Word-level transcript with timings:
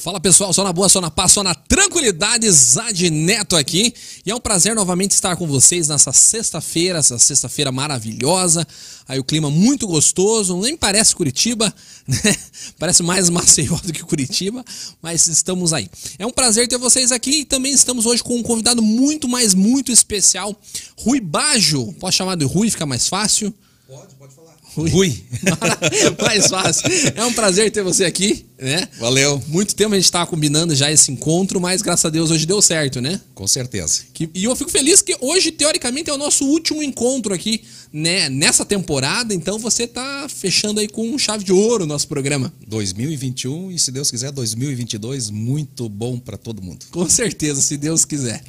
Fala 0.00 0.20
pessoal, 0.20 0.52
só 0.52 0.62
na 0.62 0.72
boa, 0.72 0.88
só 0.88 1.00
na 1.00 1.10
paz, 1.10 1.32
só 1.32 1.42
na 1.42 1.56
tranquilidade, 1.56 2.48
Zad 2.48 3.10
Neto 3.10 3.56
aqui. 3.56 3.92
E 4.24 4.30
é 4.30 4.34
um 4.34 4.38
prazer 4.38 4.72
novamente 4.72 5.10
estar 5.10 5.34
com 5.34 5.44
vocês 5.44 5.88
nessa 5.88 6.12
sexta-feira, 6.12 7.00
essa 7.00 7.18
sexta-feira 7.18 7.72
maravilhosa. 7.72 8.64
Aí 9.08 9.18
o 9.18 9.24
clima 9.24 9.50
muito 9.50 9.88
gostoso, 9.88 10.56
nem 10.60 10.76
parece 10.76 11.16
Curitiba, 11.16 11.74
né? 12.06 12.36
Parece 12.78 13.02
mais 13.02 13.28
Maceió 13.28 13.76
do 13.82 13.92
que 13.92 14.04
Curitiba, 14.04 14.64
mas 15.02 15.26
estamos 15.26 15.72
aí. 15.72 15.90
É 16.16 16.24
um 16.24 16.30
prazer 16.30 16.68
ter 16.68 16.78
vocês 16.78 17.10
aqui 17.10 17.40
e 17.40 17.44
também 17.44 17.72
estamos 17.72 18.06
hoje 18.06 18.22
com 18.22 18.36
um 18.36 18.42
convidado 18.42 18.80
muito, 18.80 19.26
mais 19.28 19.52
muito 19.52 19.90
especial, 19.90 20.54
Rui 20.96 21.18
Bajo. 21.18 21.92
Posso 21.94 22.18
chamar 22.18 22.36
de 22.36 22.44
Rui, 22.44 22.70
fica 22.70 22.86
mais 22.86 23.08
fácil? 23.08 23.52
Pode, 23.88 24.14
pode 24.14 24.32
falar. 24.32 24.47
Rui. 24.74 24.90
Rui. 24.90 25.22
mais 26.20 26.46
fácil. 26.46 26.84
É 27.14 27.24
um 27.24 27.32
prazer 27.32 27.70
ter 27.70 27.82
você 27.82 28.04
aqui, 28.04 28.46
né? 28.58 28.88
Valeu. 28.98 29.42
Muito 29.48 29.74
tempo 29.74 29.92
a 29.92 29.96
gente 29.96 30.04
estava 30.04 30.26
combinando 30.26 30.74
já 30.74 30.90
esse 30.90 31.10
encontro, 31.10 31.60
mas 31.60 31.82
graças 31.82 32.04
a 32.04 32.10
Deus 32.10 32.30
hoje 32.30 32.46
deu 32.46 32.60
certo, 32.62 33.00
né? 33.00 33.20
Com 33.34 33.46
certeza. 33.46 34.02
Que- 34.12 34.28
e 34.34 34.44
eu 34.44 34.54
fico 34.56 34.70
feliz 34.70 35.00
que 35.02 35.16
hoje, 35.20 35.50
teoricamente, 35.50 36.10
é 36.10 36.12
o 36.12 36.18
nosso 36.18 36.44
último 36.46 36.82
encontro 36.82 37.34
aqui 37.34 37.62
né, 37.92 38.28
nessa 38.28 38.64
temporada, 38.64 39.34
então 39.34 39.58
você 39.58 39.86
tá 39.86 40.26
fechando 40.28 40.80
aí 40.80 40.88
com 40.88 41.16
chave 41.18 41.44
de 41.44 41.52
ouro 41.52 41.84
o 41.84 41.86
nosso 41.86 42.06
programa. 42.06 42.52
2021 42.66 43.70
e, 43.70 43.78
se 43.78 43.90
Deus 43.90 44.10
quiser, 44.10 44.30
2022, 44.30 45.30
muito 45.30 45.88
bom 45.88 46.18
para 46.18 46.36
todo 46.36 46.62
mundo. 46.62 46.86
Com 46.90 47.08
certeza, 47.08 47.60
se 47.62 47.76
Deus 47.76 48.04
quiser. 48.04 48.42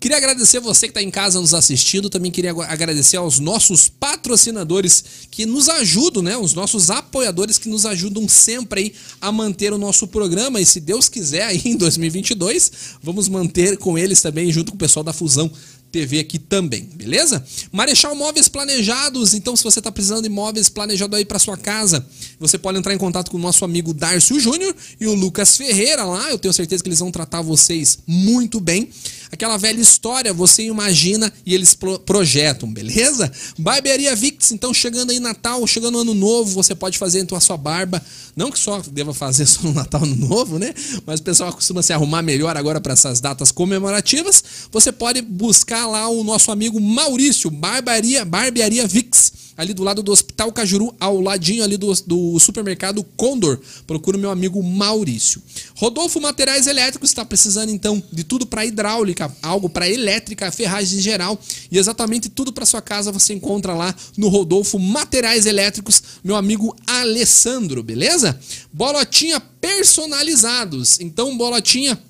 Queria 0.00 0.16
agradecer 0.16 0.60
você 0.60 0.86
que 0.86 0.90
está 0.90 1.02
em 1.02 1.10
casa 1.10 1.40
nos 1.40 1.54
assistindo. 1.54 2.10
Também 2.10 2.32
queria 2.32 2.52
agradecer 2.52 3.16
aos 3.16 3.38
nossos 3.38 3.88
patrocinadores 3.88 5.04
que 5.30 5.46
nos 5.46 5.68
ajudam, 5.68 6.22
né? 6.22 6.36
Os 6.36 6.54
nossos 6.54 6.90
apoiadores 6.90 7.58
que 7.58 7.68
nos 7.68 7.86
ajudam 7.86 8.28
sempre 8.28 8.80
aí 8.80 8.94
a 9.20 9.30
manter 9.30 9.72
o 9.72 9.78
nosso 9.78 10.06
programa. 10.08 10.60
E 10.60 10.66
se 10.66 10.80
Deus 10.80 11.08
quiser, 11.08 11.44
aí 11.44 11.60
em 11.64 11.76
2022, 11.76 12.72
vamos 13.02 13.28
manter 13.28 13.76
com 13.76 13.96
eles 13.96 14.20
também, 14.20 14.50
junto 14.50 14.72
com 14.72 14.76
o 14.76 14.78
pessoal 14.78 15.04
da 15.04 15.12
Fusão. 15.12 15.50
TV 15.90 16.20
aqui 16.20 16.38
também, 16.38 16.84
beleza? 16.94 17.44
Marechal 17.72 18.14
Móveis 18.14 18.48
Planejados, 18.48 19.34
então 19.34 19.56
se 19.56 19.64
você 19.64 19.80
está 19.80 19.90
precisando 19.90 20.22
de 20.22 20.28
móveis 20.28 20.68
planejados 20.68 21.18
aí 21.18 21.24
para 21.24 21.38
sua 21.38 21.56
casa, 21.56 22.06
você 22.38 22.56
pode 22.58 22.78
entrar 22.78 22.94
em 22.94 22.98
contato 22.98 23.30
com 23.30 23.36
o 23.36 23.40
nosso 23.40 23.64
amigo 23.64 23.92
Darcio 23.92 24.38
Júnior 24.38 24.74
e 25.00 25.06
o 25.06 25.14
Lucas 25.14 25.56
Ferreira 25.56 26.04
lá, 26.04 26.30
eu 26.30 26.38
tenho 26.38 26.54
certeza 26.54 26.82
que 26.82 26.88
eles 26.88 27.00
vão 27.00 27.10
tratar 27.10 27.42
vocês 27.42 27.98
muito 28.06 28.60
bem. 28.60 28.88
Aquela 29.32 29.56
velha 29.56 29.80
história, 29.80 30.32
você 30.34 30.64
imagina 30.64 31.32
e 31.46 31.54
eles 31.54 31.72
pro- 31.74 31.98
projetam, 32.00 32.70
beleza? 32.72 33.30
Barbearia 33.58 34.14
Vicks, 34.16 34.50
então 34.50 34.74
chegando 34.74 35.10
aí 35.10 35.20
Natal, 35.20 35.64
chegando 35.66 35.98
Ano 35.98 36.14
Novo, 36.14 36.52
você 36.52 36.74
pode 36.74 36.98
fazer 36.98 37.20
então 37.20 37.38
a 37.38 37.40
sua 37.40 37.56
barba, 37.56 38.02
não 38.34 38.50
que 38.50 38.58
só 38.58 38.80
deva 38.90 39.14
fazer 39.14 39.46
só 39.46 39.62
no 39.62 39.72
Natal 39.72 40.02
Ano 40.02 40.16
Novo, 40.16 40.58
né? 40.58 40.74
Mas 41.06 41.20
o 41.20 41.22
pessoal 41.22 41.52
costuma 41.52 41.82
se 41.82 41.92
arrumar 41.92 42.22
melhor 42.22 42.56
agora 42.56 42.80
para 42.80 42.92
essas 42.94 43.20
datas 43.20 43.52
comemorativas. 43.52 44.42
Você 44.72 44.90
pode 44.90 45.22
buscar 45.22 45.86
lá 45.86 46.08
o 46.08 46.24
nosso 46.24 46.50
amigo 46.50 46.80
Maurício, 46.80 47.50
Barbaria, 47.50 48.24
Barbearia 48.24 48.86
Vicks, 48.86 49.32
ali 49.60 49.74
do 49.74 49.84
lado 49.84 50.02
do 50.02 50.10
Hospital 50.10 50.50
Cajuru, 50.52 50.94
ao 50.98 51.20
ladinho 51.20 51.62
ali 51.62 51.76
do, 51.76 51.92
do 52.06 52.40
supermercado 52.40 53.04
Condor. 53.14 53.60
Procura 53.86 54.16
o 54.16 54.20
meu 54.20 54.30
amigo 54.30 54.62
Maurício. 54.62 55.42
Rodolfo 55.76 56.18
Materiais 56.18 56.66
Elétricos 56.66 57.10
está 57.10 57.26
precisando 57.26 57.68
então 57.68 58.02
de 58.10 58.24
tudo 58.24 58.46
para 58.46 58.64
hidráulica, 58.64 59.30
algo 59.42 59.68
para 59.68 59.86
elétrica, 59.86 60.50
ferragens 60.50 60.98
em 60.98 61.02
geral 61.02 61.38
e 61.70 61.76
exatamente 61.76 62.30
tudo 62.30 62.54
para 62.54 62.64
sua 62.64 62.80
casa 62.80 63.12
você 63.12 63.34
encontra 63.34 63.74
lá 63.74 63.94
no 64.16 64.28
Rodolfo 64.28 64.78
Materiais 64.78 65.44
Elétricos, 65.44 66.02
meu 66.24 66.36
amigo 66.36 66.74
Alessandro, 66.86 67.82
beleza? 67.82 68.40
Bolotinha 68.72 69.38
personalizados. 69.60 70.98
Então, 71.00 71.36
bolotinha 71.36 72.00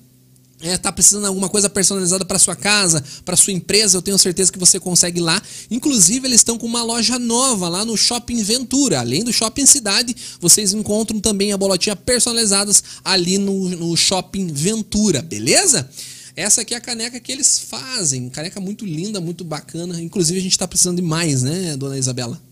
é, 0.61 0.77
tá 0.77 0.91
precisando 0.91 1.21
de 1.21 1.27
alguma 1.27 1.49
coisa 1.49 1.69
personalizada 1.69 2.23
para 2.23 2.37
sua 2.39 2.55
casa, 2.55 3.03
para 3.25 3.35
sua 3.35 3.53
empresa, 3.53 3.97
eu 3.97 4.01
tenho 4.01 4.17
certeza 4.17 4.51
que 4.51 4.59
você 4.59 4.79
consegue 4.79 5.19
lá. 5.19 5.41
Inclusive, 5.69 6.27
eles 6.27 6.41
estão 6.41 6.57
com 6.57 6.65
uma 6.65 6.83
loja 6.83 7.17
nova 7.17 7.67
lá 7.67 7.83
no 7.83 7.97
Shopping 7.97 8.41
Ventura. 8.43 8.99
Além 8.99 9.23
do 9.23 9.33
Shopping 9.33 9.65
Cidade, 9.65 10.15
vocês 10.39 10.73
encontram 10.73 11.19
também 11.19 11.51
a 11.51 11.57
bolotinha 11.57 11.95
personalizadas 11.95 12.83
ali 13.03 13.37
no, 13.37 13.69
no 13.69 13.97
Shopping 13.97 14.47
Ventura, 14.47 15.21
beleza? 15.21 15.89
Essa 16.35 16.61
aqui 16.61 16.73
é 16.73 16.77
a 16.77 16.81
caneca 16.81 17.19
que 17.19 17.31
eles 17.31 17.59
fazem. 17.59 18.29
Caneca 18.29 18.59
muito 18.59 18.85
linda, 18.85 19.19
muito 19.19 19.43
bacana. 19.43 20.01
Inclusive, 20.01 20.39
a 20.39 20.43
gente 20.43 20.57
tá 20.57 20.67
precisando 20.67 20.97
de 20.97 21.01
mais, 21.01 21.43
né, 21.43 21.75
dona 21.75 21.97
Isabela? 21.97 22.50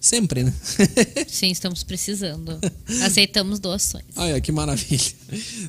Sempre, 0.00 0.44
né? 0.44 0.54
Sim, 1.28 1.50
estamos 1.50 1.82
precisando. 1.82 2.58
Aceitamos 3.02 3.60
doações. 3.60 4.04
Olha 4.16 4.40
que 4.40 4.50
maravilha. 4.50 5.12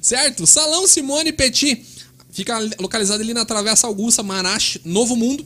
Certo? 0.02 0.48
Salão 0.48 0.88
Simone 0.88 1.34
Petit. 1.34 1.86
Fica 2.32 2.58
localizado 2.80 3.22
ali 3.22 3.34
na 3.34 3.44
Travessa 3.44 3.88
Augusta, 3.88 4.24
Marache, 4.24 4.80
Novo 4.86 5.18
Mundo. 5.18 5.46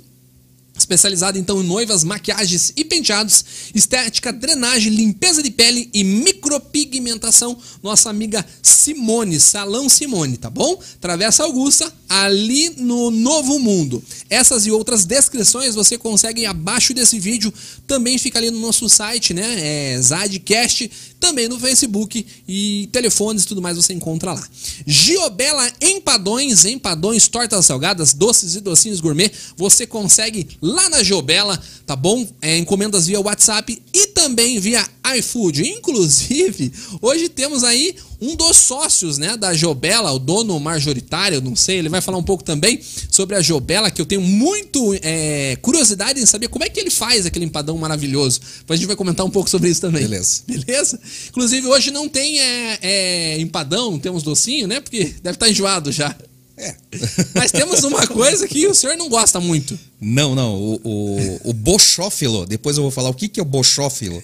Especializado 0.77 1.37
então 1.37 1.61
em 1.61 1.65
noivas, 1.65 2.03
maquiagens 2.03 2.73
e 2.75 2.83
penteados, 2.83 3.45
estética, 3.73 4.33
drenagem, 4.33 4.93
limpeza 4.93 5.41
de 5.41 5.49
pele 5.49 5.89
e 5.93 6.03
micropigmentação. 6.03 7.57
Nossa 7.81 8.09
amiga 8.09 8.45
Simone, 8.61 9.39
Salão 9.39 9.87
Simone, 9.87 10.35
tá 10.35 10.49
bom? 10.49 10.77
Travessa 10.99 11.43
Augusta, 11.43 11.91
ali 12.09 12.71
no 12.71 13.09
Novo 13.09 13.57
Mundo. 13.57 14.03
Essas 14.29 14.65
e 14.65 14.71
outras 14.71 15.05
descrições 15.05 15.75
você 15.75 15.97
consegue 15.97 16.45
abaixo 16.45 16.93
desse 16.93 17.19
vídeo. 17.19 17.53
Também 17.85 18.17
fica 18.17 18.39
ali 18.39 18.49
no 18.49 18.59
nosso 18.59 18.89
site, 18.89 19.33
né? 19.33 19.93
É 19.93 20.01
Zadcast, 20.01 20.89
também 21.19 21.47
no 21.47 21.59
Facebook 21.59 22.25
e 22.47 22.89
telefones 22.91 23.43
e 23.43 23.47
tudo 23.47 23.61
mais 23.61 23.77
você 23.77 23.93
encontra 23.93 24.33
lá. 24.33 24.47
Giobela 24.85 25.71
Empadões, 25.81 26.65
empadões, 26.65 27.27
tortas 27.27 27.65
salgadas, 27.65 28.13
doces 28.13 28.55
e 28.55 28.61
docinhos 28.61 28.99
gourmet, 28.99 29.31
você 29.55 29.85
consegue 29.85 30.47
lá 30.61 30.89
na 30.89 31.03
Giobela, 31.03 31.61
tá 31.85 31.95
bom? 31.95 32.27
É, 32.41 32.57
encomendas 32.57 33.05
via 33.07 33.19
WhatsApp 33.19 33.81
e 33.93 34.07
também 34.07 34.59
via 34.59 34.85
iFood. 35.17 35.67
Inclusive, 35.69 36.71
hoje 37.01 37.29
temos 37.29 37.63
aí 37.63 37.95
um 38.21 38.35
dos 38.35 38.57
sócios, 38.57 39.17
né, 39.17 39.35
da 39.35 39.53
Jobela, 39.53 40.11
o 40.11 40.19
dono 40.19 40.59
majoritário, 40.59 41.41
não 41.41 41.55
sei, 41.55 41.79
ele 41.79 41.89
vai 41.89 42.01
falar 42.01 42.17
um 42.17 42.23
pouco 42.23 42.43
também 42.43 42.79
sobre 43.11 43.35
a 43.35 43.41
Jobela, 43.41 43.91
que 43.91 44.01
eu 44.01 44.05
tenho 44.05 44.21
muito 44.21 44.97
é, 45.01 45.57
curiosidade 45.61 46.19
em 46.19 46.25
saber 46.25 46.47
como 46.47 46.63
é 46.63 46.69
que 46.69 46.79
ele 46.79 46.89
faz 46.89 47.25
aquele 47.25 47.45
empadão 47.45 47.77
maravilhoso. 47.77 48.39
Depois 48.59 48.77
a 48.77 48.79
gente 48.79 48.87
vai 48.87 48.95
comentar 48.95 49.25
um 49.25 49.29
pouco 49.29 49.49
sobre 49.49 49.69
isso 49.69 49.81
também. 49.81 50.03
Beleza. 50.03 50.43
Beleza? 50.47 50.99
Inclusive, 51.29 51.67
hoje 51.67 51.91
não 51.91 52.07
tem 52.07 52.39
é, 52.39 52.79
é, 52.81 53.39
empadão, 53.39 53.91
não 53.91 53.99
temos 53.99 54.23
docinho, 54.23 54.67
né? 54.67 54.79
Porque 54.79 55.15
deve 55.21 55.35
estar 55.35 55.49
enjoado 55.49 55.91
já. 55.91 56.15
É. 56.57 56.75
Mas 57.35 57.51
temos 57.51 57.83
uma 57.83 58.07
coisa 58.07 58.47
que 58.47 58.65
o 58.67 58.73
senhor 58.73 58.95
não 58.95 59.09
gosta 59.09 59.39
muito. 59.39 59.77
Não, 59.99 60.33
não. 60.33 60.55
O, 60.55 60.81
o, 60.83 61.41
o 61.49 61.53
bochófilo, 61.53 62.45
depois 62.45 62.77
eu 62.77 62.83
vou 62.83 62.91
falar 62.91 63.09
o 63.09 63.13
que, 63.13 63.27
que 63.27 63.39
é 63.39 63.43
o 63.43 63.45
bochófilo. 63.45 64.21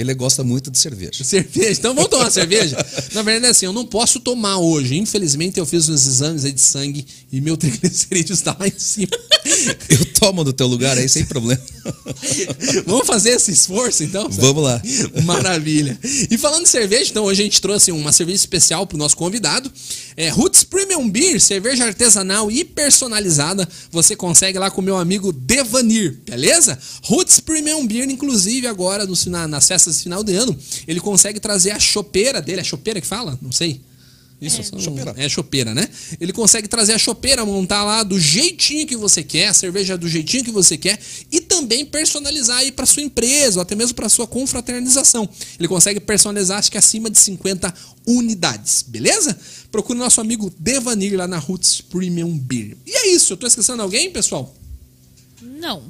Ele 0.00 0.14
gosta 0.14 0.42
muito 0.44 0.70
de 0.70 0.78
cerveja. 0.78 1.22
Cerveja. 1.24 1.72
Então 1.72 1.94
vamos 1.94 2.10
tomar 2.10 2.30
cerveja? 2.30 2.76
Na 3.12 3.22
verdade, 3.22 3.46
é 3.46 3.50
assim, 3.50 3.66
eu 3.66 3.72
não 3.72 3.86
posso 3.86 4.20
tomar 4.20 4.58
hoje. 4.58 4.96
Infelizmente, 4.96 5.58
eu 5.58 5.66
fiz 5.66 5.88
uns 5.88 6.06
exames 6.06 6.44
aí 6.44 6.52
de 6.52 6.60
sangue 6.60 7.06
e 7.32 7.40
meu 7.40 7.56
triglicerídeo 7.58 8.32
está 8.34 8.56
lá 8.58 8.66
em 8.66 8.78
cima. 8.78 9.08
Eu 9.88 10.04
tomo 10.18 10.44
do 10.44 10.52
teu 10.52 10.66
lugar 10.66 10.96
aí 10.98 11.08
sem 11.08 11.24
problema. 11.24 11.60
Vamos 12.86 13.06
fazer 13.06 13.30
esse 13.30 13.50
esforço, 13.52 14.02
então? 14.04 14.28
Vamos 14.30 14.62
lá. 14.62 14.80
Maravilha. 15.24 15.98
E 16.30 16.36
falando 16.38 16.64
de 16.64 16.68
cerveja, 16.68 17.10
então 17.10 17.24
hoje 17.24 17.42
a 17.42 17.44
gente 17.44 17.60
trouxe 17.60 17.90
uma 17.92 18.12
cerveja 18.12 18.36
especial 18.36 18.86
para 18.86 18.96
o 18.96 18.98
nosso 18.98 19.16
convidado. 19.16 19.70
É 20.16 20.28
Roots 20.28 20.64
Premium 20.64 21.08
Beer, 21.08 21.40
cerveja 21.40 21.84
artesanal 21.84 22.50
e 22.50 22.64
personalizada. 22.64 23.66
Você 23.90 24.14
consegue 24.14 24.58
lá 24.58 24.70
com 24.70 24.80
o 24.80 24.84
meu 24.84 24.96
amigo 24.98 25.32
Devanir, 25.32 26.18
beleza? 26.28 26.78
Roots 27.04 27.40
Premium 27.40 27.86
Beer, 27.86 28.08
inclusive 28.10 28.66
agora 28.66 29.06
no, 29.06 29.14
na- 29.26 29.48
nas 29.48 29.66
festas 29.66 29.89
de 29.96 30.02
final 30.02 30.22
de 30.24 30.34
ano, 30.34 30.56
ele 30.86 31.00
consegue 31.00 31.38
trazer 31.40 31.70
a 31.72 31.78
chopeira 31.78 32.40
dele. 32.40 32.60
É 32.60 32.64
chopeira 32.64 33.00
que 33.00 33.06
fala? 33.06 33.38
Não 33.42 33.52
sei. 33.52 33.80
Isso, 34.40 34.62
só- 34.64 34.78
chopeira. 34.78 35.14
é 35.18 35.28
chopeira, 35.28 35.74
né? 35.74 35.86
Ele 36.18 36.32
consegue 36.32 36.66
trazer 36.66 36.94
a 36.94 36.98
chopeira, 36.98 37.44
montar 37.44 37.84
lá 37.84 38.02
do 38.02 38.18
jeitinho 38.18 38.86
que 38.86 38.96
você 38.96 39.22
quer, 39.22 39.48
a 39.48 39.52
cerveja 39.52 39.98
do 39.98 40.08
jeitinho 40.08 40.42
que 40.42 40.50
você 40.50 40.78
quer 40.78 40.98
e 41.30 41.42
também 41.42 41.84
personalizar 41.84 42.56
aí 42.56 42.72
para 42.72 42.86
sua 42.86 43.02
empresa 43.02 43.58
ou 43.58 43.62
até 43.62 43.74
mesmo 43.74 43.94
para 43.94 44.08
sua 44.08 44.26
confraternização. 44.26 45.28
Ele 45.58 45.68
consegue 45.68 46.00
personalizar 46.00 46.58
acho 46.58 46.72
que 46.72 46.78
acima 46.78 47.10
de 47.10 47.18
50 47.18 47.74
unidades, 48.06 48.80
beleza? 48.88 49.38
Procure 49.70 49.98
nosso 49.98 50.22
amigo 50.22 50.50
Devanir 50.58 51.18
lá 51.18 51.28
na 51.28 51.36
Roots 51.36 51.82
Premium 51.82 52.34
Beer. 52.38 52.78
E 52.86 52.92
é 52.96 53.08
isso, 53.08 53.34
eu 53.34 53.36
tô 53.36 53.46
esquecendo 53.46 53.82
alguém, 53.82 54.10
pessoal? 54.10 54.54
Não. 55.42 55.82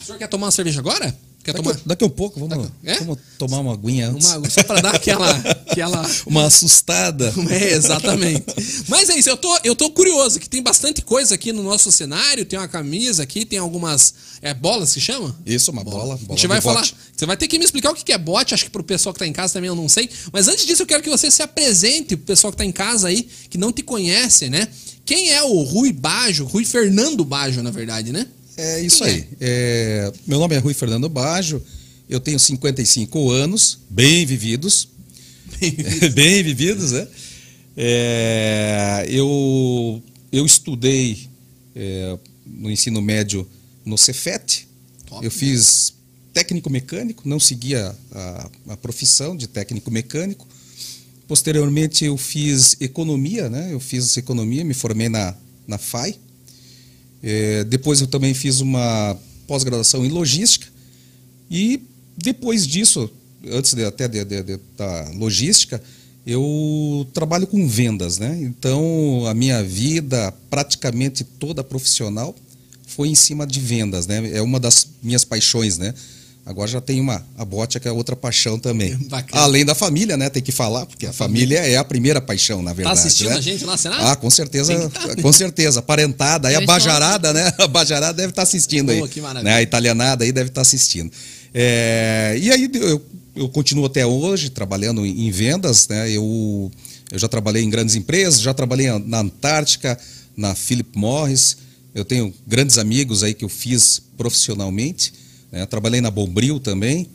O 0.00 0.04
senhor 0.04 0.18
quer 0.18 0.26
tomar 0.26 0.46
uma 0.46 0.50
cerveja 0.52 0.80
agora? 0.80 1.16
Quer 1.42 1.52
Daqui, 1.54 1.64
tomar? 1.64 1.80
daqui 1.86 2.04
a 2.04 2.08
pouco, 2.10 2.38
vamos, 2.38 2.68
É? 2.84 2.98
vamos 2.98 3.18
tomar 3.38 3.60
uma 3.60 3.72
aguinha 3.72 4.10
antes. 4.10 4.26
Uma, 4.30 4.50
só 4.50 4.62
pra 4.62 4.80
dar 4.82 4.94
aquela. 4.94 5.30
aquela 5.70 6.06
Uma 6.26 6.44
assustada. 6.46 7.32
É, 7.50 7.72
exatamente. 7.72 8.44
Mas 8.88 9.08
é 9.08 9.16
isso, 9.18 9.30
eu 9.30 9.36
tô, 9.36 9.58
eu 9.64 9.74
tô 9.74 9.90
curioso, 9.90 10.38
que 10.38 10.48
tem 10.48 10.62
bastante 10.62 11.00
coisa 11.02 11.34
aqui 11.34 11.50
no 11.52 11.62
nosso 11.62 11.90
cenário. 11.90 12.44
Tem 12.44 12.58
uma 12.58 12.68
camisa 12.68 13.22
aqui, 13.22 13.44
tem 13.46 13.58
algumas 13.58 14.14
é, 14.42 14.52
bolas 14.52 14.92
que 14.92 15.00
chama? 15.00 15.34
Isso, 15.46 15.70
uma 15.70 15.82
bola. 15.82 16.16
bola 16.16 16.18
a 16.28 16.32
gente 16.32 16.46
vai 16.46 16.60
falar. 16.60 16.80
bote. 16.80 16.94
Você 17.16 17.24
vai 17.26 17.36
ter 17.36 17.48
que 17.48 17.58
me 17.58 17.64
explicar 17.64 17.90
o 17.90 17.94
que 17.94 18.04
que 18.04 18.12
é 18.12 18.18
bote, 18.18 18.52
acho 18.54 18.64
que 18.64 18.70
pro 18.70 18.84
pessoal 18.84 19.12
que 19.12 19.18
tá 19.18 19.26
em 19.26 19.32
casa 19.32 19.54
também 19.54 19.68
eu 19.68 19.74
não 19.74 19.88
sei. 19.88 20.08
Mas 20.32 20.46
antes 20.46 20.66
disso, 20.66 20.82
eu 20.82 20.86
quero 20.86 21.02
que 21.02 21.08
você 21.10 21.30
se 21.30 21.42
apresente 21.42 22.16
pro 22.16 22.26
pessoal 22.26 22.50
que 22.52 22.58
tá 22.58 22.64
em 22.64 22.72
casa 22.72 23.08
aí, 23.08 23.26
que 23.48 23.56
não 23.56 23.72
te 23.72 23.82
conhece, 23.82 24.48
né? 24.50 24.68
Quem 25.06 25.30
é 25.30 25.42
o 25.42 25.62
Rui 25.62 25.92
Bajo? 25.92 26.44
Rui 26.44 26.64
Fernando 26.64 27.24
Bajo, 27.24 27.62
na 27.62 27.70
verdade, 27.70 28.12
né? 28.12 28.26
É 28.62 28.80
isso 28.82 29.02
aí. 29.04 29.26
É, 29.40 30.12
meu 30.26 30.38
nome 30.38 30.54
é 30.54 30.58
Rui 30.58 30.74
Fernando 30.74 31.08
Bajo, 31.08 31.62
eu 32.10 32.20
tenho 32.20 32.38
55 32.38 33.30
anos, 33.30 33.78
bem 33.88 34.26
vividos. 34.26 34.86
bem 36.12 36.42
vividos, 36.42 36.92
né? 36.92 37.08
É, 37.74 39.06
eu, 39.08 40.02
eu 40.30 40.44
estudei 40.44 41.26
é, 41.74 42.18
no 42.44 42.70
ensino 42.70 43.00
médio 43.00 43.48
no 43.82 43.96
Cefet. 43.96 44.68
Top. 45.06 45.24
Eu 45.24 45.30
fiz 45.30 45.94
técnico 46.34 46.68
mecânico, 46.68 47.26
não 47.26 47.40
seguia 47.40 47.96
a, 48.12 48.50
a 48.68 48.76
profissão 48.76 49.34
de 49.34 49.46
técnico 49.46 49.90
mecânico. 49.90 50.46
Posteriormente 51.26 52.04
eu 52.04 52.18
fiz 52.18 52.76
economia, 52.78 53.48
né? 53.48 53.72
Eu 53.72 53.80
fiz 53.80 54.18
economia, 54.18 54.62
me 54.64 54.74
formei 54.74 55.08
na, 55.08 55.34
na 55.66 55.78
FAI. 55.78 56.14
É, 57.22 57.64
depois 57.64 58.00
eu 58.00 58.06
também 58.06 58.32
fiz 58.34 58.60
uma 58.60 59.16
pós-graduação 59.46 60.04
em 60.04 60.08
logística. 60.08 60.66
E 61.50 61.82
depois 62.16 62.66
disso, 62.66 63.10
antes 63.50 63.74
de, 63.74 63.84
até 63.84 64.06
de, 64.08 64.24
de- 64.24 64.60
da 64.76 65.10
logística, 65.16 65.82
eu 66.26 67.06
trabalho 67.12 67.46
com 67.46 67.66
vendas, 67.66 68.18
né? 68.18 68.38
Então 68.42 69.24
a 69.26 69.34
minha 69.34 69.62
vida 69.64 70.32
praticamente 70.50 71.24
toda 71.24 71.64
profissional 71.64 72.34
foi 72.86 73.08
em 73.08 73.14
cima 73.14 73.46
de 73.46 73.58
vendas, 73.60 74.06
né? 74.06 74.30
É 74.36 74.42
uma 74.42 74.60
das 74.60 74.86
minhas 75.02 75.24
paixões, 75.24 75.78
né? 75.78 75.94
Agora 76.44 76.68
já 76.68 76.80
tem 76.80 77.00
uma 77.00 77.24
a 77.36 77.44
bote 77.44 77.78
que 77.78 77.86
é 77.86 77.92
outra 77.92 78.16
paixão 78.16 78.58
também. 78.58 78.96
Bacana. 79.08 79.42
Além 79.42 79.64
da 79.64 79.74
família, 79.74 80.16
né? 80.16 80.28
Tem 80.30 80.42
que 80.42 80.50
falar, 80.50 80.86
porque 80.86 81.06
a, 81.06 81.12
família 81.12 81.58
é 81.58 81.76
a 81.76 81.84
primeira 81.84 82.20
paixão, 82.20 82.62
na 82.62 82.70
Tá 82.70 82.74
verdade. 82.74 82.98
assistindo 82.98 83.30
né? 83.30 83.36
a 83.36 83.40
gente 83.40 83.64
lá, 83.64 83.76
será? 83.76 84.12
Ah, 84.12 84.16
com 84.16 84.30
certeza, 84.30 84.88
tá, 84.90 85.16
com 85.22 85.32
certeza. 85.32 85.80
Parentada, 85.82 86.48
aí 86.48 86.54
a 86.56 86.60
bajarada, 86.62 87.32
né? 87.32 87.52
A 87.58 87.66
bajarada 87.68 88.14
deve 88.14 88.30
estar 88.30 88.42
assistindo 88.42 88.92
Boa, 88.92 89.04
aí. 89.06 89.08
que 89.10 89.20
maravilha. 89.20 89.50
né? 89.52 89.58
A 89.58 89.62
italianada 89.62 90.24
aí 90.24 90.32
deve 90.32 90.48
estar 90.48 90.62
assistindo. 90.62 91.10
É, 91.54 92.36
e 92.40 92.50
aí 92.50 92.70
eu, 92.74 93.04
eu 93.36 93.48
continuo 93.48 93.84
até 93.86 94.04
hoje 94.06 94.50
trabalhando 94.50 95.04
em, 95.04 95.26
em 95.26 95.30
vendas, 95.30 95.86
né? 95.88 96.10
Eu, 96.10 96.70
eu 97.12 97.18
já 97.18 97.28
trabalhei 97.28 97.62
em 97.62 97.70
grandes 97.70 97.94
empresas, 97.96 98.40
já 98.40 98.54
trabalhei 98.54 98.86
na 99.04 99.20
Antártica, 99.20 99.98
na 100.36 100.54
Philip 100.54 100.96
Morris. 100.98 101.56
Eu 101.94 102.04
tenho 102.04 102.32
grandes 102.46 102.78
amigos 102.78 103.22
aí 103.22 103.34
que 103.34 103.44
eu 103.44 103.48
fiz 103.48 104.00
profissionalmente. 104.16 105.12
Né? 105.52 105.66
Trabalhei 105.66 106.00
na 106.00 106.10
Bombril 106.10 106.58
também. 106.60 107.06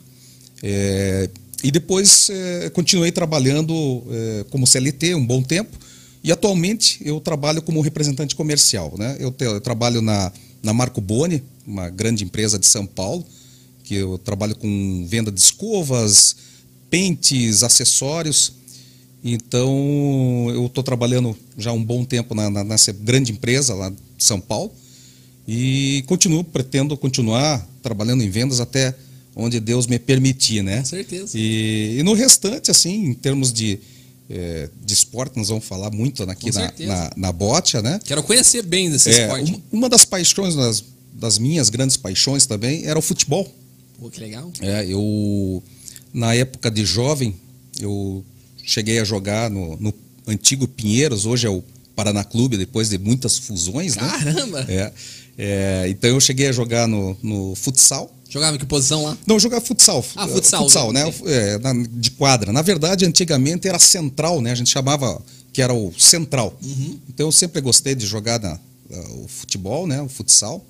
É, 0.63 1.29
e 1.63 1.71
depois 1.71 2.29
é, 2.29 2.69
continuei 2.69 3.11
trabalhando 3.11 4.03
é, 4.09 4.45
como 4.49 4.65
CLT 4.67 5.15
um 5.15 5.25
bom 5.25 5.41
tempo. 5.41 5.77
E 6.23 6.31
atualmente 6.31 6.99
eu 7.05 7.19
trabalho 7.19 7.61
como 7.61 7.81
representante 7.81 8.35
comercial. 8.35 8.93
Né? 8.97 9.15
Eu, 9.19 9.31
te- 9.31 9.43
eu 9.45 9.61
trabalho 9.61 10.01
na, 10.01 10.31
na 10.63 10.73
Marco 10.73 10.99
Boni, 11.01 11.43
uma 11.65 11.89
grande 11.89 12.23
empresa 12.23 12.57
de 12.57 12.65
São 12.65 12.85
Paulo, 12.85 13.25
que 13.83 13.93
eu 13.95 14.17
trabalho 14.17 14.55
com 14.55 15.05
venda 15.07 15.31
de 15.31 15.39
escovas, 15.39 16.35
pentes, 16.89 17.61
acessórios. 17.63 18.53
Então 19.23 20.47
eu 20.53 20.65
estou 20.67 20.83
trabalhando 20.83 21.35
já 21.57 21.71
um 21.71 21.83
bom 21.83 22.03
tempo 22.05 22.33
na- 22.35 22.49
na- 22.49 22.63
nessa 22.63 22.91
grande 22.91 23.31
empresa 23.31 23.73
lá 23.73 23.89
de 23.89 24.23
São 24.23 24.39
Paulo. 24.39 24.71
E 25.47 26.03
continuo, 26.07 26.43
pretendo 26.43 26.97
continuar 26.97 27.65
trabalhando 27.83 28.23
em 28.23 28.29
vendas 28.29 28.59
até 28.59 28.95
onde 29.35 29.59
Deus 29.59 29.85
me 29.85 29.99
permitir, 29.99 30.63
né? 30.63 30.79
Com 30.79 30.85
certeza. 30.85 31.37
E, 31.37 31.97
e 31.99 32.03
no 32.03 32.13
restante, 32.13 32.71
assim, 32.71 33.07
em 33.07 33.13
termos 33.13 33.51
de, 33.53 33.79
eh, 34.29 34.69
de 34.83 34.93
esporte, 34.93 35.37
nós 35.37 35.49
vamos 35.49 35.65
falar 35.65 35.91
muito 35.91 36.23
aqui 36.23 36.51
na, 36.51 36.73
na, 36.79 37.11
na 37.15 37.31
bote, 37.31 37.79
né? 37.81 37.99
Quero 38.03 38.23
conhecer 38.23 38.63
bem 38.63 38.89
desse 38.89 39.09
É, 39.09 39.23
esporte. 39.23 39.51
uma, 39.51 39.61
uma 39.71 39.89
das 39.89 40.05
paixões, 40.05 40.55
das, 40.55 40.83
das 41.13 41.37
minhas 41.37 41.69
grandes 41.69 41.97
paixões 41.97 42.45
também, 42.45 42.85
era 42.85 42.97
o 42.97 43.01
futebol. 43.01 43.53
Pô, 43.99 44.09
que 44.09 44.19
legal. 44.19 44.49
É, 44.61 44.85
eu, 44.87 45.61
na 46.13 46.33
época 46.33 46.71
de 46.71 46.85
jovem, 46.85 47.35
eu 47.79 48.23
cheguei 48.63 48.99
a 48.99 49.03
jogar 49.03 49.49
no, 49.51 49.77
no 49.77 49.93
antigo 50.25 50.67
Pinheiros, 50.67 51.25
hoje 51.25 51.45
é 51.45 51.49
o 51.49 51.61
Paraná 51.95 52.23
Clube, 52.23 52.57
depois 52.57 52.89
de 52.89 52.97
muitas 52.97 53.37
fusões, 53.37 53.95
né? 53.95 54.01
Caramba! 54.01 54.65
É, 54.67 54.91
é, 55.37 55.85
então 55.89 56.09
eu 56.09 56.19
cheguei 56.19 56.47
a 56.47 56.51
jogar 56.51 56.87
no, 56.87 57.17
no 57.21 57.55
futsal. 57.55 58.11
Jogava 58.29 58.55
em 58.55 58.59
que 58.59 58.65
posição 58.65 59.03
lá? 59.03 59.17
Não, 59.25 59.39
jogar 59.39 59.61
futsal. 59.61 60.03
Ah, 60.15 60.27
futsal, 60.27 60.63
Futsal, 60.63 60.91
né? 60.91 61.03
É, 61.25 61.57
de 61.91 62.11
quadra. 62.11 62.51
Na 62.51 62.61
verdade, 62.61 63.05
antigamente 63.05 63.67
era 63.67 63.79
central, 63.79 64.41
né? 64.41 64.51
A 64.51 64.55
gente 64.55 64.69
chamava 64.69 65.21
que 65.53 65.61
era 65.61 65.73
o 65.73 65.93
central. 65.97 66.57
Uhum. 66.61 66.99
Então 67.07 67.27
eu 67.27 67.31
sempre 67.31 67.61
gostei 67.61 67.95
de 67.95 68.05
jogar 68.05 68.39
na- 68.41 68.59
o 69.23 69.27
futebol, 69.27 69.87
né? 69.87 70.01
O 70.01 70.09
futsal. 70.09 70.65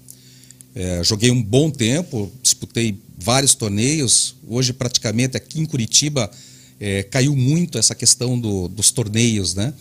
É, 0.76 1.04
joguei 1.04 1.32
um 1.32 1.42
bom 1.42 1.70
tempo, 1.72 2.32
disputei 2.44 3.00
vários 3.18 3.56
torneios. 3.56 4.36
Hoje, 4.48 4.74
praticamente, 4.74 5.36
aqui 5.38 5.60
em 5.60 5.66
Curitiba, 5.66 6.30
é, 6.80 7.02
caiu 7.04 7.36
muito 7.36 7.78
essa 7.78 7.96
questão 7.96 8.38
do- 8.40 8.68
dos 8.68 8.92
torneios, 8.92 9.56
né? 9.56 9.74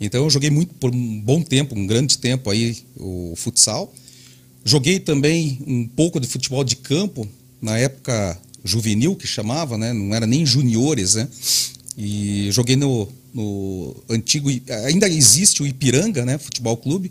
Então, 0.00 0.24
eu 0.24 0.30
joguei 0.30 0.50
muito 0.50 0.74
por 0.74 0.94
um 0.94 1.20
bom 1.20 1.40
tempo, 1.40 1.74
um 1.78 1.86
grande 1.86 2.18
tempo 2.18 2.50
aí, 2.50 2.76
o 2.96 3.34
futsal. 3.36 3.94
Joguei 4.64 4.98
também 4.98 5.58
um 5.66 5.86
pouco 5.86 6.18
de 6.18 6.26
futebol 6.26 6.64
de 6.64 6.76
campo, 6.76 7.28
na 7.60 7.76
época 7.78 8.38
juvenil, 8.64 9.14
que 9.14 9.26
chamava, 9.26 9.76
né? 9.76 9.92
Não 9.92 10.14
era 10.14 10.26
nem 10.26 10.44
juniores, 10.46 11.14
né? 11.16 11.28
E 11.98 12.48
joguei 12.50 12.76
no, 12.76 13.08
no 13.32 13.94
antigo... 14.08 14.48
Ainda 14.86 15.08
existe 15.08 15.62
o 15.62 15.66
Ipiranga, 15.66 16.24
né? 16.24 16.38
Futebol 16.38 16.76
Clube, 16.76 17.10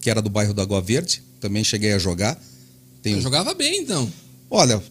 que 0.00 0.10
era 0.10 0.20
do 0.20 0.28
bairro 0.28 0.52
da 0.52 0.62
Água 0.62 0.80
Verde. 0.82 1.22
Também 1.40 1.62
cheguei 1.62 1.92
a 1.92 1.98
jogar. 1.98 2.36
Tenho- 3.00 3.18
Eu 3.18 3.22
jogava 3.22 3.54
bem, 3.54 3.80
então. 3.82 4.10
Olha, 4.50 4.82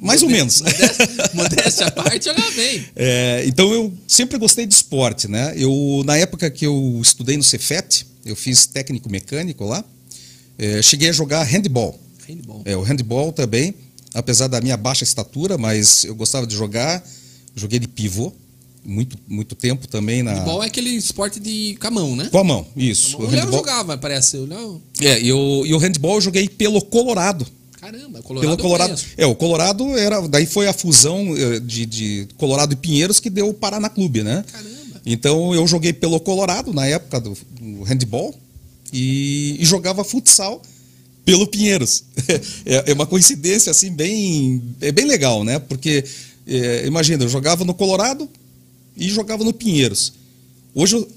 mais 0.00 0.22
ou 0.24 0.28
menos. 0.28 0.60
Modéstia, 0.62 1.30
modéstia 1.34 1.86
à 1.86 1.90
parte, 1.92 2.24
jogava 2.24 2.50
bem. 2.50 2.84
É, 2.96 3.44
então 3.46 3.72
eu 3.72 3.92
sempre 4.08 4.36
gostei 4.36 4.66
de 4.66 4.74
esporte, 4.74 5.28
né? 5.28 5.54
Eu 5.56 6.02
na 6.04 6.16
época 6.16 6.50
que 6.50 6.66
eu 6.66 6.98
estudei 7.00 7.36
no 7.36 7.42
Cefet, 7.44 8.04
eu 8.24 8.34
fiz 8.34 8.66
técnico 8.66 9.08
mecânico 9.08 9.64
lá, 9.64 9.84
é, 10.58 10.82
cheguei 10.82 11.08
a 11.08 11.12
jogar 11.12 11.42
handball. 11.44 11.98
Handball. 12.28 12.62
É, 12.64 12.76
o 12.76 12.82
handball 12.82 13.32
também, 13.32 13.74
apesar 14.14 14.48
da 14.48 14.60
minha 14.60 14.76
baixa 14.76 15.04
estatura, 15.04 15.58
mas 15.58 16.04
eu 16.04 16.14
gostava 16.14 16.46
de 16.46 16.54
jogar. 16.54 17.02
Joguei 17.54 17.78
de 17.78 17.86
pivô 17.86 18.32
muito 18.84 19.16
muito 19.28 19.54
tempo 19.54 19.86
também 19.86 20.22
na 20.22 20.32
Handball 20.32 20.62
é 20.62 20.66
aquele 20.66 20.90
esporte 20.90 21.38
de 21.38 21.76
camão, 21.78 22.16
né? 22.16 22.28
com 22.30 22.38
a 22.38 22.44
mão, 22.44 22.66
isso. 22.76 23.16
O 23.16 23.30
Léo 23.30 23.50
jogava, 23.50 23.96
parece. 23.96 24.36
O 24.36 24.46
Léo... 24.46 24.82
É, 25.00 25.20
e 25.20 25.32
o, 25.32 25.64
e 25.64 25.72
o 25.72 25.78
handball 25.78 26.16
eu 26.16 26.20
joguei 26.20 26.48
pelo 26.48 26.82
Colorado. 26.82 27.46
Caramba, 27.80 28.22
Colorado. 28.22 28.46
Pelo 28.46 28.62
Colorado. 28.62 29.02
É, 29.16 29.26
o 29.26 29.34
Colorado 29.34 29.98
era. 29.98 30.28
Daí 30.28 30.46
foi 30.46 30.68
a 30.68 30.72
fusão 30.72 31.34
eh, 31.36 31.58
de, 31.58 31.84
de 31.84 32.28
Colorado 32.36 32.72
e 32.72 32.76
Pinheiros 32.76 33.18
que 33.18 33.28
deu 33.28 33.48
o 33.48 33.54
Paraná 33.54 33.88
Clube, 33.88 34.22
né? 34.22 34.44
Caramba. 34.52 35.00
Então 35.04 35.52
eu 35.52 35.66
joguei 35.66 35.92
pelo 35.92 36.20
Colorado 36.20 36.72
na 36.72 36.86
época 36.86 37.20
do 37.20 37.36
handball 37.82 38.32
e, 38.92 39.56
e 39.58 39.64
jogava 39.64 40.04
futsal 40.04 40.62
pelo 41.24 41.46
Pinheiros. 41.46 42.04
É, 42.64 42.90
é 42.90 42.94
uma 42.94 43.06
coincidência 43.06 43.70
assim 43.70 43.90
bem 43.90 44.62
é 44.80 44.92
bem 44.92 45.04
legal, 45.04 45.44
né? 45.44 45.58
Porque 45.58 46.04
é, 46.46 46.86
imagina, 46.86 47.24
eu 47.24 47.28
jogava 47.28 47.64
no 47.64 47.74
Colorado 47.74 48.28
e 48.96 49.08
jogava 49.08 49.42
no 49.44 49.52
Pinheiros. 49.52 50.12
Hoje 50.74 50.96
eu, 50.96 51.08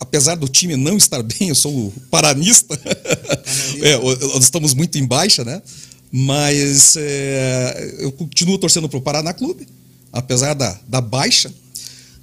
apesar 0.00 0.36
do 0.36 0.48
time 0.48 0.76
não 0.76 0.96
estar 0.96 1.22
bem, 1.24 1.48
eu 1.48 1.54
sou 1.54 1.88
o 1.88 1.92
paranista. 2.10 2.78
É, 3.82 3.98
nós 3.98 4.44
estamos 4.44 4.74
muito 4.74 4.96
em 4.96 5.04
baixa, 5.04 5.44
né? 5.44 5.60
Mas 6.10 6.94
é, 6.96 7.96
eu 7.98 8.12
continuo 8.12 8.56
torcendo 8.56 8.88
para 8.88 8.98
o 8.98 9.02
Paraná 9.02 9.32
Clube, 9.32 9.66
apesar 10.12 10.54
da, 10.54 10.78
da 10.88 11.00
baixa. 11.00 11.52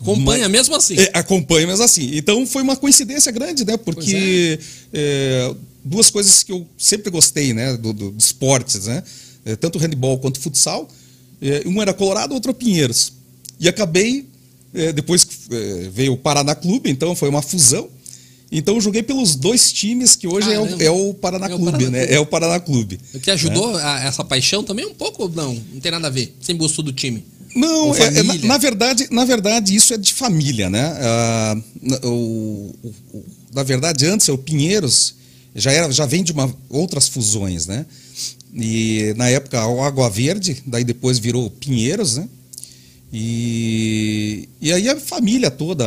Acompanha 0.02 0.48
mesmo 0.50 0.76
assim. 0.76 0.96
É, 0.98 1.12
acompanha, 1.14 1.68
mas 1.68 1.82
assim. 1.82 2.12
Então 2.16 2.46
foi 2.48 2.62
uma 2.62 2.76
coincidência 2.76 3.32
grande, 3.32 3.66
né? 3.66 3.76
Porque 3.78 4.60
é, 4.94 5.54
duas 5.84 6.10
coisas 6.10 6.42
que 6.44 6.52
eu 6.52 6.66
sempre 6.78 7.12
gostei, 7.12 7.54
né? 7.54 7.76
Do, 7.78 7.92
do, 7.94 8.12
de 8.12 8.24
esportes, 8.24 8.86
né? 8.88 9.04
É, 9.46 9.56
tanto 9.56 9.78
handball 9.78 10.18
quanto 10.20 10.40
futsal. 10.40 10.88
É, 11.42 11.64
um 11.66 11.82
era 11.82 11.94
Colorado, 11.94 12.34
outro 12.34 12.54
Pinheiros. 12.54 13.14
E 13.60 13.68
acabei, 13.68 14.26
é, 14.74 14.92
depois 14.94 15.28
é, 15.52 15.90
veio 15.94 16.14
o 16.14 16.18
Paraná 16.18 16.56
Clube, 16.56 16.90
então 16.90 17.14
foi 17.16 17.28
uma 17.30 17.42
fusão. 17.42 17.90
Então 18.52 18.76
eu 18.76 18.82
joguei 18.82 19.04
pelos 19.04 19.36
dois 19.36 19.72
times 19.72 20.16
que 20.16 20.28
hoje 20.28 20.52
é 20.52 20.60
o, 20.60 20.82
é 20.82 20.90
o 20.90 21.14
Paraná 21.14 21.48
É 21.48 21.54
o 21.54 21.58
Clube, 21.58 21.72
Paraná 21.72 21.90
né? 21.92 22.00
Clube. 22.00 22.16
É 22.16 22.20
o 22.20 22.26
Paraná 22.26 22.60
Clube. 22.60 23.00
O 23.14 23.20
que 23.20 23.30
ajudou 23.30 23.76
a- 23.78 24.00
essa 24.04 24.24
paixão 24.24 24.64
também 24.64 24.86
um 24.88 24.94
pouco 24.94 25.24
ou 25.24 25.30
não? 25.30 25.54
Não 25.74 25.80
tem 25.80 25.92
nada 25.92 26.08
a 26.08 26.10
ver. 26.10 26.36
Sempre 26.42 26.60
gostou 26.64 26.84
do 26.84 26.92
time. 26.92 27.24
Não, 27.56 27.96
é- 27.96 28.20
é, 28.20 28.24
na, 28.24 28.34
na 28.48 28.58
verdade, 28.58 29.08
na 29.12 29.26
verdade, 29.26 29.76
isso 29.76 29.94
é 29.94 29.98
de 29.98 30.14
família, 30.14 30.70
né? 30.70 30.96
Ah, 31.02 31.58
na- 31.82 32.00
o- 32.04 32.76
o- 32.84 32.94
o- 33.14 33.26
na 33.54 33.64
verdade, 33.64 34.06
antes, 34.06 34.28
o 34.30 34.38
Pinheiros 34.38 35.16
já, 35.56 35.72
era, 35.72 35.92
já 35.92 36.06
vem 36.06 36.24
de 36.24 36.32
uma, 36.32 36.54
outras 36.70 37.08
fusões, 37.08 37.66
né? 37.66 37.86
E 38.54 39.14
na 39.18 39.30
época, 39.30 39.66
o 39.68 39.82
Água 39.84 40.10
Verde, 40.10 40.62
daí 40.66 40.84
depois 40.84 41.18
virou 41.20 41.50
Pinheiros, 41.50 42.18
né? 42.18 42.28
E, 43.12 44.48
e 44.62 44.72
aí 44.72 44.88
a 44.88 44.96
família 45.00 45.50
toda, 45.50 45.86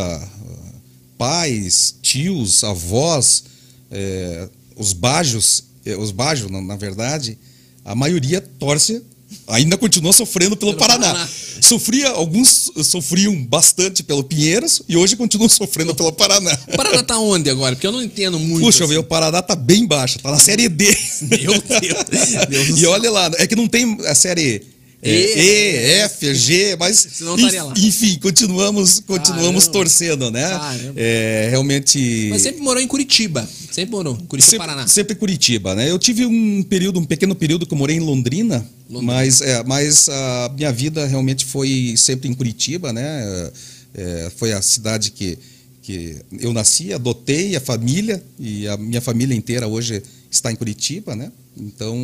pais, 1.16 1.94
tios, 2.02 2.64
avós, 2.64 3.44
eh, 3.90 4.48
os 4.76 4.92
bajos, 4.92 5.64
eh, 5.86 5.96
os 5.96 6.10
bajos, 6.10 6.50
na, 6.50 6.60
na 6.60 6.76
verdade, 6.76 7.38
a 7.84 7.94
maioria 7.94 8.40
torce, 8.40 9.02
ainda 9.46 9.76
continua 9.76 10.12
sofrendo 10.12 10.56
pelo, 10.56 10.72
Pelo 10.74 10.80
Paraná. 10.80 11.12
Paraná. 11.12 11.28
Sofria, 11.60 12.08
alguns 12.10 12.70
sofriam 12.84 13.34
bastante 13.44 14.02
pelo 14.02 14.24
Pinheiros 14.24 14.82
e 14.88 14.96
hoje 14.96 15.16
continuam 15.16 15.48
sofrendo 15.50 15.94
pelo 15.94 16.12
Paraná. 16.12 16.56
O 16.68 16.76
Paraná 16.76 17.02
tá 17.02 17.18
onde 17.18 17.50
agora? 17.50 17.74
Porque 17.74 17.86
eu 17.86 17.92
não 17.92 18.02
entendo 18.02 18.38
muito. 18.38 18.64
Puxa, 18.64 18.84
assim. 18.84 18.96
o 18.96 19.04
Paraná 19.04 19.42
tá 19.42 19.54
bem 19.54 19.86
baixo, 19.86 20.18
tá 20.18 20.30
na 20.30 20.38
série 20.38 20.68
D. 20.68 20.96
Meu 21.22 21.62
Deus. 21.62 22.48
Deus 22.48 22.78
e 22.80 22.86
olha 22.86 23.10
lá, 23.10 23.30
é 23.38 23.46
que 23.46 23.56
não 23.56 23.68
tem 23.68 23.98
a 24.06 24.14
série 24.14 24.71
é, 25.02 25.10
E, 25.10 25.40
E, 25.40 26.00
F, 26.04 26.32
G, 26.34 26.76
mas 26.76 27.20
lá. 27.20 27.74
enfim, 27.76 28.18
continuamos, 28.20 29.00
continuamos 29.00 29.64
Caramba. 29.64 29.72
torcendo, 29.72 30.30
né? 30.30 30.60
É, 30.94 31.48
realmente 31.50 32.28
Mas 32.30 32.42
sempre 32.42 32.62
morou 32.62 32.80
em 32.80 32.86
Curitiba. 32.86 33.48
Sempre 33.70 33.90
morou. 33.90 34.14
Curitiba, 34.28 34.50
sempre, 34.50 34.66
Paraná. 34.66 34.86
sempre 34.86 35.14
Curitiba, 35.16 35.74
né? 35.74 35.90
Eu 35.90 35.98
tive 35.98 36.24
um 36.24 36.62
período, 36.62 37.00
um 37.00 37.04
pequeno 37.04 37.34
período 37.34 37.66
que 37.66 37.74
eu 37.74 37.78
morei 37.78 37.96
em 37.96 38.00
Londrina, 38.00 38.64
Londrina. 38.88 39.12
mas 39.12 39.40
é, 39.40 39.64
mas 39.64 40.08
a 40.08 40.52
minha 40.56 40.72
vida 40.72 41.04
realmente 41.06 41.44
foi 41.46 41.94
sempre 41.96 42.28
em 42.28 42.34
Curitiba, 42.34 42.92
né? 42.92 43.50
É, 43.94 44.30
foi 44.36 44.52
a 44.52 44.62
cidade 44.62 45.10
que 45.10 45.38
que 45.82 46.16
eu 46.38 46.52
nasci, 46.52 46.92
adotei 46.92 47.56
a 47.56 47.60
família 47.60 48.22
e 48.38 48.68
a 48.68 48.76
minha 48.76 49.00
família 49.00 49.34
inteira 49.34 49.66
hoje 49.66 50.00
está 50.30 50.52
em 50.52 50.54
Curitiba, 50.54 51.16
né? 51.16 51.32
Então 51.56 51.96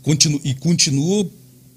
continuo, 0.00 0.40
e 0.44 0.54
continuo 0.54 1.28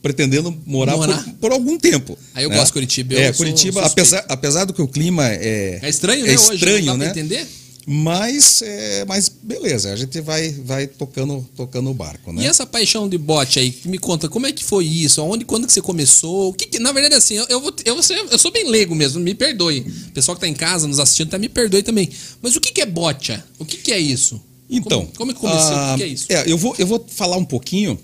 pretendendo 0.06 0.56
morar, 0.68 0.96
Morar. 0.96 1.24
Por, 1.24 1.34
por 1.34 1.52
algum 1.52 1.80
tempo. 1.80 2.16
Aí 2.36 2.44
eu 2.44 2.50
né? 2.52 2.58
gosto 2.58 2.68
de 2.68 2.74
Curitiba, 2.74 3.16
é, 3.16 3.34
Curitiba, 3.34 3.84
apesar, 3.84 4.24
apesar 4.30 4.64
do 4.66 4.72
que 4.72 4.80
o 4.80 4.88
clima 4.88 5.28
é 5.28 5.80
É 5.82 5.90
estranho, 5.90 6.24
é 6.26 6.28
né? 6.28 6.34
hoje, 6.38 6.54
estranho, 6.54 6.86
não 6.86 6.98
dá 7.00 7.06
né? 7.06 7.10
entender? 7.10 7.48
Mas, 7.88 8.62
é, 8.62 9.04
mas 9.08 9.30
beleza, 9.30 9.92
a 9.92 9.96
gente 9.96 10.22
vai, 10.22 10.52
vai 10.52 10.86
tocando, 10.86 11.44
tocando 11.56 11.90
o 11.90 11.94
barco, 11.94 12.32
né? 12.32 12.44
E 12.44 12.46
essa 12.46 12.68
paixão 12.68 13.10
de 13.10 13.18
bote 13.18 13.58
aí, 13.58 13.76
me 13.86 13.98
conta, 13.98 14.30
como 14.30 14.46
é 14.46 14.52
que 14.52 14.64
foi 14.64 14.86
isso? 14.86 15.22
Aonde, 15.22 15.44
quando 15.44 15.66
que 15.66 15.74
você 15.74 15.82
começou? 15.82 16.50
O 16.50 16.54
que, 16.54 16.68
que- 16.68 16.78
na 16.80 16.92
verdade, 16.92 17.16
assim, 17.16 17.36
eu, 17.36 17.46
eu, 17.50 17.60
vou, 17.62 17.74
eu, 17.84 17.98
eu 18.32 18.38
sou 18.38 18.52
bem 18.52 18.70
leigo 18.70 18.94
mesmo, 18.94 19.20
me 19.20 19.34
perdoe. 19.34 19.80
O 20.10 20.12
pessoal 20.12 20.36
que 20.36 20.42
tá 20.42 20.48
em 20.48 20.54
casa 20.54 20.88
nos 20.88 21.00
assistindo, 21.00 21.30
tá, 21.32 21.40
me 21.40 21.50
perdoe 21.50 21.82
também. 21.82 22.10
Mas 22.44 22.56
o 22.56 22.62
que, 22.62 22.72
que 22.72 22.82
é 22.82 22.86
bote? 22.86 23.40
O 23.58 23.66
que, 23.66 23.78
que 23.78 23.92
é 23.92 24.00
isso? 24.00 24.40
Então, 24.70 25.02
Como, 25.02 25.14
como 25.18 25.32
é 25.32 25.34
que 25.34 25.40
começou? 25.40 25.72
o 25.72 25.76
ah, 25.76 25.94
que, 25.96 25.98
que 25.98 26.04
é 26.04 26.08
isso? 26.08 26.26
é, 26.30 26.44
eu, 26.52 26.58
vou, 26.60 26.76
eu 26.78 26.86
vou 26.88 27.06
falar 27.10 27.38
um 27.38 27.46
pouquinho 27.46 28.00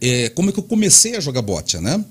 é, 0.00 0.28
como 0.30 0.50
é 0.50 0.52
que 0.52 0.58
eu 0.58 0.64
comecei 0.64 1.16
a 1.16 1.20
jogar 1.20 1.42
bote, 1.42 1.78
né? 1.78 2.04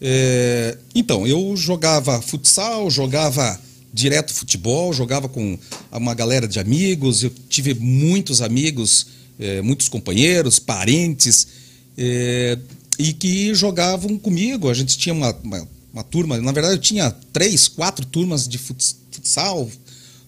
É, 0.00 0.78
então, 0.94 1.26
eu 1.26 1.56
jogava 1.56 2.22
futsal, 2.22 2.90
jogava 2.90 3.60
direto 3.92 4.32
futebol, 4.32 4.92
jogava 4.92 5.28
com 5.28 5.58
uma 5.90 6.14
galera 6.14 6.46
de 6.46 6.60
amigos, 6.60 7.22
eu 7.24 7.32
tive 7.48 7.74
muitos 7.74 8.40
amigos, 8.42 9.06
é, 9.38 9.60
muitos 9.62 9.88
companheiros, 9.88 10.58
parentes, 10.58 11.48
é, 11.96 12.58
e 12.98 13.12
que 13.12 13.54
jogavam 13.54 14.18
comigo. 14.18 14.68
A 14.68 14.74
gente 14.74 14.96
tinha 14.96 15.14
uma, 15.14 15.32
uma, 15.42 15.68
uma 15.92 16.02
turma, 16.04 16.38
na 16.38 16.52
verdade 16.52 16.74
eu 16.74 16.80
tinha 16.80 17.10
três, 17.32 17.66
quatro 17.66 18.04
turmas 18.06 18.46
de 18.46 18.58
futs- 18.58 18.96
futsal, 19.10 19.68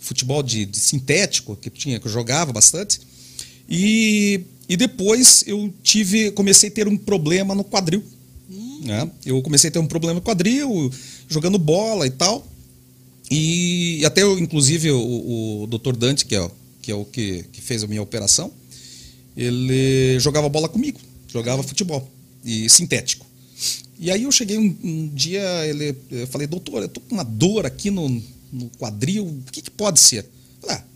futebol 0.01 0.43
de, 0.43 0.65
de 0.65 0.79
sintético, 0.79 1.55
que, 1.55 1.71
tinha, 1.71 2.01
que 2.01 2.07
eu 2.07 2.13
jogava 2.13 2.53
bastante. 2.53 3.01
E, 3.69 4.41
e 4.71 4.77
depois 4.77 5.43
eu 5.49 5.75
tive, 5.83 6.31
comecei 6.31 6.69
a 6.69 6.73
ter 6.73 6.87
um 6.87 6.97
problema 6.97 7.57
no 7.57 7.65
quadril. 7.65 8.05
né? 8.85 9.11
Eu 9.27 9.43
comecei 9.43 9.69
a 9.69 9.73
ter 9.73 9.81
um 9.81 9.87
problema 9.89 10.15
no 10.15 10.21
quadril, 10.21 10.89
jogando 11.29 11.59
bola 11.59 12.07
e 12.07 12.11
tal. 12.11 12.47
E 13.29 14.01
até, 14.05 14.23
eu, 14.23 14.39
inclusive, 14.39 14.93
o, 14.93 15.63
o 15.63 15.67
Dr. 15.67 15.97
Dante, 15.97 16.25
que 16.25 16.37
é, 16.37 16.51
que 16.81 16.93
é 16.93 16.95
o 16.95 17.05
que, 17.05 17.45
que 17.51 17.61
fez 17.61 17.83
a 17.83 17.89
minha 17.89 18.01
operação, 18.01 18.53
ele 19.37 20.21
jogava 20.21 20.49
bola 20.49 20.69
comigo, 20.69 21.01
jogava 21.27 21.65
futebol 21.65 22.09
e 22.45 22.71
sintético. 22.71 23.27
E 23.99 24.09
aí 24.09 24.23
eu 24.23 24.31
cheguei 24.31 24.57
um, 24.57 24.77
um 24.85 25.09
dia, 25.09 25.67
ele, 25.67 25.97
eu 26.13 26.29
falei, 26.29 26.47
doutor, 26.47 26.83
eu 26.83 26.89
tô 26.89 27.01
com 27.01 27.17
uma 27.17 27.25
dor 27.25 27.67
aqui 27.67 27.91
no, 27.91 28.09
no 28.53 28.71
quadril, 28.79 29.27
o 29.27 29.43
que, 29.51 29.63
que 29.63 29.71
pode 29.71 29.99
ser? 29.99 30.25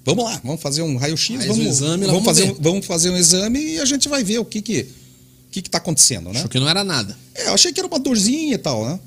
Vamos 0.04 0.24
lá, 0.24 0.40
vamos 0.44 0.60
fazer 0.60 0.82
um 0.82 0.96
raio-x, 0.96 1.36
Faz 1.36 1.46
vamos, 1.48 1.64
exame, 1.66 2.04
lá 2.06 2.12
vamos, 2.12 2.24
vamos 2.24 2.24
fazer, 2.26 2.42
um- 2.52 2.62
vamos 2.62 2.86
fazer 2.86 3.10
um 3.10 3.16
exame 3.16 3.58
e 3.58 3.80
a 3.80 3.84
gente 3.84 4.08
vai 4.08 4.22
ver 4.22 4.38
o 4.38 4.44
que 4.44 4.60
que, 4.60 4.80
o 4.82 5.50
que, 5.50 5.62
que 5.62 5.70
tá 5.70 5.78
acontecendo, 5.78 6.30
né? 6.30 6.38
Achou 6.38 6.48
que 6.50 6.60
não 6.60 6.68
era 6.68 6.84
nada. 6.84 7.16
É, 7.34 7.48
eu 7.48 7.54
achei 7.54 7.72
que 7.72 7.80
era 7.80 7.86
uma 7.86 7.98
dorzinha 7.98 8.54
e 8.54 8.58
tal, 8.58 8.84
né? 8.86 9.00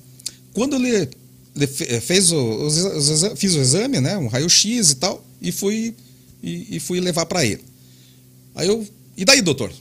Quando 0.54 0.76
ele, 0.76 1.08
ele 1.56 1.70
eh, 1.82 2.00
fez 2.02 2.32
o, 2.32 2.38
os 2.66 2.78
os 2.78 3.40
fiz 3.40 3.54
o 3.54 3.60
exame, 3.60 4.02
né? 4.02 4.18
Um 4.18 4.28
raio-x 4.28 4.92
e 4.92 4.96
tal, 4.96 5.24
e 5.40 5.52
fui, 5.52 5.94
e, 6.42 6.78
e 6.78 6.80
fui 6.80 7.00
levar 7.00 7.28
para 7.28 7.46
ele. 7.46 7.64
Aí 8.56 8.68
eu, 8.68 8.84
e 9.16 9.24
daí, 9.24 9.42
doutor? 9.42 9.72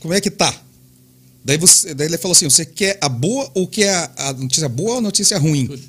Como 0.00 0.12
é 0.12 0.20
que 0.20 0.30
tá? 0.30 0.54
Daí, 1.44 1.56
você, 1.56 1.94
daí 1.94 2.08
ele 2.08 2.18
falou 2.18 2.32
assim: 2.32 2.44
você 2.48 2.64
quer 2.66 2.98
a 3.00 3.08
boa 3.08 3.50
ou 3.54 3.66
quer 3.66 3.94
a, 4.16 4.28
a 4.28 4.32
notícia 4.34 4.68
boa 4.68 4.92
ou 4.92 4.98
a 4.98 5.00
notícia 5.00 5.38
ruim? 5.38 5.66
Puta? 5.66 5.82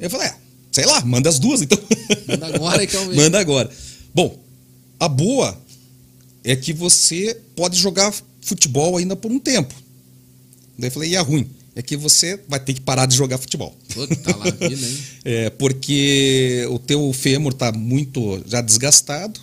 Eu 0.00 0.10
falei: 0.10 0.26
é, 0.26 0.34
sei 0.72 0.84
lá, 0.86 1.00
manda 1.04 1.28
as 1.28 1.38
duas 1.38 1.62
então. 1.62 1.78
Manda 2.26 2.46
agora 2.46 2.86
que 2.86 2.96
eu 2.96 3.06
vejo. 3.08 3.20
Manda 3.20 3.38
agora. 3.38 3.70
Bom, 4.18 4.36
a 4.98 5.06
boa 5.08 5.56
é 6.42 6.56
que 6.56 6.72
você 6.72 7.36
pode 7.54 7.78
jogar 7.78 8.12
futebol 8.40 8.96
ainda 8.96 9.14
por 9.14 9.30
um 9.30 9.38
tempo. 9.38 9.72
Daí 10.76 10.88
eu 10.88 10.92
falei, 10.92 11.10
e 11.10 11.16
a 11.16 11.22
ruim? 11.22 11.48
É 11.76 11.82
que 11.82 11.96
você 11.96 12.40
vai 12.48 12.58
ter 12.58 12.74
que 12.74 12.80
parar 12.80 13.06
de 13.06 13.14
jogar 13.14 13.38
futebol. 13.38 13.76
Puta 13.94 14.36
lá, 14.36 14.44
vida, 14.50 14.84
hein? 14.88 14.98
É, 15.24 15.50
porque 15.50 16.66
o 16.68 16.80
teu 16.80 17.12
fêmur 17.12 17.52
está 17.52 17.70
muito 17.70 18.42
já 18.44 18.60
desgastado 18.60 19.38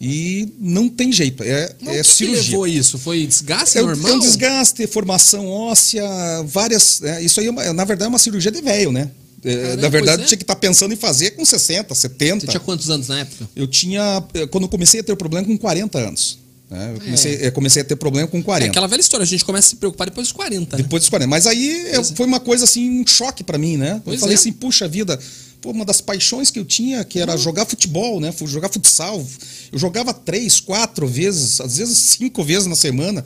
e 0.00 0.52
não 0.58 0.88
tem 0.88 1.12
jeito. 1.12 1.44
É, 1.44 1.72
Mas 1.80 1.88
é 1.94 2.02
que, 2.02 2.08
que 2.08 2.14
cirurgia. 2.16 2.42
levou 2.50 2.66
isso? 2.66 2.98
Foi 2.98 3.24
desgaste 3.24 3.78
É, 3.78 3.82
um- 3.84 3.86
normal? 3.86 4.10
é 4.10 4.14
um 4.16 4.18
desgaste, 4.18 4.84
formação 4.88 5.46
óssea, 5.46 6.02
várias. 6.44 6.98
né, 6.98 7.22
isso 7.22 7.38
aí, 7.38 7.46
é 7.46 7.50
uma- 7.50 7.72
na 7.72 7.84
verdade, 7.84 8.06
é 8.06 8.08
uma 8.08 8.18
cirurgia 8.18 8.50
de 8.50 8.60
velho, 8.60 8.90
né? 8.90 9.12
É, 9.44 9.76
na 9.76 9.88
verdade, 9.88 10.22
é. 10.22 10.26
tinha 10.26 10.36
que 10.38 10.42
estar 10.44 10.56
pensando 10.56 10.92
em 10.92 10.96
fazer 10.96 11.30
com 11.32 11.44
60, 11.44 11.94
70. 11.94 12.40
Você 12.40 12.46
tinha 12.48 12.60
quantos 12.60 12.90
anos 12.90 13.08
na 13.08 13.20
época? 13.20 13.48
Eu 13.54 13.66
tinha. 13.66 14.22
eh, 14.34 14.46
Quando 14.46 14.64
eu 14.64 14.68
comecei 14.68 15.00
a 15.00 15.02
ter 15.02 15.14
problema 15.16 15.46
com 15.46 15.56
40 15.56 15.98
anos. 15.98 16.38
né? 16.70 16.92
Eu, 16.94 17.00
comecei, 17.00 17.38
eu 17.46 17.52
comecei 17.52 17.82
a 17.82 17.84
ter 17.84 17.96
problema 17.96 18.26
com 18.28 18.38
É 18.38 18.42
40. 18.42 18.70
aquela 18.70 18.86
velha 18.88 19.00
história, 19.00 19.22
a 19.24 19.26
gente 19.26 19.44
começa 19.44 19.68
a 19.68 19.70
se 19.70 19.76
preocupar 19.76 20.08
depois 20.08 20.26
dos 20.28 20.32
40, 20.32 20.76
né? 20.76 20.82
Depois 20.82 21.02
dos 21.02 21.08
40. 21.08 21.28
Mas 21.30 21.46
aí 21.46 21.92
eu- 21.94 22.00
é. 22.00 22.04
foi 22.04 22.26
uma 22.26 22.40
coisa 22.40 22.64
assim, 22.64 23.00
um 23.00 23.06
choque 23.06 23.44
pra 23.44 23.56
mim, 23.58 23.76
né? 23.76 24.02
Pois 24.04 24.16
eu 24.16 24.20
falei 24.20 24.34
é. 24.34 24.38
assim, 24.38 24.52
puxa 24.52 24.86
vida, 24.88 25.18
pô, 25.62 25.70
uma 25.70 25.84
das 25.84 26.00
paixões 26.00 26.50
que 26.50 26.58
eu 26.58 26.64
tinha, 26.64 27.04
que 27.04 27.18
Uhum. 27.18 27.22
era 27.22 27.36
jogar 27.36 27.64
futebol, 27.64 28.20
né? 28.20 28.34
Jogar 28.44 28.68
futsal. 28.70 29.24
Eu 29.72 29.78
jogava 29.78 30.12
três, 30.12 30.58
quatro 30.60 31.06
vezes, 31.06 31.60
às 31.60 31.76
vezes 31.78 31.96
cinco 31.96 32.42
vezes 32.42 32.66
na 32.66 32.76
semana. 32.76 33.24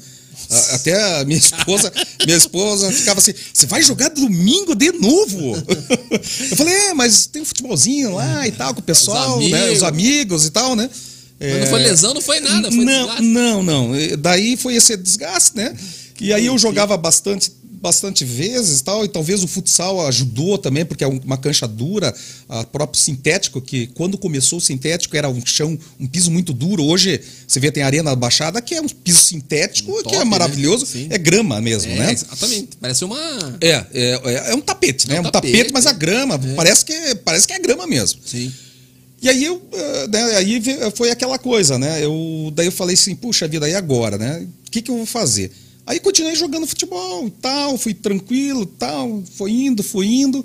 Até 0.72 1.20
a 1.20 1.24
minha 1.24 1.38
esposa, 1.38 1.92
minha 2.24 2.36
esposa 2.36 2.92
ficava 2.92 3.20
assim: 3.20 3.34
você 3.52 3.66
vai 3.66 3.82
jogar 3.82 4.08
domingo 4.10 4.74
de 4.74 4.92
novo? 4.92 5.56
Eu 6.50 6.56
falei, 6.56 6.74
é, 6.74 6.94
mas 6.94 7.26
tem 7.26 7.42
um 7.42 7.44
futebolzinho 7.44 8.14
lá 8.14 8.46
e 8.46 8.52
tal, 8.52 8.74
com 8.74 8.80
o 8.80 8.82
pessoal, 8.82 9.38
Os 9.38 9.50
né? 9.50 9.58
amigos. 9.58 9.76
Os 9.76 9.82
amigos 9.82 10.46
e 10.46 10.50
tal, 10.50 10.76
né? 10.76 10.88
Mas 11.40 11.60
não 11.60 11.66
foi 11.66 11.82
lesão, 11.82 12.14
não 12.14 12.20
foi 12.20 12.40
nada, 12.40 12.70
foi 12.70 12.84
não, 12.84 13.06
desgaste. 13.06 13.22
não, 13.22 13.62
não. 13.62 13.90
Daí 14.18 14.56
foi 14.56 14.76
esse 14.76 14.96
desgaste, 14.96 15.56
né? 15.56 15.74
E 16.20 16.32
aí 16.32 16.46
eu 16.46 16.56
jogava 16.56 16.96
bastante, 16.96 17.50
bastante 17.82 18.24
vezes 18.24 18.78
e 18.80 18.84
tal, 18.84 19.04
e 19.04 19.08
talvez 19.08 19.42
o 19.42 19.48
futsal 19.48 20.06
ajudou 20.06 20.56
também, 20.56 20.84
porque 20.84 21.02
é 21.02 21.08
um- 21.08 21.18
uma 21.24 21.36
cancha 21.36 21.66
dura, 21.66 22.14
a 22.48 22.62
próprio 22.62 23.00
sintético, 23.02 23.60
que 23.60 23.88
quando 23.88 24.16
começou 24.16 24.58
o 24.58 24.60
sintético 24.60 25.16
era 25.16 25.28
um 25.28 25.44
chão, 25.44 25.76
um 25.98 26.06
piso 26.06 26.30
muito 26.30 26.52
duro. 26.52 26.84
Hoje 26.84 27.20
você 27.46 27.58
vê 27.58 27.72
tem 27.72 27.82
Arena 27.82 28.14
Baixada, 28.14 28.62
que 28.62 28.74
é 28.76 28.80
um 28.80 28.88
piso 28.88 29.18
sintético, 29.18 29.90
Um 29.92 29.96
que 29.96 30.02
top, 30.04 30.14
é 30.16 30.18
né? 30.20 30.24
maravilhoso, 30.24 30.86
Sim. 30.86 31.08
é 31.10 31.18
grama 31.18 31.60
mesmo, 31.60 31.90
É, 31.90 31.96
né? 31.98 32.12
exatamente. 32.12 32.68
Parece 32.80 33.04
uma. 33.04 33.18
É, 33.60 33.68
é, 33.70 33.84
é, 33.92 34.50
é 34.50 34.54
um 34.54 34.60
tapete, 34.60 35.08
né? 35.08 35.14
É 35.14 35.18
É 35.18 35.20
um 35.20 35.26
um 35.26 35.30
tapete, 35.30 35.52
tapete. 35.56 35.72
mas 35.72 35.84
a 35.86 35.92
grama 35.92 36.38
parece, 36.54 36.84
que, 36.84 37.14
parece 37.24 37.48
que 37.48 37.52
é 37.52 37.58
grama 37.58 37.84
mesmo. 37.86 38.20
Sim. 38.24 38.52
E 39.20 39.28
aí 39.28 39.44
eu, 39.44 39.60
eh, 39.72 40.06
né, 40.08 40.22
aí 40.36 40.60
foi 40.96 41.10
aquela 41.10 41.38
coisa, 41.38 41.78
né? 41.78 42.04
Eu, 42.04 42.52
daí 42.54 42.66
eu 42.66 42.72
falei 42.72 42.94
assim, 42.94 43.14
puxa 43.14 43.46
vida, 43.48 43.68
e 43.68 43.74
agora, 43.74 44.16
né? 44.18 44.46
O 44.66 44.70
que, 44.70 44.80
que 44.82 44.90
eu 44.90 44.96
vou 44.96 45.06
fazer? 45.06 45.50
Aí 45.86 45.98
continuei 45.98 46.36
jogando 46.36 46.66
futebol 46.66 47.28
tal, 47.40 47.76
fui 47.76 47.92
tranquilo 47.92 48.64
tal, 48.66 49.22
foi 49.34 49.50
indo, 49.50 49.82
foi 49.82 50.06
indo. 50.06 50.44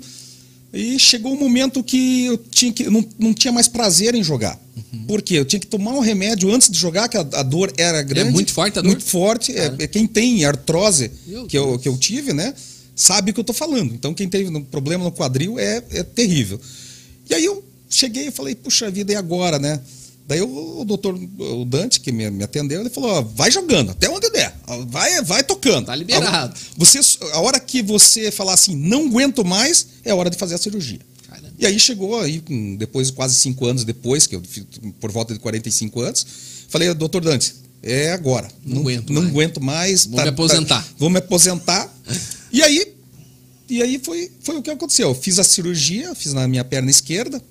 E 0.72 0.98
chegou 0.98 1.32
um 1.32 1.38
momento 1.38 1.82
que 1.82 2.26
eu 2.26 2.36
tinha 2.36 2.72
que, 2.72 2.90
não, 2.90 3.04
não 3.18 3.32
tinha 3.32 3.52
mais 3.52 3.68
prazer 3.68 4.14
em 4.14 4.22
jogar. 4.22 4.60
Uhum. 4.76 5.04
Por 5.06 5.22
quê? 5.22 5.34
Eu 5.34 5.44
tinha 5.44 5.58
que 5.58 5.66
tomar 5.66 5.92
um 5.92 6.00
remédio 6.00 6.52
antes 6.52 6.70
de 6.70 6.78
jogar, 6.78 7.08
que 7.08 7.16
a, 7.16 7.20
a 7.20 7.42
dor 7.42 7.72
era 7.78 8.02
grande. 8.02 8.28
É 8.28 8.32
muito 8.32 8.52
forte 8.52 8.78
a 8.78 8.82
dor? 8.82 8.88
Muito 8.88 9.04
forte. 9.04 9.56
É, 9.56 9.74
é 9.78 9.86
quem 9.86 10.06
tem 10.06 10.44
artrose, 10.44 11.10
Meu 11.26 11.46
que 11.46 11.56
eu, 11.56 11.78
que 11.78 11.88
eu 11.88 11.96
tive, 11.96 12.32
né? 12.34 12.52
Sabe 12.94 13.30
o 13.30 13.34
que 13.34 13.40
eu 13.40 13.44
tô 13.44 13.54
falando. 13.54 13.94
Então, 13.94 14.12
quem 14.12 14.28
teve 14.28 14.50
um 14.54 14.62
problema 14.62 15.04
no 15.04 15.12
quadril 15.12 15.58
é, 15.58 15.82
é 15.90 16.02
terrível. 16.02 16.60
E 17.30 17.34
aí 17.34 17.44
eu 17.44 17.64
cheguei 17.88 18.26
e 18.26 18.30
falei, 18.30 18.54
puxa 18.54 18.90
vida, 18.90 19.12
e 19.12 19.16
agora, 19.16 19.58
né? 19.58 19.80
Daí 20.28 20.42
o, 20.42 20.80
o 20.82 20.84
doutor, 20.84 21.18
o 21.38 21.64
Dante, 21.64 22.00
que 22.00 22.12
me, 22.12 22.30
me 22.30 22.44
atendeu, 22.44 22.82
ele 22.82 22.90
falou, 22.90 23.10
ó, 23.12 23.22
vai 23.22 23.50
jogando, 23.50 23.92
até 23.92 24.10
onde 24.10 24.28
der. 24.28 24.54
Vai, 24.86 25.22
vai 25.22 25.42
tocando. 25.42 25.86
Tá 25.86 25.96
liberado. 25.96 26.54
A, 26.54 26.58
você, 26.76 27.00
a 27.32 27.40
hora 27.40 27.58
que 27.58 27.80
você 27.80 28.30
falar 28.30 28.52
assim, 28.52 28.76
não 28.76 29.06
aguento 29.06 29.42
mais, 29.42 29.86
é 30.04 30.10
a 30.10 30.14
hora 30.14 30.28
de 30.28 30.36
fazer 30.36 30.54
a 30.54 30.58
cirurgia. 30.58 31.00
Caramba. 31.26 31.54
E 31.58 31.64
aí 31.64 31.80
chegou 31.80 32.20
aí, 32.20 32.44
depois, 32.76 33.10
quase 33.10 33.36
cinco 33.36 33.64
anos 33.64 33.84
depois, 33.84 34.26
que 34.26 34.36
eu 34.36 34.42
por 35.00 35.10
volta 35.10 35.32
de 35.32 35.40
45 35.40 35.98
anos, 36.02 36.26
falei, 36.68 36.92
doutor 36.92 37.24
Dante, 37.24 37.54
é 37.82 38.12
agora. 38.12 38.48
Não 38.62 38.82
aguento 38.82 39.10
não 39.10 39.22
mais. 39.22 39.32
aguento 39.32 39.60
mais. 39.62 40.04
Vou 40.04 40.20
me 40.20 40.28
aposentar. 40.28 40.88
vou 40.98 41.08
me 41.08 41.18
aposentar. 41.20 41.90
e 42.52 42.62
aí, 42.62 42.92
e 43.70 43.82
aí 43.82 43.98
foi, 44.04 44.30
foi 44.42 44.58
o 44.58 44.62
que 44.62 44.70
aconteceu. 44.70 45.08
Eu 45.08 45.14
fiz 45.14 45.38
a 45.38 45.44
cirurgia, 45.44 46.14
fiz 46.14 46.34
na 46.34 46.46
minha 46.46 46.64
perna 46.64 46.90
esquerda. 46.90 47.42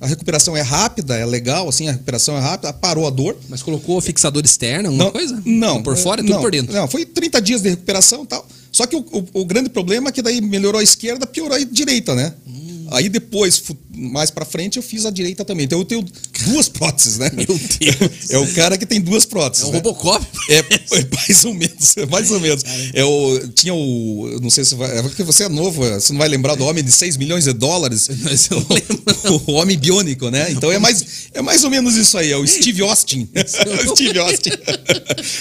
A 0.00 0.06
recuperação 0.06 0.56
é 0.56 0.60
rápida, 0.60 1.16
é 1.16 1.24
legal, 1.24 1.68
assim, 1.68 1.88
a 1.88 1.92
recuperação 1.92 2.36
é 2.36 2.40
rápida, 2.40 2.72
parou 2.72 3.06
a 3.06 3.10
dor. 3.10 3.36
Mas 3.48 3.62
colocou 3.62 3.98
fixador 4.00 4.44
externo, 4.44 4.88
alguma 4.90 5.10
coisa? 5.10 5.40
Não. 5.44 5.82
Por 5.82 5.96
fora, 5.96 6.22
tudo 6.22 6.34
não, 6.34 6.40
por 6.40 6.50
dentro. 6.50 6.74
Não, 6.74 6.86
foi 6.86 7.06
30 7.06 7.40
dias 7.40 7.62
de 7.62 7.70
recuperação 7.70 8.24
e 8.24 8.26
tal. 8.26 8.46
Só 8.70 8.84
que 8.86 8.94
o, 8.94 9.00
o- 9.00 9.40
o 9.40 9.44
grande 9.46 9.70
problema 9.70 10.10
é 10.10 10.12
que 10.12 10.20
daí 10.20 10.40
melhorou 10.42 10.80
a 10.80 10.82
esquerda, 10.84 11.26
piorou 11.26 11.56
a 11.56 11.64
direita, 11.64 12.14
né? 12.14 12.34
Hum. 12.46 12.65
Aí 12.90 13.08
depois, 13.08 13.62
mais 13.94 14.30
pra 14.30 14.44
frente, 14.44 14.76
eu 14.76 14.82
fiz 14.82 15.06
a 15.06 15.10
direita 15.10 15.44
também. 15.44 15.64
Então 15.64 15.78
eu 15.78 15.84
tenho 15.84 16.04
duas 16.44 16.68
próteses, 16.68 17.18
né? 17.18 17.30
Meu 17.34 17.46
Deus. 17.46 18.30
É 18.30 18.38
o 18.38 18.52
cara 18.54 18.76
que 18.76 18.86
tem 18.86 19.00
duas 19.00 19.24
próteses. 19.24 19.64
É 19.64 19.68
um 19.68 19.72
né? 19.72 19.78
Robocop. 19.78 20.26
É, 20.50 20.58
é 20.58 21.06
mais 21.14 21.44
ou 21.44 21.54
menos, 21.54 21.96
é 21.96 22.06
mais 22.06 22.30
ou 22.30 22.40
menos. 22.40 22.62
É 22.92 23.04
o, 23.04 23.48
tinha 23.48 23.74
o, 23.74 24.38
não 24.40 24.50
sei 24.50 24.64
se 24.64 24.74
vai, 24.74 24.98
é 24.98 25.02
porque 25.02 25.22
você 25.22 25.44
é 25.44 25.48
novo, 25.48 25.82
você 25.82 26.12
não 26.12 26.18
vai 26.18 26.28
lembrar 26.28 26.54
do 26.54 26.64
homem 26.64 26.82
de 26.82 26.92
6 26.92 27.16
milhões 27.16 27.44
de 27.44 27.52
dólares. 27.52 28.08
Mas 28.22 28.48
eu 28.50 28.58
lembro. 28.58 29.42
O, 29.46 29.52
homem 29.52 29.76
biônico, 29.78 30.30
né? 30.30 30.50
Então 30.50 30.70
é 30.70 30.78
mais, 30.78 31.28
é 31.32 31.42
mais 31.42 31.64
ou 31.64 31.70
menos 31.70 31.96
isso 31.96 32.16
aí, 32.18 32.30
é 32.30 32.36
o 32.36 32.46
Steve 32.46 32.82
Austin. 32.82 33.28
É 33.36 33.86
o 33.86 33.96
Steve 33.96 34.18
Austin. 34.18 34.50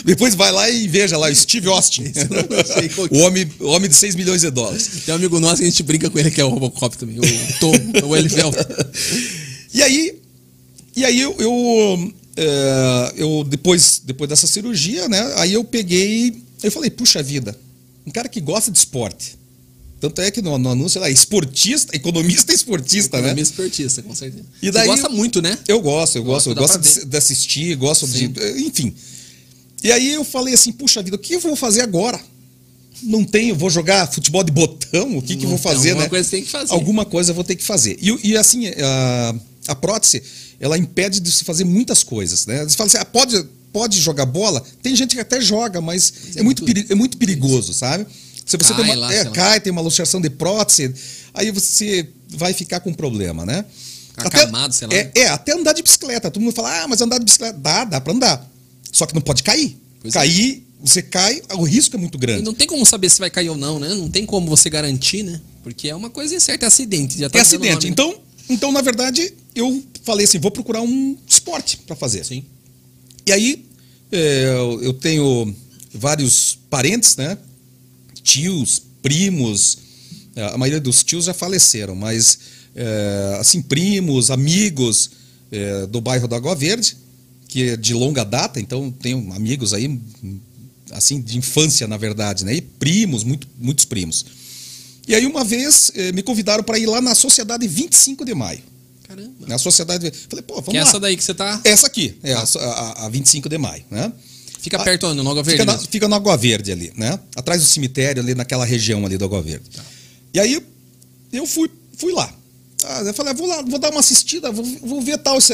Depois 0.03 0.35
vai 0.35 0.51
lá 0.51 0.69
e 0.69 0.87
veja 0.87 1.17
lá, 1.17 1.29
o 1.29 1.35
Steve 1.35 1.67
Austin. 1.67 2.03
O 3.11 3.19
homem, 3.19 3.49
o 3.59 3.67
homem 3.67 3.89
de 3.89 3.95
6 3.95 4.15
milhões 4.15 4.41
de 4.41 4.49
dólares. 4.49 4.89
Tem 5.05 5.13
um 5.13 5.17
amigo 5.17 5.39
nosso 5.39 5.57
que 5.57 5.63
a 5.63 5.69
gente 5.69 5.83
brinca 5.83 6.09
com 6.09 6.19
ele 6.19 6.31
que 6.31 6.39
é 6.39 6.45
o 6.45 6.49
Robocop 6.49 6.97
também. 6.97 7.17
O 7.19 7.21
Tom, 7.59 7.73
o 8.07 8.15
Elifelt. 8.15 8.55
E 9.73 9.81
aí, 9.83 10.19
e 10.95 11.03
aí 11.05 11.19
eu, 11.19 11.35
eu, 11.39 12.13
é, 12.37 13.13
eu 13.17 13.43
depois, 13.43 14.01
depois 14.03 14.29
dessa 14.29 14.47
cirurgia, 14.47 15.07
né? 15.09 15.33
Aí 15.37 15.53
eu 15.53 15.63
peguei, 15.63 16.41
eu 16.63 16.71
falei, 16.71 16.89
puxa 16.89 17.21
vida, 17.21 17.57
um 18.05 18.11
cara 18.11 18.29
que 18.29 18.39
gosta 18.41 18.71
de 18.71 18.77
esporte. 18.77 19.37
Tanto 19.99 20.21
é 20.21 20.29
que 20.29 20.41
no, 20.41 20.57
no 20.57 20.69
anúncio 20.69 20.99
lá, 21.01 21.09
esportista, 21.09 21.95
economista 21.95 22.51
e 22.51 22.55
esportista, 22.55 23.17
né? 23.17 23.23
Economia 23.23 23.43
esportista, 23.43 24.01
com 24.03 24.13
certeza. 24.13 24.43
E 24.61 24.69
daí- 24.69 24.83
Você 24.87 24.87
gosta 24.91 25.09
muito, 25.09 25.41
né? 25.41 25.57
Eu 25.67 25.81
gosto, 25.81 26.17
eu 26.17 26.23
gosto, 26.23 26.49
eu 26.49 26.55
gosto 26.55 26.73
pra 26.79 26.81
de, 26.81 26.99
ver. 26.99 27.05
de 27.05 27.17
assistir, 27.17 27.75
gosto 27.75 28.05
Sim. 28.05 28.27
de. 28.29 28.41
Enfim. 28.61 28.93
E 29.83 29.91
aí 29.91 30.13
eu 30.13 30.23
falei 30.23 30.53
assim, 30.53 30.71
puxa 30.71 31.01
vida, 31.01 31.15
o 31.15 31.19
que 31.19 31.33
eu 31.35 31.39
vou 31.39 31.55
fazer 31.55 31.81
agora? 31.81 32.19
Não 33.03 33.23
tenho, 33.23 33.55
vou 33.55 33.69
jogar 33.69 34.07
futebol 34.11 34.43
de 34.43 34.51
botão, 34.51 35.17
o 35.17 35.21
que, 35.21 35.35
que 35.35 35.43
eu 35.45 35.49
vou 35.49 35.57
Não 35.57 35.63
tem, 35.63 35.73
fazer, 35.73 35.89
alguma 35.89 36.03
né? 36.03 36.09
coisa 36.09 36.29
tem 36.29 36.43
que 36.43 36.49
fazer. 36.49 36.71
Alguma 36.73 37.05
coisa 37.05 37.31
eu 37.31 37.35
vou 37.35 37.43
ter 37.43 37.55
que 37.55 37.63
fazer. 37.63 37.97
E, 38.01 38.29
e 38.31 38.37
assim, 38.37 38.67
a, 38.67 39.35
a 39.67 39.75
prótese, 39.75 40.23
ela 40.59 40.77
impede 40.77 41.19
de 41.19 41.31
se 41.31 41.43
fazer 41.43 41.63
muitas 41.65 42.03
coisas, 42.03 42.45
né? 42.45 42.63
Você 42.63 42.75
fala 42.75 42.87
assim, 42.87 42.97
ah, 42.97 43.05
pode, 43.05 43.45
pode 43.73 43.99
jogar 43.99 44.25
bola? 44.25 44.63
Tem 44.81 44.95
gente 44.95 45.15
que 45.15 45.21
até 45.21 45.39
joga, 45.41 45.81
mas 45.81 46.13
é 46.35 46.39
é, 46.39 46.43
muito, 46.43 46.63
peri- 46.63 46.85
é 46.89 46.95
muito 46.95 47.17
perigoso, 47.17 47.73
sabe? 47.73 48.05
Se 48.45 48.57
você 48.57 48.73
Cai 48.73 48.75
tem 48.75 48.85
uma, 48.85 48.95
lá, 48.95 49.13
é, 49.13 49.25
cai, 49.25 49.59
tem 49.59 49.71
uma 49.71 49.81
luxação 49.81 50.21
de 50.21 50.29
prótese, 50.29 50.93
aí 51.33 51.51
você 51.51 52.07
vai 52.29 52.53
ficar 52.53 52.79
com 52.79 52.93
problema, 52.93 53.45
né? 53.45 53.65
Acamado, 54.17 54.73
sei 54.73 54.87
lá. 54.87 54.93
É, 54.93 55.11
é, 55.15 55.27
até 55.27 55.51
andar 55.53 55.73
de 55.73 55.81
bicicleta. 55.81 56.31
Todo 56.31 56.41
mundo 56.41 56.53
fala, 56.53 56.83
ah, 56.83 56.87
mas 56.87 57.01
andar 57.01 57.17
de 57.17 57.25
bicicleta. 57.25 57.57
Dá, 57.59 57.83
dá 57.83 57.99
pra 57.99 58.13
andar. 58.13 58.49
Só 58.91 59.05
que 59.05 59.13
não 59.13 59.21
pode 59.21 59.43
cair. 59.43 59.77
Pois 60.01 60.15
é. 60.15 60.19
cair, 60.19 60.64
você 60.85 61.01
cai, 61.01 61.41
o 61.55 61.63
risco 61.63 61.95
é 61.95 61.99
muito 61.99 62.17
E 62.17 62.21
grande. 62.21 62.43
não 62.43 62.53
tem 62.53 62.67
como 62.67 62.85
saber 62.85 63.09
se 63.09 63.19
vai 63.19 63.29
cair 63.29 63.49
ou 63.49 63.57
não, 63.57 63.79
né? 63.79 63.89
Não 63.89 64.09
tem 64.09 64.25
como 64.25 64.47
você 64.49 64.69
garantir, 64.69 65.23
né? 65.23 65.41
Porque 65.63 65.87
é 65.89 65.95
uma 65.95 66.09
coisa 66.09 66.35
incerta, 66.35 66.65
é 66.65 66.67
acidente. 66.67 67.17
Já 67.17 67.29
tá 67.29 67.39
É 67.39 67.41
acidente. 67.41 67.87
Então, 67.87 68.15
então, 68.49 68.71
na 68.71 68.81
verdade, 68.81 69.33
eu 69.55 69.83
falei 70.03 70.25
assim, 70.25 70.37
vou 70.39 70.51
procurar 70.51 70.81
um 70.81 71.17
esporte 71.27 71.77
pra 71.87 71.95
fazer. 71.95 72.23
Sim. 72.23 72.43
E 73.25 73.31
aí, 73.31 73.65
é, 74.11 74.45
eu- 74.81 74.93
tenho 74.93 75.53
vários 75.93 76.57
parentes, 76.69 77.15
né? 77.17 77.37
Tios, 78.23 78.81
primos. 79.01 79.77
é, 80.35 80.43
A 80.53 80.57
maioria 80.57 80.79
dos 80.81 81.03
tios 81.03 81.25
já 81.25 81.33
faleceram, 81.33 81.95
mas, 81.95 82.37
é, 82.75 83.37
assim, 83.39 83.61
primos, 83.61 84.29
amigos 84.29 85.09
do 85.89 86.01
bairro 86.01 86.27
da 86.27 86.35
Água 86.35 86.53
Verde, 86.53 86.97
que 87.47 87.69
é 87.69 87.77
de 87.77 87.93
longa 87.93 88.25
data, 88.25 88.59
então 88.59 88.91
tenho 88.91 89.31
amigos 89.31 89.73
aí, 89.73 89.87
assim, 90.91 91.21
de 91.21 91.37
infância, 91.37 91.87
na 91.87 91.97
verdade, 91.97 92.45
né? 92.45 92.55
E 92.55 92.61
primos, 92.61 93.23
muito, 93.23 93.47
muitos 93.57 93.85
primos. 93.85 94.25
E 95.07 95.13
aí, 95.13 95.25
uma 95.25 95.43
vez, 95.43 95.91
eh, 95.95 96.11
me 96.11 96.23
convidaram 96.23 96.63
para 96.63 96.79
ir 96.79 96.85
lá 96.87 96.99
na 96.99 97.13
Sociedade 97.13 97.67
25 97.67 98.25
de 98.25 98.33
Maio. 98.33 98.61
Caramba. 99.07 99.47
Na 99.47 99.57
Sociedade. 99.57 100.11
Falei, 100.29 100.43
pô, 100.43 100.55
vamos 100.55 100.71
Que 100.71 100.77
é 100.77 100.81
lá. 100.83 100.89
essa 100.89 100.99
daí 100.99 101.15
que 101.15 101.23
você 101.23 101.33
tá. 101.33 101.61
Essa 101.63 101.87
aqui, 101.87 102.17
é 102.23 102.33
a, 102.33 102.43
a, 102.43 103.05
a 103.05 103.09
25 103.09 103.47
de 103.47 103.57
maio, 103.57 103.83
né? 103.89 104.11
Fica 104.59 104.79
perto 104.83 105.05
onde? 105.05 105.21
No 105.21 105.29
Água 105.29 105.43
Verde? 105.43 105.61
Fica 105.61 105.71
na, 105.71 105.77
fica 105.77 106.07
na 106.07 106.15
Água 106.15 106.35
Verde 106.35 106.71
ali, 106.71 106.91
né? 106.95 107.19
Atrás 107.35 107.61
do 107.61 107.67
cemitério, 107.67 108.21
ali 108.23 108.33
naquela 108.33 108.65
região 108.65 109.05
ali 109.05 109.15
da 109.15 109.25
Água 109.25 109.41
Verde. 109.43 109.69
Tá. 109.69 109.83
E 110.33 110.39
aí 110.39 110.59
eu 111.31 111.45
fui, 111.45 111.69
fui 111.95 112.11
lá. 112.11 112.33
Ah, 112.83 113.01
eu 113.01 113.13
falei, 113.13 113.31
ah, 113.31 113.35
vou 113.35 113.47
lá, 113.47 113.61
vou 113.61 113.77
dar 113.79 113.91
uma 113.91 113.99
assistida, 113.99 114.51
vou, 114.51 114.65
vou 114.81 115.01
ver 115.01 115.19
tal 115.19 115.37
esse, 115.37 115.53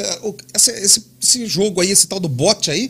esse, 0.56 1.06
esse 1.22 1.46
jogo 1.46 1.82
aí, 1.82 1.92
esse 1.92 2.08
tal 2.08 2.20
do 2.22 2.30
bote 2.30 2.72
aí. 2.72 2.90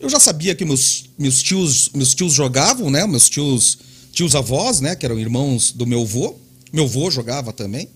Eu 0.00 0.08
já 0.08 0.20
sabia 0.20 0.54
que 0.54 0.64
meus, 0.64 1.04
meus 1.18 1.42
tios 1.42 1.90
meus 1.94 2.14
tios 2.14 2.32
jogavam, 2.32 2.90
né? 2.90 3.06
Meus 3.06 3.28
tios 3.28 3.78
tios 4.12 4.34
avós, 4.34 4.80
né? 4.80 4.94
Que 4.96 5.04
eram 5.06 5.18
irmãos 5.18 5.72
do 5.72 5.86
meu 5.86 6.02
avô. 6.02 6.34
Meu 6.72 6.84
avô 6.84 7.10
jogava 7.10 7.52
também. 7.52 7.88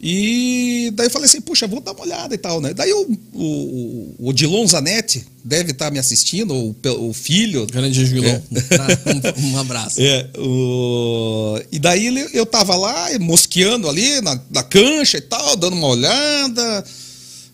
E 0.00 0.92
daí 0.94 1.06
eu 1.06 1.10
falei 1.10 1.26
assim, 1.26 1.40
puxa, 1.40 1.66
vou 1.66 1.80
dar 1.80 1.90
uma 1.92 2.02
olhada 2.02 2.32
e 2.32 2.38
tal, 2.38 2.60
né? 2.60 2.72
Daí 2.72 2.92
o, 2.92 3.18
o, 3.32 4.14
o 4.20 4.28
Odilon 4.28 4.64
Zanetti 4.64 5.24
deve 5.44 5.72
estar 5.72 5.90
me 5.90 5.98
assistindo, 5.98 6.54
ou 6.54 6.76
o 7.08 7.12
filho. 7.12 7.66
Grande 7.66 8.06
Gilão. 8.06 8.28
É. 8.28 8.42
Um, 9.42 9.52
um 9.54 9.58
abraço. 9.58 10.00
É, 10.00 10.30
o... 10.38 11.60
E 11.72 11.78
daí 11.80 12.06
ele- 12.06 12.28
eu 12.32 12.46
tava 12.46 12.76
lá, 12.76 13.08
mosqueando 13.18 13.88
ali 13.88 14.20
na, 14.20 14.40
na 14.50 14.62
cancha 14.62 15.18
e 15.18 15.22
tal, 15.22 15.56
dando 15.56 15.74
uma 15.74 15.88
olhada. 15.88 16.84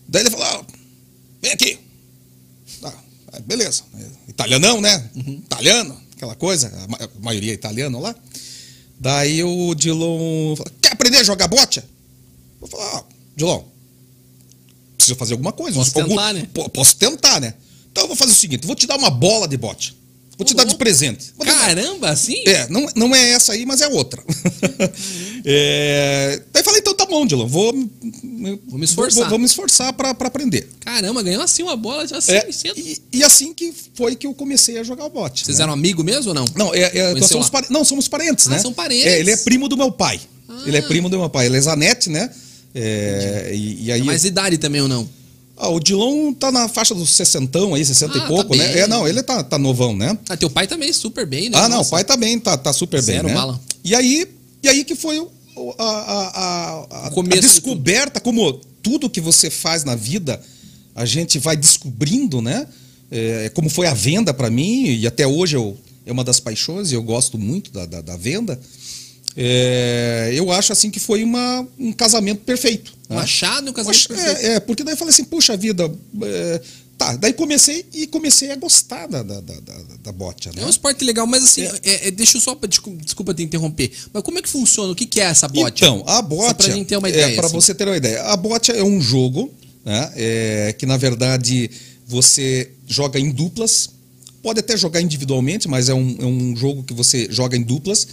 Daí 0.07 0.21
ele 0.21 0.29
falou, 0.29 0.45
ah, 0.45 0.65
vem 1.41 1.51
aqui. 1.51 1.79
Beleza. 3.41 3.83
Italianão, 4.27 4.79
né? 4.81 5.09
Italiano, 5.15 5.99
aquela 6.15 6.35
coisa, 6.35 6.67
a, 6.83 6.87
ma- 6.87 6.97
a 6.99 7.09
maioria 7.21 7.51
é 7.51 7.55
italiano 7.55 7.99
lá. 7.99 8.15
Daí 8.99 9.43
o 9.43 9.73
Dilon 9.75 10.55
quer 10.81 10.93
aprender 10.93 11.17
a 11.17 11.23
jogar 11.23 11.47
bote? 11.47 11.83
Eu 12.61 12.67
falei, 12.67 12.85
ah, 12.93 13.03
Dilon, 13.35 13.63
preciso 14.97 15.15
fazer 15.17 15.33
alguma 15.33 15.51
coisa. 15.51 15.77
Posso 15.77 15.99
Algum- 15.99 16.15
tentar, 16.15 16.33
né? 16.33 16.47
Po- 16.53 16.69
Posso 16.69 16.95
tentar, 16.95 17.39
né? 17.41 17.53
Então 17.91 18.03
eu 18.03 18.07
vou 18.07 18.15
fazer 18.17 18.31
o 18.31 18.35
seguinte, 18.35 18.65
vou 18.65 18.75
te 18.75 18.87
dar 18.87 18.97
uma 18.97 19.09
bola 19.09 19.47
de 19.47 19.57
bote. 19.57 19.95
Vou 20.37 20.45
te 20.45 20.53
dar 20.53 20.65
de 20.65 20.75
presente. 20.75 21.33
Vou 21.37 21.45
Caramba, 21.45 22.09
assim? 22.09 22.43
é, 22.45 22.67
não, 22.69 22.85
não 22.95 23.15
é 23.15 23.31
essa 23.31 23.53
aí, 23.53 23.65
mas 23.65 23.81
é 23.81 23.87
outra. 23.87 24.21
É, 25.47 26.41
daí 26.51 26.63
falei, 26.63 26.79
então 26.79 26.95
tá 26.95 27.05
bom, 27.05 27.23
Dylan, 27.25 27.45
vou, 27.45 27.71
Vou 28.67 28.79
me 28.79 28.85
esforçar. 28.85 29.21
Vou, 29.21 29.29
vou 29.31 29.39
me 29.39 29.45
esforçar 29.45 29.93
pra 29.93 30.13
pra 30.13 30.27
aprender. 30.27 30.67
Caramba, 30.79 31.21
ganhou 31.21 31.41
assim 31.43 31.61
uma 31.61 31.75
bola 31.77 32.07
já 32.07 32.15
É, 32.15 32.19
assim, 32.47 32.51
cedo. 32.51 32.79
e, 32.79 32.99
e 33.13 33.23
assim 33.23 33.53
que 33.53 33.71
foi 33.93 34.15
que 34.15 34.25
eu 34.25 34.33
comecei 34.33 34.79
a 34.79 34.83
jogar 34.83 35.05
o 35.05 35.09
bote. 35.09 35.45
Vocês 35.45 35.57
né? 35.59 35.63
eram 35.63 35.73
amigo 35.73 36.03
mesmo 36.03 36.29
ou 36.29 36.33
não? 36.33 36.45
Não, 36.55 36.73
é, 36.73 36.97
é, 36.97 37.13
nós 37.13 37.29
somos 37.29 37.49
pare- 37.49 37.67
não, 37.69 37.83
somos 37.85 38.07
parentes, 38.07 38.47
Ah, 38.47 38.51
né? 38.51 38.59
são 38.59 38.73
parentes. 38.73 39.05
É, 39.05 39.19
ele 39.19 39.31
é 39.31 39.37
primo 39.37 39.67
do 39.67 39.77
meu 39.77 39.91
pai. 39.91 40.19
Ah. 40.49 40.63
Ele 40.65 40.77
é 40.77 40.81
primo 40.81 41.09
do 41.09 41.17
meu 41.19 41.29
pai. 41.29 41.45
Ele 41.45 41.57
é 41.57 41.61
Zanete, 41.61 42.09
né? 42.09 42.29
É, 42.73 43.51
e, 43.53 43.85
e 43.85 43.91
aí. 43.91 44.01
É 44.01 44.03
mais 44.03 44.25
idade 44.25 44.57
também 44.57 44.81
ou 44.81 44.87
não? 44.87 45.07
Ah, 45.57 45.69
o 45.69 45.79
Dilon 45.79 46.33
tá 46.33 46.51
na 46.51 46.67
faixa 46.67 46.93
dos 46.93 47.11
60 47.11 47.59
aí, 47.75 47.85
60 47.85 48.13
Ah, 48.13 48.17
e 48.17 48.21
tá 48.21 48.27
pouco, 48.27 48.55
né? 48.55 48.67
bem. 48.73 48.81
É, 48.83 48.87
não, 48.87 49.07
ele 49.07 49.23
tá, 49.23 49.41
tá 49.43 49.57
novão, 49.57 49.95
né? 49.95 50.17
Ah, 50.27 50.35
teu 50.35 50.49
pai 50.49 50.67
também 50.67 50.91
super 50.91 51.25
bem, 51.25 51.49
né? 51.49 51.57
Ah, 51.57 51.69
não, 51.69 51.75
o 51.75 51.79
Nossa. 51.79 51.91
pai 51.91 52.03
também 52.03 52.37
tá, 52.39 52.57
tá 52.57 52.73
super 52.73 53.01
Zero 53.01 53.27
bem, 53.29 53.35
né? 53.35 53.59
E 53.83 53.95
aí, 53.95 54.27
e 54.61 54.67
aí 54.67 54.83
que 54.83 54.95
foi 54.95 55.17
o- 55.19 55.29
o- 55.55 55.73
a, 55.77 55.83
a, 55.83 56.27
a- 56.27 56.87
a- 56.89 57.07
O 57.07 57.11
começo 57.11 57.37
a 57.37 57.41
de 57.41 57.47
descoberta, 57.47 58.19
como 58.19 58.59
tudo 58.83 59.09
que 59.09 59.21
você 59.21 59.49
faz 59.49 59.83
na 59.85 59.95
vida, 59.95 60.41
a 60.93 61.05
gente 61.05 61.39
vai 61.39 61.55
descobrindo, 61.55 62.41
né? 62.41 62.67
É, 63.09 63.49
como 63.53 63.69
foi 63.69 63.87
a 63.87 63.93
venda 63.93 64.33
para 64.33 64.49
mim, 64.49 64.85
e 64.87 65.07
até 65.07 65.25
hoje 65.25 65.55
eu, 65.55 65.77
é 66.05 66.11
uma 66.11 66.23
das 66.23 66.39
paixões, 66.39 66.91
e 66.91 66.95
eu 66.95 67.01
gosto 67.03 67.37
muito 67.37 67.71
da, 67.71 67.85
da, 67.85 68.01
da 68.01 68.17
venda. 68.17 68.59
É, 69.37 70.31
eu 70.33 70.49
acho 70.51 70.71
assim 70.71 70.89
que 70.89 70.99
foi 70.99 71.23
uma, 71.23 71.67
um 71.77 71.91
casamento 71.91 72.41
perfeito. 72.41 72.93
Um 73.09 73.15
né? 73.15 73.21
achado 73.21 73.67
e 73.67 73.69
um 73.69 73.73
casamento 73.73 74.07
Poxa, 74.07 74.23
perfeito. 74.23 74.45
é, 74.45 74.55
é, 74.55 74.59
porque 74.59 74.83
daí 74.83 74.93
eu 74.93 74.97
falei 74.97 75.13
assim, 75.13 75.25
puxa 75.25 75.57
vida, 75.57 75.91
é, 76.21 76.61
tá, 76.97 77.17
daí 77.17 77.33
comecei 77.33 77.85
e 77.93 78.07
comecei 78.07 78.51
a 78.51 78.55
gostar 78.55 79.07
da, 79.07 79.21
da, 79.21 79.41
da, 79.41 79.53
da, 80.03 80.11
bote, 80.13 80.47
né? 80.55 80.61
É 80.61 80.65
um 80.65 80.69
esporte 80.69 81.03
legal, 81.03 81.27
mas 81.27 81.43
assim, 81.43 81.63
é- 81.83 82.07
é- 82.07 82.11
deixa 82.11 82.37
eu 82.37 82.41
só, 82.41 82.57
desculpa, 82.67 83.03
desculpa 83.03 83.33
te 83.33 83.43
interromper, 83.43 83.91
mas 84.13 84.23
como 84.23 84.39
é 84.39 84.41
que 84.41 84.49
funciona? 84.49 84.93
O 84.93 84.95
que, 84.95 85.05
que 85.05 85.19
é 85.19 85.25
essa 85.25 85.49
bote? 85.49 85.83
Então, 85.83 86.03
a 86.07 86.21
bote. 86.21 86.53
Pra 86.55 86.73
gente 86.73 86.87
ter 86.87 86.97
uma 86.97 87.09
ideia. 87.09 87.25
É, 87.25 87.35
para 87.35 87.47
assim. 87.47 87.55
você 87.55 87.75
ter 87.75 87.85
uma 87.85 87.97
ideia. 87.97 88.23
A 88.23 88.37
bote 88.37 88.71
é 88.71 88.83
um 88.83 89.01
jogo 89.01 89.51
né, 89.83 90.11
é, 90.15 90.75
que, 90.77 90.85
na 90.85 90.95
verdade, 90.95 91.69
você 92.07 92.71
joga 92.87 93.19
em 93.19 93.31
duplas. 93.31 93.89
Pode 94.41 94.59
até 94.59 94.77
jogar 94.77 95.01
individualmente, 95.01 95.67
mas 95.67 95.89
é 95.89 95.93
um, 95.93 96.17
é 96.19 96.25
um 96.25 96.55
jogo 96.55 96.83
que 96.83 96.93
você 96.93 97.27
joga 97.29 97.57
em 97.57 97.63
duplas. 97.63 98.07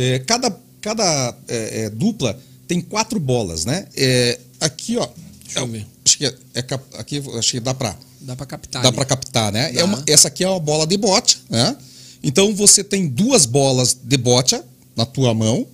É, 0.00 0.20
cada 0.20 0.56
cada 0.80 1.36
é, 1.48 1.82
é, 1.86 1.90
dupla 1.90 2.38
tem 2.68 2.80
quatro 2.80 3.18
bolas, 3.18 3.64
né? 3.64 3.86
É, 3.96 4.38
aqui, 4.60 4.96
ó. 4.96 5.08
Deixa 5.44 5.58
eu 5.58 5.66
ver. 5.66 5.84
Acho 6.04 6.18
que, 6.18 6.26
é, 6.26 6.34
é 6.54 6.64
aqui, 6.98 7.22
acho 7.36 7.50
que 7.50 7.58
dá 7.60 7.74
pra 7.74 7.96
Dá 8.20 8.36
pra 8.36 8.46
captar. 8.46 8.82
dá 8.82 8.88
ali. 8.88 8.96
para 8.96 9.04
captar, 9.04 9.52
né? 9.52 9.72
Dá. 9.72 9.80
É 9.80 9.84
uma- 9.84 10.02
essa 10.06 10.28
aqui 10.28 10.44
é 10.44 10.48
uma 10.48 10.60
bola 10.60 10.86
de 10.86 10.96
bote, 10.96 11.42
né? 11.50 11.76
Então 12.22 12.54
você 12.54 12.84
tem 12.84 13.08
duas 13.08 13.44
bolas 13.46 13.96
de 14.00 14.16
bote 14.16 14.60
na 14.94 15.04
tua 15.04 15.34
mão 15.34 15.66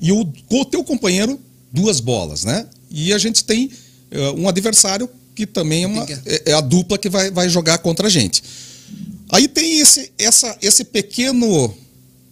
e 0.00 0.10
o, 0.12 0.24
com 0.48 0.60
o 0.60 0.64
teu 0.64 0.82
companheiro 0.82 1.38
duas 1.72 2.00
bolas, 2.00 2.44
né? 2.44 2.66
E 2.90 3.12
a 3.12 3.18
gente 3.18 3.44
tem 3.44 3.70
eh, 4.10 4.30
um 4.30 4.48
adversário 4.48 5.08
que 5.34 5.46
também 5.46 5.84
é, 5.84 5.86
uma, 5.86 6.04
é, 6.26 6.42
é 6.46 6.52
a 6.52 6.60
dupla 6.60 6.96
que 6.98 7.08
vai, 7.08 7.30
vai 7.30 7.48
jogar 7.48 7.78
contra 7.78 8.06
a 8.06 8.10
gente. 8.10 8.42
Aí 9.30 9.46
tem 9.46 9.78
esse, 9.80 10.10
essa, 10.18 10.56
esse 10.62 10.82
pequeno 10.84 11.74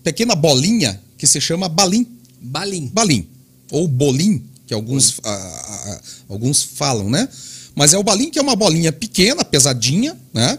pequena 0.02 0.34
bolinha 0.34 1.00
que 1.26 1.32
se 1.32 1.40
chama 1.40 1.68
balim, 1.68 2.06
Balim. 2.40 2.86
balim 2.92 3.26
ou 3.70 3.88
bolim, 3.88 4.42
que 4.66 4.72
alguns, 4.74 5.20
alguns 6.28 6.62
falam, 6.62 7.10
né? 7.10 7.28
Mas 7.74 7.92
é 7.92 7.98
o 7.98 8.02
balim 8.02 8.30
que 8.30 8.38
é 8.38 8.42
uma 8.42 8.56
bolinha 8.56 8.92
pequena, 8.92 9.44
pesadinha, 9.44 10.16
né? 10.32 10.58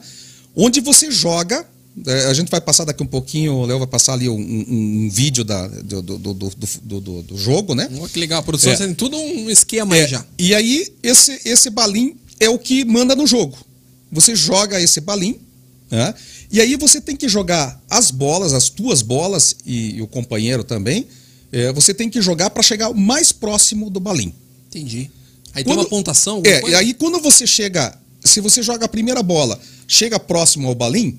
Onde 0.56 0.82
você 0.82 1.10
joga. 1.10 1.66
eh, 2.06 2.26
A 2.26 2.34
gente 2.34 2.50
vai 2.52 2.60
passar 2.62 2.84
daqui 2.86 3.02
um 3.02 3.08
pouquinho, 3.08 3.54
o 3.54 3.66
Léo 3.66 3.80
vai 3.80 3.88
passar 3.88 4.14
ali 4.14 4.28
um, 4.30 4.36
um- 4.38 5.06
um 5.06 5.10
vídeo 5.10 5.44
da, 5.44 5.68
do, 5.68 6.02
do, 6.02 6.18
do, 6.18 7.22
do, 7.24 7.38
jogo, 7.38 7.74
né? 7.74 7.90
Olha 8.00 8.10
que 8.10 8.20
legal, 8.20 8.40
a 8.40 8.44
produção 8.44 8.72
É. 8.74 8.76
tem 8.78 8.94
tudo 8.94 9.18
um 9.18 9.50
esquema 9.50 9.96
aí 9.96 10.02
É, 10.02 10.08
já. 10.08 10.26
E 10.38 10.54
aí, 10.54 10.94
esse, 11.02 11.40
esse 11.46 11.70
balim 11.70 12.16
é 12.40 12.50
o 12.50 12.60
que 12.60 12.86
manda 12.86 13.16
no 13.16 13.26
jogo. 13.26 13.58
Você 14.12 14.36
joga 14.36 14.80
esse 14.80 15.02
balim, 15.02 15.40
né? 15.90 16.14
E 16.52 16.62
aí 16.62 16.76
você 16.78 17.00
tem 17.02 17.16
que 17.16 17.28
jogar 17.28 17.82
as 17.90 18.10
bolas, 18.12 18.54
as 18.54 18.70
tuas 18.70 19.02
bolas, 19.02 19.56
e, 19.66 19.96
e 19.98 20.02
o 20.02 20.08
companheiro 20.08 20.64
também. 20.64 21.08
eh, 21.52 21.72
você 21.72 21.94
tem 21.94 22.10
que 22.10 22.22
jogar 22.22 22.50
para 22.50 22.62
chegar 22.62 22.90
o 22.90 22.96
mais 22.96 23.32
próximo 23.32 23.90
do 23.90 24.00
balim. 24.00 24.34
Entendi. 24.68 25.10
Aí 25.54 25.64
Quando- 25.64 25.76
tem 25.78 25.84
uma 25.86 25.90
pontuação, 25.90 26.42
É, 26.46 26.58
e 26.58 26.62
coisa? 26.62 26.78
aí 26.80 26.94
quando 26.94 27.20
você 27.22 27.48
chega, 27.48 27.98
se 28.24 28.42
você 28.42 28.62
joga 28.62 28.86
a 28.86 28.90
primeira 28.90 29.24
bola, 29.24 29.58
chega 29.88 30.20
próximo 30.20 30.68
ao 30.68 30.76
balim, 30.76 31.18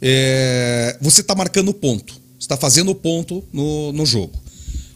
é, 0.00 0.96
você 1.00 1.20
está 1.20 1.34
marcando 1.34 1.68
o 1.68 1.74
ponto. 1.74 2.14
Você 2.38 2.44
está 2.46 2.56
fazendo 2.56 2.90
o 2.90 2.94
ponto 2.94 3.44
no, 3.52 3.92
no 3.92 4.04
jogo. 4.06 4.32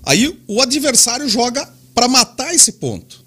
Aí 0.02 0.36
o 0.48 0.60
adversário 0.60 1.28
joga 1.28 1.68
para 1.94 2.08
matar 2.08 2.54
esse 2.54 2.72
ponto. 2.72 3.24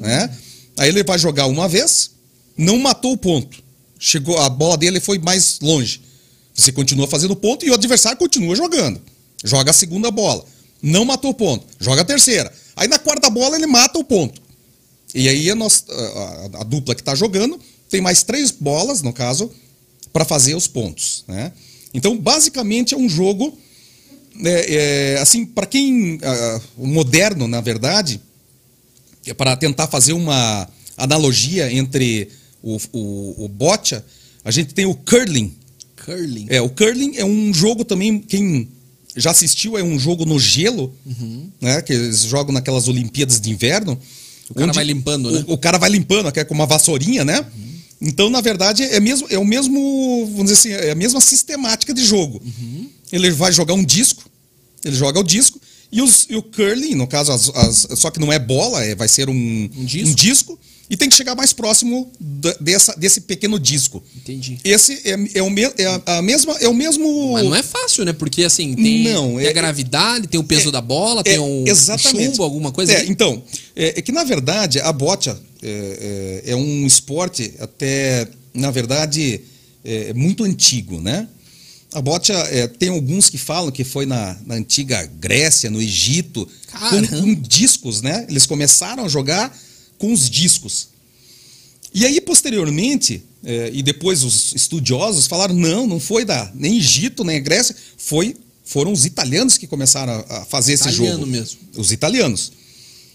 Né? 0.00 0.30
Aí 0.78 0.88
ele 0.88 1.02
vai 1.02 1.18
jogar 1.18 1.46
uma 1.46 1.68
vez, 1.68 2.12
não 2.56 2.78
matou 2.78 3.12
o 3.12 3.16
ponto. 3.16 3.62
Chegou, 3.98 4.38
a 4.38 4.48
bola 4.48 4.76
dele 4.76 5.00
foi 5.00 5.18
mais 5.18 5.58
longe. 5.60 6.00
Você 6.54 6.72
continua 6.72 7.06
fazendo 7.06 7.34
ponto 7.36 7.64
e 7.64 7.70
o 7.70 7.74
adversário 7.74 8.18
continua 8.18 8.54
jogando. 8.56 9.00
Joga 9.44 9.70
a 9.70 9.74
segunda 9.74 10.10
bola. 10.10 10.44
Não 10.82 11.04
matou 11.04 11.30
o 11.30 11.34
ponto. 11.34 11.66
Joga 11.80 12.02
a 12.02 12.04
terceira. 12.04 12.52
Aí 12.76 12.86
na 12.88 12.98
quarta 12.98 13.28
bola 13.30 13.56
ele 13.56 13.66
mata 13.66 13.98
o 13.98 14.04
ponto. 14.04 14.40
E 15.14 15.28
aí 15.28 15.50
a, 15.50 15.54
nossa- 15.54 15.84
a- 15.90 16.60
a- 16.60 16.64
dupla 16.64 16.94
que 16.94 17.00
está 17.00 17.14
jogando 17.14 17.58
tem 17.88 18.00
mais 18.00 18.22
três 18.22 18.50
bolas, 18.50 19.00
no 19.02 19.12
caso, 19.12 19.50
para 20.12 20.24
fazer 20.24 20.54
os 20.54 20.66
pontos. 20.66 21.24
Né? 21.26 21.52
Então, 21.94 22.16
basicamente, 22.18 22.94
é 22.94 22.96
um 22.96 23.08
jogo. 23.08 23.56
é, 24.44 25.14
é, 25.14 25.18
assim, 25.20 25.44
para 25.46 25.66
quem. 25.66 26.18
o 26.76 26.86
moderno, 26.86 27.48
na 27.48 27.60
verdade, 27.60 28.20
é 29.26 29.32
para 29.34 29.56
tentar 29.56 29.86
fazer 29.88 30.12
uma 30.12 30.68
analogia 30.96 31.72
entre 31.72 32.28
o, 32.62 32.76
o, 32.92 33.44
o 33.44 33.48
boccia, 33.48 34.04
a 34.44 34.50
gente 34.50 34.74
tem 34.74 34.86
o 34.86 34.94
curling. 34.94 35.52
Curling. 36.04 36.46
É, 36.48 36.60
o 36.60 36.68
curling 36.68 37.16
é 37.16 37.24
um 37.24 37.52
jogo 37.52 37.84
também, 37.84 38.18
quem 38.18 38.68
já 39.16 39.30
assistiu, 39.30 39.76
é 39.76 39.82
um 39.82 39.98
jogo 39.98 40.24
no 40.24 40.38
gelo, 40.38 40.94
né? 41.60 41.82
Que 41.82 41.92
eles 41.92 42.22
jogam 42.22 42.52
naquelas 42.52 42.86
Olimpíadas 42.88 43.40
de 43.40 43.50
Inverno. 43.50 43.98
O 44.48 44.54
cara 44.54 44.72
vai 44.72 44.84
limpando, 44.84 45.30
né? 45.30 45.44
O, 45.46 45.54
o 45.54 45.58
cara 45.58 45.76
vai 45.78 45.90
limpando, 45.90 46.30
que 46.32 46.40
é 46.40 46.44
com 46.44 46.54
uma 46.54 46.66
vassourinha, 46.66 47.24
né? 47.24 47.44
Então, 48.00 48.30
na 48.30 48.40
verdade, 48.40 48.84
é, 48.84 49.00
mesmo, 49.00 49.26
é 49.28 49.36
o 49.38 49.44
mesmo, 49.44 50.24
vamos 50.26 50.52
dizer 50.52 50.54
assim, 50.54 50.86
é 50.86 50.92
a 50.92 50.94
mesma 50.94 51.20
sistemática 51.20 51.92
de 51.92 52.04
jogo. 52.04 52.40
Ele 53.10 53.30
vai 53.32 53.50
jogar 53.52 53.74
um 53.74 53.84
disco, 53.84 54.22
ele 54.84 54.94
joga 54.94 55.18
o 55.18 55.24
disco, 55.24 55.60
e, 55.90 56.00
os- 56.00 56.26
e 56.30 56.36
o 56.36 56.42
curling, 56.42 56.94
no 56.94 57.06
caso, 57.08 57.32
as- 57.32 57.48
as- 57.48 57.98
só 57.98 58.10
que 58.10 58.20
não 58.20 58.32
é 58.32 58.38
bola, 58.38 58.84
é, 58.84 58.94
vai 58.94 59.08
ser 59.08 59.28
um, 59.28 59.34
Um 59.76 59.84
disco. 59.84 60.14
disco, 60.14 60.58
e 60.90 60.96
tem 60.96 61.08
que 61.08 61.16
chegar 61.16 61.34
mais 61.34 61.52
próximo 61.52 62.10
da- 62.18 62.56
dessa, 62.60 62.94
desse 62.96 63.20
pequeno 63.22 63.58
disco. 63.58 64.02
Entendi. 64.16 64.58
Esse 64.64 64.94
é, 65.04 65.38
é, 65.38 65.42
o, 65.42 65.50
me, 65.50 65.62
é 65.62 65.86
a, 66.06 66.18
a 66.18 66.22
mesma, 66.22 66.56
é 66.60 66.68
o 66.68 66.74
mesmo. 66.74 67.32
Mas 67.32 67.44
não 67.44 67.54
é 67.54 67.62
fácil, 67.62 68.04
né? 68.04 68.12
Porque 68.12 68.42
assim, 68.44 68.74
tem, 68.74 69.04
Não, 69.04 69.36
tem 69.36 69.46
é- 69.46 69.50
a 69.50 69.52
gravidade, 69.52 70.26
tem 70.28 70.40
o 70.40 70.44
peso 70.44 70.68
é- 70.68 70.72
da 70.72 70.80
bola, 70.80 71.20
É, 71.20 71.24
tem 71.24 71.38
um 71.38 71.64
exatamente. 71.66 72.24
chumbo, 72.30 72.42
alguma 72.42 72.72
coisa 72.72 72.92
É, 72.92 72.96
ali? 73.00 73.10
então, 73.10 73.42
é, 73.76 73.98
é 73.98 74.02
que 74.02 74.12
na 74.12 74.24
verdade 74.24 74.80
a 74.80 74.92
bocha 74.92 75.38
é, 75.62 76.42
é- 76.46 76.52
é 76.52 76.56
um 76.56 76.86
esporte 76.86 77.52
até, 77.58 78.26
na 78.54 78.70
verdade, 78.70 79.40
é, 79.84 80.12
muito 80.14 80.44
antigo, 80.44 81.00
né? 81.00 81.28
A 81.92 82.00
bocha 82.02 82.32
é, 82.34 82.66
tem 82.68 82.90
alguns 82.90 83.30
que 83.30 83.38
falam 83.38 83.70
que 83.70 83.82
foi 83.82 84.04
na, 84.04 84.36
na 84.46 84.54
antiga 84.56 85.10
Grécia, 85.18 85.70
no 85.70 85.80
Egito, 85.80 86.46
com, 86.70 86.78
Caramba. 86.78 87.08
com 87.08 87.34
discos, 87.34 88.02
né? 88.02 88.26
Eles 88.28 88.44
começaram 88.46 89.04
a 89.04 89.08
jogar 89.08 89.56
com 89.98 90.12
os 90.12 90.30
discos. 90.30 90.88
E 91.92 92.06
aí, 92.06 92.20
posteriormente, 92.20 93.22
eh, 93.44 93.70
e 93.72 93.82
depois 93.82 94.22
os 94.22 94.54
estudiosos 94.54 95.26
falaram: 95.26 95.54
não, 95.54 95.86
não 95.86 96.00
foi 96.00 96.24
da 96.24 96.50
nem 96.54 96.76
Egito, 96.76 97.24
nem 97.24 97.42
Grécia, 97.42 97.74
foi, 97.96 98.36
foram 98.64 98.92
os 98.92 99.04
italianos 99.04 99.58
que 99.58 99.66
começaram 99.66 100.12
a, 100.28 100.38
a 100.38 100.44
fazer 100.44 100.74
esse 100.74 100.88
Italiano 100.88 101.20
jogo. 101.20 101.26
mesmo. 101.26 101.58
Os 101.76 101.92
italianos. 101.92 102.52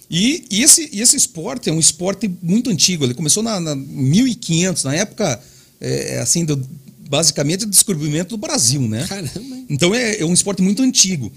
E, 0.10 0.46
e 0.52 0.62
esse, 0.62 0.90
e 0.92 1.02
esse 1.02 1.16
esporte 1.16 1.70
é 1.70 1.74
um 1.74 1.80
esporte 1.80 2.30
muito 2.42 2.70
antigo. 2.70 3.04
Ele 3.04 3.14
começou 3.14 3.42
na, 3.42 3.60
na 3.60 3.76
1500, 3.76 4.84
na 4.84 4.96
época, 4.96 5.42
eh, 5.80 6.20
assim, 6.22 6.46
do, 6.46 6.62
basicamente, 7.10 7.62
do 7.62 7.72
descobrimento 7.72 8.30
do 8.30 8.38
Brasil, 8.38 8.82
né? 8.82 9.06
Caramba, 9.08 9.56
hein? 9.56 9.66
Então 9.70 9.94
é, 9.96 10.20
é 10.20 10.26
um 10.26 10.34
esporte 10.34 10.62
muito 10.62 10.84
antigo. 10.84 11.32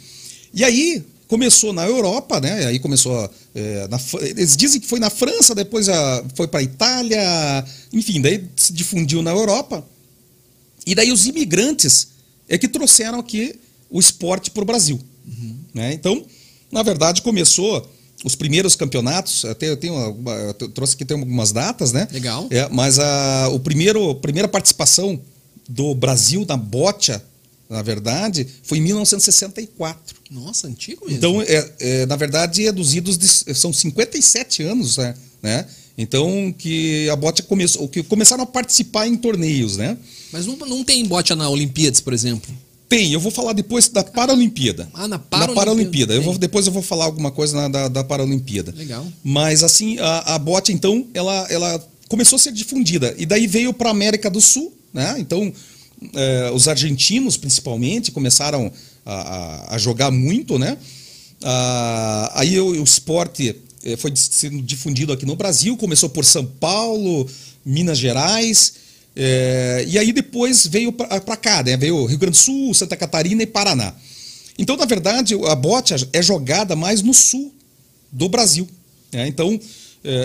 E 0.53 0.65
aí 0.65 1.03
começou 1.29 1.73
na 1.73 1.85
Europa, 1.87 2.41
né? 2.41 2.67
Aí 2.67 2.79
começou. 2.79 3.29
é, 3.55 3.89
na 3.89 3.99
eles 4.23 4.57
dizem 4.57 4.81
que 4.81 4.87
foi 4.87 4.99
na 5.01 5.11
França, 5.11 5.55
depois 5.55 5.89
a- 5.89 6.25
foi 6.35 6.47
para 6.47 6.61
a 6.61 6.63
Itália, 6.63 7.65
enfim, 7.93 8.21
daí 8.21 8.45
se 8.57 8.73
difundiu 8.73 9.23
na 9.23 9.31
Europa. 9.31 9.85
E 10.87 10.95
daí 10.95 11.11
os 11.11 11.27
imigrantes 11.27 12.09
é 12.49 12.57
que 12.57 12.69
trouxeram 12.69 13.19
aqui 13.19 13.59
o 13.91 13.99
esporte 13.99 14.51
para 14.51 14.63
o 14.63 14.67
Brasil. 14.67 15.01
né? 15.75 15.93
Então, 15.93 16.25
na 16.71 16.83
verdade, 16.83 17.21
começou 17.23 17.87
os 18.25 18.35
primeiros 18.35 18.75
campeonatos, 18.77 19.45
até 19.45 19.69
eu 19.69 19.77
tenho 19.77 19.95
eu 20.59 20.69
trouxe 20.71 20.95
aqui 20.95 21.05
tem 21.05 21.19
algumas 21.19 21.53
datas, 21.53 21.93
né? 21.93 22.07
Legal. 22.13 22.47
É, 22.51 22.69
mas 22.71 22.99
a 22.99 23.49
o 23.53 23.59
primeiro, 23.61 24.15
primeira 24.17 24.49
participação 24.49 25.21
do 25.69 25.95
Brasil 25.95 26.45
na 26.49 26.57
bocha, 26.57 27.23
na 27.69 27.83
verdade, 27.83 28.47
foi 28.63 28.79
em 28.79 28.83
1964. 28.83 30.17
Nossa, 30.31 30.67
antigo 30.67 31.05
mesmo. 31.05 31.19
Então, 31.19 31.43
é, 31.43 31.73
é, 31.81 32.07
na 32.07 32.17
verdade, 32.17 32.67
é 32.67 32.73
dos 32.73 32.95
idos 32.95 33.17
de, 33.19 33.27
são 33.55 33.73
57 33.73 34.63
anos, 34.63 34.97
né? 34.97 35.15
né? 35.43 35.67
Então, 35.99 36.55
que 36.57 37.09
a 37.09 37.17
bocha 37.17 37.43
começou, 37.43 37.89
que 37.89 38.03
começaram 38.03 38.43
a 38.43 38.47
participar 38.47 39.07
em 39.07 39.17
torneios, 39.17 39.77
né? 39.77 39.97
Mas 40.33 40.47
não, 40.47 40.57
não 40.57 40.85
tem 40.85 41.05
bote 41.07 41.35
na 41.35 41.49
Olimpíadas, 41.49 42.01
por 42.01 42.13
exemplo. 42.13 42.55
Tem, 42.89 43.13
eu 43.13 43.19
vou 43.19 43.33
falar 43.33 43.53
depois 43.53 43.89
da 43.89 44.05
Paralimpíada. 44.05 44.89
Ah, 44.95 45.09
na 45.09 45.09
Na 45.09 45.19
Paralimpíada. 45.19 45.55
Paralimpíada. 45.55 46.15
Eu 46.15 46.23
vou, 46.23 46.39
depois 46.39 46.67
eu 46.67 46.73
vou 46.73 46.83
falar 46.83 47.07
alguma 47.07 47.31
coisa 47.33 47.57
na- 47.57 47.69
da, 47.69 47.89
da 47.89 48.05
Paralimpíada. 48.05 48.73
Legal. 48.77 49.05
Mas 49.25 49.65
assim, 49.65 49.99
a, 49.99 50.35
a 50.35 50.39
bote, 50.39 50.73
então, 50.73 51.07
ela, 51.13 51.47
ela 51.51 51.89
começou 52.09 52.37
a 52.37 52.39
ser 52.39 52.53
difundida. 52.53 53.15
E 53.19 53.27
daí 53.27 53.47
veio 53.47 53.73
para 53.73 53.89
a 53.89 53.93
América 53.93 54.31
do 54.31 54.41
Sul, 54.41 54.73
né? 54.95 55.17
Então, 55.19 55.53
eh, 56.15 56.51
os 56.55 56.69
argentinos, 56.69 57.37
principalmente, 57.37 58.11
começaram 58.11 58.71
a, 59.05 59.75
a- 59.75 59.79
jogar 59.79 60.11
muito, 60.11 60.59
né? 60.59 60.77
Ah, 61.43 62.33
aí 62.35 62.59
o, 62.61 62.69
o 62.81 62.85
esporte 62.85 63.55
eh, 63.85 63.97
foi 63.97 64.13
sendo 64.17 64.63
difundido 64.63 65.13
aqui 65.13 65.27
no 65.27 65.37
Brasil, 65.37 65.77
começou 65.77 66.09
por 66.09 66.25
São 66.25 66.45
Paulo, 66.45 67.29
Minas 67.65 67.99
Gerais, 67.99 68.75
eh, 69.15 69.85
e 69.89 69.99
aí 69.99 70.13
depois 70.13 70.67
veio 70.67 70.93
para 70.93 71.37
cá, 71.37 71.63
né? 71.63 71.77
Veio 71.77 72.05
Rio 72.07 72.19
Grande 72.19 72.37
do 72.39 72.43
Sul, 72.43 72.75
Santa 72.75 72.97
Catarina 72.97 73.43
e 73.43 73.47
Paraná. 73.47 73.95
Então, 74.59 74.77
na 74.77 74.87
verdade, 74.87 75.35
a 75.47 75.55
bote 75.55 75.95
é 76.13 76.23
jogada 76.23 76.75
mais 76.75 77.03
no 77.03 77.13
sul 77.13 77.53
do 78.11 78.29
Brasil. 78.29 78.67
Né? 79.13 79.29
Então, 79.29 79.49
é, 79.53 79.61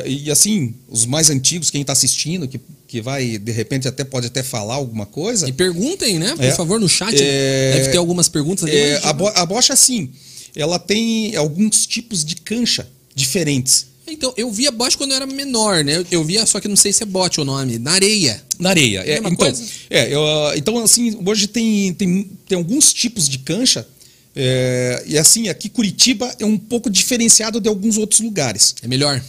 e 0.05 0.29
assim, 0.31 0.73
os 0.87 1.05
mais 1.05 1.29
antigos, 1.29 1.69
quem 1.71 1.81
está 1.81 1.93
assistindo, 1.93 2.47
que, 2.47 2.59
que 2.87 3.01
vai, 3.01 3.37
de 3.37 3.51
repente, 3.51 3.87
até 3.87 4.03
pode 4.03 4.27
até 4.27 4.43
falar 4.43 4.75
alguma 4.75 5.05
coisa. 5.05 5.47
E 5.47 5.51
perguntem, 5.53 6.19
né? 6.19 6.35
Por 6.35 6.43
É. 6.45 6.51
favor, 6.51 6.79
no 6.79 6.87
chat. 6.89 7.15
É. 7.21 7.73
Deve 7.77 7.91
ter 7.91 7.97
algumas 7.97 8.27
perguntas 8.29 8.63
ali. 8.65 8.75
É, 8.75 8.99
a, 9.03 9.13
bo 9.13 9.27
a 9.27 9.45
bocha, 9.45 9.73
assim, 9.73 10.09
ela 10.55 10.77
tem 10.77 11.35
alguns 11.35 11.85
tipos 11.85 12.23
de 12.25 12.35
cancha 12.37 12.87
diferentes. 13.15 13.87
Então, 14.07 14.33
eu 14.35 14.51
via 14.51 14.71
bote 14.71 14.97
quando 14.97 15.11
eu 15.11 15.15
era 15.17 15.25
menor, 15.25 15.85
né? 15.85 16.03
Eu, 16.11 16.23
via, 16.25 16.45
só 16.45 16.59
que 16.59 16.67
não 16.67 16.75
sei 16.75 16.91
se 16.91 17.01
é 17.01 17.05
bote 17.05 17.39
o 17.39 17.45
nome, 17.45 17.79
na 17.79 17.91
areia. 17.91 18.43
Na 18.59 18.69
areia. 18.71 18.99
É, 18.99 19.13
Mesma 19.13 19.29
então, 19.29 19.45
coisa? 19.45 19.63
é, 19.89 20.13
eu, 20.13 20.21
ah, 20.47 20.53
então, 20.57 20.77
assim, 20.83 21.17
hoje 21.25 21.47
tem, 21.47 21.93
tem, 21.93 22.29
tem 22.47 22.57
alguns 22.57 22.91
tipos 22.91 23.29
de 23.29 23.37
cancha. 23.39 23.87
é, 24.35 25.03
e 25.07 25.17
assim, 25.17 25.47
aqui 25.47 25.69
Curitiba 25.69 26.33
é 26.39 26.45
um 26.45 26.57
pouco 26.57 26.89
diferenciado 26.89 27.61
de 27.61 27.69
alguns 27.69 27.95
outros 27.97 28.19
lugares. 28.19 28.75
É 28.81 28.87
melhor. 28.87 29.23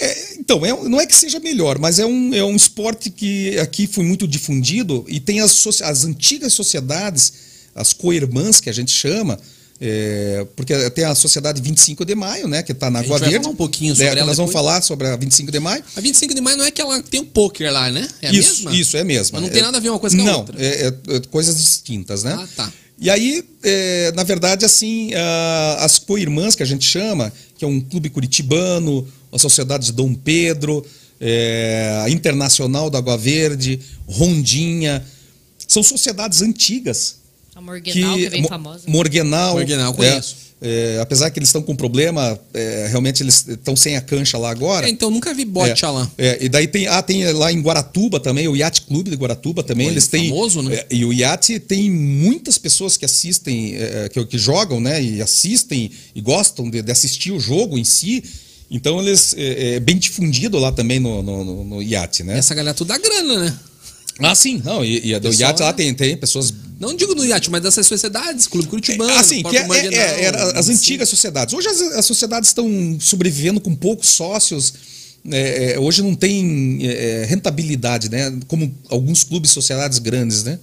É, 0.00 0.34
então, 0.38 0.64
é- 0.64 0.88
não 0.88 1.00
é 1.00 1.06
que 1.06 1.14
seja 1.14 1.38
melhor, 1.38 1.78
mas 1.78 1.98
é 1.98 2.06
um, 2.06 2.34
é 2.34 2.42
um 2.42 2.56
esporte 2.56 3.10
que 3.10 3.58
aqui 3.58 3.86
foi 3.86 4.04
muito 4.04 4.26
difundido 4.26 5.04
e 5.08 5.20
tem 5.20 5.40
as, 5.40 5.66
as 5.82 6.04
antigas 6.04 6.52
sociedades, 6.54 7.32
as 7.74 7.92
co-irmãs 7.92 8.60
que 8.60 8.70
a 8.70 8.72
gente 8.72 8.90
chama, 8.92 9.38
é, 9.82 10.46
porque 10.56 10.74
tem 10.90 11.04
a 11.04 11.14
Sociedade 11.14 11.60
25 11.62 12.04
de 12.04 12.14
Maio, 12.14 12.46
né, 12.48 12.62
que 12.62 12.72
está 12.72 12.90
na 12.90 12.98
A 12.98 13.02
Água 13.02 13.18
Verde. 13.18 13.36
falar 13.36 13.48
um 13.48 13.56
pouquinho 13.56 13.94
sobre 13.94 14.10
que 14.12 14.18
ela 14.18 14.26
Nós 14.26 14.36
vamos 14.36 14.52
falar 14.52 14.82
sobre 14.82 15.06
a 15.08 15.16
25 15.16 15.50
de 15.50 15.58
Maio. 15.60 15.82
A 15.96 16.00
25 16.00 16.34
de 16.34 16.40
maio 16.42 16.56
não 16.58 16.64
é 16.66 16.70
que 16.70 16.80
ela 16.82 17.02
tem 17.02 17.20
um 17.20 17.24
poker 17.24 17.72
lá, 17.72 17.90
né? 17.90 18.06
É 18.20 18.28
a 18.28 18.32
isso, 18.32 18.64
mesma? 18.64 18.76
isso, 18.76 18.96
é 18.96 19.04
mesmo. 19.04 19.34
Mas 19.34 19.42
não 19.42 19.48
tem 19.48 19.62
nada 19.62 19.78
a 19.78 19.80
ver 19.80 19.88
uma 19.90 19.98
coisa 19.98 20.16
com 20.16 20.22
a 20.22 20.26
não, 20.26 20.38
outra. 20.40 20.56
é, 20.62 20.86
é- 20.86 21.16
é 21.16 21.20
coisas 21.30 21.56
distintas, 21.56 22.22
né? 22.24 22.36
Ah, 22.38 22.46
tá. 22.56 22.72
E 22.98 23.08
aí, 23.08 23.42
é, 23.62 24.12
na 24.14 24.22
verdade, 24.22 24.66
assim, 24.66 25.12
ah, 25.14 25.78
as 25.80 25.98
co-irmãs 25.98 26.54
que 26.54 26.62
a 26.62 26.66
gente 26.66 26.84
chama, 26.86 27.32
que 27.56 27.64
é 27.64 27.68
um 27.68 27.80
clube 27.80 28.10
curitibano, 28.10 29.08
a 29.32 29.38
Sociedade 29.38 29.86
de 29.86 29.92
Dom 29.92 30.14
Pedro, 30.14 30.84
é, 31.20 32.00
a 32.04 32.10
Internacional 32.10 32.88
da 32.90 32.98
Água 32.98 33.16
Verde, 33.16 33.78
Rondinha, 34.06 35.04
são 35.66 35.82
sociedades 35.82 36.42
antigas. 36.42 37.16
A 37.54 37.60
Morgenal, 37.60 38.16
que, 38.16 38.26
é 38.26 38.30
bem 38.30 38.42
Mo- 38.42 38.48
famosa. 38.48 38.82
Morgenal. 38.86 39.54
Morgenal, 39.54 39.92
é, 39.92 39.96
conheço. 39.96 40.36
é, 40.62 40.98
apesar 41.00 41.30
que 41.30 41.38
eles 41.38 41.48
estão 41.50 41.62
com 41.62 41.76
problema, 41.76 42.38
é, 42.54 42.86
realmente 42.88 43.22
eles 43.22 43.46
estão 43.46 43.76
sem 43.76 43.96
a 43.96 44.00
cancha 44.00 44.38
lá 44.38 44.50
agora. 44.50 44.86
É, 44.86 44.90
então 44.90 45.10
nunca 45.10 45.34
vi 45.34 45.44
bote 45.44 45.84
É, 45.84 45.88
lá. 45.88 46.10
é, 46.16 46.38
e 46.44 46.48
daí 46.48 46.66
tem, 46.66 46.86
ah, 46.86 47.02
tem 47.02 47.30
lá 47.32 47.52
em 47.52 47.60
Guaratuba 47.60 48.18
também, 48.18 48.48
o 48.48 48.56
Yacht 48.56 48.82
Clube 48.82 49.10
de 49.10 49.16
Guaratuba 49.16 49.62
também, 49.62 49.86
Pô, 49.88 49.92
eles 49.92 50.06
têm. 50.08 50.30
famoso, 50.30 50.62
né? 50.62 50.74
é, 50.76 50.86
e 50.90 51.04
o 51.04 51.12
Yacht 51.12 51.60
tem 51.60 51.90
muitas 51.90 52.56
pessoas 52.56 52.96
que 52.96 53.04
assistem, 53.04 53.74
é, 53.76 54.08
que, 54.08 54.24
que 54.24 54.38
jogam, 54.38 54.80
né? 54.80 55.02
E 55.02 55.20
assistem 55.20 55.90
e 56.14 56.20
gostam 56.20 56.70
de, 56.70 56.80
de 56.82 56.90
assistir 56.92 57.30
o 57.32 57.38
jogo 57.40 57.76
em 57.78 57.84
si. 57.84 58.24
Então 58.70 59.00
eles 59.00 59.34
é, 59.36 59.74
é 59.74 59.80
bem 59.80 59.98
difundido 59.98 60.58
lá 60.58 60.70
também 60.70 61.00
no, 61.00 61.22
no, 61.22 61.44
no, 61.44 61.64
no 61.64 61.82
Yacht, 61.82 62.22
né? 62.22 62.38
Essa 62.38 62.54
galera 62.54 62.74
tudo 62.74 62.88
dá 62.88 62.98
grana, 62.98 63.44
né? 63.44 63.58
Ah, 64.22 64.34
sim, 64.34 64.60
não, 64.64 64.84
e, 64.84 65.06
e 65.06 65.14
a 65.14 65.18
do 65.18 65.32
Yacht 65.32 65.60
lá 65.60 65.68
né? 65.68 65.72
tem, 65.72 65.94
tem 65.94 66.16
pessoas 66.16 66.52
Não 66.78 66.94
digo 66.94 67.14
no 67.14 67.24
iate, 67.24 67.50
mas 67.50 67.62
dessas 67.62 67.86
sociedades, 67.86 68.46
Clube 68.46 68.68
Curitibano, 68.68 69.12
assim, 69.14 69.42
que 69.42 69.56
é, 69.56 69.64
próprio 69.64 69.64
é- 69.64 69.82
Marginal, 69.90 70.06
é, 70.06 70.24
era 70.24 70.42
as 70.44 70.68
assim. 70.68 70.72
antigas 70.72 71.08
sociedades. 71.08 71.54
Hoje 71.54 71.68
as, 71.68 71.80
as 71.80 72.04
sociedades 72.04 72.50
estão 72.50 72.98
sobrevivendo 73.00 73.60
com 73.60 73.74
poucos 73.74 74.10
sócios. 74.10 74.74
é, 75.30 75.72
é, 75.72 75.78
hoje 75.80 76.02
não 76.02 76.14
tem 76.14 76.78
é, 76.82 77.22
é, 77.22 77.24
rentabilidade, 77.24 78.10
né? 78.10 78.38
Como 78.46 78.74
alguns 78.88 79.24
clubes, 79.24 79.50
sociedades 79.50 79.98
grandes, 79.98 80.44
né? 80.44 80.58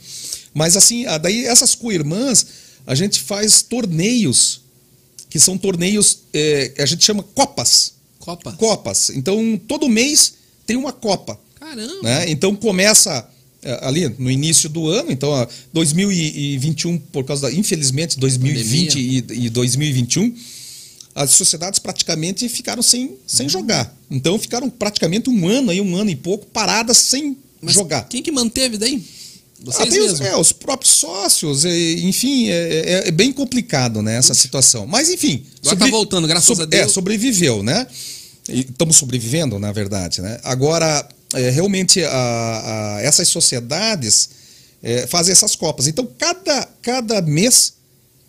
Mas 0.53 0.77
assim, 0.77 1.05
daí 1.21 1.45
essas 1.45 1.75
co-irmãs, 1.75 2.45
a 2.85 2.95
gente 2.95 3.21
faz 3.21 3.61
torneios, 3.63 4.61
que 5.29 5.39
são 5.39 5.57
torneios, 5.57 6.19
é, 6.33 6.73
a 6.79 6.85
gente 6.85 7.03
chama 7.03 7.21
copas. 7.21 7.96
Copa. 8.27 8.51
Copas. 8.53 9.09
Então, 9.11 9.57
todo 9.69 9.87
mês 9.87 10.33
tem 10.65 10.75
uma 10.75 10.91
copa. 10.91 11.39
Caramba. 11.57 12.03
Né? 12.03 12.29
Então 12.29 12.53
começa 12.53 13.25
é, 13.63 13.79
ali 13.87 14.07
no 14.19 14.29
início 14.29 14.67
do 14.69 14.87
ano, 14.89 15.11
então 15.11 15.29
ó, 15.29 15.47
2021 15.73 16.97
por 16.97 17.23
causa 17.23 17.43
da 17.43 17.53
infelizmente 17.53 18.19
2020 18.19 18.99
e, 18.99 19.45
e 19.45 19.49
2021 19.49 20.35
as 21.15 21.31
sociedades 21.31 21.79
praticamente 21.79 22.47
ficaram 22.47 22.83
sem, 22.83 23.15
sem 23.25 23.49
jogar. 23.49 23.95
Então 24.11 24.37
ficaram 24.37 24.69
praticamente 24.69 25.29
um 25.29 25.47
ano 25.47 25.71
aí, 25.71 25.81
um 25.81 25.95
ano 25.95 26.11
e 26.11 26.15
pouco 26.15 26.45
paradas 26.47 26.97
sem 26.97 27.35
Mas 27.61 27.73
jogar. 27.73 28.03
Quem 28.07 28.21
que 28.21 28.31
manteve 28.31 28.77
daí? 28.77 29.03
Vocês 29.59 29.89
tem 29.89 29.99
os, 30.01 30.21
é, 30.21 30.35
os 30.37 30.51
próprios 30.51 30.93
sócios, 30.93 31.65
enfim, 31.65 32.49
é, 32.49 33.03
é- 33.05 33.07
é 33.07 33.11
bem 33.11 33.33
complicado 33.33 34.03
né, 34.03 34.15
essa 34.15 34.35
situação. 34.35 34.85
Mas 34.85 35.09
enfim. 35.09 35.43
Agora 35.61 35.77
tá 35.77 35.87
voltando, 35.87 36.27
graças 36.27 36.59
a 36.59 36.65
Deus. 36.65 36.83
É, 36.83 36.87
sobreviveu, 36.87 37.63
né? 37.63 37.87
E 38.49 38.61
estamos 38.61 38.95
sobrevivendo, 38.95 39.59
na 39.59 39.71
verdade. 39.71 40.21
Né? 40.21 40.39
Agora, 40.43 41.07
é, 41.33 41.49
realmente, 41.49 42.03
a- 42.03 42.95
a- 42.97 43.01
essas 43.01 43.27
sociedades 43.27 44.29
é, 44.83 45.07
fazem 45.07 45.31
essas 45.31 45.55
copas. 45.55 45.87
Então, 45.87 46.07
cada, 46.17 46.67
cada 46.81 47.21
mês 47.21 47.73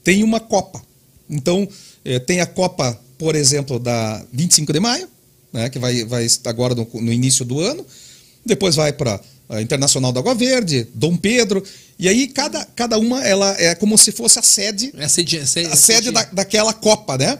tem 0.02 0.24
uma 0.24 0.40
copa. 0.40 0.83
Então, 1.28 1.68
é, 2.04 2.18
tem 2.18 2.40
a 2.40 2.46
Copa, 2.46 2.98
por 3.18 3.37
exemplo, 3.37 3.78
da 3.78 4.24
25 4.33 4.72
de 4.72 4.81
maio, 4.81 5.07
né, 5.52 5.68
que 5.68 5.78
vai, 5.78 6.04
vai 6.04 6.26
agora 6.46 6.74
no, 6.74 6.88
no 6.94 7.12
início 7.12 7.44
do 7.44 7.61
ano. 7.61 7.85
Depois 8.46 8.74
vai 8.76 8.92
para 8.94 9.20
a 9.48 9.61
Internacional 9.61 10.11
da 10.11 10.20
Água 10.20 10.35
Verde, 10.35 10.88
Dom 10.94 11.16
Pedro. 11.16 11.62
E 11.98 12.09
aí, 12.09 12.28
cada, 12.28 12.64
cada 12.74 12.98
uma 12.98 13.22
ela 13.26 13.54
é 13.61 13.74
como 13.74 13.98
se 13.98 14.11
fosse 14.12 14.38
a 14.38 14.42
sede 14.42 14.92
É 14.96 15.04
a 15.04 15.09
sede, 15.09 15.38
a 15.38 15.46
sede, 15.46 15.68
a 15.72 15.76
sede 15.76 16.11
da, 16.11 16.22
daquela 16.24 16.72
Copa, 16.72 17.18
né? 17.18 17.38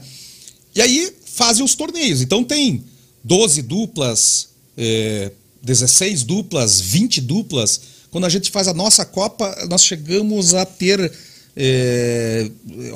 E 0.75 0.83
aí 0.83 1.13
fazem 1.39 1.65
os 1.65 1.77
torneios. 1.77 2.21
Então 2.21 2.43
tem 2.43 2.83
12 3.23 3.63
duplas, 3.63 4.49
eh, 4.77 5.31
16 5.63 6.25
duplas, 6.25 6.81
20 6.81 7.21
duplas. 7.21 7.81
Quando 8.11 8.25
a 8.25 8.29
gente 8.29 8.51
faz 8.51 8.67
a 8.67 8.75
nossa 8.75 9.05
Copa, 9.05 9.57
nós 9.71 9.85
chegamos 9.85 10.53
a 10.55 10.67
ter 10.67 11.13
eh, 11.61 12.51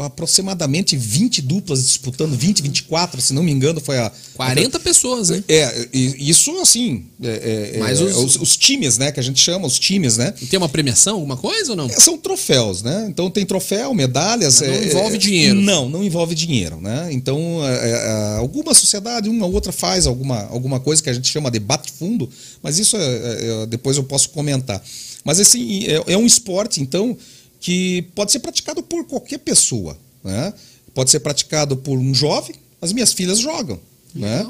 aproximadamente 0.04 0.96
20 0.96 1.42
duplas 1.42 1.82
disputando, 1.84 2.36
20, 2.36 2.62
24, 2.62 3.20
se 3.20 3.34
não 3.34 3.42
me 3.42 3.50
engano, 3.50 3.80
foi 3.80 3.98
a. 3.98 4.10
40 4.34 4.78
pessoas, 4.80 5.30
né? 5.30 5.42
É, 5.48 5.88
isso 5.92 6.56
assim. 6.60 7.04
É, 7.22 7.72
é, 7.74 7.78
Mas 7.78 8.00
é, 8.00 8.04
os- 8.04 8.16
os, 8.16 8.36
os 8.36 8.56
times, 8.56 8.98
né? 8.98 9.10
Que 9.12 9.20
a 9.20 9.22
gente 9.22 9.40
chama, 9.40 9.66
os 9.66 9.78
times, 9.78 10.16
né? 10.16 10.32
E 10.40 10.46
tem 10.46 10.58
uma 10.58 10.68
premiação, 10.68 11.14
alguma 11.16 11.36
coisa 11.36 11.72
ou 11.72 11.76
não? 11.76 11.86
É, 11.86 12.00
São 12.00 12.16
troféus, 12.16 12.82
né? 12.82 13.06
Então 13.08 13.30
tem 13.30 13.44
troféu, 13.44 13.92
medalhas. 13.94 14.60
Mas 14.60 14.68
não 14.70 14.76
é, 14.76 14.84
envolve 14.86 15.14
é, 15.16 15.18
dinheiro. 15.18 15.60
Não, 15.60 15.88
não 15.88 16.04
envolve 16.04 16.34
dinheiro, 16.34 16.80
né? 16.80 17.08
Então 17.12 17.60
é, 17.66 17.90
é, 17.90 18.36
alguma 18.38 18.74
sociedade, 18.74 19.28
uma 19.28 19.46
ou 19.46 19.52
outra 19.52 19.72
faz 19.72 20.06
alguma, 20.06 20.44
alguma 20.46 20.78
coisa 20.80 21.02
que 21.02 21.10
a 21.10 21.12
gente 21.12 21.28
chama 21.28 21.50
de 21.50 21.58
bate-fundo, 21.58 22.28
mas 22.62 22.78
isso 22.78 22.96
é- 22.96 23.00
é- 23.00 23.62
é- 23.62 23.66
depois 23.66 23.96
eu 23.96 24.04
posso 24.04 24.30
comentar. 24.30 24.82
Mas 25.24 25.38
assim, 25.38 25.84
é, 25.86 26.12
é 26.14 26.16
um 26.16 26.26
esporte, 26.26 26.80
então, 26.80 27.16
que 27.62 28.02
pode 28.14 28.32
ser 28.32 28.40
praticado 28.40 28.82
por 28.82 29.06
qualquer 29.06 29.38
pessoa, 29.38 29.96
né? 30.22 30.52
Pode 30.92 31.10
ser 31.10 31.20
praticado 31.20 31.76
por 31.76 31.96
um 31.96 32.12
jovem, 32.12 32.56
as 32.82 32.92
minhas 32.92 33.12
filhas 33.12 33.38
jogam, 33.38 33.78
né? 34.14 34.44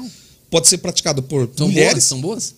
Pode 0.49 0.67
ser 0.67 0.79
praticado 0.79 1.21
por 1.23 1.41
São 1.55 1.67
boas? 1.67 1.71
mulheres. 1.71 2.03
São 2.03 2.19
boas? 2.19 2.55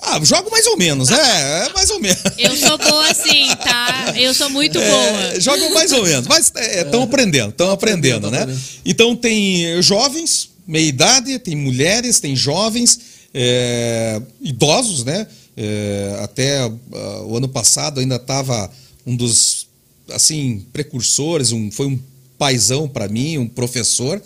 Ah, 0.00 0.20
jogo 0.22 0.50
mais 0.50 0.66
ou 0.66 0.76
menos, 0.76 1.08
né? 1.08 1.66
É 1.66 1.72
mais 1.72 1.90
ou 1.90 1.98
menos. 2.00 2.20
Eu 2.38 2.54
sou 2.56 2.78
boa 2.78 3.10
assim, 3.10 3.48
tá? 3.64 4.14
Eu 4.16 4.32
sou 4.32 4.48
muito 4.50 4.78
É, 4.78 4.88
boa. 4.90 5.40
jogam 5.40 5.72
mais 5.74 5.90
ou 5.90 6.04
menos, 6.04 6.26
mas 6.28 6.52
estão 6.54 7.02
aprendendo, 7.02 7.50
estão 7.50 7.70
aprendendo, 7.70 8.22
tão 8.22 8.30
né? 8.30 8.42
aprendendo. 8.42 8.62
Então 8.84 9.16
tem 9.16 9.64
eh, 9.66 9.82
jovens, 9.82 10.50
meia 10.66 10.86
idade, 10.86 11.38
tem 11.40 11.56
mulheres, 11.56 12.20
tem 12.20 12.36
jovens, 12.36 13.00
é, 13.34 14.20
idosos, 14.40 15.02
né? 15.04 15.26
É, 15.56 16.18
até 16.22 16.60
ah, 16.60 17.22
o 17.24 17.36
ano 17.36 17.48
passado 17.48 17.98
ainda 17.98 18.16
estava 18.16 18.70
um 19.06 19.16
dos 19.16 19.65
assim 20.12 20.64
precursores, 20.72 21.52
um, 21.52 21.70
foi 21.70 21.86
um 21.86 21.98
paizão 22.38 22.88
para 22.88 23.08
mim, 23.08 23.38
um 23.38 23.48
professor, 23.48 24.22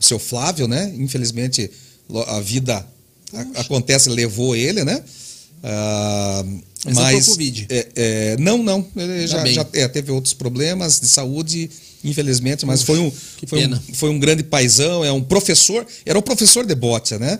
o 0.00 0.04
seu 0.04 0.18
Flávio, 0.18 0.68
né? 0.68 0.92
Infelizmente 0.96 1.70
a 2.26 2.40
vida 2.40 2.86
a- 3.32 3.60
acontece 3.60 4.08
levou 4.08 4.54
ele, 4.56 4.84
né? 4.84 5.02
Ah, 5.62 6.44
Mas 6.84 6.94
não 6.94 7.02
mas 7.02 7.24
foi 7.26 7.34
Covid? 7.34 7.66
é, 7.68 7.86
é, 7.96 8.36
não, 8.38 8.62
não. 8.62 8.86
Ele 8.96 9.26
já, 9.26 9.38
já 9.54 9.66
é, 9.72 9.88
teve 9.88 10.12
outros 10.12 10.32
problemas 10.32 11.00
de 11.00 11.08
saúde, 11.08 11.68
infelizmente, 12.04 12.64
mas 12.64 12.82
foi 12.82 12.98
um, 13.00 13.10
foi, 13.46 13.66
um, 13.66 13.94
foi 13.94 14.10
um 14.10 14.18
grande 14.20 14.44
paizão, 14.44 15.04
é 15.04 15.10
um 15.10 15.22
professor, 15.22 15.84
era 16.06 16.16
um 16.18 16.22
professor 16.22 16.64
de 16.64 16.74
bote, 16.76 17.16
né? 17.18 17.38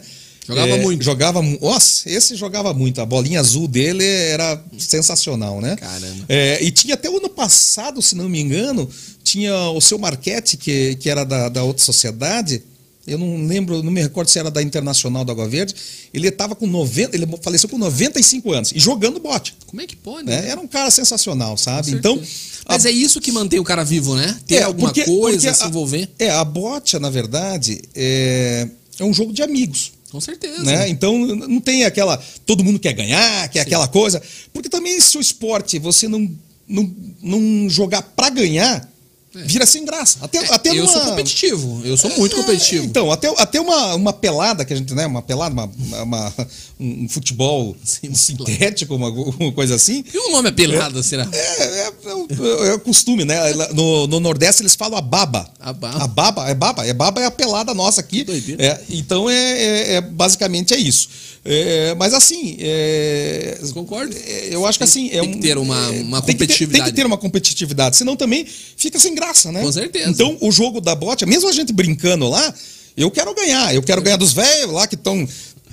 Jogava 0.48 0.68
É, 0.72 0.80
muito. 0.82 1.04
Jogava, 1.04 1.42
nossa, 1.42 2.08
esse 2.10 2.34
jogava 2.34 2.72
muito. 2.72 3.00
A 3.02 3.06
bolinha 3.06 3.38
azul 3.38 3.68
dele 3.68 4.02
era 4.04 4.60
sensacional, 4.78 5.60
né? 5.60 5.76
Caramba. 5.76 6.24
É, 6.28 6.62
e 6.64 6.70
tinha 6.70 6.94
até 6.94 7.08
o 7.10 7.18
ano 7.18 7.28
passado, 7.28 8.00
se 8.00 8.14
não 8.14 8.28
me 8.30 8.40
engano, 8.40 8.88
tinha 9.22 9.54
o 9.70 9.80
seu 9.80 9.98
Marquete, 9.98 10.56
que, 10.56 10.96
que 10.96 11.10
era 11.10 11.22
da, 11.24 11.50
da 11.50 11.62
outra 11.62 11.84
sociedade, 11.84 12.62
eu 13.06 13.18
não 13.18 13.46
lembro, 13.46 13.82
não 13.82 13.90
me 13.90 14.02
recordo 14.02 14.28
se 14.28 14.38
era 14.38 14.50
da 14.50 14.62
Internacional 14.62 15.24
da 15.24 15.32
Água 15.32 15.48
Verde. 15.48 15.74
Ele 16.12 16.28
estava 16.28 16.54
com 16.54 16.66
90, 16.66 17.14
ele 17.16 17.26
faleceu 17.42 17.68
com 17.68 17.78
95 17.78 18.52
anos 18.52 18.72
e 18.72 18.78
jogando 18.78 19.18
bote. 19.20 19.54
Como 19.66 19.80
é 19.82 19.86
que 19.86 19.96
pode? 19.96 20.26
Né? 20.26 20.42
né? 20.42 20.48
Era 20.50 20.60
um 20.60 20.66
cara 20.66 20.90
sensacional, 20.90 21.56
sabe? 21.56 21.90
Então. 21.92 22.20
Mas 22.66 22.84
é 22.84 22.90
isso 22.90 23.18
que 23.20 23.32
mantém 23.32 23.58
o 23.58 23.64
cara 23.64 23.82
vivo, 23.82 24.14
né? 24.14 24.38
Ter 24.46 24.56
É, 24.56 24.62
alguma 24.64 24.88
porque- 24.88 25.04
coisa, 25.04 25.38
porque 25.48 25.54
se 25.54 25.64
a- 25.64 25.68
envolver. 25.68 26.08
É, 26.18 26.30
a 26.30 26.44
bote, 26.44 26.98
na 26.98 27.08
verdade, 27.08 27.80
é, 27.94 28.68
é 28.98 29.04
um 29.04 29.12
jogo 29.14 29.32
de 29.32 29.42
amigos. 29.42 29.92
Com 30.10 30.20
certeza. 30.20 30.62
Né? 30.62 30.88
Então 30.88 31.18
não 31.18 31.60
tem 31.60 31.84
aquela. 31.84 32.16
Todo 32.46 32.64
mundo 32.64 32.78
quer 32.78 32.92
ganhar, 32.94 33.48
quer 33.48 33.60
aquela 33.60 33.86
coisa. 33.86 34.22
Porque 34.52 34.68
também 34.68 34.98
se 35.00 35.18
o 35.18 35.20
esporte 35.20 35.78
você 35.78 36.08
não, 36.08 36.30
não, 36.66 36.94
não 37.22 37.68
jogar 37.68 38.02
pra 38.02 38.30
ganhar, 38.30 38.88
vira 39.34 39.66
sem 39.66 39.84
graça. 39.84 40.18
Até, 40.22 40.38
até 40.52 40.70
É, 40.70 40.72
eu 40.72 40.84
numa- 40.84 40.92
sou 40.92 41.02
competitivo. 41.02 41.82
Eu 41.84 41.96
sou 41.96 42.10
muito 42.16 42.34
competitivo. 42.36 42.82
É, 42.84 42.86
então, 42.86 43.10
até, 43.12 43.28
até 43.36 43.60
uma, 43.60 43.94
uma 43.94 44.12
pelada 44.12 44.64
que 44.64 44.72
a 44.72 44.76
gente, 44.76 44.94
né? 44.94 45.06
Uma 45.06 45.22
pelada, 45.22 45.52
uma, 45.54 45.70
uma- 46.02 46.34
um 46.80 47.08
futebol 47.08 47.76
Sim, 47.84 48.14
sintético, 48.14 48.94
uma, 48.94 49.08
uma 49.10 49.52
coisa 49.52 49.74
assim. 49.74 50.04
E 50.12 50.18
o 50.18 50.32
nome 50.32 50.48
é 50.48 50.52
pelada, 50.52 51.02
será? 51.02 51.28
É, 51.32 51.38
é, 51.38 51.92
é 52.06 52.14
o- 52.14 52.64
é 52.74 52.78
costume, 52.78 53.24
né? 53.24 53.36
No, 53.74 54.06
no 54.06 54.20
Nordeste 54.20 54.62
eles 54.62 54.74
falam 54.74 54.98
a 54.98 55.02
baba. 55.02 55.50
A 55.60 55.72
baba. 55.72 56.04
A 56.04 56.06
baba, 56.06 56.48
é 56.48 56.54
baba. 56.54 56.86
É 56.86 56.92
baba 56.92 57.20
é 57.20 57.26
a 57.26 57.30
pelada 57.30 57.74
nossa 57.74 58.00
aqui. 58.00 58.24
Doideira. 58.24 58.62
É, 58.64 58.80
então, 58.90 59.28
é, 59.28 59.34
é- 59.34 59.92
é- 59.94 60.00
basicamente 60.00 60.72
é 60.74 60.78
isso. 60.78 61.08
É, 61.50 61.94
mas 61.94 62.12
assim, 62.12 62.56
é, 62.60 63.58
Concordo. 63.72 64.14
é, 64.14 64.48
eu 64.50 64.66
acho 64.66 64.76
que 64.76 64.84
assim. 64.84 65.08
É 65.10 65.20
tem 65.20 65.32
que 65.32 65.38
ter 65.38 65.56
uma- 65.56 65.94
é, 65.94 66.02
uma 66.02 66.20
tem 66.20 66.34
que 66.36 66.40
ter- 66.40 66.44
competitividade. 66.46 66.84
Tem 66.84 66.92
que 66.92 66.96
ter 67.00 67.06
uma 67.06 67.16
competitividade, 67.16 67.96
senão 67.96 68.14
também 68.16 68.46
fica 68.76 68.98
sem 68.98 69.14
graça, 69.14 69.50
né? 69.50 69.62
Com 69.62 69.72
certeza. 69.72 70.10
Então, 70.10 70.36
o 70.42 70.52
jogo 70.52 70.78
da 70.78 70.94
bote, 70.94 71.24
mesmo 71.24 71.48
a 71.48 71.52
gente 71.52 71.72
brincando 71.72 72.28
lá, 72.28 72.54
eu 72.96 73.10
quero 73.10 73.34
ganhar. 73.34 73.74
Eu 73.74 73.82
quero 73.82 74.02
ganhar 74.02 74.18
dos 74.18 74.34
velhos 74.34 74.72
lá 74.72 74.86
que 74.86 74.94
estão 74.94 75.26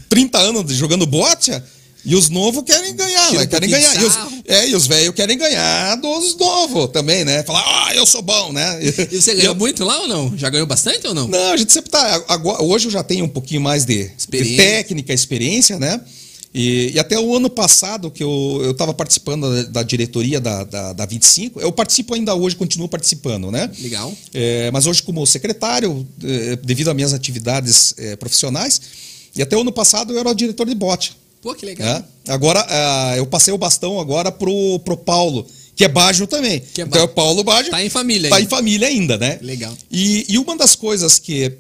30 0.08 0.38
anos 0.38 0.74
jogando 0.74 1.06
bote. 1.06 1.52
E 2.06 2.16
os 2.16 2.30
novos 2.30 2.64
querem 2.64 2.96
ganhar, 2.96 3.34
né? 3.34 3.48
querem 3.48 3.70
ganhar. 3.70 4.02
E 4.02 4.06
os, 4.06 4.16
é, 4.46 4.70
e 4.70 4.76
os 4.76 4.86
velhos 4.86 5.16
querem 5.16 5.38
ganhar 5.38 5.96
dos 5.96 6.36
novos 6.38 6.92
também, 6.92 7.26
né? 7.26 7.44
Falar, 7.44 7.64
ah, 7.66 7.96
eu 7.96 8.06
sou 8.06 8.22
bom, 8.22 8.54
né? 8.54 8.80
E 8.82 9.20
você 9.20 9.34
ganhou 9.36 9.56
muito 9.56 9.84
lá 9.84 10.02
ou 10.02 10.08
não? 10.08 10.38
Já 10.38 10.50
ganhou 10.50 10.68
bastante 10.68 11.08
ou 11.08 11.14
não? 11.14 11.28
Não, 11.28 11.54
a 11.54 11.58
gente 11.58 11.74
sempre 11.74 11.90
tá. 11.90 12.24
Agora, 12.28 12.62
hoje 12.62 12.88
eu 12.88 12.92
já 12.92 13.04
tenho 13.04 13.26
um 13.26 13.30
pouquinho 13.30 13.62
mais 13.62 13.86
de, 13.86 14.12
de 14.30 14.56
técnica, 14.56 15.14
experiência, 15.14 15.80
né? 15.80 16.00
E, 16.58 16.92
e 16.94 17.00
até 17.00 17.20
o 17.20 17.36
ano 17.36 17.50
passado, 17.50 18.10
que 18.10 18.24
eu 18.24 18.72
estava 18.72 18.94
participando 18.94 19.54
da, 19.54 19.64
da 19.64 19.84
diretoria 19.84 20.40
da, 20.40 20.64
da, 20.64 20.94
da 20.94 21.06
25, 21.06 21.60
eu 21.60 21.70
participo 21.70 22.14
ainda 22.14 22.34
hoje, 22.34 22.56
continuo 22.56 22.88
participando, 22.88 23.52
né? 23.52 23.70
Legal. 23.82 24.14
É, 24.34 24.72
mas 24.72 24.86
hoje, 24.86 25.04
como 25.04 25.26
secretário, 25.26 26.08
é, 26.24 26.56
devido 26.56 26.90
às 26.90 26.96
minhas 26.96 27.14
atividades 27.14 27.94
é, 27.98 28.16
profissionais, 28.16 28.80
e 29.36 29.42
até 29.42 29.58
o 29.58 29.62
ano 29.62 29.72
passado 29.74 30.14
eu 30.14 30.20
era 30.20 30.30
o 30.30 30.34
diretor 30.34 30.66
de 30.66 30.76
bote. 30.76 31.18
Pô, 31.46 31.54
que 31.54 31.64
legal. 31.64 31.88
né? 31.88 32.04
Agora, 32.28 32.66
ah, 32.68 33.14
eu 33.18 33.26
passei 33.28 33.54
o 33.54 33.58
bastão 33.58 34.00
agora 34.00 34.32
pro, 34.32 34.80
pro 34.80 34.98
Paulo, 34.98 35.46
que 35.76 35.84
é 35.86 35.88
Baggio 35.88 36.26
também. 36.26 36.60
Que 36.74 36.82
é 36.82 36.86
então 36.86 37.00
é 37.00 37.04
o. 37.04 37.08
Paulo 37.08 37.44
Baggio. 37.44 37.70
Tá 37.70 37.84
em 37.86 37.90
família 37.90 38.32
Tá 38.32 38.38
ainda. 38.38 38.48
em 38.48 38.50
família 38.50 38.88
ainda, 38.88 39.16
né? 39.16 39.38
Legal. 39.44 39.72
E, 39.92 40.26
e 40.28 40.40
uma 40.40 40.58
das 40.58 40.76
coisas 40.76 41.20
que, 41.20 41.52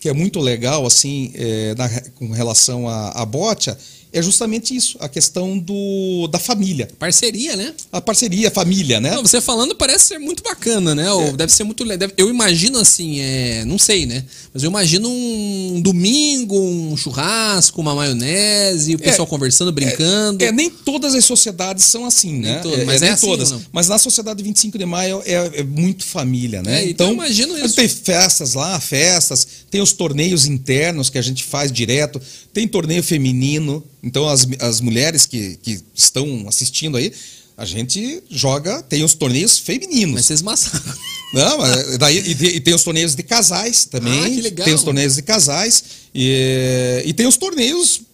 que 0.00 0.08
é 0.08 0.12
muito 0.12 0.38
legal, 0.38 0.86
assim, 0.86 1.32
é, 1.34 1.74
na- 1.76 1.88
com 2.14 2.30
relação 2.30 2.88
à, 2.88 3.08
à 3.20 3.26
bote, 3.26 3.74
é 4.12 4.20
justamente 4.20 4.76
isso, 4.76 4.96
a 5.00 5.08
questão 5.08 5.58
do, 5.58 6.28
da 6.28 6.38
família. 6.38 6.88
Parceria, 6.98 7.56
né? 7.56 7.72
A 7.90 8.00
parceria, 8.00 8.48
a 8.48 8.50
família, 8.50 9.00
né? 9.00 9.12
Não, 9.12 9.22
você 9.22 9.40
falando 9.40 9.74
parece 9.74 10.06
ser 10.06 10.18
muito 10.18 10.42
bacana, 10.42 10.94
né? 10.94 11.06
É. 11.06 11.32
Deve 11.32 11.52
ser 11.52 11.64
muito 11.64 11.82
legal. 11.82 12.10
Eu 12.16 12.28
imagino 12.28 12.78
assim, 12.78 13.20
é, 13.20 13.64
não 13.64 13.78
sei, 13.78 14.04
né? 14.04 14.24
Mas 14.52 14.62
eu 14.62 14.68
imagino 14.70 15.08
um 15.08 15.80
domingo, 15.80 16.60
um 16.60 16.96
churrasco, 16.96 17.80
uma 17.80 17.94
maionese, 17.94 18.94
o 18.94 18.98
pessoal 18.98 19.26
conversando, 19.26 19.72
brincando. 19.72 20.44
É, 20.44 20.52
nem 20.52 20.68
todas 20.68 21.14
as 21.14 21.24
sociedades 21.24 21.84
são 21.86 22.04
assim, 22.04 22.38
né? 22.38 22.60
todas, 22.62 22.84
mas 22.84 23.00
é 23.00 23.06
nem 23.06 23.14
assim 23.14 23.26
todas. 23.26 23.54
Mas 23.72 23.88
na 23.88 23.96
sociedade 23.96 24.42
25 24.42 24.76
de 24.76 24.84
maio 24.84 25.22
é, 25.24 25.60
é 25.60 25.62
muito 25.62 26.04
família, 26.04 26.62
né? 26.62 26.82
É, 26.82 26.90
então 26.90 27.08
eu 27.08 27.14
imagino 27.14 27.56
isso. 27.56 27.74
Tem 27.74 27.88
festas 27.88 28.52
lá, 28.52 28.78
festas, 28.78 29.46
tem 29.70 29.80
os 29.80 29.92
torneios 29.92 30.46
internos 30.46 31.08
que 31.08 31.16
a 31.16 31.22
gente 31.22 31.44
faz 31.44 31.72
direto, 31.72 32.20
tem 32.52 32.68
torneio 32.68 33.02
feminino. 33.02 33.82
Então 34.02 34.28
as, 34.28 34.46
as 34.60 34.80
mulheres 34.80 35.26
que, 35.26 35.56
que 35.62 35.80
estão 35.94 36.46
assistindo 36.48 36.96
aí, 36.96 37.12
a 37.56 37.64
gente 37.64 38.22
joga, 38.30 38.82
tem 38.82 39.04
os 39.04 39.14
torneios 39.14 39.58
femininos. 39.58 40.14
Mas 40.14 40.26
vocês 40.26 40.42
massacram. 40.42 40.94
Não, 41.34 41.58
mas 41.58 41.98
daí, 41.98 42.18
e, 42.18 42.34
tem- 42.34 42.56
e 42.56 42.60
tem 42.60 42.74
os 42.74 42.82
torneios 42.82 43.14
de 43.14 43.22
casais 43.22 43.84
também. 43.84 44.24
Ah, 44.24 44.28
que 44.30 44.40
legal. 44.40 44.64
Tem 44.64 44.74
os 44.74 44.82
torneios 44.82 45.14
de 45.14 45.22
casais. 45.22 45.84
E, 46.14 47.02
e 47.06 47.12
tem 47.12 47.26
os 47.26 47.36
torneios 47.36 48.00
eh, 48.00 48.04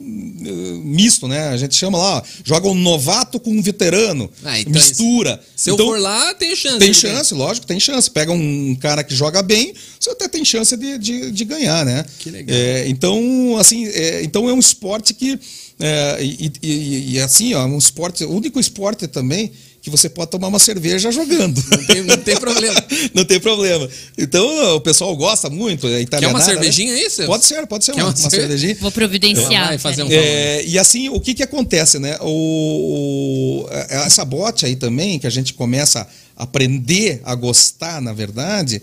misto, 0.00 1.26
né? 1.26 1.48
A 1.48 1.56
gente 1.56 1.74
chama 1.74 1.98
lá, 1.98 2.18
ó, 2.18 2.22
joga 2.44 2.68
um 2.68 2.74
novato 2.74 3.40
com 3.40 3.50
um 3.50 3.60
veterano. 3.62 4.30
Ah, 4.44 4.58
então 4.60 4.72
mistura. 4.72 5.40
Se 5.56 5.70
então, 5.70 5.86
eu 5.86 5.92
for 5.92 6.00
lá, 6.00 6.34
tem 6.34 6.54
chance. 6.54 6.78
tem 6.78 6.94
chance, 6.94 7.34
lógico, 7.34 7.66
tem 7.66 7.80
chance. 7.80 8.10
Pega 8.10 8.32
um 8.32 8.76
cara 8.76 9.02
que 9.02 9.14
joga 9.14 9.42
bem, 9.42 9.74
você 9.98 10.10
até 10.10 10.28
tem 10.28 10.44
chance 10.44 10.76
de, 10.76 10.98
de, 10.98 11.30
de 11.30 11.44
ganhar, 11.44 11.84
né? 11.84 12.04
Que 12.18 12.30
legal. 12.30 12.56
É, 12.56 12.88
então, 12.88 13.56
assim, 13.58 13.86
é, 13.86 14.22
então 14.22 14.48
é 14.48 14.52
um 14.52 14.58
esporte 14.60 15.12
que. 15.14 15.38
é, 15.80 16.18
e, 16.22 16.52
e- 16.62 17.12
e, 17.14 17.20
assim, 17.20 17.54
ó, 17.54 17.64
um 17.66 17.78
esporte, 17.78 18.24
o 18.24 18.30
único 18.32 18.58
esporte 18.60 19.06
também 19.08 19.50
que 19.88 19.96
você 19.96 20.08
pode 20.08 20.30
tomar 20.30 20.48
uma 20.48 20.58
cerveja 20.58 21.10
jogando. 21.10 21.62
Não 21.70 21.84
tem, 21.86 22.02
não 22.02 22.16
tem 22.18 22.36
problema. 22.36 22.84
Não 23.14 23.24
tem 23.24 23.40
problema. 23.40 23.88
Então, 24.16 24.76
o 24.76 24.80
pessoal 24.80 25.14
gosta 25.16 25.48
muito. 25.50 25.86
É 25.88 26.04
Quer 26.04 26.26
uma 26.28 26.38
né? 26.38 26.44
cervejinha 26.44 26.92
aí, 26.92 27.10
Celso? 27.10 27.26
Pode 27.26 27.44
ser, 27.44 27.66
pode 27.66 27.84
ser 27.84 27.92
Quer 27.92 28.02
uma, 28.02 28.14
uma 28.14 28.30
cervejinha. 28.30 28.76
Vou 28.80 28.90
providenciar. 28.92 29.68
Vai 29.68 29.78
fazer 29.78 30.02
um. 30.02 30.08
É, 30.10 30.64
e 30.64 30.78
assim, 30.78 31.08
o 31.08 31.20
que 31.20 31.34
que 31.34 31.42
acontece, 31.42 31.98
né? 31.98 32.16
O, 32.20 33.64
o- 33.64 33.68
essa 33.88 34.24
bote 34.24 34.66
aí 34.66 34.76
também, 34.76 35.18
que 35.18 35.26
a 35.26 35.30
gente 35.30 35.54
começa 35.54 36.06
a 36.36 36.42
aprender 36.44 37.20
a 37.24 37.34
gostar, 37.34 38.00
na 38.00 38.12
verdade, 38.12 38.80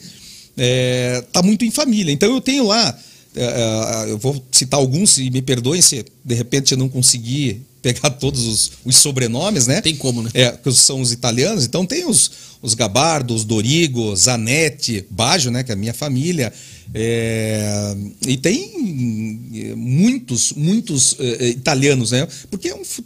é, 0.58 1.24
tá 1.32 1.41
muito 1.41 1.63
em 1.65 1.72
família. 1.72 2.12
Então 2.12 2.34
eu 2.34 2.41
tenho 2.41 2.65
lá, 2.65 2.98
é, 3.36 3.44
é, 3.44 4.12
eu 4.12 4.18
vou 4.18 4.44
citar 4.52 4.80
alguns 4.80 5.18
e 5.18 5.30
me 5.30 5.41
perdoem 5.41 5.82
se 5.82 6.06
de 6.24 6.36
repente 6.36 6.72
eu 6.72 6.78
não 6.78 6.89
conseguir 6.89 7.62
pegar 7.93 8.10
todos 8.10 8.43
os, 8.48 8.71
os 8.84 8.95
sobrenomes, 8.95 9.67
né? 9.67 9.80
Tem 9.80 9.95
como, 9.95 10.24
né? 10.24 10.32
É, 10.34 10.52
que 10.52 10.71
são 10.74 11.00
os 11.02 11.12
italianos. 11.12 11.65
Então 11.65 11.86
tem 11.86 12.04
os, 12.10 12.32
os 12.60 12.74
Gabardo, 12.74 13.36
os 13.36 13.43
Dorigo, 13.43 14.15
Zanetti, 14.15 15.06
Baggio, 15.12 15.52
né? 15.52 15.63
Que 15.63 15.71
é 15.71 15.76
a 15.76 15.78
minha 15.78 15.93
família. 15.93 16.52
É, 16.93 17.95
e 18.28 18.38
tem 18.38 19.52
eh, 19.54 19.76
muitos, 19.76 20.54
muitos 20.54 21.15
eh, 21.19 21.50
italianos, 21.50 22.10
né? 22.12 22.28
Porque 22.50 22.69
é 22.69 22.76
um, 22.76 22.84
fu- 22.84 23.04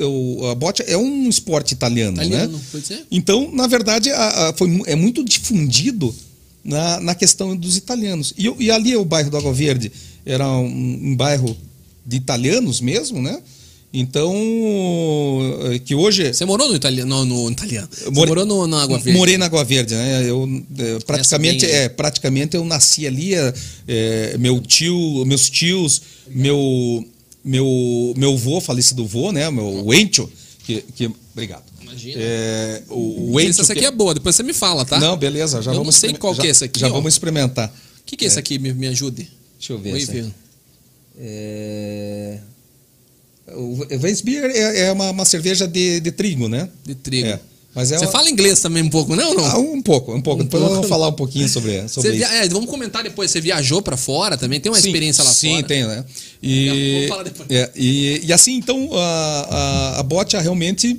o 0.00 0.46
a 0.46 0.54
bote 0.56 0.82
é 0.86 0.96
um 0.96 1.28
esporte 1.28 1.72
italiano, 1.72 2.16
Italiano, 2.16 2.54
né? 2.58 2.64
pode 2.72 2.84
ser? 2.86 3.04
Então, 3.10 3.50
na 3.52 3.66
verdade, 3.68 4.10
a- 4.10 4.48
a- 4.48 4.52
foi, 4.54 4.82
é 4.86 4.96
muito 4.96 5.24
difundido 5.24 6.12
na, 6.64 6.98
na 7.00 7.14
questão 7.14 7.54
dos 7.56 7.76
italianos. 7.76 8.34
E, 8.36 8.52
e 8.58 8.70
ali 8.72 8.96
o 8.96 9.04
bairro 9.04 9.30
do 9.30 9.36
Água 9.36 9.52
Verde 9.52 9.92
era 10.24 10.48
um, 10.50 11.10
um 11.10 11.14
bairro 11.16 11.56
de 12.04 12.16
italianos 12.16 12.80
mesmo, 12.80 13.22
né? 13.22 13.38
Então, 13.92 14.34
eh, 15.72 15.78
que 15.78 15.94
hoje... 15.94 16.32
Você 16.32 16.44
morou 16.44 16.68
no 16.68 16.74
italiano? 16.76 17.24
No, 17.24 17.44
no 17.44 17.50
italiano. 17.50 17.88
Você 17.90 18.10
More- 18.10 18.28
morou 18.28 18.44
no, 18.44 18.66
na 18.66 18.82
Água 18.82 18.98
Verde? 18.98 19.18
Morei 19.18 19.38
na 19.38 19.46
Água 19.46 19.64
Verde, 19.64 19.94
né? 19.94 20.28
Eu 20.28 20.46
eh, 20.78 20.98
praticamente, 21.06 21.64
bem, 21.64 21.74
né? 21.74 21.84
é, 21.84 21.88
praticamente 21.88 22.56
eu 22.56 22.64
nasci 22.64 23.06
ali. 23.06 23.32
eh, 23.34 24.36
meu 24.38 24.60
tio, 24.60 25.24
meus 25.24 25.48
tios, 25.48 26.02
meu 26.28 27.04
meu 27.44 28.12
meu 28.16 28.32
avô, 28.34 28.60
falecido 28.60 29.06
vô, 29.06 29.30
né? 29.32 29.48
Meu 29.50 29.84
o 29.86 29.94
Encho, 29.94 30.28
que, 30.64 30.82
que 30.94 31.10
obrigado. 31.32 31.62
Imagina. 31.80 32.20
É, 32.20 32.82
o, 32.90 33.32
o 33.34 33.40
Encho 33.40 33.60
Essa 33.62 33.72
aqui 33.72 33.84
é 33.84 33.90
boa, 33.90 34.12
depois 34.12 34.34
você 34.36 34.42
me 34.42 34.52
fala, 34.52 34.84
tá? 34.84 34.98
Não, 34.98 35.16
beleza, 35.16 35.62
já 35.62 35.70
Eu 35.70 35.74
não 35.76 35.82
vamos 35.82 35.94
sei 35.94 36.08
experim- 36.08 36.20
qual 36.20 36.34
já, 36.34 36.42
que 36.42 36.48
é 36.48 36.50
esse 36.50 36.64
aqui, 36.64 36.80
Já 36.80 36.88
ó. 36.88 36.90
vamos 36.90 37.14
experimentar. 37.14 37.68
O 38.00 38.04
que, 38.04 38.16
que 38.16 38.24
é 38.24 38.28
esse 38.28 38.38
aqui? 38.38 38.58
Me, 38.58 38.72
me 38.74 38.88
ajude. 38.88 39.30
Deixa 39.58 39.72
eu 39.72 39.78
ver. 39.78 39.92
Oi, 39.94 40.02
essa. 40.02 40.34
É... 41.18 42.38
O 43.56 43.78
Weissbier 44.02 44.44
é, 44.44 44.86
é 44.86 44.92
uma, 44.92 45.10
uma 45.10 45.24
cerveja 45.24 45.66
de, 45.66 46.00
de 46.00 46.12
trigo, 46.12 46.48
né? 46.48 46.68
De 46.84 46.94
trigo. 46.94 47.28
É. 47.28 47.40
Mas 47.74 47.92
é 47.92 47.98
Você 47.98 48.06
fala 48.06 48.30
inglês 48.30 48.58
também 48.60 48.82
um 48.82 48.88
pouco, 48.88 49.14
não? 49.14 49.32
ou 49.36 49.38
Ah, 49.44 49.52
não? 49.52 49.72
um 49.74 49.82
pouco, 49.82 50.14
um 50.14 50.20
pouco. 50.22 50.40
Um 50.40 50.44
Depois 50.44 50.60
pouco. 50.62 50.74
vamos 50.76 50.88
falar 50.88 51.08
um 51.08 51.12
pouquinho 51.12 51.46
sobre, 51.46 51.72
sobre 51.90 52.08
Você 52.10 52.16
isso. 52.16 52.28
via... 52.30 52.44
é, 52.44 52.48
vamos 52.48 52.70
comentar 52.70 53.02
depois. 53.02 53.30
Você 53.30 53.38
viajou 53.40 53.82
pra 53.82 53.98
fora 53.98 54.36
também? 54.38 54.58
Tem 54.60 54.72
uma 54.72 54.80
Sim, 54.80 54.88
experiência 54.88 55.22
lá 55.22 55.30
sim, 55.30 55.50
fora? 55.56 55.66
tem, 55.66 55.86
né? 55.86 56.04
E, 56.42 56.92
Vamos 56.94 57.08
falar 57.08 57.22
depois. 57.24 57.50
é, 57.50 57.70
e, 57.76 58.22
e 58.24 58.32
assim, 58.32 58.54
então, 58.54 58.88
a, 58.94 59.40
a, 59.96 60.00
a 60.00 60.02
Botia 60.02 60.40
realmente, 60.40 60.98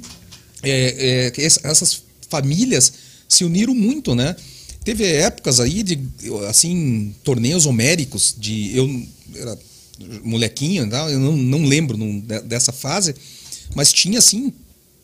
é, 0.62 1.32
é, 1.36 1.42
ess- 1.42 1.60
essas 1.64 2.04
famílias 2.30 2.94
se 3.28 3.44
uniram 3.44 3.74
muito, 3.74 4.14
né? 4.14 4.36
Teve 4.84 5.04
épocas 5.04 5.60
aí 5.60 5.82
de, 5.82 6.00
assim, 6.48 7.14
torneios 7.24 7.66
homéricos, 7.66 8.36
de, 8.38 8.78
eu 8.78 9.04
era 9.36 9.58
molequinho, 10.24 10.90
tá? 10.90 11.10
eu 11.10 11.20
não, 11.20 11.36
não 11.36 11.66
lembro 11.66 11.98
dessa 12.46 12.72
fase, 12.72 13.16
mas 13.76 13.92
tinha, 13.92 14.20
assim, 14.20 14.54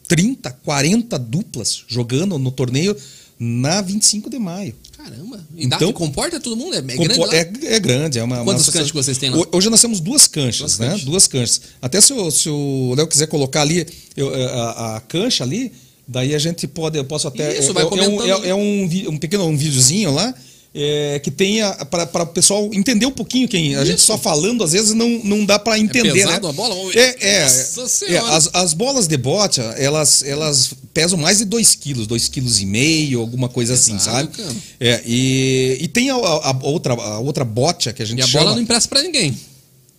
30, 0.08 0.52
40 0.64 1.18
duplas 1.20 1.84
jogando 1.88 2.38
no 2.38 2.52
torneio 2.52 2.96
na 3.40 3.82
25 3.82 4.30
de 4.30 4.38
maio. 4.40 4.76
Caramba. 4.98 5.46
E 5.56 5.66
Então- 5.66 5.92
comporta 5.92 6.40
todo 6.40 6.56
mundo? 6.56 6.76
É, 6.76 6.78
é 6.78 6.82
grande 6.82 7.20
lá? 7.20 7.36
é, 7.36 7.52
é 7.76 7.80
grande, 7.80 8.20
é 8.20 8.24
uma. 8.24 8.38
uma 8.38 8.46
Quantos 8.46 8.62
associação- 8.64 8.80
canchas 8.82 8.92
que 8.92 8.98
vocês 8.98 9.18
têm 9.18 9.30
lá? 9.32 9.38
Ho- 9.38 9.48
Hoje 9.52 9.70
nós 9.70 9.82
temos 9.82 10.00
duas 10.00 10.28
canchas, 10.28 10.60
Duas 10.78 10.80
né? 10.80 10.88
canchas. 10.90 11.04
Duas 11.06 11.28
canchas. 11.28 11.62
Até 11.82 12.00
se 12.00 12.14
o, 12.14 12.32
se 12.32 12.50
o 12.50 12.94
Léo 12.96 13.08
quiser 13.08 13.28
colocar 13.28 13.62
ali 13.64 13.86
eu, 14.16 14.34
a, 14.34 14.96
a 14.98 15.02
cancha 15.02 15.44
ali, 15.44 15.74
daí 16.08 16.34
a 16.34 16.40
gente 16.40 16.68
pode, 16.68 16.98
eu 16.98 17.04
posso 17.04 17.28
até. 17.28 17.58
Isso, 17.60 17.72
é, 17.72 17.74
vai 17.74 17.84
é, 17.84 17.86
é 17.86 17.88
um, 17.88 17.90
comentando 17.90 18.46
é, 18.46 18.50
é 18.50 18.56
um, 18.56 18.84
um 19.14 19.18
pequeno 19.18 19.46
um 19.46 19.58
videozinho 19.58 20.12
lá. 20.14 20.34
É, 20.76 21.20
que 21.20 21.30
tenha 21.30 21.72
para 21.86 22.24
o 22.24 22.28
pessoal 22.28 22.70
entender 22.74 23.06
um 23.06 23.12
pouquinho 23.12 23.48
quem 23.48 23.76
a 23.76 23.86
gente 23.86 24.02
só 24.02 24.18
falando 24.18 24.64
às 24.64 24.72
vezes 24.72 24.94
não, 24.94 25.08
não 25.24 25.46
dá 25.46 25.60
para 25.60 25.78
entender 25.78 26.12
pesado 26.14 26.48
né? 26.48 26.50
a 26.50 26.54
bola? 26.54 26.76
É, 26.96 27.16
é, 27.28 27.48
é, 28.10 28.18
as, 28.18 28.50
as 28.54 28.74
bolas 28.74 29.08
de 29.08 29.16
bote 29.16 29.62
elas 29.78 30.24
elas 30.24 30.74
pesam 30.92 31.18
mais 31.20 31.38
de 31.38 31.46
2 31.46 31.76
quilos 31.76 32.08
2 32.08 32.28
quilos 32.30 32.60
e 32.60 32.66
meio 32.66 33.20
alguma 33.20 33.48
coisa 33.50 33.76
assim 33.76 33.94
Pesado, 33.94 34.18
sabe 34.36 34.38
cara. 34.38 34.56
é, 34.80 35.04
e, 35.06 35.78
e 35.82 35.88
tem 35.88 36.10
a, 36.10 36.16
a- 36.16 36.50
a 36.50 36.60
outra 36.64 36.94
a 36.96 37.20
outra 37.20 37.46
bote 37.46 37.94
que 37.94 38.02
a 38.02 38.06
gente 38.06 38.20
E 38.20 38.22
a 38.24 38.28
chama 38.28 38.46
bola 38.46 38.56
não 38.56 38.64
empresta 38.64 38.90
pra 38.90 39.04
ninguém. 39.04 39.38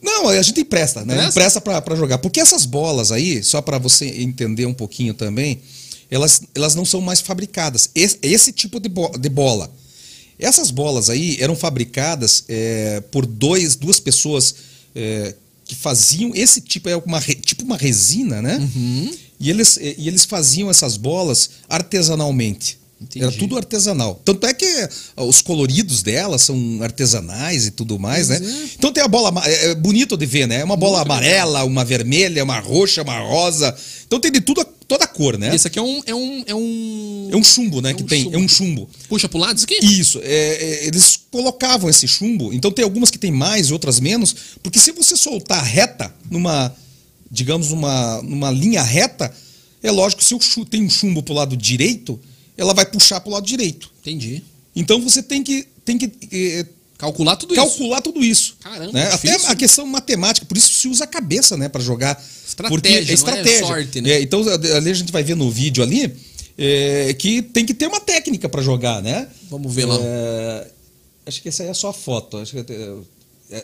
não, 0.03 0.29
a 0.29 0.43
gente 0.43 0.61
empresta, 0.61 1.05
né? 1.05 1.15
Empresta? 1.15 1.31
Empresta 1.61 1.61
pra 1.83 1.95
jogar. 1.97 2.19
Porque 2.19 2.41
essas 2.41 2.67
bolas 2.67 3.13
aí, 3.13 3.43
só 3.45 3.63
para 3.63 3.79
você 3.79 4.07
entender 4.07 4.67
um 4.67 4.75
pouquinho 4.75 5.15
também, 5.15 5.61
elas, 6.11 6.43
elas 6.55 6.75
não 6.75 6.85
são 6.85 7.01
mais 7.01 7.21
fabricadas. 7.21 7.89
Esse, 7.95 8.19
esse 8.23 8.53
tipo 8.53 8.79
de, 8.81 8.89
bo- 8.89 9.17
de 9.19 9.29
bola. 9.29 9.71
Essas 10.39 10.71
bolas 10.71 11.09
aí 11.11 11.37
eram 11.41 11.55
fabricadas 11.57 12.45
é, 12.49 13.03
por 13.11 13.25
dois, 13.27 13.77
duas 13.77 14.01
pessoas 14.01 14.55
é, 14.95 15.35
que 15.65 15.75
faziam 15.75 16.33
esse 16.35 16.61
tipo, 16.61 16.89
é 16.89 16.97
uma, 16.97 17.21
tipo 17.21 17.65
uma 17.65 17.77
resina, 17.77 18.43
né? 18.43 18.59
Uhum. 18.59 19.11
E, 19.41 19.51
eles, 19.51 19.77
e 19.77 20.09
eles 20.09 20.25
faziam 20.25 20.71
essas 20.71 20.97
bolas 20.97 21.51
artesanalmente. 21.69 22.79
Entendi. 23.01 23.25
Era 23.25 23.33
tudo 23.33 23.57
artesanal. 23.57 24.21
Tanto 24.25 24.47
é 24.47 24.55
que 24.55 24.89
os 25.17 25.43
coloridos 25.43 26.03
delas 26.03 26.43
são 26.43 26.79
artesanais 26.81 27.67
e 27.67 27.71
tudo 27.71 27.99
mais, 27.99 28.29
Pois 28.29 28.41
né? 28.41 28.47
é. 28.47 28.69
Então 28.79 28.93
tem 28.93 29.03
a 29.03 29.09
bola. 29.09 29.33
É 29.45 29.71
é 29.71 29.75
bonito 29.75 30.17
de 30.17 30.25
ver, 30.27 30.47
né? 30.47 30.61
É 30.61 30.65
uma 30.65 30.77
bola 30.77 30.99
Muito 30.99 31.11
amarela, 31.11 31.65
uma 31.65 31.85
vermelha, 31.85 32.43
uma 32.43 32.59
roxa, 32.61 33.03
uma 33.03 33.19
rosa. 33.19 33.75
Então 34.07 34.21
tem 34.21 34.31
de 34.31 34.41
tudo, 34.41 34.65
toda 34.87 35.05
a 35.05 35.07
cor, 35.07 35.39
né? 35.39 35.55
Esse 35.55 35.67
aqui 35.67 35.79
é 35.79 35.83
um. 35.83 36.03
É 36.07 36.15
um, 36.15 36.45
é 36.47 36.55
um... 36.55 37.29
É 37.33 37.37
um 37.37 37.45
chumbo, 37.45 37.81
né? 37.81 37.91
É 37.91 37.95
que 37.95 38.03
um 38.03 38.07
tem. 38.07 38.23
chumbo. 38.25 38.37
É 38.37 38.39
um 38.39 38.49
chumbo. 38.49 38.91
Puxa 39.09 39.29
pro 39.29 39.39
lado 39.39 39.57
isso 39.57 39.65
aqui? 39.65 39.79
Isso, 39.85 40.21
é, 40.23 40.27
é, 40.27 40.87
eles 40.87 41.21
colocavam 41.31 41.89
esse 41.91 42.07
chumbo, 42.07 42.53
então 42.53 42.71
tem 42.71 42.85
algumas 42.85 43.11
que 43.11 43.19
tem 43.19 43.33
mais, 43.33 43.71
outras 43.71 43.99
menos, 44.01 44.35
porque 44.63 44.79
se 44.79 44.93
você 44.93 45.17
soltar 45.17 45.63
reta, 45.65 46.15
numa, 46.31 46.75
digamos, 47.31 47.71
numa, 47.71 48.23
numa 48.23 48.51
linha 48.51 48.83
reta, 48.83 49.35
é 49.83 49.91
lógico 49.91 50.23
que 50.23 50.29
se 50.29 50.39
chu- 50.41 50.65
tem 50.65 50.83
um 50.83 50.91
chumbo 50.91 51.23
pro 51.23 51.35
lado 51.35 51.57
direito, 51.57 52.19
ela 52.57 52.73
vai 52.73 52.87
puxar 52.87 53.21
pro 53.21 53.33
lado 53.33 53.47
direito. 53.47 53.91
Entendi. 54.01 54.43
Então 54.77 55.01
você 55.01 55.23
tem 55.23 55.43
que, 55.43 55.67
tem 55.85 55.99
que 55.99 56.11
eh, 56.33 56.67
Calcular 56.97 57.37
tudo 57.37 57.55
isso. 57.55 57.63
calcular 57.63 58.01
tudo 58.01 58.25
isso. 58.25 58.57
Caramba, 58.61 58.93
né? 58.93 59.11
Até 59.13 59.35
a 59.47 59.55
questão 59.55 59.87
matemática, 59.87 60.47
por 60.47 60.57
isso 60.57 60.73
se 60.73 60.89
usa 60.89 61.05
a 61.05 61.07
cabeça, 61.07 61.57
né, 61.57 61.69
para 61.69 61.83
jogar. 61.83 62.13
Estratégia, 62.47 62.71
porque 62.71 62.89
é 62.89 63.11
é 63.11 63.15
estratégia. 63.15 63.67
sorte, 63.67 64.01
né? 64.01 64.11
É, 64.11 64.23
então 64.23 64.43
ali 64.77 64.91
a 64.91 64.95
gente 64.95 65.13
vai 65.13 65.23
ver 65.23 65.35
no 65.35 65.51
vídeo 65.51 65.83
ali 65.83 66.15
é, 66.57 67.13
que 67.15 67.43
tem 67.43 67.67
que 67.67 67.75
ter 67.75 67.87
uma 67.87 68.01
técnica 68.01 68.49
para 68.49 68.63
jogar, 68.63 69.03
né? 69.03 69.29
Vamos 69.51 69.75
ver 69.75 69.87
lá. 69.87 69.99
É, 70.01 70.71
acho 71.27 71.43
que 71.43 71.49
essa 71.49 71.63
aí 71.63 71.69
é 71.69 71.75
só 71.75 71.89
a 71.89 71.93
foto. 71.93 72.39
Acho 72.39 72.53
que, 72.63 72.73
é, 72.73 72.95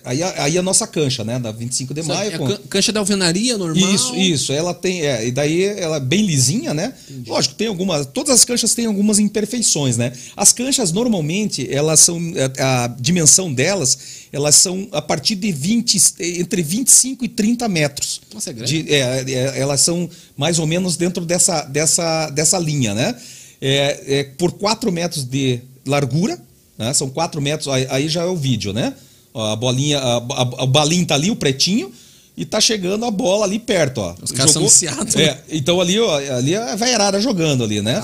aí, 0.04 0.22
a- 0.22 0.44
aí 0.44 0.58
a 0.58 0.62
nossa 0.62 0.86
cancha, 0.86 1.24
né, 1.24 1.38
da 1.38 1.50
25 1.52 1.92
de 1.94 2.00
Isso 2.00 2.08
maio. 2.08 2.34
é 2.34 2.38
com- 2.38 2.46
can- 2.48 2.60
cancha 2.68 2.92
da 2.92 3.00
alvenaria 3.00 3.56
normal. 3.58 3.92
isso, 3.94 4.14
isso. 4.16 4.52
Ela 4.52 4.72
tem. 4.74 5.02
É, 5.02 5.26
e 5.26 5.30
daí 5.30 5.62
ela 5.64 5.96
é 5.96 6.00
bem 6.00 6.24
lisinha, 6.24 6.72
né? 6.74 6.92
Lógico, 7.26 7.54
tem 7.54 7.66
algumas. 7.68 8.06
Todas 8.06 8.34
as 8.34 8.44
canchas 8.44 8.74
têm 8.74 8.86
algumas 8.86 9.18
imperfeições, 9.18 9.96
né? 9.96 10.12
As 10.36 10.52
canchas, 10.52 10.92
normalmente, 10.92 11.66
elas 11.72 12.00
são. 12.00 12.20
A, 12.58 12.84
a 12.84 12.88
dimensão 12.88 13.52
delas, 13.52 13.98
elas 14.32 14.54
são 14.56 14.88
a 14.92 15.00
partir 15.02 15.34
de 15.34 15.50
20, 15.52 15.96
entre 16.20 16.62
25 16.62 17.24
e 17.24 17.28
30 17.28 17.68
metros. 17.68 18.20
Nossa, 18.32 18.50
é 18.50 18.52
grande. 18.52 18.82
De- 18.82 18.94
é, 18.94 19.24
é, 19.26 19.58
elas 19.60 19.80
são 19.80 20.08
mais 20.36 20.58
ou 20.58 20.66
menos 20.66 20.96
dentro 20.96 21.24
dessa, 21.24 21.62
dessa, 21.62 22.30
dessa 22.30 22.58
linha, 22.58 22.94
né? 22.94 23.14
É, 23.60 24.04
é 24.20 24.24
por 24.24 24.52
4 24.52 24.90
metros 24.90 25.24
de 25.24 25.60
largura, 25.86 26.40
né? 26.78 26.94
São 26.94 27.10
4 27.10 27.40
metros, 27.42 27.68
aí, 27.68 27.86
aí 27.90 28.08
já 28.08 28.22
é 28.22 28.26
o 28.26 28.36
vídeo, 28.36 28.72
né? 28.72 28.94
Ó, 29.32 29.52
a 29.52 29.56
bolinha, 29.56 29.98
a, 29.98 30.16
a- 30.16 30.64
o 30.64 30.66
balinho 30.66 31.06
tá 31.06 31.14
ali, 31.14 31.30
o 31.30 31.36
pretinho, 31.36 31.92
e 32.36 32.44
tá 32.44 32.60
chegando 32.60 33.04
a 33.04 33.10
bola 33.10 33.44
ali 33.44 33.58
perto, 33.58 33.98
ó. 33.98 34.14
Os 34.22 34.32
caras 34.32 34.52
são 34.52 34.62
viciados, 34.62 35.14
É, 35.16 35.26
né? 35.34 35.38
então 35.50 35.80
ali, 35.80 35.98
ó, 36.00 36.16
ali 36.36 36.54
é 36.54 36.58
a 36.72 36.76
veiarada 36.76 37.20
jogando 37.20 37.62
ali, 37.64 37.80
né? 37.82 38.02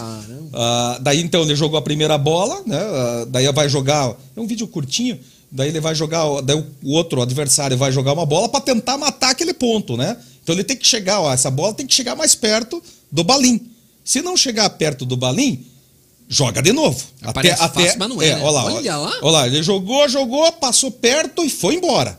Ah, 0.52 0.98
daí 1.00 1.20
então 1.20 1.42
ele 1.42 1.54
jogou 1.56 1.78
a 1.78 1.82
primeira 1.82 2.16
bola, 2.18 2.62
né? 2.66 2.78
Ah, 2.78 3.26
daí 3.28 3.50
vai 3.52 3.68
jogar, 3.68 4.14
é 4.36 4.40
um 4.40 4.46
vídeo 4.46 4.66
curtinho, 4.68 5.18
daí 5.50 5.68
ele 5.68 5.80
vai 5.80 5.94
jogar, 5.94 6.40
daí 6.42 6.56
o 6.56 6.66
o 6.84 6.92
outro 6.92 7.20
adversário 7.22 7.76
vai 7.76 7.90
jogar 7.92 8.12
uma 8.12 8.26
bola 8.26 8.48
para 8.48 8.60
tentar 8.60 8.96
matar 8.98 9.30
aquele 9.30 9.52
ponto, 9.54 9.96
né? 9.96 10.16
Então 10.42 10.54
ele 10.54 10.62
tem 10.64 10.76
que 10.76 10.86
chegar, 10.86 11.20
ó, 11.20 11.32
essa 11.32 11.50
bola 11.50 11.74
tem 11.74 11.86
que 11.86 11.94
chegar 11.94 12.14
mais 12.14 12.34
perto 12.34 12.80
do 13.10 13.24
balim. 13.24 13.60
Se 14.04 14.22
não 14.22 14.36
chegar 14.36 14.68
perto 14.70 15.04
do 15.04 15.16
balim, 15.16 15.64
joga 16.28 16.62
de 16.62 16.72
novo. 16.72 17.02
Aparece 17.22 17.56
fácil, 17.56 17.98
mas 17.98 18.08
não 18.08 18.20
é, 18.20 18.34
né? 18.34 18.42
Olha 18.42 18.50
lá, 18.50 18.64
Olha 18.64 18.96
lá. 18.96 19.18
Olha 19.22 19.32
lá, 19.32 19.46
ele 19.46 19.62
jogou, 19.62 20.08
jogou, 20.08 20.50
passou 20.52 20.90
perto 20.90 21.44
e 21.44 21.50
foi 21.50 21.74
embora. 21.74 22.18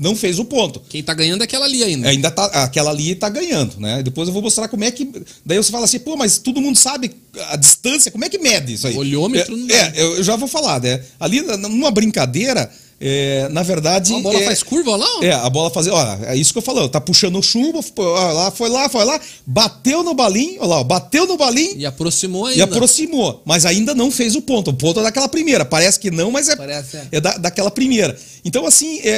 Não 0.00 0.14
fez 0.14 0.38
o 0.38 0.44
ponto. 0.44 0.80
Quem 0.88 1.02
tá 1.02 1.12
ganhando 1.12 1.40
é 1.40 1.44
aquela 1.44 1.64
ali 1.64 1.82
ainda. 1.82 2.08
Ainda 2.08 2.30
tá, 2.30 2.44
aquela 2.62 2.90
ali 2.90 3.16
tá 3.16 3.28
ganhando, 3.28 3.80
né? 3.80 4.00
Depois 4.00 4.28
eu 4.28 4.32
vou 4.32 4.40
mostrar 4.40 4.68
como 4.68 4.84
é 4.84 4.92
que. 4.92 5.10
Daí 5.44 5.56
você 5.56 5.72
fala 5.72 5.86
assim, 5.86 5.98
pô, 5.98 6.16
mas 6.16 6.38
todo 6.38 6.60
mundo 6.60 6.78
sabe 6.78 7.10
a 7.50 7.56
distância, 7.56 8.12
como 8.12 8.24
é 8.24 8.28
que 8.28 8.38
mede 8.38 8.74
isso 8.74 8.86
aí? 8.86 8.96
Olhômetro 8.96 9.54
é, 9.54 9.56
não 9.56 9.66
dá. 9.66 9.74
é, 9.74 9.92
eu 10.00 10.22
já 10.22 10.36
vou 10.36 10.46
falar, 10.46 10.80
né? 10.80 11.02
Ali, 11.18 11.40
numa 11.40 11.90
brincadeira, 11.90 12.70
é, 13.00 13.48
na 13.50 13.62
verdade. 13.62 14.12
A 14.14 14.18
bola 14.20 14.38
é, 14.40 14.44
faz 14.44 14.62
curva, 14.62 14.96
lá, 14.96 15.06
ó. 15.18 15.22
É, 15.22 15.32
a 15.32 15.48
bola 15.48 15.70
fazer. 15.70 15.90
Olha, 15.90 16.18
é 16.26 16.36
isso 16.36 16.52
que 16.52 16.58
eu 16.58 16.62
falo, 16.62 16.88
tá 16.88 17.00
puxando 17.00 17.38
o 17.38 17.42
chumbo, 17.42 17.80
foi 17.82 18.04
lá, 18.04 18.50
foi 18.50 18.68
lá, 18.68 18.88
foi 18.88 19.04
lá, 19.04 19.20
bateu 19.46 20.02
no 20.02 20.14
balinho, 20.14 20.58
olha 20.60 20.68
lá, 20.68 20.80
ó, 20.80 20.84
bateu 20.84 21.26
no 21.26 21.36
balinho 21.36 21.76
E 21.76 21.86
aproximou 21.86 22.48
e 22.48 22.52
ainda. 22.54 22.64
aproximou, 22.64 23.40
mas 23.44 23.64
ainda 23.64 23.94
não 23.94 24.10
fez 24.10 24.34
o 24.34 24.42
ponto. 24.42 24.70
O 24.70 24.74
ponto 24.74 25.00
é 25.00 25.02
daquela 25.04 25.28
primeira. 25.28 25.64
Parece 25.64 25.98
que 26.00 26.10
não, 26.10 26.30
mas 26.30 26.48
é, 26.48 26.56
Parece, 26.56 26.96
é. 26.96 27.06
é 27.12 27.20
da, 27.20 27.36
daquela 27.38 27.70
primeira. 27.70 28.16
Então, 28.44 28.66
assim, 28.66 28.98
é, 29.04 29.10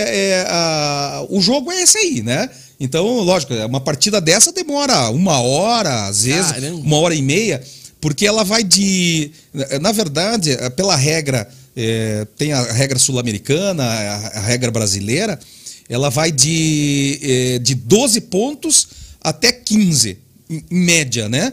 é, 0.43 0.47
a- 0.49 1.25
o 1.31 1.41
jogo 1.41 1.71
é 1.73 1.81
esse 1.83 1.97
aí, 1.99 2.23
né? 2.23 2.51
Então, 2.79 3.07
lógico, 3.21 3.53
uma 3.55 3.81
partida 3.81 4.21
dessa 4.21 4.53
demora 4.53 5.11
uma 5.11 5.41
hora, 5.41 6.07
às 6.07 6.25
vezes, 6.25 6.53
Caramba. 6.53 6.81
uma 6.83 6.99
hora 6.99 7.15
e 7.15 7.21
meia, 7.23 7.63
porque 8.01 8.27
ela 8.27 8.43
vai 8.45 8.63
de. 8.65 9.31
Na 9.83 9.93
verdade, 9.93 10.57
pela 10.77 10.97
regra, 10.97 11.47
é, 11.77 12.27
tem 12.37 12.53
a 12.53 12.63
regra 12.73 12.99
sul-americana, 12.99 13.85
a, 13.85 14.39
a 14.39 14.41
regra 14.41 14.71
brasileira, 14.71 15.39
ela 15.89 16.09
vai 16.11 16.31
de, 16.31 17.19
é, 17.23 17.59
de 17.59 17.75
12 17.75 18.21
pontos 18.23 18.87
até 19.21 19.53
15, 19.53 20.19
em 20.49 20.65
em 20.71 20.85
média, 20.85 21.29
né? 21.29 21.53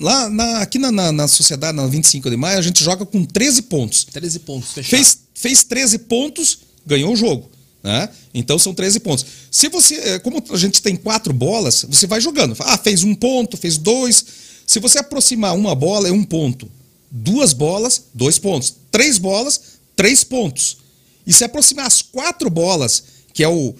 Lá 0.00 0.28
na- 0.28 0.58
aqui 0.60 0.78
na, 0.78 0.90
na, 0.90 1.12
na 1.12 1.28
sociedade, 1.28 1.76
na 1.76 1.86
25 1.86 2.28
de 2.28 2.36
maio, 2.36 2.58
a 2.58 2.62
gente 2.62 2.82
joga 2.82 3.06
com 3.06 3.24
13 3.24 3.62
pontos. 3.62 4.04
13 4.12 4.40
pontos, 4.40 4.72
fechado. 4.72 4.90
Fez, 4.90 5.18
fez 5.34 5.62
13 5.64 5.98
pontos, 6.00 6.58
ganhou 6.84 7.12
o 7.12 7.16
jogo. 7.16 7.50
Né? 7.82 8.08
Então 8.34 8.58
são 8.58 8.74
13 8.74 9.00
pontos. 9.00 9.24
Se 9.50 9.68
você, 9.68 9.94
eh, 9.94 10.18
como 10.18 10.42
a 10.50 10.56
gente 10.56 10.82
tem 10.82 10.96
quatro 10.96 11.32
bolas, 11.32 11.86
você 11.88 12.06
vai 12.08 12.20
jogando. 12.20 12.56
Ah, 12.60 12.76
fez 12.76 13.04
um 13.04 13.14
ponto, 13.14 13.56
fez 13.56 13.78
dois. 13.78 14.24
Se 14.66 14.80
você 14.80 14.98
aproximar 14.98 15.54
uma 15.56 15.74
bola, 15.76 16.08
é 16.08 16.12
um 16.12 16.24
ponto. 16.24 16.68
Duas 17.10 17.52
bolas, 17.52 18.02
dois 18.12 18.38
pontos. 18.38 18.74
Três 18.98 19.16
bolas, 19.16 19.60
três 19.94 20.24
pontos. 20.24 20.78
E 21.24 21.32
se 21.32 21.44
aproximar 21.44 21.86
as 21.86 22.02
quatro 22.02 22.50
bolas, 22.50 23.04
que 23.32 23.44
é 23.44 23.48
o, 23.48 23.72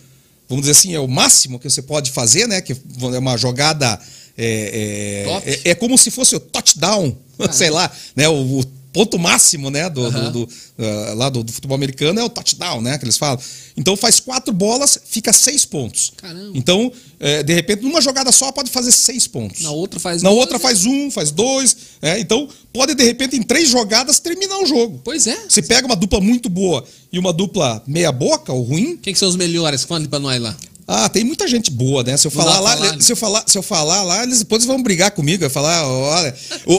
vamos 0.49 0.63
dizer 0.67 0.79
assim, 0.79 0.95
é 0.95 1.01
o 1.01 1.09
máximo 1.09 1.59
que 1.59 1.69
você 1.69 1.83
pode 1.83 2.13
fazer, 2.13 2.47
né? 2.47 2.61
Que 2.61 2.73
é 2.73 3.19
uma 3.19 3.37
jogada. 3.37 3.99
É, 4.37 5.27
é, 5.45 5.51
é- 5.53 5.71
é 5.71 5.75
como 5.75 5.99
se 5.99 6.13
fosse 6.13 6.37
o 6.37 6.39
touchdown, 6.41 7.17
sei 7.51 7.69
lá, 7.69 7.91
né? 8.15 8.29
O, 8.29 8.61
o 8.61 8.65
ponto 8.93 9.19
máximo, 9.19 9.71
né? 9.71 9.89
Do, 9.91 10.11
do- 10.11 10.31
do, 10.31 10.49
ah, 10.79 11.15
lá 11.15 11.29
do, 11.29 11.43
do 11.43 11.53
futebol 11.53 11.75
americano 11.75 12.19
é 12.19 12.25
o 12.25 12.29
touchdown, 12.29 12.81
né? 12.81 12.97
Que 12.99 13.05
eles 13.05 13.17
falam. 13.17 13.39
Então 13.77 13.97
faz 13.97 14.19
quatro 14.21 14.53
bolas, 14.53 14.99
fica 15.07 15.33
seis 15.33 15.65
pontos. 15.65 16.13
Caramba. 16.17 16.51
Então, 16.55 16.91
eh, 17.21 17.43
de 17.43 17.53
repente, 17.55 17.83
numa 17.83 18.01
jogada 18.01 18.33
só 18.33 18.51
pode 18.51 18.71
fazer 18.71 18.91
seis 18.93 19.27
pontos. 19.27 19.61
Na 19.63 19.71
outra 19.71 20.01
faz 20.01 20.23
Na 20.23 20.31
dois, 20.31 20.41
outra 20.41 20.59
faz 20.59 20.85
um, 20.87 21.11
faz 21.11 21.31
dois. 21.31 21.77
é, 22.03 22.19
então, 22.19 22.49
pode, 22.73 22.95
de 22.95 23.05
repente, 23.05 23.37
em 23.37 23.43
três 23.43 23.69
jogadas, 23.69 24.19
terminar 24.19 24.59
o 24.59 24.67
jogo. 24.67 25.01
Pois 25.05 25.27
é. 25.27 25.37
Você 25.49 25.63
pega 25.63 25.87
uma 25.87 25.95
dupla 25.97 26.21
muito 26.21 26.49
boa 26.49 26.85
e 27.13 27.19
uma 27.19 27.33
dupla 27.33 27.83
meia 27.87 28.11
boca 28.11 28.53
ou 28.53 28.63
ruim, 28.63 28.97
Quem 28.97 29.13
que 29.13 29.19
são 29.19 29.29
os 29.29 29.37
melhores? 29.37 29.85
Fala 29.85 30.07
pra 30.09 30.19
nós 30.19 30.41
lá. 30.41 30.57
ah, 30.87 31.09
tem 31.09 31.23
muita 31.23 31.47
gente 31.47 31.71
boa, 31.71 32.03
né? 32.03 32.17
Se 32.17 32.27
eu 32.27 32.31
falar 32.31 32.59
lá, 32.61 32.77
falar, 32.77 32.93
né? 32.97 33.01
se 33.01 33.13
eu 33.13 33.17
falar, 33.17 33.45
se 33.47 33.57
eu 33.59 33.63
falar 33.63 34.03
lá, 34.03 34.23
eles 34.25 34.41
depois 34.41 34.65
vão 34.65 34.83
brigar 34.83 35.11
comigo, 35.13 35.41
vai 35.43 35.51
falar, 35.51 35.87
olha, 35.87 36.35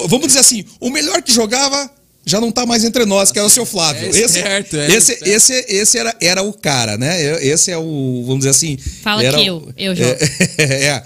vamos 0.08 0.28
dizer 0.28 0.40
assim, 0.40 0.66
o 0.82 0.90
melhor 0.90 1.22
que 1.22 1.32
jogava 1.32 1.90
já 2.30 2.40
não 2.40 2.52
tá 2.52 2.66
mais 2.66 2.84
entre 2.84 3.06
nós, 3.06 3.32
que 3.32 3.40
era 3.40 3.46
o 3.46 3.50
seu 3.50 3.66
Flávio. 3.66 4.06
É 4.06 4.10
esse, 4.10 4.22
esperto, 4.38 4.76
é 4.78 4.88
esse, 4.88 5.12
esperto. 5.14 5.30
esse, 5.36 5.66
esse 5.68 5.98
era, 5.98 6.16
era 6.22 6.42
o 6.44 6.54
cara, 6.54 6.98
né? 6.98 7.44
Esse 7.46 7.72
é 7.72 7.78
o, 7.78 8.24
vamos 8.26 8.40
dizer 8.40 8.52
assim. 8.52 8.78
Fala 9.02 9.24
era 9.24 9.38
que 9.38 9.50
o- 9.50 9.74
eu- 9.76 9.94
eu 9.94 9.96
jogo. 9.96 10.16
É. 10.60 10.64
é. 10.86 11.04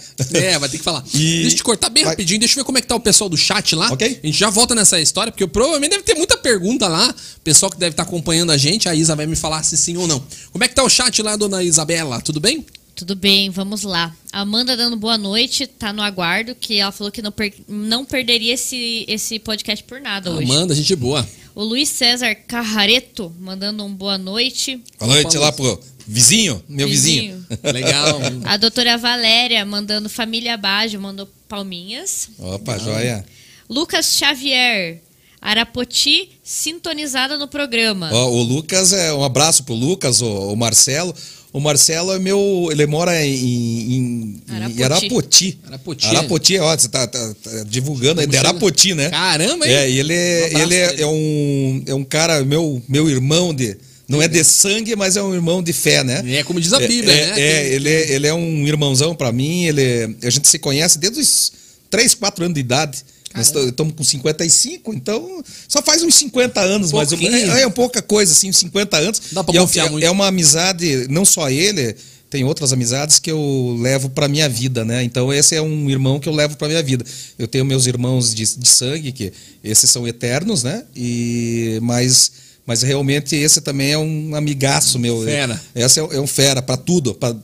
É, 0.53 0.59
vai 0.59 0.67
ter 0.69 0.77
que 0.77 0.83
falar. 0.83 1.03
E- 1.13 1.41
Deixa 1.41 1.49
eu 1.49 1.55
te 1.57 1.63
cortar 1.63 1.89
bem 1.89 2.03
Vai. 2.03 2.13
rapidinho, 2.13 2.39
deixa 2.39 2.53
eu 2.53 2.63
ver 2.63 2.65
como 2.65 2.77
é 2.77 2.81
que 2.81 2.87
tá 2.87 2.95
o 2.95 2.99
pessoal 2.99 3.29
do 3.29 3.37
chat 3.37 3.75
lá. 3.75 3.91
Ok. 3.91 4.19
A 4.23 4.25
gente 4.27 4.37
já 4.37 4.49
volta 4.49 4.73
nessa 4.75 4.99
história, 4.99 5.31
porque 5.31 5.45
provavelmente 5.47 5.91
deve 5.91 6.03
ter 6.03 6.15
muita 6.15 6.37
pergunta 6.37 6.87
lá. 6.87 7.13
Pessoal 7.43 7.71
que 7.71 7.77
deve 7.77 7.91
estar 7.93 8.03
acompanhando 8.03 8.51
a 8.51 8.57
gente, 8.57 8.89
a 8.89 8.95
Isa 8.95 9.15
vai 9.15 9.25
me 9.25 9.35
falar 9.35 9.63
se 9.63 9.77
sim 9.77 9.95
ou 9.97 10.07
não. 10.07 10.23
Como 10.51 10.63
é 10.63 10.67
que 10.67 10.75
tá 10.75 10.83
o 10.83 10.89
chat 10.89 11.21
lá, 11.21 11.35
dona 11.35 11.63
Isabela? 11.63 12.19
Tudo 12.21 12.39
bem? 12.39 12.65
Tudo 12.95 13.15
bem, 13.15 13.49
vamos 13.49 13.81
lá. 13.83 14.15
A 14.31 14.41
Amanda 14.41 14.77
dando 14.77 14.95
boa 14.95 15.17
noite, 15.17 15.65
tá 15.65 15.91
no 15.91 16.01
aguardo, 16.01 16.53
que 16.53 16.77
ela 16.79 16.91
falou 16.91 17.11
que 17.11 17.21
não, 17.23 17.31
per- 17.31 17.53
não 17.67 18.05
perderia 18.05 18.53
esse, 18.53 19.03
esse 19.07 19.39
podcast 19.39 19.83
por 19.83 19.99
nada 19.99 20.31
hoje. 20.31 20.43
Amanda, 20.51 20.75
gente 20.75 20.95
boa. 20.95 21.27
O 21.55 21.63
Luiz 21.63 21.89
César 21.89 22.35
Carrareto 22.35 23.33
mandando 23.39 23.83
um 23.83 23.93
boa 23.93 24.17
noite. 24.17 24.79
Boa 24.99 25.11
noite 25.11 25.37
lá 25.37 25.51
pro 25.51 25.79
vizinho, 26.07 26.63
meu 26.69 26.87
vizinho. 26.87 27.43
Legal. 27.63 28.19
A 28.45 28.57
doutora 28.57 28.95
Valéria 28.97 29.65
mandando 29.65 30.07
família 30.07 30.55
Baggio, 30.55 31.01
mandou 31.01 31.27
palminhas. 31.47 32.29
Opa, 32.37 32.77
joia. 32.77 33.25
Lucas 33.67 34.15
Xavier, 34.17 35.01
Arapoti, 35.41 36.29
sintonizada 36.43 37.37
no 37.39 37.47
programa. 37.47 38.09
Ó, 38.13 38.29
o 38.29 38.43
Lucas, 38.43 38.93
é 38.93 39.11
um 39.13 39.23
abraço 39.23 39.63
pro 39.63 39.73
Lucas, 39.73 40.21
o, 40.21 40.53
o 40.53 40.55
Marcelo. 40.55 41.13
O 41.53 41.59
Marcelo 41.59 42.11
é 42.11 42.17
meu. 42.19 42.67
Ele 42.71 42.85
mora 42.87 43.23
em, 43.23 43.93
em, 43.93 44.41
Arapoti. 44.49 44.75
Arapoti. 44.83 45.59
Arapoti. 45.67 46.07
Arapoti, 46.07 46.57
ó, 46.59 46.75
você 46.75 46.89
tá, 46.89 47.05
tá- 47.05 47.35
tá 47.43 47.63
divulgando 47.69 48.21
aí, 48.21 48.27
de? 48.27 48.35
Arapoti, 48.37 48.95
né? 48.95 49.09
Caramba, 49.11 49.67
hein? 49.67 49.73
É, 49.73 49.89
e 49.89 49.99
ele, 49.99 50.13
é- 50.13 50.49
Um 50.55 50.59
ele 50.59 50.75
é, 50.75 51.01
é 51.01 51.05
um, 51.07 51.83
é 51.85 51.93
um 51.93 52.03
cara, 52.03 52.43
meu, 52.43 52.81
meu 52.89 53.07
irmão 53.07 53.53
de. 53.53 53.77
Não 54.07 54.21
é 54.21 54.27
de 54.27 54.43
sangue, 54.43 54.95
mas 54.95 55.15
é 55.15 55.21
um 55.23 55.33
irmão 55.33 55.61
de 55.63 55.71
fé, 55.71 56.03
né? 56.03 56.23
É 56.39 56.43
como 56.43 56.59
diz 56.59 56.73
a 56.73 56.79
Bíblia, 56.79 57.13
é, 57.13 57.25
né? 57.31 57.39
É, 57.41 57.67
ele, 57.73 57.89
é- 57.89 58.11
ele 58.13 58.27
é 58.27 58.33
um 58.33 58.67
irmãozão 58.67 59.15
pra 59.15 59.31
mim. 59.31 59.65
Ele, 59.65 60.17
a 60.23 60.29
gente 60.31 60.47
se 60.47 60.57
conhece 60.59 60.97
desde 60.97 61.19
os 61.19 61.51
3, 61.89 62.13
4 62.15 62.45
anos 62.45 62.55
de 62.55 62.59
idade. 62.61 62.97
Estamos 63.41 63.93
com 63.95 64.03
55, 64.03 64.93
então 64.93 65.43
só 65.67 65.81
faz 65.81 66.03
uns 66.03 66.15
50 66.15 66.61
anos, 66.61 66.91
mais 66.91 67.11
ou 67.11 67.17
menos. 67.17 67.33
Pouquinho. 67.35 67.57
É, 67.57 67.61
é 67.63 67.69
pouca 67.69 68.01
coisa, 68.01 68.31
assim, 68.31 68.49
uns 68.49 68.57
50 68.57 68.97
anos. 68.97 69.21
Dá 69.31 69.43
pra 69.43 69.53
E 69.53 69.57
é, 69.57 69.61
confiar 69.61 69.87
é- 69.87 69.89
muito. 69.89 70.03
é 70.03 70.11
uma 70.11 70.27
amizade, 70.27 71.07
não 71.09 71.25
só 71.25 71.49
ele, 71.49 71.95
tem 72.29 72.43
outras 72.43 72.73
amizades 72.73 73.19
que 73.19 73.29
eu 73.29 73.77
levo 73.79 74.09
pra 74.09 74.27
minha 74.27 74.49
vida, 74.49 74.83
né? 74.83 75.03
Então 75.03 75.31
esse 75.31 75.55
é 75.55 75.61
um 75.61 75.89
irmão 75.89 76.19
que 76.19 76.27
eu 76.27 76.33
levo 76.33 76.57
pra 76.57 76.67
minha 76.67 76.81
vida. 76.81 77.05
Eu 77.37 77.47
tenho 77.47 77.63
meus 77.63 77.85
irmãos 77.85 78.33
de, 78.33 78.43
de 78.57 78.67
sangue, 78.67 79.11
que 79.11 79.31
esses 79.63 79.89
são 79.89 80.07
eternos, 80.07 80.63
né? 80.63 80.83
E, 80.95 81.77
mas, 81.81 82.31
mas 82.65 82.81
realmente 82.81 83.35
esse 83.35 83.61
também 83.61 83.91
é 83.91 83.97
um 83.99 84.33
amigaço 84.35 84.97
meu. 84.97 85.23
Fera. 85.23 85.61
Esse 85.75 85.99
é, 85.99 86.03
é 86.03 86.19
um 86.19 86.25
fera 86.27 86.59
pra 86.61 86.75
tudo, 86.75 87.13
pra 87.13 87.35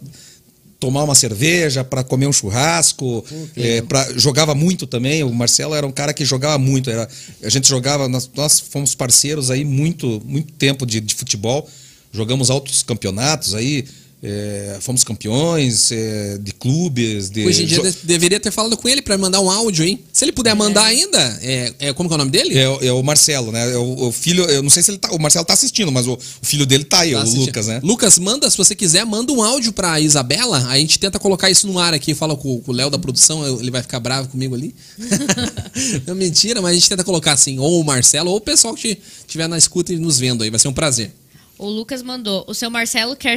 tomar 0.80 1.03
uma 1.03 1.13
cerveja, 1.15 1.84
pra 1.84 2.03
comer 2.03 2.27
um 2.27 2.32
churrasco, 2.34 3.23
é, 3.57 3.82
pra- 3.82 4.07
jogava 4.17 4.55
muito 4.55 4.88
também. 4.88 5.23
O 5.23 5.34
Marcelo 5.34 5.75
era 5.75 5.86
um 5.86 5.91
cara 5.91 6.13
que 6.13 6.23
jogava 6.23 6.57
muito. 6.57 6.89
Era, 6.89 7.07
a 7.43 7.49
gente 7.49 7.67
jogava, 7.67 8.07
nós, 8.07 8.30
nós 8.36 8.59
fomos 8.59 8.95
parceiros 8.95 9.51
aí 9.51 9.65
muito, 9.65 10.21
muito 10.25 10.53
tempo 10.53 10.86
de, 10.86 11.01
de 11.01 11.13
futebol. 11.13 11.69
Jogamos 12.13 12.49
altos 12.49 12.82
campeonatos 12.82 13.53
aí, 13.53 13.86
é, 14.22 14.78
fomos 14.82 15.03
campeões 15.03 15.91
é, 15.91 16.38
de 16.38 16.51
clubes. 16.53 17.30
De, 17.30 17.45
Hoje 17.45 17.63
em 17.63 17.65
dia 17.65 17.95
deveria 18.03 18.39
ter 18.39 18.51
falado 18.51 18.76
com 18.76 18.88
ele 18.89 19.01
pra 19.01 19.17
mandar 19.17 19.39
um 19.39 19.49
áudio, 19.49 19.86
hein? 19.86 20.03
Se 20.11 20.26
ele 20.26 20.32
puder 20.34 20.53
mandar 20.55 20.84
ainda, 20.84 21.39
é, 21.41 21.74
é- 21.80 21.93
como 21.93 22.09
é 22.11 22.13
o 22.13 22.17
nome 22.17 22.30
dele? 22.32 22.57
é, 22.57 22.67
o- 22.70 22.99
é 22.99 23.03
Marcelo, 23.03 23.51
né? 23.51 23.72
É 23.72 23.78
o, 23.78 24.07
o 24.07 24.11
filho, 24.11 24.43
eu 24.45 24.61
não 24.61 24.70
sei 24.70 24.84
se 24.84 24.91
ele 24.91 24.97
tá. 24.97 25.09
O 25.11 25.20
Marcelo 25.20 25.45
tá 25.45 25.53
assistindo, 25.53 25.91
mas 25.91 26.05
o, 26.05 26.13
o 26.13 26.45
filho 26.45 26.65
dele 26.65 26.84
tá 26.84 26.99
aí, 26.99 27.11
Tá 27.13 27.20
o 27.20 27.22
assistindo. 27.22 27.45
Lucas, 27.47 27.67
né? 27.67 27.80
Lucas, 27.84 28.20
manda, 28.20 28.49
se 28.49 28.57
você 28.57 28.76
quiser, 28.76 29.05
manda 29.05 29.32
um 29.32 29.41
áudio 29.41 29.72
pra 29.72 29.99
Isabela. 29.99 30.67
A 30.67 30.78
gente 30.78 30.99
tenta 30.99 31.17
colocar 31.17 31.49
isso 31.49 31.65
no 31.67 31.80
ar 31.80 31.93
aqui. 31.93 32.13
Fala 32.13 32.36
com, 32.36 32.59
com 32.59 32.72
o 32.72 32.76
Léo 32.76 32.89
da 32.89 32.99
produção, 32.99 33.59
ele 33.59 33.72
vai 33.72 33.82
ficar 33.82 33.99
bravo 33.99 34.28
comigo 34.30 34.53
ali. 34.53 34.76
é 36.05 36.13
mentira, 36.13 36.61
mas 36.61 36.72
a 36.72 36.76
gente 36.76 36.89
tenta 36.89 37.03
colocar 37.03 37.34
assim, 37.34 37.57
ou 37.59 37.80
o 37.80 37.84
Marcelo, 37.86 38.30
ou 38.32 38.38
o 38.38 38.41
pessoal 38.41 38.74
que 38.74 38.97
estiver 39.26 39.47
na 39.47 39.57
escuta 39.57 39.93
e 39.93 39.97
nos 39.97 40.20
vendo 40.20 40.43
aí. 40.43 40.49
Vai 40.49 40.59
ser 40.59 40.67
um 40.67 40.74
prazer. 40.74 41.11
O 41.60 41.68
Lucas 41.68 42.01
mandou. 42.01 42.45
O 42.47 42.53
seu 42.53 42.72
Marcelo 42.72 43.18
quer, 43.18 43.36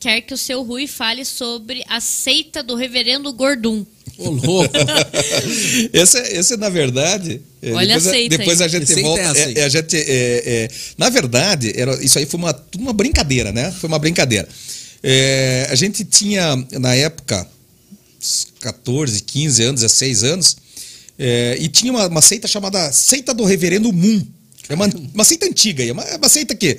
quer 0.00 0.20
que 0.22 0.34
o 0.34 0.36
seu 0.36 0.60
Rui 0.64 0.88
fale 0.88 1.24
sobre 1.24 1.84
a 1.88 2.00
seita 2.00 2.64
do 2.64 2.74
reverendo 2.74 3.32
Gordum. 3.32 3.86
Ô, 4.18 4.28
louco. 4.30 4.74
esse, 5.92 6.18
esse, 6.18 6.56
na 6.56 6.68
verdade. 6.68 7.40
é, 7.62 7.72
Olha 7.72 7.94
depois, 7.94 8.06
a 8.06 8.10
seita 8.10 8.38
depois 8.38 8.60
aí. 8.60 8.66
a 8.66 8.68
gente 8.68 8.86
seita 8.86 9.02
volta. 9.02 9.22
é 9.22 9.42
é, 9.42 9.58
é, 9.60 9.64
a 9.64 9.68
gente, 9.68 9.96
é, 9.96 10.02
é, 10.04 10.70
na 10.98 11.08
verdade, 11.08 11.72
era, 11.76 11.94
isso 12.04 12.18
aí 12.18 12.26
foi 12.26 12.40
uma, 12.40 12.52
tudo 12.52 12.82
uma 12.82 12.92
brincadeira, 12.92 13.52
né? 13.52 13.70
Foi 13.70 13.86
uma 13.86 14.00
brincadeira. 14.00 14.48
É, 15.00 15.68
a 15.70 15.74
gente 15.76 16.04
tinha, 16.04 16.56
na 16.72 16.96
época, 16.96 17.46
uns 18.20 18.48
14, 18.58 19.22
15 19.22 19.62
anos, 19.62 19.80
16 19.82 20.24
anos, 20.24 20.56
é, 21.16 21.56
e 21.60 21.68
tinha 21.68 21.92
uma, 21.92 22.08
uma 22.08 22.20
seita 22.20 22.48
chamada 22.48 22.90
Seita 22.90 23.32
do 23.32 23.44
Reverendo 23.44 23.92
Moon. 23.92 24.26
É 24.68 24.74
uma, 24.74 24.90
uma 25.14 25.24
seita 25.24 25.46
antiga, 25.46 25.84
é 25.84 25.92
uma, 25.92 26.02
é 26.02 26.16
uma 26.16 26.28
seita 26.28 26.54
que 26.54 26.76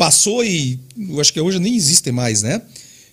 passou 0.00 0.42
e 0.42 0.80
eu 1.10 1.20
acho 1.20 1.30
que 1.30 1.38
hoje 1.38 1.58
nem 1.58 1.76
existe 1.76 2.10
mais, 2.10 2.40
né? 2.40 2.62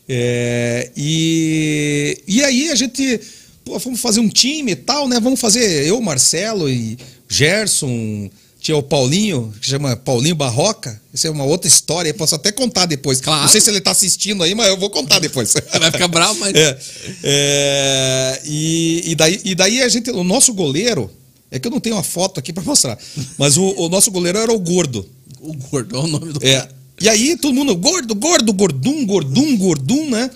É, 0.07 0.89
e, 0.95 2.17
e 2.25 2.41
aí 2.41 2.69
a 2.69 2.75
gente, 2.75 3.19
pô, 3.65 3.77
vamos 3.77 3.99
fazer 3.99 4.21
um 4.21 4.29
time 4.29 4.71
e 4.71 4.75
tal, 4.77 5.05
né? 5.05 5.19
Vamos 5.19 5.37
fazer 5.37 5.85
eu, 5.85 5.99
Marcelo 5.99 6.69
e 6.69 6.97
Gerson, 7.27 8.29
tinha 8.61 8.77
o 8.77 8.81
Paulinho, 8.81 9.53
que 9.59 9.67
chama 9.67 9.97
Paulinho 9.97 10.33
Barroca. 10.33 10.97
Isso 11.13 11.27
é 11.27 11.29
uma 11.29 11.43
outra 11.43 11.67
história, 11.67 12.09
eu 12.09 12.13
posso 12.13 12.35
até 12.35 12.53
contar 12.53 12.85
depois. 12.85 13.19
Claro. 13.19 13.41
Não 13.41 13.49
sei 13.49 13.59
se 13.59 13.69
ele 13.69 13.81
tá 13.81 13.91
assistindo 13.91 14.41
aí, 14.41 14.55
mas 14.55 14.67
eu 14.69 14.77
vou 14.77 14.89
contar 14.89 15.19
depois. 15.19 15.53
Vai 15.77 15.91
ficar 15.91 16.07
bravo, 16.07 16.39
mas. 16.39 16.53
É, 16.55 16.77
é, 17.21 18.41
e, 18.45 19.11
e 19.11 19.15
daí, 19.15 19.41
e 19.43 19.53
daí 19.53 19.81
a 19.81 19.89
gente, 19.89 20.09
o 20.11 20.23
nosso 20.23 20.53
goleiro, 20.53 21.11
é 21.51 21.59
que 21.59 21.67
eu 21.67 21.71
não 21.71 21.81
tenho 21.81 21.97
uma 21.97 22.03
foto 22.03 22.39
aqui 22.39 22.53
para 22.53 22.63
mostrar, 22.63 22.97
mas 23.37 23.57
o, 23.57 23.73
o 23.75 23.89
nosso 23.89 24.09
goleiro 24.09 24.37
era 24.37 24.53
o 24.53 24.59
Gordo. 24.59 25.05
O 25.39 25.53
gordo, 25.53 25.97
olha 25.97 26.05
o 26.05 26.07
nome 26.07 26.33
do 26.33 26.39
É. 26.45 26.61
cara. 26.61 26.76
E 26.99 27.07
aí 27.07 27.37
todo 27.37 27.53
mundo, 27.53 27.75
gordo, 27.75 28.15
gordo, 28.15 28.51
gordum, 28.53 29.05
gordum, 29.05 29.57
gordum, 29.57 30.09
né? 30.09 30.29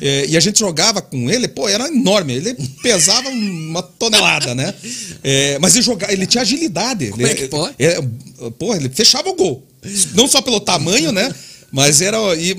É, 0.00 0.26
e 0.28 0.36
a 0.36 0.40
gente 0.40 0.58
jogava 0.58 1.02
com 1.02 1.30
ele, 1.30 1.46
pô, 1.46 1.68
era 1.68 1.88
enorme, 1.88 2.34
ele 2.34 2.54
pesava 2.82 3.28
uma 3.28 3.82
tonelada, 3.82 4.54
né? 4.54 4.72
É, 5.22 5.58
mas 5.58 5.74
ele 5.74 5.84
jogava, 5.84 6.12
ele 6.12 6.26
tinha 6.26 6.42
agilidade. 6.42 7.10
Como 7.10 7.26
é 7.26 7.30
ele, 7.30 7.34
que 7.40 7.48
pode? 7.48 7.74
é, 7.78 8.00
pô, 8.58 8.74
ele 8.74 8.88
fechava 8.88 9.28
o 9.28 9.34
gol. 9.34 9.66
Não 10.14 10.26
só 10.26 10.40
pelo 10.40 10.60
tamanho, 10.60 11.12
né? 11.12 11.32
Mas 11.70 12.00
era. 12.00 12.18
E, 12.36 12.54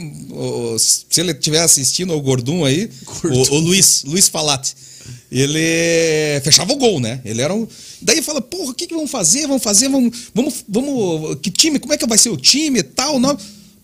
se 0.77 1.21
ele 1.21 1.31
estiver 1.31 1.61
assistindo 1.61 2.13
o 2.13 2.21
Gordum 2.21 2.63
aí, 2.63 2.89
Gordum. 3.03 3.53
o, 3.53 3.55
o 3.55 3.59
Luiz, 3.59 4.03
Luiz 4.05 4.27
Falati. 4.27 4.75
Ele 5.31 6.41
fechava 6.43 6.71
o 6.73 6.77
gol, 6.77 6.99
né? 6.99 7.21
Ele 7.25 7.41
era 7.41 7.53
um. 7.53 7.67
Daí 8.01 8.21
fala, 8.21 8.41
porra, 8.41 8.71
o 8.71 8.73
que, 8.73 8.87
que 8.87 8.93
vamos 8.93 9.11
fazer? 9.11 9.47
Vamos 9.47 9.63
fazer, 9.63 9.89
vamos, 9.89 10.29
vamos, 10.33 10.65
vamos. 10.67 11.37
Que 11.41 11.51
time? 11.51 11.79
Como 11.79 11.93
é 11.93 11.97
que 11.97 12.07
vai 12.07 12.17
ser 12.17 12.29
o 12.29 12.37
time 12.37 12.79
e 12.79 12.83
tal? 12.83 13.19
Não. 13.19 13.37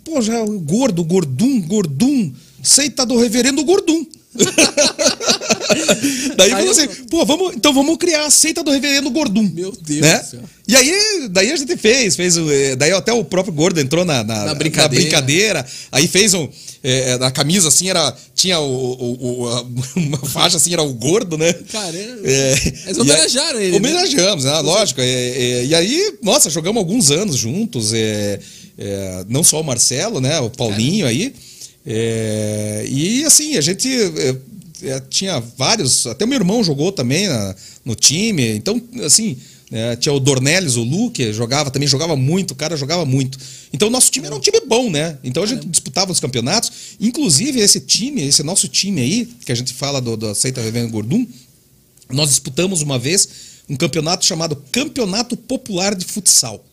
Pô, 0.03 0.21
já 0.21 0.41
o 0.43 0.59
gordo, 0.59 1.03
gordum, 1.03 1.61
gordum. 1.61 2.31
Seita 2.61 3.05
do 3.05 3.17
reverendo 3.17 3.63
gordum. 3.63 4.05
daí 6.35 6.47
Aí 6.47 6.49
falou 6.51 6.65
eu- 6.65 6.71
assim, 6.71 6.87
pô, 7.09 7.25
vamos, 7.25 7.55
então 7.55 7.73
vamos 7.73 7.97
criar 7.97 8.25
a 8.25 8.29
seita 8.29 8.63
do 8.63 8.71
reverendo 8.71 9.09
gordum. 9.09 9.49
Meu 9.53 9.71
Deus 9.71 10.01
né? 10.01 10.19
do 10.19 10.25
céu. 10.29 10.39
E 10.67 10.75
aí, 10.75 11.27
daí 11.29 11.51
a 11.51 11.55
gente 11.55 11.75
fez, 11.77 12.15
fez 12.15 12.37
eh, 12.37 12.75
daí 12.75 12.91
até 12.91 13.11
o 13.11 13.23
próprio 13.23 13.53
gordo 13.53 13.79
entrou 13.79 14.05
na, 14.05 14.23
na, 14.23 14.45
Na 14.45 14.53
brincadeira. 14.53 15.03
brincadeira. 15.03 15.65
Aí 15.91 16.07
fez 16.07 16.33
um, 16.33 16.47
eh, 16.83 17.17
na 17.17 17.31
camisa 17.31 17.67
assim 17.67 17.89
era 17.89 18.15
tinha 18.33 18.59
o, 18.59 18.65
o- 18.65 19.41
o- 19.43 19.49
a- 19.49 19.65
uma 19.99 20.17
faixa 20.19 20.57
assim 20.57 20.73
era 20.73 20.81
o 20.81 20.93
gordo, 20.93 21.37
né? 21.37 21.51
Caramba. 21.71 22.21
É, 22.23 22.55
Mas 22.85 22.97
e 22.97 23.01
homenagearam 23.01 23.59
aí- 23.59 23.65
ele, 23.65 23.71
né? 23.71 23.77
Homenageamos, 23.77 24.45
né? 24.45 24.59
Lógico. 24.59 25.01
é, 25.01 25.05
é, 25.05 25.65
e 25.65 25.75
aí, 25.75 26.13
nossa, 26.23 26.49
jogamos 26.49 26.79
alguns 26.79 27.11
anos 27.11 27.35
juntos. 27.35 27.91
é, 27.93 28.39
é, 28.77 29.25
não 29.29 29.43
só 29.43 29.59
o 29.61 29.63
Marcelo, 29.63 30.19
né? 30.21 30.39
O 30.39 30.49
Paulinho 30.49 31.05
aí. 31.05 31.33
É, 31.85 32.85
e 32.89 33.23
assim, 33.25 33.57
a 33.57 33.61
gente 33.61 33.87
é, 33.89 34.35
é, 34.89 34.99
tinha 35.01 35.39
vários. 35.39 36.05
Até 36.07 36.25
o 36.25 36.27
meu 36.27 36.37
irmão 36.37 36.63
jogou 36.63 36.91
também 36.91 37.27
na- 37.27 37.55
no 37.83 37.95
time. 37.95 38.55
Então, 38.55 38.81
assim. 39.05 39.37
né, 39.71 39.95
tinha 39.95 40.13
o 40.13 40.19
Dornelles, 40.19 40.75
o 40.75 40.83
Luque, 40.83 41.33
jogava 41.33 41.71
também, 41.71 41.87
jogava 41.87 42.15
muito, 42.15 42.51
o 42.51 42.55
cara 42.55 42.77
jogava 42.77 43.05
muito. 43.05 43.39
Então 43.73 43.87
o 43.87 43.91
nosso 43.91 44.11
time 44.11 44.27
era 44.27 44.35
um 44.35 44.39
time 44.39 44.59
bom, 44.67 44.87
né? 44.89 45.17
Então 45.23 45.41
a 45.41 45.47
gente 45.47 45.65
disputava 45.67 46.11
os 46.11 46.19
campeonatos. 46.19 46.71
Inclusive, 47.01 47.59
esse 47.59 47.79
time, 47.79 48.21
esse 48.21 48.43
nosso 48.43 48.67
time 48.67 49.01
aí, 49.01 49.25
que 49.43 49.51
a 49.51 49.55
gente 49.55 49.73
fala 49.73 49.99
do, 49.99 50.15
do 50.15 50.27
Aceita 50.27 50.61
Revendo 50.61 50.89
Gordum, 50.91 51.25
nós 52.11 52.29
disputamos 52.29 52.83
uma 52.83 52.99
vez 52.99 53.27
um 53.67 53.75
campeonato 53.75 54.23
chamado 54.25 54.55
Campeonato 54.71 55.35
Popular 55.35 55.95
de 55.95 56.05
Futsal. 56.05 56.63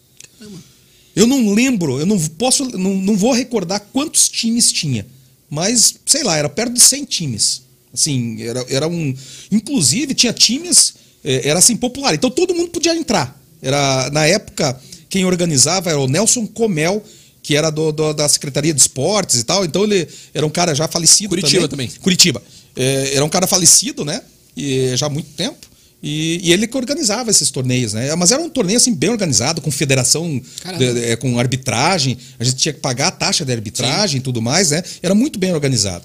Eu 1.20 1.26
não 1.26 1.52
lembro, 1.52 2.00
eu 2.00 2.06
não 2.06 2.18
posso, 2.18 2.64
não, 2.78 2.94
não 2.96 3.16
vou 3.16 3.32
recordar 3.32 3.80
quantos 3.92 4.28
times 4.28 4.72
tinha, 4.72 5.06
mas 5.48 5.96
sei 6.06 6.22
lá, 6.22 6.36
era 6.36 6.48
perto 6.48 6.72
de 6.72 6.80
100 6.80 7.04
times. 7.04 7.62
Assim, 7.92 8.40
era, 8.42 8.64
era 8.68 8.88
um, 8.88 9.14
inclusive 9.50 10.14
tinha 10.14 10.32
times, 10.32 10.94
eh, 11.24 11.48
era 11.48 11.58
assim 11.58 11.76
popular, 11.76 12.14
então 12.14 12.30
todo 12.30 12.54
mundo 12.54 12.70
podia 12.70 12.94
entrar. 12.94 13.38
Era 13.60 14.08
na 14.10 14.26
época 14.26 14.80
quem 15.08 15.24
organizava 15.24 15.90
era 15.90 15.98
o 15.98 16.06
Nelson 16.06 16.46
Comel, 16.46 17.04
que 17.42 17.56
era 17.56 17.70
do, 17.70 17.90
do, 17.90 18.12
da 18.12 18.28
Secretaria 18.28 18.72
de 18.72 18.80
Esportes 18.80 19.40
e 19.40 19.44
tal. 19.44 19.64
Então 19.64 19.84
ele 19.84 20.08
era 20.32 20.46
um 20.46 20.50
cara 20.50 20.74
já 20.74 20.86
falecido 20.86 21.30
Curitiba 21.30 21.68
também. 21.68 21.88
Curitiba. 22.00 22.42
É, 22.76 23.14
era 23.16 23.24
um 23.24 23.28
cara 23.28 23.46
falecido, 23.46 24.04
né? 24.04 24.22
E 24.56 24.96
já 24.96 25.06
há 25.06 25.10
muito 25.10 25.30
tempo. 25.36 25.66
E, 26.02 26.40
e, 26.42 26.52
ele 26.52 26.66
que 26.66 26.76
organizava 26.76 27.30
esses 27.30 27.50
torneios, 27.50 27.92
né? 27.92 28.14
Mas 28.14 28.32
era 28.32 28.40
um 28.40 28.48
torneio 28.48 28.78
assim 28.78 28.94
bem 28.94 29.10
organizado, 29.10 29.60
com 29.60 29.70
federação, 29.70 30.40
de, 30.78 31.04
é, 31.04 31.16
com 31.16 31.38
arbitragem. 31.38 32.16
A 32.38 32.44
gente 32.44 32.56
tinha 32.56 32.72
que 32.72 32.80
pagar 32.80 33.08
a 33.08 33.10
taxa 33.10 33.44
de 33.44 33.52
arbitragem 33.52 34.18
e 34.18 34.22
tudo 34.22 34.40
mais, 34.40 34.70
né? 34.70 34.82
Era 35.02 35.14
muito 35.14 35.38
bem 35.38 35.52
organizado. 35.52 36.04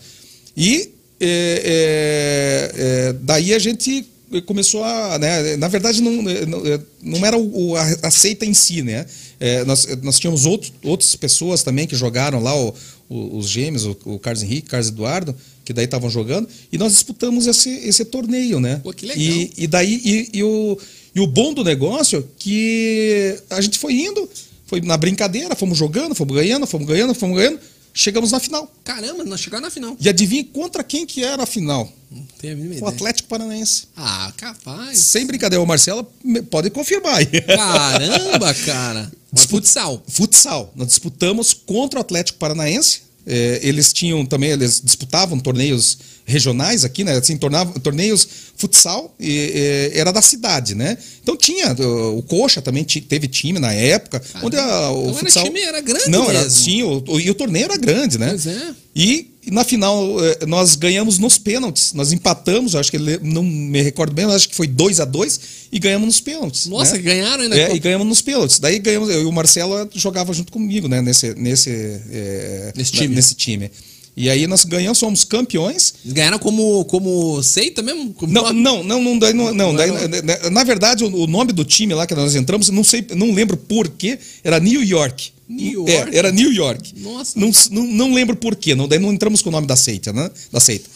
E 0.55 0.91
é, 1.19 2.71
é, 2.75 2.81
é 2.81 3.13
daí 3.13 3.53
a 3.53 3.59
gente 3.59 4.05
começou 4.45 4.83
a. 4.83 5.17
Né, 5.17 5.55
na 5.57 5.67
verdade, 5.67 6.01
não, 6.01 6.21
não, 6.21 6.83
não 7.01 7.25
era 7.25 7.37
o, 7.37 7.75
a, 7.75 7.83
a 8.03 8.11
seita 8.11 8.45
em 8.45 8.53
si, 8.53 8.81
né? 8.81 9.05
É, 9.39 9.63
nós, 9.63 9.87
nós 10.01 10.19
tínhamos 10.19 10.45
outro, 10.45 10.71
outras 10.83 11.15
pessoas 11.15 11.63
também 11.63 11.87
que 11.87 11.95
jogaram 11.95 12.41
lá, 12.41 12.57
o, 12.57 12.73
o, 13.09 13.37
os 13.37 13.47
gêmeos, 13.47 13.85
o, 13.85 13.97
o 14.05 14.19
Carlos 14.19 14.43
Henrique, 14.43 14.69
Carlos 14.69 14.89
Eduardo, 14.89 15.35
que 15.65 15.73
daí 15.73 15.85
estavam 15.85 16.09
jogando, 16.09 16.47
e 16.71 16.77
nós 16.77 16.93
disputamos 16.93 17.47
esse, 17.47 17.69
esse 17.69 18.05
torneio, 18.05 18.59
né? 18.59 18.79
Pô, 18.83 18.93
que 18.93 19.07
legal. 19.07 19.21
E, 19.21 19.51
e 19.57 19.67
daí, 19.67 19.99
e, 20.05 20.37
e, 20.37 20.43
o, 20.43 20.77
e 21.15 21.19
o 21.19 21.25
bom 21.25 21.53
do 21.53 21.63
negócio 21.63 22.19
é 22.19 22.23
que 22.37 23.35
a 23.49 23.59
gente 23.59 23.79
foi 23.79 23.93
indo, 23.93 24.29
foi 24.67 24.79
na 24.79 24.95
brincadeira, 24.95 25.55
fomos 25.55 25.77
jogando, 25.77 26.13
fomos 26.13 26.35
ganhando, 26.35 26.67
fomos 26.67 26.87
ganhando, 26.87 27.15
fomos 27.15 27.35
ganhando, 27.35 27.59
chegamos 27.93 28.31
na 28.31 28.39
final. 28.39 28.71
Caramba, 28.83 29.23
nós 29.23 29.39
chegamos 29.39 29.63
na 29.63 29.71
final. 29.71 29.97
E 29.99 30.07
adivinha 30.07 30.45
contra 30.53 30.83
quem 30.83 31.03
que 31.03 31.23
era 31.23 31.43
a 31.43 31.47
final? 31.47 31.91
Não 32.11 32.23
tenho 32.39 32.53
a 32.53 32.55
mínima 32.57 32.85
O 32.85 32.87
Atlético 32.87 33.27
Paranaense. 33.27 33.87
Ah, 33.97 34.31
capaz. 34.37 34.99
Sem 34.99 35.25
brincadeira, 35.25 35.61
o 35.61 35.65
Marcelo 35.65 36.07
pode 36.51 36.69
confirmar 36.69 37.15
aí. 37.15 37.41
Caramba, 37.41 38.53
cara. 38.53 39.11
Mas 39.31 39.45
futsal. 39.45 40.03
Futsal. 40.07 40.71
Nós 40.75 40.87
disputamos 40.87 41.53
contra 41.53 41.99
o 41.99 42.01
Atlético 42.01 42.37
Paranaense. 42.37 43.04
É, 43.27 43.59
eles 43.63 43.91
tinham 43.91 44.25
também, 44.25 44.51
eles 44.51 44.81
disputavam 44.83 45.39
torneios 45.39 45.97
regionais 46.25 46.83
aqui, 46.83 47.03
né? 47.03 47.17
Assim, 47.17 47.37
tornavam, 47.37 47.73
torneios 47.75 48.27
futsal 48.57 49.15
e, 49.19 49.91
e, 49.93 49.97
era 49.99 50.11
da 50.11 50.21
cidade, 50.21 50.73
né? 50.75 50.97
Então 51.21 51.35
tinha 51.37 51.73
o, 51.73 52.17
o 52.19 52.23
Coxa 52.23 52.61
também 52.61 52.83
teve 52.83 53.27
time 53.27 53.59
na 53.59 53.71
época, 53.73 54.19
Caramba. 54.19 54.47
onde 54.47 54.57
a, 54.57 54.89
o 54.91 55.01
Então 55.09 55.13
futsal 55.15 55.43
era 55.43 55.51
time 55.53 55.65
era 55.67 55.81
grande 55.81 56.09
não 56.09 56.29
era 56.29 56.43
mesmo. 56.43 56.51
sim, 56.63 56.83
o, 56.83 57.03
o- 57.07 57.19
e 57.19 57.29
o 57.29 57.35
torneio 57.35 57.65
era 57.65 57.77
grande, 57.77 58.17
né? 58.17 58.29
Pois 58.29 58.47
é. 58.47 58.73
E 58.95 59.34
e 59.45 59.51
na 59.51 59.63
final 59.63 60.03
eh, 60.25 60.45
nós 60.45 60.75
ganhamos 60.75 61.17
nos 61.19 61.37
pênaltis, 61.37 61.93
nós 61.93 62.11
empatamos, 62.11 62.75
acho 62.75 62.89
que 62.91 62.97
ele- 62.97 63.19
não 63.21 63.43
me 63.43 63.81
recordo 63.81 64.13
bem, 64.13 64.25
mas 64.25 64.35
acho 64.35 64.49
que 64.49 64.55
foi 64.55 64.67
2 64.67 64.99
a 64.99 65.05
2 65.05 65.39
e 65.71 65.79
ganhamos 65.79 66.05
nos 66.07 66.19
pênaltis. 66.19 66.65
Nossa, 66.65 66.95
né? 66.95 67.01
ganharam 67.01 67.43
ainda. 67.43 67.57
É, 67.57 67.75
e 67.75 67.79
ganhamos 67.79 68.07
nos 68.07 68.21
pênaltis. 68.21 68.59
Daí 68.59 68.79
ganhamos, 68.79 69.09
eu 69.09 69.21
e 69.21 69.25
o 69.25 69.31
Marcelo 69.31 69.87
jogava 69.93 70.33
junto 70.33 70.51
comigo, 70.51 70.87
né, 70.87 71.01
nesse 71.01 71.33
nesse 71.35 71.69
eh, 71.69 72.73
Nesse 72.75 72.91
time. 72.91 73.15
nesse 73.15 73.35
time. 73.35 73.71
E 74.17 74.29
aí 74.29 74.47
nós 74.47 74.63
ganhamos, 74.63 74.97
somos 74.97 75.23
campeões. 75.25 75.93
Eles 76.03 76.13
ganharam 76.13 76.39
como, 76.39 76.85
como 76.85 77.43
seita 77.43 77.81
mesmo? 77.81 78.13
Como 78.13 78.31
Não, 78.31 78.53
não, 78.53 78.83
não, 78.83 79.01
não, 79.03 79.19
daí 79.19 79.33
não, 79.33 79.53
não, 79.53 79.75
daí, 79.75 79.89
era- 79.89 80.21
na- 80.21 80.49
na 80.49 80.63
verdade 80.63 81.03
o, 81.03 81.27
nome 81.27 81.51
do 81.51 81.65
time 81.65 81.93
lá 81.93 82.07
que 82.07 82.15
nós 82.15 82.33
entramos, 82.35 82.69
não 82.69 82.83
sei, 82.83 83.05
não 83.13 83.33
lembro 83.33 83.57
por 83.57 83.89
quê, 83.89 84.17
era 84.43 84.59
New 84.59 84.81
York. 84.81 85.31
New 85.49 85.85
É, 85.87 85.95
York? 85.97 86.17
era 86.17 86.31
New 86.31 86.51
York. 86.53 86.93
Nossa. 86.97 87.37
Não, 87.37 87.51
não, 87.71 87.83
não 87.87 88.13
lembro 88.13 88.35
por 88.37 88.55
quê, 88.55 88.73
não, 88.73 88.87
daí 88.87 88.99
não 88.99 89.11
entramos 89.11 89.41
com 89.41 89.49
o 89.49 89.51
nome 89.51 89.67
da 89.67 89.75
seita, 89.75 90.13
né? 90.13 90.31
Da 90.51 90.59
seita. 90.61 90.89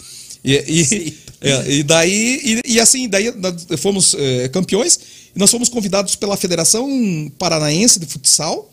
E, 0.43 0.53
e, 0.53 1.17
é, 1.41 1.71
e 1.73 1.83
daí, 1.83 2.61
e, 2.65 2.73
e 2.75 2.79
assim, 2.79 3.09
daí 3.09 3.25
fomos 3.77 4.15
eh, 4.17 4.47
campeões 4.47 4.97
e 5.35 5.37
nós 5.39 5.51
fomos 5.51 5.67
convidados 5.67 6.15
pela 6.15 6.37
Federação 6.37 7.29
Paranaense 7.37 7.99
de 7.99 8.05
Futsal 8.05 8.69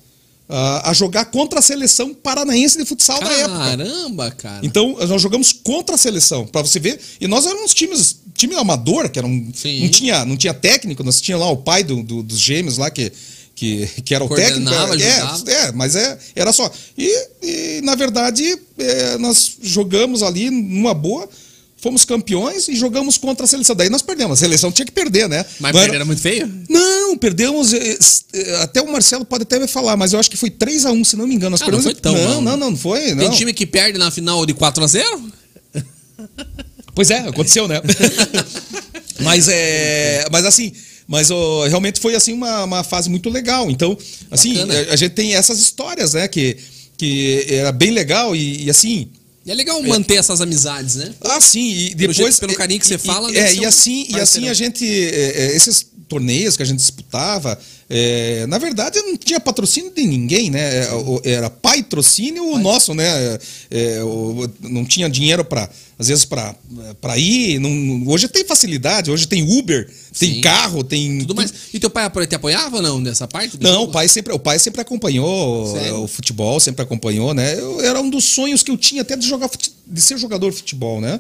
a 0.49 0.92
jogar 0.92 1.24
contra 1.26 1.59
a 1.59 1.62
seleção 1.62 2.14
paranaense 2.14 2.78
de 2.78 2.84
futsal 2.84 3.18
da 3.20 3.32
época. 3.32 3.59
Caramba, 3.59 4.30
cara. 4.30 4.61
Então, 4.64 4.97
nós 5.09 5.20
jogamos 5.20 5.53
contra 5.53 5.94
a 5.97 5.99
seleção, 5.99 6.47
pra 6.47 6.62
você 6.62 6.78
ver. 6.78 7.01
E 7.20 7.26
nós 7.26 7.47
éramos 7.47 7.74
times, 7.74 8.16
time 8.34 8.55
amador, 8.55 9.09
que 9.09 9.18
era 9.18 9.26
um, 9.26 9.51
não 9.82 9.88
tinha, 9.90 10.24
não 10.24 10.36
tinha 10.36 10.55
técnico, 10.55 11.03
nós 11.03 11.20
tinha 11.20 11.36
lá 11.36 11.51
o 11.51 11.57
pai 11.57 11.82
do, 11.82 12.03
do- 12.03 12.22
dos 12.22 12.38
gêmeos 12.38 12.78
lá 12.78 12.90
que 12.90 13.12
que, 13.57 13.86
que 14.05 14.14
era 14.14 14.22
o 14.22 14.28
técnico. 14.36 14.70
É, 15.03 15.20
ajudava. 15.22 15.51
é, 15.51 15.72
mas 15.72 15.97
é, 15.97 16.18
era 16.34 16.53
só. 16.53 16.70
E, 16.99 17.28
e, 17.42 17.80
na 17.82 17.94
verdade, 17.94 18.44
é, 18.76 19.16
nós 19.16 19.57
jogamos 19.62 20.22
ali 20.22 20.51
numa 20.51 20.92
boa, 20.92 21.26
fomos 21.76 22.04
campeões 22.04 22.68
e 22.68 22.74
jogamos 22.76 23.16
contra 23.18 23.44
a 23.44 23.46
seleção. 23.46 23.76
Daí 23.76 23.88
nós 23.90 24.02
perdemos. 24.02 24.38
A 24.38 24.40
seleção 24.44 24.72
tinha 24.72 24.86
que 24.86 24.92
perder, 24.92 25.28
né? 25.28 25.44
Mas 25.60 25.72
Não 25.74 25.80
perder 25.80 25.96
era- 25.96 26.04
muito 26.04 26.20
feio? 26.22 26.50
não, 26.68 27.16
perdemos. 27.18 27.72
eh, 27.72 27.98
eh, 28.34 28.56
Até 28.62 28.80
o 28.82 28.90
Marcelo 28.90 29.24
pode 29.24 29.42
até 29.42 29.58
me 29.58 29.68
falar, 29.68 29.96
mas 29.96 30.12
eu 30.12 30.18
acho 30.18 30.30
que 30.30 30.36
foi 30.36 30.50
3 30.50 30.84
a 30.86 30.92
1 30.92 31.04
se 31.04 31.16
não 31.16 31.26
me 31.26 31.34
engano. 31.34 31.50
Nós 31.50 31.62
Ah, 31.62 31.64
não 31.66 31.72
perdemos. 31.72 31.92
foi 31.92 32.00
tão 32.00 32.12
não, 32.14 32.20
mal, 32.22 32.34
não, 32.34 32.42
né? 32.52 32.56
não, 32.56 32.70
não 32.70 32.76
foi. 32.76 33.12
Não. 33.14 33.24
Tem 33.28 33.30
time 33.38 33.52
que 33.52 33.66
perde 33.66 33.98
na 33.98 34.10
final 34.10 34.44
de 34.46 34.54
4 34.54 34.82
a 34.82 34.86
0 34.86 35.22
Pois 36.94 37.10
é, 37.10 37.18
aconteceu, 37.18 37.68
né? 37.68 37.80
mas 39.20 39.48
é. 39.48 40.24
Mas 40.30 40.44
assim. 40.46 40.72
Mas 41.08 41.30
ó, 41.30 41.66
realmente 41.68 42.00
foi 42.00 42.16
assim 42.16 42.32
uma, 42.32 42.64
uma 42.64 42.82
fase 42.82 43.08
muito 43.08 43.30
legal. 43.30 43.70
Então, 43.70 43.96
assim, 44.30 44.56
a, 44.58 44.92
a 44.92 44.96
gente 44.96 45.12
tem 45.12 45.34
essas 45.36 45.60
histórias, 45.60 46.14
né? 46.14 46.26
Que, 46.26 46.56
que 46.98 47.46
era 47.48 47.70
bem 47.70 47.90
legal 47.92 48.34
e, 48.34 48.64
e 48.64 48.70
assim. 48.70 49.08
E 49.47 49.51
é 49.51 49.55
legal 49.55 49.80
manter 49.84 50.16
essas 50.16 50.40
amizades, 50.40 50.97
né? 50.97 51.14
Ah, 51.20 51.40
sim, 51.40 51.70
e 51.70 51.84
Pelo 51.94 52.12
depois. 52.12 52.16
jeito, 52.16 52.40
pelo 52.40 52.55
carinho 52.55 52.80
que 52.80 52.86
você 52.86 52.97
e- 52.97 52.99
fala, 52.99 53.30
É, 53.30 53.55
e 53.55 53.64
assim, 53.64 54.07
e 54.11 54.18
assim 54.20 54.49
a 54.49 54.55
gente. 54.55 54.84
é, 54.84 55.44
é, 55.53 55.57
esses 55.57 55.86
torneios 56.09 56.57
que 56.57 56.62
a 56.62 56.66
gente 56.66 56.78
disputava, 56.78 57.59
é, 57.88 58.44
na 58.47 58.59
verdade 58.59 59.01
não 59.03 59.16
tinha 59.16 59.38
patrocínio 59.40 59.92
de 59.94 60.05
ninguém, 60.05 60.51
né? 60.51 60.61
É, 60.84 60.88
Era 61.32 61.49
patrocínio 61.51 62.44
o 62.44 62.59
nosso, 62.59 62.92
né? 62.94 63.05
É, 63.70 64.01
não 64.61 64.84
tinha 64.84 65.09
dinheiro 65.09 65.44
para 65.44 65.68
às 65.99 66.09
vezes 66.09 66.24
para 66.24 66.55
para 67.01 67.16
ir. 67.18 67.59
não- 67.59 68.07
hoje 68.09 68.28
tem 68.28 68.44
facilidade, 68.44 69.11
hoje 69.11 69.26
tem 69.26 69.42
Uber, 69.42 69.88
tem 70.18 70.34
Sim. 70.34 70.40
carro, 70.40 70.84
tem 70.84 71.20
Tudo 71.20 71.34
mais. 71.34 71.53
E 71.72 71.78
teu 71.80 71.88
pai 71.90 72.11
te 72.26 72.34
apoiava 72.34 72.76
ou 72.76 72.82
não 72.82 73.01
nessa 73.01 73.26
parte? 73.26 73.59
não, 73.61 73.84
o 73.84 73.88
pai 73.88 74.09
sempre, 74.09 74.32
o 74.32 74.38
pai 74.38 74.59
sempre 74.59 74.80
acompanhou 74.80 75.72
Sério? 75.72 76.03
o 76.03 76.09
futebol, 76.09 76.61
sempre 76.61 76.82
acompanhou, 76.82 77.32
né? 77.32 77.59
Eu- 77.59 77.80
era 77.80 78.01
um 78.01 78.11
dos 78.11 78.24
sonhos 78.24 78.62
que 78.62 78.70
eu 78.70 78.76
tinha 78.76 79.03
até 79.03 79.16
de 79.16 79.26
jogar 79.26 79.51
de 79.86 80.01
ser 80.01 80.18
jogador 80.18 80.51
de 80.51 80.57
futebol, 80.59 81.01
né? 81.01 81.18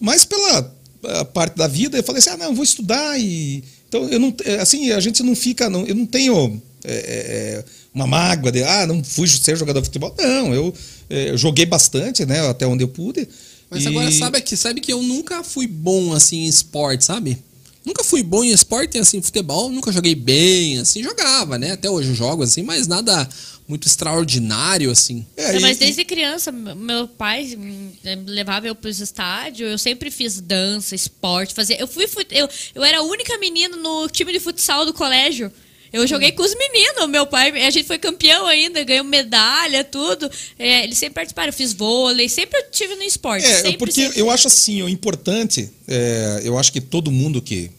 Mas 0.00 0.24
pela 0.24 0.74
eh, 1.04 1.24
parte 1.24 1.56
da 1.56 1.68
vida, 1.68 1.96
eu 1.96 2.02
falei 2.02 2.18
assim: 2.18 2.30
"Ah, 2.30 2.36
não, 2.36 2.54
vou 2.54 2.64
estudar 2.64 3.18
e 3.20 3.62
então 3.88 4.08
eu 4.08 4.18
não 4.18 4.34
eh, 4.44 4.56
assim, 4.58 4.90
a 4.90 4.98
gente 5.00 5.22
não 5.22 5.36
fica, 5.36 5.70
não, 5.70 5.86
eu 5.86 5.94
não 5.94 6.06
tenho 6.06 6.60
eh, 6.84 7.62
eh, 7.62 7.64
uma 7.94 8.06
mágoa 8.06 8.50
de, 8.52 8.62
ah, 8.62 8.86
não 8.86 9.02
fui 9.02 9.26
ser 9.28 9.56
jogador 9.56 9.80
de 9.80 9.86
futebol. 9.86 10.14
Não, 10.18 10.52
eu, 10.54 10.74
eh, 11.08 11.30
eu 11.30 11.38
joguei 11.38 11.64
bastante, 11.66 12.26
né, 12.26 12.40
até 12.48 12.66
onde 12.66 12.82
eu 12.84 12.88
pude. 12.88 13.28
Mas 13.70 13.84
E- 13.84 13.88
agora 13.88 14.10
sabe 14.12 14.40
que, 14.40 14.56
sabe 14.56 14.80
que 14.80 14.92
eu 14.92 15.02
nunca 15.02 15.42
fui 15.42 15.66
bom 15.66 16.12
assim 16.12 16.38
em 16.44 16.46
esporte, 16.46 17.04
sabe? 17.04 17.42
Nunca 17.84 18.02
fui 18.02 18.22
bom 18.22 18.42
em 18.42 18.50
esporte, 18.50 18.98
assim, 18.98 19.22
futebol, 19.22 19.70
nunca 19.70 19.92
joguei 19.92 20.14
bem, 20.16 20.78
assim, 20.78 21.04
jogava, 21.04 21.56
né? 21.56 21.72
Até 21.72 21.88
hoje 21.88 22.08
eu 22.08 22.14
jogo, 22.16 22.42
assim, 22.42 22.62
mas 22.64 22.88
nada 22.88 23.28
muito 23.68 23.86
extraordinário, 23.86 24.90
assim. 24.90 25.24
É, 25.36 25.56
e- 25.56 25.60
mas 25.60 25.76
desde 25.78 26.04
criança, 26.04 26.50
meu 26.50 27.06
pai 27.06 27.56
hum, 27.56 27.90
levava 28.26 28.66
eu 28.66 28.74
pros 28.74 29.00
estádios, 29.00 29.70
eu 29.70 29.78
sempre 29.78 30.10
fiz 30.10 30.40
dança, 30.40 30.94
esporte, 30.96 31.54
fazia. 31.54 31.78
Eu 31.78 31.86
fui 31.86 32.06
eu, 32.30 32.48
eu 32.74 32.84
era 32.84 32.98
a 32.98 33.02
única 33.02 33.38
menina 33.38 33.76
no 33.76 34.08
time 34.08 34.32
de 34.32 34.40
futsal 34.40 34.84
do 34.84 34.92
colégio. 34.92 35.52
Eu 35.92 36.06
joguei 36.06 36.32
com 36.32 36.42
os 36.42 36.54
meninos, 36.54 37.08
meu 37.08 37.26
pai, 37.26 37.50
a 37.62 37.70
gente 37.70 37.86
foi 37.86 37.98
campeão 37.98 38.46
ainda, 38.46 38.82
ganhou 38.84 39.04
medalha, 39.04 39.84
tudo. 39.84 40.30
É, 40.58 40.84
eles 40.84 40.98
sempre 40.98 41.14
participaram, 41.14 41.48
eu 41.48 41.52
fiz 41.52 41.72
vôlei, 41.72 42.28
sempre 42.28 42.58
eu 42.58 42.70
tive 42.70 42.94
no 42.94 43.02
esporte. 43.02 43.46
É, 43.46 43.56
sempre, 43.56 43.78
porque 43.78 43.92
sempre. 43.92 44.20
eu 44.20 44.30
acho 44.30 44.46
assim, 44.46 44.82
o 44.82 44.88
importante, 44.88 45.70
é, 45.88 46.42
eu 46.44 46.58
acho 46.58 46.72
que 46.72 46.80
todo 46.80 47.10
mundo 47.10 47.40
que. 47.40 47.70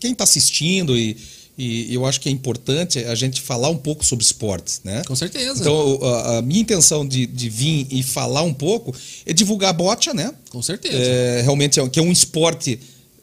Quem 0.00 0.12
está 0.12 0.24
assistindo 0.24 0.96
e, 0.96 1.14
e 1.58 1.92
eu 1.92 2.06
acho 2.06 2.20
que 2.20 2.28
é 2.28 2.32
importante 2.32 3.00
a 3.00 3.16
gente 3.16 3.40
falar 3.40 3.68
um 3.68 3.76
pouco 3.76 4.04
sobre 4.04 4.24
esportes, 4.24 4.80
né? 4.84 5.02
Com 5.04 5.16
certeza. 5.16 5.60
Então, 5.60 5.98
a, 6.02 6.38
a 6.38 6.42
minha 6.42 6.60
intenção 6.60 7.06
de, 7.06 7.26
de 7.26 7.50
vir 7.50 7.88
e 7.90 8.00
falar 8.00 8.42
um 8.42 8.54
pouco 8.54 8.94
é 9.26 9.32
divulgar 9.32 9.70
a 9.70 9.72
bocha, 9.72 10.14
né? 10.14 10.32
Com 10.50 10.62
certeza. 10.62 10.96
É, 10.96 11.42
realmente 11.42 11.80
é, 11.80 11.88
que 11.88 11.98
é 11.98 12.02
um 12.02 12.12
esporte 12.12 12.78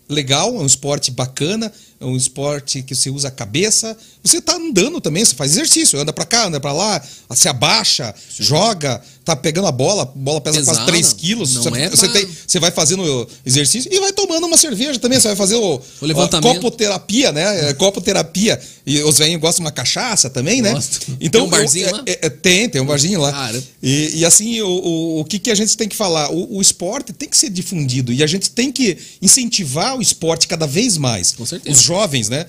legal, 0.10 0.54
é 0.54 0.60
um 0.60 0.66
esporte 0.66 1.12
bacana, 1.12 1.72
um 2.02 2.16
esporte 2.16 2.82
que 2.84 2.94
você 2.96 3.10
usa 3.10 3.28
a 3.30 3.32
cabeça. 3.32 3.98
Você 4.24 4.42
tá 4.42 4.56
andando 4.56 5.00
também, 5.00 5.24
você 5.24 5.36
faz 5.36 5.52
exercício, 5.52 6.00
anda 6.00 6.12
para 6.12 6.26
cá, 6.26 6.48
anda 6.48 6.60
para 6.60 6.74
lá, 6.74 7.02
se 7.36 7.48
abaixa, 7.48 8.14
joga, 8.40 9.00
tá 9.24 9.36
pegando 9.36 9.68
a 9.68 9.72
bola, 9.72 10.04
a 10.04 10.06
bola 10.06 10.42
pesa 10.42 10.58
Pesado, 10.60 10.78
quase 10.78 10.88
3 10.92 11.14
quilos. 11.14 11.54
não 11.56 11.64
você, 11.64 11.70
é 11.82 11.90
você, 11.90 12.10
pra- 12.10 12.20
tem- 12.20 12.30
você 12.48 12.60
vai 12.60 12.72
fazendo 12.72 13.28
exercício 13.46 13.92
e 13.94 14.00
vai 14.00 14.12
tomando 14.14 14.46
uma 14.48 14.58
cerveja 14.58 15.00
também. 15.00 15.20
Você 15.20 15.28
vai 15.28 15.38
fazer 15.38 15.56
o, 15.56 15.82
O 16.02 16.06
levantamento. 16.06 16.52
a 16.52 16.56
copoterapia, 16.56 17.32
né? 17.32 17.70
É, 17.70 17.74
Copoterapia. 17.74 18.60
E 18.86 19.02
os 19.02 19.18
velhinhos 19.18 19.42
gostam 19.42 19.64
de 19.64 19.68
uma 19.68 19.72
cachaça 19.72 20.30
também, 20.30 20.62
né? 20.62 20.74
Gosto. 20.74 21.18
Então, 21.20 21.42
Tem 21.42 21.48
um 21.48 21.52
barzinho 21.52 21.88
eu- 21.88 21.96
lá? 21.98 22.04
é- 22.08 22.20
é- 22.26 22.30
tem, 22.30 22.70
tem 22.70 22.82
um 22.82 22.86
barzinho 22.86 23.20
lá. 23.22 23.32
Cara. 23.32 23.64
E, 23.82 24.18
e 24.20 24.26
assim, 24.26 24.62
o, 24.62 24.68
o, 24.68 25.20
o 25.22 25.26
que, 25.26 25.40
que 25.40 25.50
a 25.52 25.56
gente 25.56 25.76
tem 25.78 25.88
que 25.88 25.96
falar? 25.96 26.32
O, 26.32 26.58
o 26.58 26.62
esporte 26.62 27.12
tem 27.14 27.28
que 27.30 27.38
ser 27.38 27.50
difundido 27.50 28.12
e 28.14 28.24
a 28.24 28.28
gente 28.28 28.50
tem 28.52 28.72
que 28.72 28.98
incentivar 29.22 29.98
o 29.98 30.02
esporte 30.02 30.48
cada 30.48 30.66
vez 30.68 30.98
mais. 30.98 31.32
Com 31.34 31.46
certeza. 31.46 31.76
Os 31.78 31.85
jovens, 31.86 32.30
né? 32.30 32.46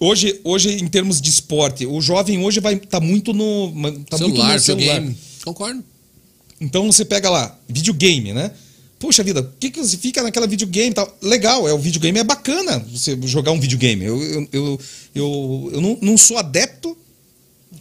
Hoje, 0.00 0.40
hoje, 0.44 0.70
em 0.70 0.88
termos 0.88 1.20
de 1.20 1.30
esporte, 1.30 1.86
o 1.86 2.00
jovem 2.00 2.44
hoje 2.44 2.60
vai 2.60 2.74
estar 2.74 2.88
tá 2.88 3.00
muito 3.00 3.32
no. 3.32 3.72
Tá 4.10 4.18
celular, 4.18 4.44
muito 4.44 4.54
no 4.54 4.60
celular. 4.60 5.00
Videogame. 5.00 5.16
Concordo. 5.44 5.84
Então 6.60 6.90
você 6.90 7.04
pega 7.04 7.30
lá, 7.30 7.58
videogame, 7.68 8.32
né? 8.32 8.50
Puxa 8.98 9.22
vida, 9.22 9.40
o 9.40 9.52
que, 9.58 9.70
que 9.70 9.80
você 9.80 9.96
fica 9.96 10.22
naquela 10.22 10.46
videogame 10.46 10.94
tal? 10.94 11.16
Legal, 11.20 11.68
é, 11.68 11.72
o 11.72 11.78
videogame 11.78 12.18
é 12.18 12.24
bacana 12.24 12.78
você 12.90 13.18
jogar 13.24 13.52
um 13.52 13.60
videogame. 13.60 14.04
Eu, 14.04 14.22
eu, 14.22 14.48
eu, 14.52 14.80
eu, 15.14 15.70
eu 15.74 15.80
não, 15.80 15.98
não 16.00 16.18
sou 16.18 16.38
adepto, 16.38 16.96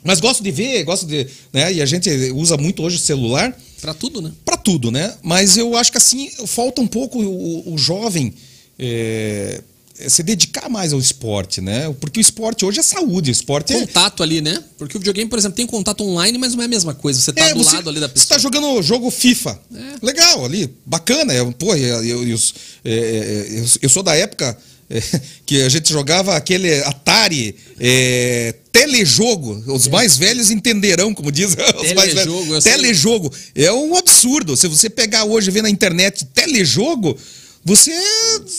mas 0.04 0.20
gosto 0.20 0.44
de 0.44 0.52
ver, 0.52 0.84
gosto 0.84 1.06
de. 1.06 1.28
Né? 1.52 1.74
E 1.74 1.82
a 1.82 1.86
gente 1.86 2.10
usa 2.32 2.58
muito 2.58 2.84
hoje 2.84 2.98
o 2.98 3.00
celular. 3.00 3.58
Para 3.80 3.94
tudo, 3.94 4.22
né? 4.22 4.32
Para 4.44 4.58
tudo, 4.58 4.92
né? 4.92 5.16
Mas 5.24 5.58
eu 5.58 5.78
acho 5.78 5.92
que 5.92 5.98
assim, 5.98 6.30
falta 6.46 6.82
um 6.82 6.88
pouco 6.88 7.22
o, 7.22 7.74
o 7.74 7.78
jovem. 7.78 8.34
É, 8.78 9.62
se 10.10 10.24
dedicar 10.24 10.70
mais 10.70 10.94
ao 10.94 11.00
esporte, 11.00 11.62
né? 11.62 11.94
Porque 12.00 12.20
o 12.20 12.22
esporte 12.22 12.66
hoje 12.66 12.80
é 12.80 12.84
saúde, 12.84 13.30
o 13.30 13.34
esporte 13.34 13.74
é 13.74 13.80
contato 13.80 14.22
é... 14.22 14.26
ali, 14.26 14.42
né? 14.42 14.64
Porque 14.78 14.98
o 14.98 15.00
videogame, 15.00 15.30
por 15.30 15.40
exemplo, 15.40 15.56
tem 15.56 15.66
contato 15.66 16.04
online, 16.04 16.38
mas 16.38 16.56
não 16.56 16.62
é 16.62 16.66
a 16.66 16.70
mesma 16.70 16.94
coisa. 16.94 17.20
Você 17.20 17.32
tá 17.32 17.46
é, 17.46 17.54
do 17.54 17.64
você, 17.64 17.76
lado 17.76 17.90
ali 17.90 18.00
da 18.00 18.10
pessoa. 18.10 18.28
Você 18.28 18.34
tá 18.34 18.38
jogando 18.38 18.82
jogo 18.82 19.10
FIFA. 19.10 19.60
É. 19.74 20.06
Legal 20.06 20.46
ali, 20.46 20.74
bacana. 20.86 21.34
Eu, 21.34 21.52
pô, 21.52 21.76
eu, 21.76 22.04
eu, 22.04 22.28
eu, 22.28 22.40
é, 22.86 23.64
eu, 23.82 23.90
sou 23.90 24.04
da 24.04 24.16
época 24.16 24.58
que 25.46 25.62
a 25.62 25.70
gente 25.70 25.92
jogava 25.92 26.36
aquele 26.36 26.82
Atari 26.84 27.56
é, 27.80 28.56
telejogo. 28.72 29.64
Os 29.68 29.88
mais 29.88 30.18
velhos 30.18 30.52
entenderão, 30.52 31.14
como 31.14 31.32
diz 31.32 31.56
velhos. 31.56 32.64
Telejogo. 32.64 33.32
É 33.56 33.72
um 33.72 33.96
absurdo. 33.96 34.58
Se 34.58 34.68
você 34.68 34.90
pegar 34.90 35.26
hoje 35.26 35.50
e 35.50 35.52
ver 35.52 35.64
na 35.64 35.70
internet 35.70 36.26
telejogo, 36.26 37.18
você, 37.66 37.92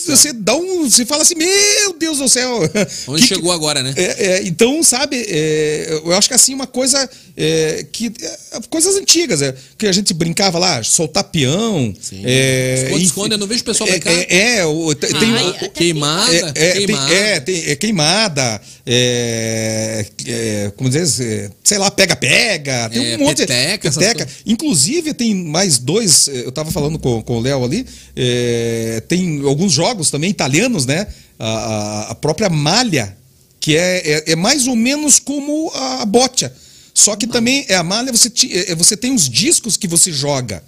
você 0.07 0.33
dá 0.33 0.55
um. 0.55 0.89
Você 0.89 1.05
fala 1.05 1.21
assim, 1.21 1.35
meu 1.35 1.93
Deus 1.93 2.17
do 2.17 2.27
céu. 2.27 2.59
Onde 3.07 3.21
que, 3.21 3.27
chegou 3.27 3.51
agora, 3.51 3.83
né? 3.83 3.93
É, 3.95 4.25
é, 4.25 4.43
então, 4.47 4.81
sabe, 4.81 5.23
é, 5.29 6.01
eu 6.03 6.11
acho 6.13 6.27
que 6.27 6.33
assim, 6.33 6.55
uma 6.55 6.65
coisa 6.65 7.07
é, 7.37 7.85
que. 7.91 8.11
É, 8.19 8.59
coisas 8.67 8.95
antigas, 8.95 9.43
é, 9.43 9.55
que 9.77 9.85
a 9.85 9.91
gente 9.91 10.11
brincava 10.11 10.57
lá, 10.57 10.81
soltar 10.81 11.23
peão. 11.25 11.93
Sim. 12.01 12.23
É, 12.25 12.85
esconde, 12.85 13.05
esconde, 13.05 13.33
eu 13.35 13.37
não 13.37 13.45
vejo 13.45 13.61
o 13.61 13.65
pessoal 13.65 13.87
brincar. 13.89 14.11
É, 14.11 14.57
é 14.57 14.65
o, 14.65 14.95
tem, 14.95 15.11
Ai, 15.13 15.69
queimada. 15.69 16.51
É, 16.55 16.71
queimada. 16.71 17.07
Tem, 17.07 17.17
é, 17.17 17.39
tem, 17.39 17.71
é 17.71 17.75
queimada. 17.75 18.61
É, 18.87 20.05
é, 20.27 20.71
como 20.75 20.89
dizer, 20.89 21.51
sei 21.63 21.77
lá, 21.77 21.91
pega-pega. 21.91 22.89
Tem 22.89 23.15
um 23.15 23.19
monte 23.19 23.45
peteca, 23.45 23.89
de. 23.89 23.97
Peteca. 23.97 24.27
Inclusive, 24.45 25.13
tem 25.13 25.35
mais 25.35 25.77
dois. 25.77 26.27
Eu 26.27 26.51
tava 26.51 26.71
falando 26.71 26.97
com, 26.97 27.21
com 27.21 27.37
o 27.37 27.41
Léo 27.41 27.63
ali. 27.63 27.85
É, 28.15 28.94
tem 28.99 29.41
alguns 29.45 29.71
jogos 29.71 30.09
também 30.09 30.29
italianos, 30.29 30.85
né? 30.85 31.07
A, 31.37 32.11
a 32.11 32.15
própria 32.15 32.49
malha, 32.49 33.15
que 33.59 33.75
é, 33.75 33.97
é, 33.97 34.31
é, 34.31 34.35
mais 34.35 34.67
ou 34.67 34.75
menos 34.75 35.19
como 35.19 35.71
a 35.73 36.05
bocha. 36.05 36.53
Só 36.93 37.15
que 37.15 37.27
também 37.27 37.65
é 37.67 37.75
a 37.75 37.83
malha, 37.83 38.11
você, 38.11 38.31
é, 38.51 38.71
é, 38.71 38.75
você 38.75 38.95
tem 38.95 39.13
os 39.13 39.29
discos 39.29 39.75
que 39.75 39.87
você 39.87 40.11
joga. 40.11 40.63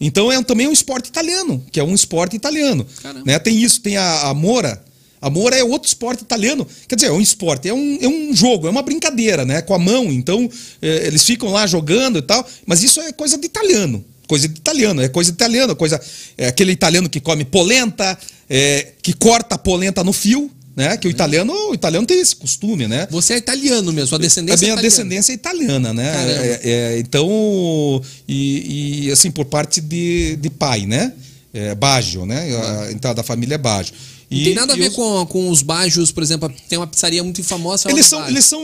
Então 0.00 0.30
é 0.30 0.42
também 0.42 0.66
um 0.66 0.72
esporte 0.72 1.06
italiano, 1.08 1.64
que 1.70 1.78
é 1.78 1.84
um 1.84 1.94
esporte 1.94 2.36
italiano. 2.36 2.86
Né? 3.24 3.38
Tem 3.38 3.62
isso, 3.62 3.80
tem 3.80 3.96
a, 3.96 4.28
a 4.28 4.34
Mora. 4.34 4.82
A 5.20 5.30
Mora 5.30 5.56
é 5.56 5.62
outro 5.62 5.86
esporte 5.86 6.22
italiano. 6.22 6.66
Quer 6.88 6.96
dizer, 6.96 7.08
é 7.08 7.12
um 7.12 7.20
esporte, 7.20 7.68
é 7.68 7.72
um, 7.72 7.98
é 8.00 8.08
um 8.08 8.34
jogo, 8.34 8.66
é 8.66 8.70
uma 8.70 8.82
brincadeira, 8.82 9.44
né? 9.44 9.62
Com 9.62 9.72
a 9.72 9.78
mão. 9.78 10.06
Então, 10.12 10.50
é, 10.82 11.06
eles 11.06 11.22
ficam 11.22 11.50
lá 11.50 11.64
jogando 11.64 12.18
e 12.18 12.22
tal. 12.22 12.44
Mas 12.66 12.82
isso 12.82 13.00
é 13.00 13.12
coisa 13.12 13.38
de 13.38 13.46
italiano 13.46 14.04
coisa 14.32 14.48
de 14.48 14.58
italiano, 14.58 15.02
é 15.02 15.08
coisa 15.08 15.30
de 15.30 15.34
italiano, 15.34 15.76
coisa, 15.76 16.00
é 16.38 16.46
aquele 16.46 16.72
italiano 16.72 17.06
que 17.06 17.20
come 17.20 17.44
polenta, 17.44 18.18
é, 18.48 18.92
que 19.02 19.12
corta 19.12 19.56
a 19.56 19.58
polenta 19.58 20.02
no 20.02 20.10
fio, 20.10 20.50
né? 20.74 20.96
Que 20.96 21.06
o 21.06 21.10
italiano, 21.10 21.52
o 21.52 21.74
italiano 21.74 22.06
tem 22.06 22.18
esse 22.18 22.34
costume, 22.34 22.88
né? 22.88 23.06
Você 23.10 23.34
é 23.34 23.36
italiano 23.36 23.92
mesmo, 23.92 24.16
a 24.16 24.18
descendência. 24.18 24.66
A 24.66 24.70
minha 24.70 24.78
é 24.78 24.82
descendência 24.82 25.32
é 25.32 25.34
italiana, 25.34 25.92
né? 25.92 26.10
É, 26.14 26.60
é, 26.64 26.98
então, 26.98 28.02
e, 28.26 29.04
e, 29.04 29.12
assim 29.12 29.30
por 29.30 29.44
parte 29.44 29.82
de, 29.82 30.36
de 30.36 30.48
pai, 30.48 30.86
né? 30.86 31.12
É, 31.52 31.74
Baggio, 31.74 32.24
né? 32.24 32.48
Ah. 32.56 32.88
Então 32.90 33.14
da 33.14 33.22
família 33.22 33.56
é 33.56 33.58
Baggio. 33.58 33.92
E, 34.32 34.44
tem 34.44 34.54
nada 34.54 34.72
a 34.72 34.76
ver 34.76 34.86
eu... 34.86 34.92
com, 34.92 35.26
com 35.26 35.50
os 35.50 35.60
Bajos, 35.60 36.10
por 36.10 36.22
exemplo, 36.22 36.50
tem 36.68 36.78
uma 36.78 36.86
pizzaria 36.86 37.22
muito 37.22 37.44
famosa. 37.44 37.90
Eles 37.90 38.06
são, 38.06 38.26
eles 38.26 38.44
são 38.46 38.62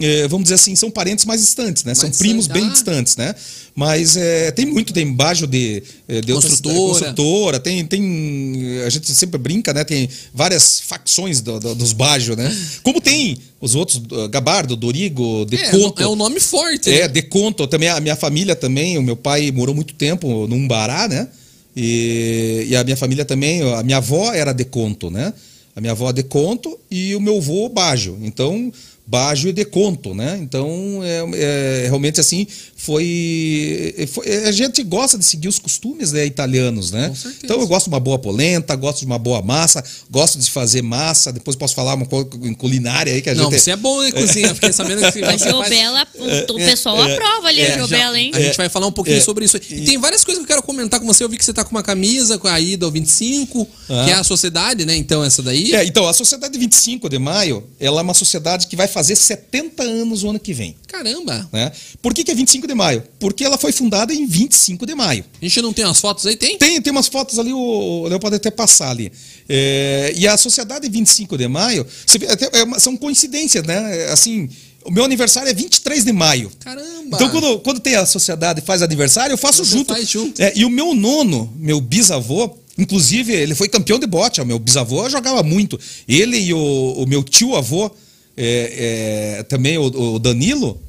é, 0.00 0.26
vamos 0.28 0.44
dizer 0.44 0.54
assim, 0.54 0.74
são 0.74 0.90
parentes 0.90 1.26
mais 1.26 1.42
distantes, 1.42 1.84
né? 1.84 1.90
Mais 1.90 1.98
são 1.98 2.10
primos 2.10 2.46
bem 2.46 2.70
distantes, 2.70 3.16
né? 3.16 3.34
Mas 3.74 4.16
é, 4.16 4.50
tem 4.50 4.64
muito, 4.64 4.92
tem 4.92 5.12
Bajo 5.12 5.46
de, 5.46 5.82
é, 6.08 6.20
de 6.20 6.32
construtora. 6.32 6.78
Outras, 6.78 7.08
construtora, 7.08 7.60
tem, 7.60 7.84
tem. 7.84 8.82
A 8.86 8.88
gente 8.88 9.12
sempre 9.12 9.36
brinca, 9.36 9.74
né? 9.74 9.84
Tem 9.84 10.08
várias 10.32 10.80
facções 10.80 11.40
do, 11.40 11.60
do, 11.60 11.74
dos 11.74 11.92
Bajo, 11.92 12.34
né? 12.34 12.56
Como 12.82 13.00
tem 13.00 13.36
os 13.60 13.74
outros, 13.74 14.00
Gabardo, 14.30 14.76
Dorigo, 14.76 15.44
Deconto. 15.44 16.00
É, 16.00 16.04
é 16.04 16.08
um 16.08 16.16
nome 16.16 16.40
forte. 16.40 16.90
É, 16.90 17.02
né? 17.02 17.08
Deconto. 17.08 17.66
Também 17.66 17.88
a 17.88 18.00
minha 18.00 18.16
família 18.16 18.56
também, 18.56 18.96
o 18.96 19.02
meu 19.02 19.16
pai 19.16 19.50
morou 19.50 19.74
muito 19.74 19.92
tempo 19.94 20.46
num 20.46 20.66
Bará, 20.66 21.08
né? 21.08 21.28
E, 21.76 22.66
e, 22.68 22.76
a 22.76 22.84
minha 22.84 22.96
família 22.96 23.24
também, 23.24 23.62
a 23.74 23.82
minha 23.82 23.96
avó 23.96 24.32
era 24.32 24.52
de 24.52 24.64
conto, 24.64 25.10
né? 25.10 25.32
A 25.74 25.80
minha 25.80 25.92
avó 25.92 26.12
de 26.12 26.22
conto 26.22 26.78
e 26.90 27.14
o 27.16 27.20
meu 27.20 27.38
avô 27.38 27.68
Bajo. 27.68 28.16
Então, 28.22 28.72
Bajo 29.06 29.48
e 29.48 29.52
de 29.52 29.64
conto, 29.66 30.14
né? 30.14 30.38
Então, 30.40 31.00
é, 31.02 31.24
é 31.34 31.86
realmente 31.88 32.20
assim, 32.20 32.46
foi, 32.74 34.08
foi, 34.12 34.46
A 34.46 34.52
gente 34.52 34.82
gosta 34.82 35.18
de 35.18 35.24
seguir 35.24 35.48
os 35.48 35.58
costumes 35.58 36.12
né, 36.12 36.24
italianos, 36.24 36.90
né? 36.90 37.12
Então, 37.42 37.60
eu 37.60 37.66
gosto 37.66 37.84
de 37.84 37.94
uma 37.94 38.00
boa 38.00 38.18
polenta, 38.18 38.74
gosto 38.76 39.00
de 39.00 39.06
uma 39.06 39.18
boa 39.18 39.42
massa, 39.42 39.84
gosto 40.10 40.38
de 40.38 40.50
fazer 40.50 40.82
massa. 40.82 41.32
Depois 41.32 41.56
posso 41.56 41.74
falar 41.74 41.94
uma 41.94 42.06
coisa 42.06 42.28
em 42.42 42.54
culinária 42.54 43.12
aí 43.12 43.22
que 43.22 43.30
a 43.30 43.34
gente. 43.34 43.42
Não, 43.42 43.50
você 43.50 43.70
é 43.70 43.76
bom 43.76 44.02
em 44.04 44.12
cozinha, 44.12 44.54
fiquei 44.54 44.72
sabendo 44.72 45.00
que 45.12 45.20
Mas 45.20 45.42
Jobela, 45.42 46.06
faz... 46.06 46.50
o, 46.50 46.52
o 46.52 46.56
pessoal 46.56 47.06
é, 47.06 47.14
aprova 47.14 47.48
ali 47.48 47.60
é, 47.60 47.74
a 47.74 47.78
Jobela, 47.78 48.18
hein? 48.18 48.32
A 48.34 48.40
gente 48.40 48.56
vai 48.56 48.68
falar 48.68 48.86
um 48.86 48.92
pouquinho 48.92 49.18
é. 49.18 49.20
sobre 49.20 49.44
isso. 49.44 49.56
E 49.56 49.82
tem 49.82 49.98
várias 49.98 50.24
coisas 50.24 50.44
que 50.44 50.50
eu 50.50 50.56
quero 50.56 50.66
comentar 50.66 51.00
com 51.00 51.06
você. 51.06 51.24
Eu 51.24 51.28
vi 51.28 51.36
que 51.36 51.44
você 51.44 51.52
tá 51.52 51.64
com 51.64 51.70
uma 51.70 51.82
camisa 51.82 52.38
com 52.38 52.48
a 52.48 52.60
ida 52.60 52.86
ao 52.86 52.92
25, 52.92 53.68
ah. 53.88 54.04
que 54.04 54.10
é 54.10 54.14
a 54.14 54.24
sociedade, 54.24 54.84
né? 54.84 54.96
Então, 54.96 55.24
essa 55.24 55.42
daí. 55.42 55.74
É, 55.74 55.84
então, 55.84 56.06
a 56.08 56.12
Sociedade 56.12 56.58
25 56.58 57.08
de 57.08 57.18
Maio, 57.18 57.64
ela 57.78 58.00
é 58.00 58.02
uma 58.02 58.14
sociedade 58.14 58.66
que 58.66 58.76
vai 58.76 58.88
fazer 58.94 59.16
70 59.16 59.82
anos 59.82 60.22
o 60.22 60.30
ano 60.30 60.38
que 60.38 60.54
vem. 60.54 60.76
Caramba! 60.86 61.48
Né? 61.52 61.72
Por 62.00 62.14
que, 62.14 62.22
que 62.22 62.30
é 62.30 62.34
25 62.34 62.66
de 62.68 62.74
maio? 62.74 63.02
Porque 63.18 63.44
ela 63.44 63.58
foi 63.58 63.72
fundada 63.72 64.14
em 64.14 64.24
25 64.24 64.86
de 64.86 64.94
maio. 64.94 65.24
A 65.42 65.44
gente 65.44 65.60
não 65.60 65.72
tem 65.72 65.84
umas 65.84 65.98
fotos 65.98 66.24
aí? 66.26 66.36
Tem? 66.36 66.56
Tem, 66.56 66.80
tem 66.80 66.90
umas 66.92 67.08
fotos 67.08 67.38
ali, 67.40 67.52
o 67.52 68.06
Léo 68.06 68.20
pode 68.20 68.36
até 68.36 68.52
passar 68.52 68.90
ali. 68.90 69.10
É, 69.48 70.14
e 70.16 70.28
a 70.28 70.36
Sociedade 70.36 70.88
25 70.88 71.36
de 71.36 71.48
maio, 71.48 71.84
é 71.84 72.78
são 72.78 72.96
coincidências, 72.96 73.64
né? 73.64 74.06
Assim, 74.12 74.48
o 74.84 74.92
meu 74.92 75.04
aniversário 75.04 75.50
é 75.50 75.54
23 75.54 76.04
de 76.04 76.12
maio. 76.12 76.52
Caramba! 76.60 77.16
Então, 77.16 77.28
quando, 77.30 77.58
quando 77.58 77.80
tem 77.80 77.96
a 77.96 78.06
sociedade 78.06 78.60
e 78.60 78.62
faz 78.64 78.80
aniversário, 78.80 79.32
eu 79.32 79.38
faço 79.38 79.64
Você 79.64 79.72
junto. 79.72 79.92
Faz 79.92 80.08
junto. 80.08 80.40
É, 80.40 80.52
e 80.54 80.64
o 80.64 80.70
meu 80.70 80.94
nono, 80.94 81.52
meu 81.56 81.80
bisavô, 81.80 82.56
inclusive, 82.78 83.32
ele 83.32 83.56
foi 83.56 83.68
campeão 83.68 83.98
de 83.98 84.06
bote. 84.06 84.40
O 84.40 84.46
meu 84.46 84.58
bisavô 84.60 85.08
jogava 85.10 85.42
muito. 85.42 85.80
Ele 86.06 86.38
e 86.38 86.54
o, 86.54 86.58
o 86.58 87.06
meu 87.06 87.24
tio-avô 87.24 87.90
é, 88.36 89.38
é, 89.38 89.42
também 89.44 89.78
o, 89.78 89.84
o, 89.84 90.18
Danilo, 90.18 90.80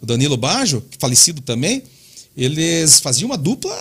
o 0.00 0.06
Danilo 0.06 0.36
Bajo, 0.36 0.82
falecido 0.98 1.40
também, 1.40 1.82
eles 2.36 3.00
faziam 3.00 3.28
uma 3.28 3.36
dupla. 3.36 3.76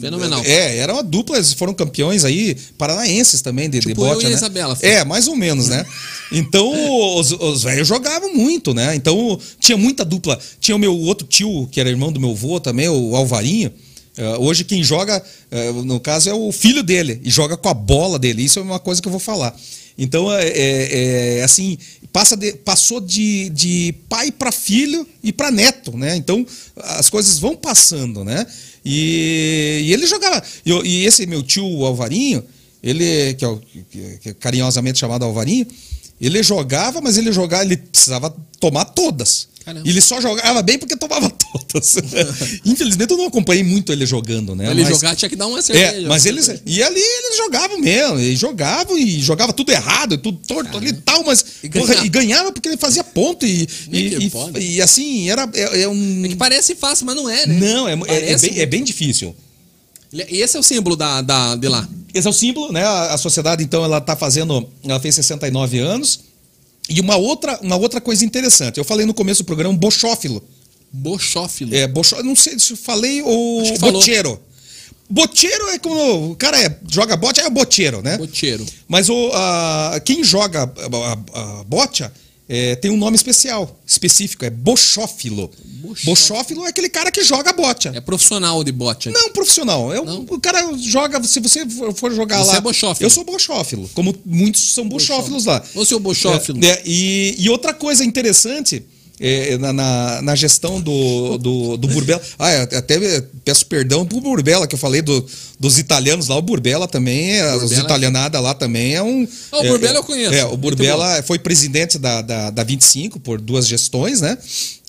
Fenomenal. 0.00 0.42
É, 0.44 0.78
era 0.78 0.92
uma 0.92 1.02
dupla, 1.02 1.36
eles 1.36 1.52
foram 1.54 1.72
campeões 1.72 2.24
aí, 2.24 2.56
paranaenses 2.76 3.40
também, 3.40 3.70
de, 3.70 3.80
tipo 3.80 3.88
de 3.88 3.94
bote. 3.94 4.24
Eu 4.24 4.30
né? 4.30 4.36
Isabela. 4.36 4.76
É, 4.82 5.04
mais 5.04 5.28
ou 5.28 5.36
menos, 5.36 5.68
né? 5.68 5.86
Então, 6.32 7.16
os, 7.16 7.32
os 7.32 7.62
velhos 7.62 7.88
jogavam 7.88 8.34
muito, 8.34 8.74
né? 8.74 8.94
Então, 8.94 9.38
tinha 9.58 9.78
muita 9.78 10.04
dupla. 10.04 10.38
Tinha 10.60 10.76
o 10.76 10.78
meu 10.78 10.96
outro 10.96 11.26
tio, 11.26 11.68
que 11.70 11.80
era 11.80 11.88
irmão 11.88 12.12
do 12.12 12.20
meu 12.20 12.30
avô 12.30 12.60
também, 12.60 12.88
o 12.88 13.16
Alvarinho. 13.16 13.72
Uh, 14.18 14.42
hoje 14.44 14.64
quem 14.64 14.82
joga, 14.82 15.22
uh, 15.50 15.84
no 15.84 15.98
caso, 15.98 16.28
é 16.28 16.34
o 16.34 16.52
filho 16.52 16.82
dele, 16.82 17.20
e 17.24 17.30
joga 17.30 17.56
com 17.56 17.68
a 17.68 17.74
bola 17.74 18.18
dele. 18.18 18.44
Isso 18.44 18.58
é 18.58 18.62
uma 18.62 18.78
coisa 18.78 19.00
que 19.00 19.08
eu 19.08 19.12
vou 19.12 19.20
falar. 19.20 19.56
Então, 19.96 20.32
é, 20.32 20.46
é, 20.48 21.38
é 21.38 21.44
assim, 21.44 21.78
passa 22.12 22.36
de, 22.36 22.52
passou 22.52 23.00
de, 23.00 23.48
de 23.50 23.94
pai 24.08 24.30
para 24.30 24.52
filho 24.52 25.06
e 25.22 25.32
para 25.32 25.50
neto, 25.50 25.96
né? 25.96 26.16
Então, 26.16 26.46
as 26.76 27.08
coisas 27.08 27.38
vão 27.38 27.56
passando, 27.56 28.24
né? 28.24 28.46
E, 28.84 29.82
e 29.84 29.92
ele 29.92 30.06
jogava. 30.06 30.42
E, 30.64 30.72
e, 30.72 31.04
esse 31.04 31.26
meu 31.26 31.42
tio 31.42 31.84
Alvarinho, 31.84 32.44
ele, 32.82 33.34
que 33.34 33.44
é, 33.44 33.58
que 34.20 34.28
é 34.30 34.34
carinhosamente 34.34 34.98
chamado 34.98 35.24
Alvarinho, 35.24 35.66
ele 36.26 36.42
jogava, 36.42 37.00
mas 37.00 37.16
ele 37.16 37.32
jogava, 37.32 37.64
ele 37.64 37.76
precisava 37.76 38.34
tomar 38.58 38.84
todas. 38.84 39.48
Caramba. 39.64 39.86
E 39.86 39.90
ele 39.90 40.00
só 40.00 40.20
jogava 40.20 40.62
bem 40.62 40.78
porque 40.78 40.96
tomava 40.96 41.30
todas. 41.70 41.96
Infelizmente 42.64 43.10
eu 43.10 43.16
não 43.16 43.26
acompanhei 43.26 43.62
muito 43.62 43.92
ele 43.92 44.06
jogando, 44.06 44.54
né? 44.54 44.70
Ele 44.70 44.82
mas, 44.82 44.90
jogar 44.90 45.14
tinha 45.14 45.28
que 45.28 45.36
dar 45.36 45.46
uma 45.46 45.60
cerveja. 45.60 45.96
É, 45.96 46.08
mas 46.08 46.26
eles. 46.26 46.48
E 46.64 46.82
ali 46.82 47.00
eles 47.00 47.36
jogavam 47.36 47.78
mesmo. 47.78 48.18
Eles 48.18 48.38
jogavam 48.38 48.96
e 48.98 49.20
jogava 49.20 49.52
tudo 49.52 49.70
errado, 49.70 50.16
tudo 50.18 50.38
torto 50.46 50.76
ali 50.76 50.88
e 50.88 50.92
tal, 50.94 51.24
mas. 51.24 51.44
E 51.62 51.68
ganhava. 51.68 51.92
Porra, 51.92 52.06
e 52.06 52.08
ganhava 52.08 52.52
porque 52.52 52.68
ele 52.68 52.78
fazia 52.78 53.04
ponto. 53.04 53.44
E, 53.46 53.68
e, 53.92 54.30
e, 54.58 54.76
e, 54.76 54.82
assim, 54.82 55.28
era. 55.28 55.48
É, 55.54 55.82
é 55.82 55.88
um. 55.88 56.24
É 56.24 56.28
que 56.28 56.36
parece 56.36 56.74
fácil, 56.74 57.04
mas 57.04 57.16
não 57.16 57.28
é, 57.28 57.46
né? 57.46 57.58
Não, 57.58 57.88
é, 57.88 57.92
é, 58.08 58.32
é 58.32 58.38
bem, 58.38 58.58
é 58.60 58.66
bem 58.66 58.84
difícil. 58.84 59.34
Esse 60.12 60.56
é 60.56 60.60
o 60.60 60.62
símbolo 60.62 60.96
da, 60.96 61.22
da, 61.22 61.56
de 61.56 61.68
lá. 61.68 61.88
Esse 62.12 62.26
é 62.26 62.30
o 62.30 62.32
símbolo, 62.32 62.72
né? 62.72 62.82
A, 62.84 63.14
a 63.14 63.18
sociedade, 63.18 63.62
então, 63.62 63.84
ela 63.84 63.98
está 63.98 64.16
fazendo. 64.16 64.68
Ela 64.82 64.98
fez 64.98 65.14
69 65.14 65.78
anos. 65.78 66.20
E 66.88 67.00
uma 67.00 67.16
outra, 67.16 67.58
uma 67.62 67.76
outra 67.76 68.00
coisa 68.00 68.24
interessante, 68.24 68.78
eu 68.78 68.84
falei 68.84 69.06
no 69.06 69.14
começo 69.14 69.44
do 69.44 69.46
programa 69.46 69.76
bochófilo. 69.76 70.42
Bochófilo. 70.92 71.72
É, 71.72 71.86
bochó, 71.86 72.20
não 72.22 72.34
sei 72.34 72.58
se 72.58 72.72
eu 72.72 72.76
falei 72.76 73.22
ou 73.22 73.62
bocheiro. 73.78 74.40
Bocheiro 75.08 75.68
é 75.68 75.78
como 75.78 76.32
o 76.32 76.36
cara 76.36 76.60
é, 76.60 76.78
joga 76.88 77.16
bote, 77.16 77.40
é 77.40 77.48
bocheiro, 77.48 78.02
né? 78.02 78.16
Bocheiro. 78.16 78.66
Mas 78.88 79.08
o, 79.08 79.30
a, 79.32 80.00
quem 80.04 80.24
joga 80.24 80.62
a, 80.62 80.68
a, 80.68 81.60
a 81.60 81.64
bocha 81.64 82.12
é, 82.52 82.74
tem 82.74 82.90
um 82.90 82.96
nome 82.96 83.14
especial, 83.14 83.78
específico, 83.86 84.44
é 84.44 84.50
bochófilo. 84.50 85.48
Bochófilo. 85.64 86.04
Bochófilo 86.04 86.66
é 86.66 86.70
aquele 86.70 86.88
cara 86.88 87.08
que 87.12 87.22
joga 87.22 87.52
bocha. 87.52 87.92
É 87.94 88.00
profissional 88.00 88.64
de 88.64 88.72
bote. 88.72 89.08
Não 89.08 89.30
profissional. 89.30 89.94
É 89.94 90.00
o, 90.00 90.04
Não? 90.04 90.26
o 90.28 90.40
cara 90.40 90.76
joga. 90.76 91.22
Se 91.22 91.38
você 91.38 91.64
for 91.94 92.12
jogar 92.12 92.38
Você 92.38 92.50
lá. 92.50 92.56
é 92.56 92.60
bochófilo. 92.60 93.06
Eu 93.06 93.10
sou 93.10 93.22
bochófilo. 93.22 93.88
Como 93.94 94.12
muitos 94.26 94.72
são 94.74 94.88
bochófilos 94.88 95.44
lá. 95.44 95.62
Ô, 95.76 95.84
seu 95.84 96.00
bochófilo. 96.00 96.58
É, 96.64 96.70
é, 96.70 96.82
e, 96.84 97.36
e 97.38 97.48
outra 97.48 97.72
coisa 97.72 98.04
interessante. 98.04 98.84
É, 99.20 99.58
na, 99.58 99.72
na, 99.72 100.22
na 100.22 100.34
gestão 100.34 100.80
do, 100.80 101.36
do, 101.36 101.76
do 101.76 101.88
Burbela. 101.88 102.22
Ah, 102.38 102.52
eu 102.52 102.78
até 102.78 103.20
peço 103.44 103.66
perdão 103.66 104.06
pro 104.06 104.20
Burbela, 104.20 104.66
que 104.66 104.74
eu 104.74 104.78
falei 104.78 105.02
do, 105.02 105.24
dos 105.58 105.78
italianos 105.78 106.28
lá. 106.28 106.36
O 106.36 106.42
Burbela 106.42 106.88
também, 106.88 107.32
é, 107.32 107.54
os 107.54 107.62
Burbela- 107.62 107.82
italianada 107.82 108.40
lá 108.40 108.54
também 108.54 108.94
é 108.94 109.02
um. 109.02 109.28
Ah, 109.52 109.58
o 109.58 109.64
é, 109.64 109.68
Burbela 109.68 109.94
é, 109.94 109.98
eu 109.98 110.04
conheço. 110.04 110.34
É, 110.34 110.44
o 110.44 110.48
Muito 110.48 110.60
Burbela 110.60 111.22
foi 111.22 111.38
presidente 111.38 111.98
da, 111.98 112.22
da, 112.22 112.50
da 112.50 112.64
25 112.64 113.20
por 113.20 113.38
duas 113.40 113.68
gestões, 113.68 114.22
né? 114.22 114.38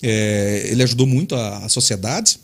É, 0.02 0.68
ele 0.70 0.82
ajudou 0.82 1.06
muito 1.06 1.34
a, 1.34 1.58
a 1.58 1.68
sociedade. 1.68 2.40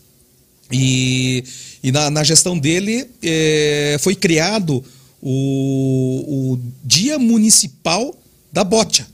E, 0.71 1.43
e 1.83 1.91
na, 1.91 2.11
na 2.11 2.23
gestão 2.23 2.57
dele 2.57 3.09
é, 3.23 3.97
foi 3.99 4.13
criado 4.13 4.83
o, 5.21 6.53
o 6.53 6.59
Dia 6.83 7.17
Municipal 7.17 8.15
da 8.53 8.63
Bocha, 8.63 9.07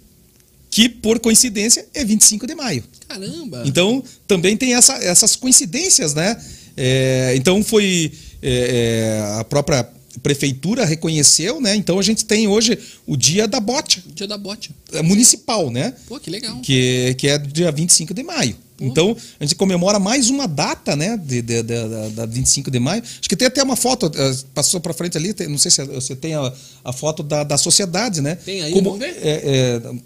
que 0.75 0.89
por 0.89 1.19
coincidência 1.21 1.87
é 1.93 2.03
25 2.03 2.45
de 2.45 2.53
maio. 2.53 2.83
Caramba. 3.07 3.63
Então 3.65 4.03
também 4.27 4.57
tem 4.57 4.73
essa- 4.75 4.97
essas 5.01 5.33
coincidências, 5.33 6.13
né? 6.13 6.35
É, 6.75 7.33
então 7.37 7.63
foi 7.63 8.11
é, 8.41 9.21
é, 9.31 9.39
a 9.39 9.43
própria 9.45 9.87
prefeitura 10.21 10.83
reconheceu, 10.83 11.61
né? 11.61 11.75
Então 11.77 11.97
a 11.97 12.01
gente 12.03 12.25
tem 12.25 12.45
hoje 12.47 12.77
o 13.07 13.15
Dia 13.15 13.47
da 13.47 13.61
Bocha 13.61 14.03
Dia 14.13 14.27
da 14.27 14.37
bote. 14.37 14.71
é, 14.91 15.01
municipal, 15.01 15.71
né? 15.71 15.93
Pô, 16.07 16.19
que 16.19 16.29
legal. 16.29 16.59
que, 16.59 17.15
que 17.17 17.27
é 17.29 17.37
dia 17.37 17.71
25 17.71 18.13
de 18.13 18.23
maio. 18.23 18.57
Então, 18.79 19.15
a 19.39 19.43
gente 19.43 19.55
comemora 19.55 19.99
mais 19.99 20.29
uma 20.29 20.47
data, 20.47 20.95
né, 20.97 21.15
de, 21.17 21.41
de, 21.41 21.63
de- 21.63 21.87
da, 21.87 22.09
da 22.09 22.25
25 22.25 22.69
de 22.69 22.77
maio. 22.79 23.01
Acho 23.01 23.21
que 23.29 23.35
tem 23.35 23.47
até 23.47 23.63
uma 23.63 23.75
foto, 23.77 24.11
eh, 24.13 24.35
passou 24.53 24.81
para 24.81 24.93
frente 24.93 25.17
ali, 25.17 25.33
tem- 25.33 25.47
não 25.47 25.57
sei 25.57 25.71
se 25.71 25.83
você 25.85 26.13
tem 26.15 26.33
a, 26.35 26.53
a 26.83 26.91
foto 26.91 27.23
da, 27.23 27.43
da 27.45 27.57
sociedade, 27.57 28.19
né? 28.21 28.35
Tem 28.35 28.61
aí, 28.61 28.73
Como? 28.73 29.01
É, 29.01 29.11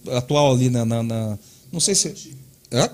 é, 0.08 0.16
atual 0.18 0.54
ali 0.54 0.70
na, 0.70 0.86
na- 0.86 1.02
na- 1.04 1.40
Não 1.72 1.80
sei 1.80 1.96
se. 1.96 2.14
Hã? 2.72 2.90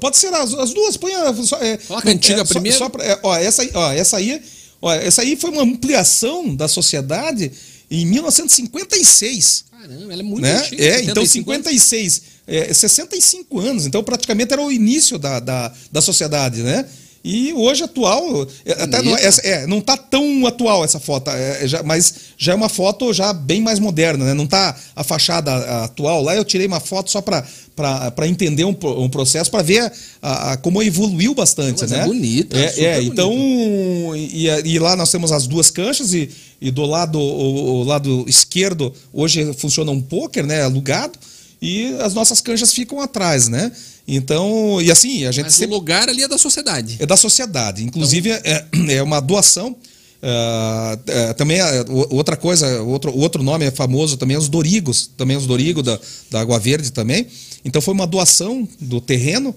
Pode 0.00 0.16
ser 0.16 0.32
as, 0.32 0.54
as 0.54 0.72
duas, 0.72 0.96
põe 0.96 1.12
a. 1.14 1.34
Só, 1.34 1.56
é, 1.58 1.76
Coloca 1.76 2.08
a 2.08 2.12
antiga 2.12 2.38
só- 2.46 2.54
primeiro. 2.54 2.78
só 2.78 2.88
pra- 2.88 3.04
é, 3.04 3.18
ó, 3.22 3.36
essa, 3.36 3.68
ó, 3.74 3.92
essa 3.92 4.16
aí. 4.16 4.40
Ó, 4.80 4.90
essa 4.92 5.20
aí 5.22 5.36
foi 5.36 5.50
uma 5.50 5.62
ampliação 5.62 6.54
da 6.54 6.66
sociedade 6.68 7.52
em 7.90 8.06
1956 8.06 9.64
Caramba, 9.80 10.12
ela 10.12 10.20
é 10.20 10.24
muito 10.24 10.42
né? 10.42 10.58
antiga. 10.58 10.84
É, 10.84 10.98
75 10.98 11.06
então 11.06 11.22
anos. 11.22 11.30
56, 11.30 12.22
é, 12.46 12.74
65 12.74 13.58
anos, 13.58 13.86
então 13.86 14.04
praticamente 14.04 14.52
era 14.52 14.60
o 14.60 14.70
início 14.70 15.18
da, 15.18 15.40
da, 15.40 15.72
da 15.90 16.02
sociedade, 16.02 16.62
né? 16.62 16.86
E 17.22 17.52
hoje 17.52 17.82
atual, 17.84 18.46
é, 18.64 18.72
até 18.82 19.02
não, 19.02 19.14
é, 19.14 19.20
Bonita. 19.22 19.46
é, 19.46 19.66
não 19.66 19.80
tá 19.82 19.94
tão 19.94 20.46
atual 20.46 20.82
essa 20.82 20.98
foto, 20.98 21.30
é, 21.30 21.64
é 21.64 21.68
já- 21.68 21.82
mas 21.82 22.14
já 22.38 22.52
é 22.52 22.54
uma 22.54 22.70
foto 22.70 23.12
já 23.12 23.30
bem 23.34 23.60
mais 23.60 23.78
moderna, 23.78 24.24
né? 24.24 24.32
Não 24.32 24.46
tá 24.46 24.74
a 24.96 25.04
fachada 25.04 25.54
atual 25.84 26.22
lá, 26.22 26.34
eu 26.34 26.44
tirei 26.46 26.66
uma 26.66 26.80
foto 26.80 27.10
só 27.10 27.20
para 27.20 27.44
para 27.76 28.28
entender 28.28 28.64
um, 28.66 28.76
um 28.98 29.08
processo, 29.08 29.50
para 29.50 29.62
ver 29.62 29.90
a, 30.20 30.52
a- 30.52 30.56
como 30.58 30.82
evoluiu 30.82 31.34
bastante, 31.34 31.80
Mas 31.80 31.92
é 31.92 31.96
né? 31.98 32.04
bonita, 32.04 32.58
É, 32.58 32.68
super 32.68 32.82
é, 32.84 32.94
bonita. 32.96 33.12
então 33.12 34.16
e, 34.16 34.46
e 34.66 34.78
lá 34.78 34.94
nós 34.96 35.10
temos 35.10 35.32
as 35.32 35.46
duas 35.46 35.70
canchas 35.70 36.12
e, 36.12 36.28
e 36.60 36.70
do 36.70 36.84
lado 36.84 37.18
o, 37.18 37.80
o 37.80 37.84
lado 37.84 38.24
esquerdo 38.28 38.92
hoje 39.12 39.54
funciona 39.54 39.90
um 39.90 40.00
poker, 40.00 40.44
né, 40.44 40.62
alugado, 40.62 41.18
e 41.62 41.94
as 42.00 42.12
nossas 42.12 42.40
canchas 42.42 42.72
ficam 42.74 43.00
atrás, 43.00 43.48
né? 43.48 43.72
Então, 44.16 44.80
e 44.82 44.90
assim, 44.90 45.24
a 45.24 45.32
gente 45.32 45.44
Mas 45.44 45.54
sempre 45.54 45.74
o 45.74 45.78
lugar 45.78 46.08
ali 46.08 46.22
é 46.22 46.28
da 46.28 46.36
sociedade. 46.36 46.96
é 46.98 47.06
da 47.06 47.16
sociedade. 47.16 47.84
Inclusive, 47.84 48.30
é, 48.30 48.66
é 48.88 49.02
uma 49.02 49.20
doação. 49.20 49.76
ah, 50.22 50.98
é, 51.06 51.32
também 51.34 51.60
é, 51.60 51.84
outra 52.10 52.36
coisa, 52.36 52.82
outro, 52.82 53.16
outro 53.16 53.42
nome 53.42 53.64
é 53.64 53.70
famoso 53.70 54.16
também, 54.16 54.36
os 54.36 54.48
Dorigos, 54.48 55.10
também 55.16 55.36
os 55.36 55.46
Dorigos 55.46 55.84
da, 55.84 55.98
da 56.30 56.40
Água 56.40 56.58
Verde 56.58 56.90
também. 56.90 57.26
Então 57.64 57.80
foi 57.80 57.94
uma 57.94 58.06
doação 58.06 58.68
do 58.80 59.00
terreno 59.00 59.54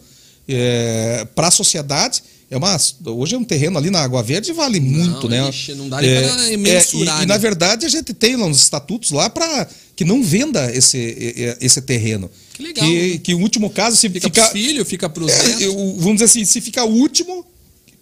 para 1.35 1.47
a 1.47 1.51
sociedade. 1.51 2.21
É 2.53 2.57
uma, 2.57 2.77
hoje 3.07 3.33
é 3.33 3.37
um 3.37 3.43
terreno 3.43 3.79
ali 3.79 3.89
na 3.89 3.99
Água 4.01 4.21
Verde 4.21 4.53
vale 4.53 4.79
muito, 4.79 5.27
né? 5.27 5.49
ixi, 5.49 5.73
não 5.73 5.89
dá 5.89 5.99
nem 5.99 6.21
pra 6.23 6.57
mensurar, 6.57 7.15
e, 7.21 7.23
e, 7.23 7.25
né? 7.25 7.25
na 7.25 7.37
verdade 7.37 7.85
a 7.85 7.89
gente 7.89 8.13
tem 8.13 8.35
lá 8.35 8.45
uns 8.45 8.61
estatutos 8.61 9.09
lá 9.09 9.27
para 9.27 9.67
que 9.95 10.05
não 10.05 10.21
venda 10.23 10.71
esse, 10.71 10.97
e- 10.97 11.33
e- 11.41 11.57
esse 11.65 11.81
terreno. 11.81 12.29
Que 12.53 12.61
legal, 12.61 12.87
Que, 12.87 13.11
né? 13.13 13.17
que 13.23 13.33
o 13.33 13.39
último 13.39 13.69
caso 13.71 13.95
se 13.97 14.07
Fica 14.07 14.27
fica, 14.29 14.41
pros 14.41 14.51
filhos, 14.53 14.87
fica 14.87 15.09
pros 15.09 15.31
é, 15.31 15.43
netos. 15.47 15.61
eu- 15.63 15.95
vamos 15.97 16.13
dizer 16.13 16.25
assim, 16.25 16.45
se 16.45 16.61
ficar 16.61 16.83
o 16.85 16.91
último, 16.91 17.43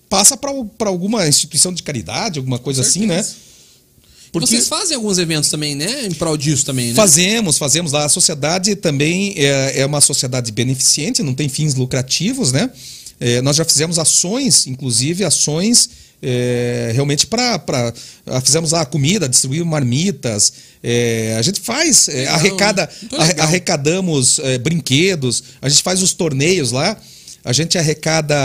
passa 0.09 0.35
para 0.35 0.89
alguma 0.89 1.25
instituição 1.27 1.73
de 1.73 1.81
caridade, 1.81 2.37
alguma 2.39 2.59
coisa 2.59 2.81
assim, 2.81 3.05
né? 3.05 3.23
certeza. 3.23 3.51
Vocês 4.33 4.67
fazem 4.67 4.95
alguns 4.95 5.17
eventos 5.17 5.49
também, 5.49 5.75
né? 5.75 6.05
Em 6.05 6.13
prol 6.13 6.37
disso 6.37 6.65
também, 6.65 6.87
né? 6.89 6.93
Fazemos, 6.93 7.57
fazemos 7.57 7.91
lá. 7.91 8.05
A 8.05 8.09
sociedade 8.09 8.75
também 8.75 9.33
é, 9.37 9.79
é 9.81 9.85
uma 9.85 9.99
sociedade 9.99 10.51
beneficente, 10.53 11.21
não 11.21 11.33
tem 11.33 11.49
fins 11.49 11.75
lucrativos, 11.75 12.51
né? 12.53 12.69
É, 13.21 13.39
nós 13.43 13.55
já 13.55 13.63
fizemos 13.63 13.99
ações, 13.99 14.65
inclusive 14.65 15.23
ações 15.23 15.91
é, 16.23 16.91
realmente 16.93 17.27
para. 17.27 17.93
Fizemos 18.43 18.71
lá 18.71 18.83
comida, 18.83 19.29
distribuímos 19.29 19.69
marmitas. 19.69 20.53
é, 20.83 21.35
a 21.37 21.41
gente 21.43 21.59
faz, 21.59 22.07
é, 22.07 22.13
Legal, 22.13 22.35
arrecada, 22.35 22.89
arrecadamos 23.37 24.39
é, 24.39 24.57
brinquedos, 24.57 25.43
a 25.61 25.69
gente 25.69 25.83
faz 25.83 26.01
os 26.01 26.13
torneios 26.13 26.71
lá, 26.71 26.97
a 27.43 27.53
gente 27.53 27.77
arrecada. 27.77 28.35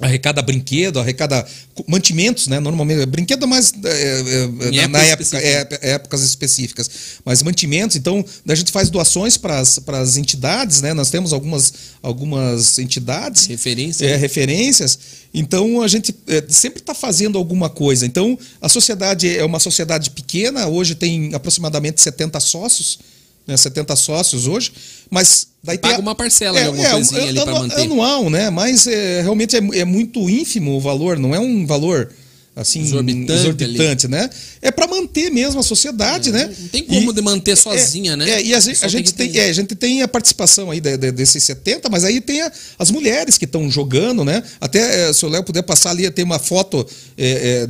Arrecada 0.00 0.40
brinquedo, 0.42 0.98
arrecada 0.98 1.46
mantimentos, 1.86 2.46
né? 2.48 2.58
Normalmente, 2.60 3.04
brinquedo 3.06 3.44
é 3.44 3.46
mais 3.46 3.72
é, 3.84 4.78
é, 4.82 4.88
na, 4.88 5.02
época, 5.02 5.38
é, 5.38 5.92
épocas 5.92 6.22
específicas. 6.22 6.90
Mas 7.24 7.42
mantimentos, 7.42 7.96
então, 7.96 8.24
a 8.48 8.54
gente 8.54 8.72
faz 8.72 8.90
doações 8.90 9.36
para 9.36 9.60
as 9.60 10.16
entidades, 10.16 10.80
né? 10.80 10.94
Nós 10.94 11.10
temos 11.10 11.32
algumas, 11.32 11.72
algumas 12.02 12.78
entidades. 12.78 13.46
Referência. 13.46 14.06
É, 14.06 14.16
referências. 14.16 14.98
Então 15.32 15.80
a 15.80 15.88
gente 15.88 16.14
é, 16.26 16.44
sempre 16.48 16.80
está 16.80 16.94
fazendo 16.94 17.38
alguma 17.38 17.70
coisa. 17.70 18.04
Então 18.04 18.38
a 18.60 18.68
sociedade 18.68 19.36
é 19.36 19.44
uma 19.44 19.60
sociedade 19.60 20.10
pequena, 20.10 20.66
hoje 20.66 20.94
tem 20.94 21.34
aproximadamente 21.34 22.00
70 22.00 22.40
sócios, 22.40 22.98
né, 23.46 23.56
70 23.56 23.96
sócios 23.96 24.46
hoje, 24.46 24.72
mas 25.10 25.48
daí 25.62 25.78
Paga 25.78 25.94
tem 25.94 26.02
a- 26.02 26.06
uma 26.06 26.14
parcela 26.14 26.60
de 26.60 26.66
alguma 26.66 26.88
coisinha 26.90 27.22
ali 27.22 27.34
pra 27.34 27.42
anu- 27.50 27.60
manter. 27.60 27.80
Anual, 27.82 28.30
né? 28.30 28.50
Mas 28.50 28.86
é, 28.86 29.22
realmente 29.22 29.56
é, 29.56 29.60
é 29.80 29.84
muito 29.84 30.28
ínfimo 30.30 30.76
o 30.76 30.80
valor, 30.80 31.18
não 31.18 31.34
é 31.34 31.40
um 31.40 31.66
valor 31.66 32.10
assim 32.56 32.80
Exorbitante 32.82 33.32
exorbitante 33.32 34.08
né? 34.08 34.28
É 34.60 34.70
para 34.70 34.86
manter 34.86 35.30
mesmo 35.30 35.60
a 35.60 35.62
sociedade, 35.62 36.30
né? 36.32 36.50
Não 36.58 36.68
tem 36.68 36.84
como 36.84 37.10
E- 37.10 37.14
de 37.14 37.22
manter 37.22 37.56
sozinha, 37.56 38.12
é, 38.12 38.16
né? 38.16 38.30
É, 38.30 38.42
e 38.42 38.52
a, 38.52 38.58
a 38.58 38.88
gente 38.88 39.14
tem, 39.14 39.38
é, 39.38 39.48
a 39.48 39.52
gente 39.52 39.74
tem 39.74 40.02
a 40.02 40.08
participação 40.08 40.70
aí 40.70 40.80
de- 40.80 40.96
de- 40.96 41.12
desses 41.12 41.42
70, 41.44 41.88
mas 41.88 42.04
aí 42.04 42.20
tem 42.20 42.42
as 42.78 42.90
mulheres 42.90 43.38
que 43.38 43.44
estão 43.46 43.70
jogando, 43.70 44.24
né? 44.24 44.42
Até 44.60 45.12
se 45.12 45.24
o 45.24 45.28
Léo 45.28 45.44
puder 45.44 45.62
passar 45.62 45.90
ali, 45.90 46.10
tem 46.10 46.24
uma 46.24 46.38
foto 46.40 46.86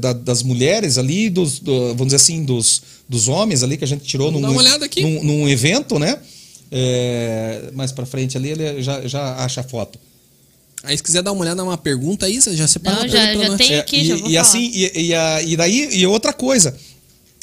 da- 0.00 0.12
das 0.14 0.42
mulheres 0.42 0.98
ali, 0.98 1.28
dos, 1.30 1.60
do- 1.60 1.88
vamos 1.88 2.06
dizer 2.06 2.16
assim, 2.16 2.42
dos, 2.42 2.82
dos 3.10 3.26
homens 3.26 3.64
ali 3.64 3.76
que 3.76 3.82
a 3.82 3.86
gente 3.88 4.04
tirou 4.04 4.30
num, 4.30 4.38
uma 4.38 4.62
num, 5.02 5.24
num 5.24 5.48
evento, 5.48 5.98
né? 5.98 6.16
É, 6.70 7.70
mais 7.74 7.90
pra 7.90 8.06
frente 8.06 8.36
ali, 8.36 8.50
ele 8.50 8.80
já, 8.80 9.06
já 9.06 9.34
acha 9.44 9.60
a 9.62 9.64
foto. 9.64 9.98
Aí 10.84 10.96
se 10.96 11.02
quiser 11.02 11.20
dar 11.20 11.32
uma 11.32 11.42
olhada 11.42 11.62
numa 11.64 11.76
pergunta 11.76 12.26
aí, 12.26 12.40
você 12.40 12.56
já 12.56 12.68
separa 12.68 12.96
Não, 12.98 13.02
uma 13.02 13.08
já- 13.08 13.34
já 13.34 13.56
tem. 13.56 13.72
É, 13.74 13.78
aqui, 13.80 13.96
e, 13.96 14.04
já 14.06 14.14
vou 14.16 14.28
e 14.30 14.32
falar. 14.34 14.40
assim, 14.42 14.70
e, 14.72 15.00
e, 15.08 15.14
a- 15.14 15.42
e 15.42 15.56
daí, 15.56 15.88
e 15.98 16.06
outra 16.06 16.32
coisa. 16.32 16.74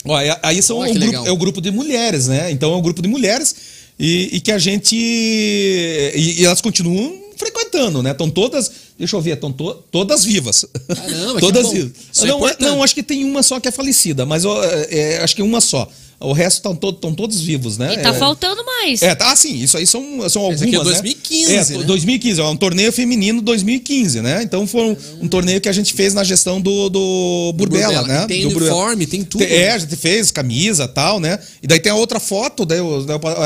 Ó, 0.06 0.18
é- 0.20 0.40
aí 0.42 0.62
são 0.62 0.78
Olha 0.78 0.92
um 0.92 0.94
grupo, 0.98 1.28
é 1.28 1.32
o 1.32 1.38
grupo 1.38 1.60
de 1.62 1.70
mulheres, 1.70 2.28
né? 2.28 2.50
Então 2.50 2.72
é 2.74 2.78
um 2.78 2.82
grupo 2.82 3.02
de 3.02 3.10
mulheres 3.10 3.54
e, 4.00 4.30
e 4.38 4.40
que 4.40 4.54
a 4.54 4.58
gente. 4.58 4.96
E, 4.96 6.36
e 6.40 6.46
elas 6.46 6.62
continuam 6.62 7.14
frequentando, 7.36 8.02
né? 8.02 8.12
Estão 8.12 8.30
todas. 8.30 8.72
Deixa 8.98 9.16
eu 9.16 9.22
ver, 9.22 9.34
estão 9.36 9.52
to, 9.52 9.76
todas 9.92 10.24
vivas. 10.24 10.66
Caramba, 10.88 11.36
que 11.40 11.40
todas 11.40 11.70
vivas. 11.72 11.92
É 12.22 12.26
não, 12.26 12.48
é- 12.48 12.56
não, 12.60 12.84
acho 12.84 12.96
que 12.96 13.04
tem 13.04 13.24
uma 13.24 13.44
só 13.44 13.60
que 13.60 13.68
é 13.68 13.72
falecida, 13.72 14.26
mas 14.26 14.44
ó, 14.44 14.64
é, 14.64 14.88
é, 14.90 15.18
acho 15.24 15.36
que 15.36 15.42
uma 15.44 15.62
só. 15.62 15.88
o 16.20 16.34
resto 16.34 16.58
estão 16.58 16.76
to 16.76 16.92
todos 16.94 17.40
vivos, 17.40 17.78
né? 17.78 17.94
E 17.94 17.98
tá 18.02 18.10
É- 18.10 18.14
faltando 18.14 18.66
mais. 18.66 19.04
é, 19.04 19.14
tá, 19.14 19.36
sim, 19.36 19.56
isso 19.62 19.78
aí 19.78 19.86
são, 19.86 20.28
são 20.28 20.42
algumas, 20.42 20.62
Esse 20.64 20.64
aqui 20.64 20.76
é 20.76 20.80
né? 20.80 20.84
2015, 20.86 21.74
É, 21.74 21.78
né? 21.78 21.84
2015, 21.84 22.42
é 22.42 22.44
um 22.44 22.58
torneio 22.58 22.92
feminino 22.92 23.40
2015, 23.40 24.20
né? 24.22 24.42
Então 24.42 24.66
foi 24.66 24.82
um, 24.82 24.98
um 25.22 25.28
torneio 25.28 25.62
que 25.62 25.70
a 25.70 25.72
gente 25.72 25.94
fez 25.94 26.16
na 26.16 26.24
gestão 26.24 26.60
do, 26.60 26.90
do 26.90 27.54
Burbela, 27.56 27.88
Burbela, 28.02 28.08
né? 28.08 28.22
que 28.22 28.28
tem 28.30 28.42
do 28.50 28.58
uniforme, 28.58 29.06
tem 29.06 29.24
tudo. 29.24 29.44
É, 29.44 29.74
a 29.74 29.78
gente 29.78 29.96
fez 29.96 30.32
camisa 30.32 30.86
e 30.86 30.88
tal, 30.88 31.20
né? 31.20 31.38
E 31.62 31.68
daí 31.68 31.80
tem 31.80 31.92
a 31.92 31.96
outra 31.96 32.20
foto, 32.20 32.66
daí, 32.66 32.80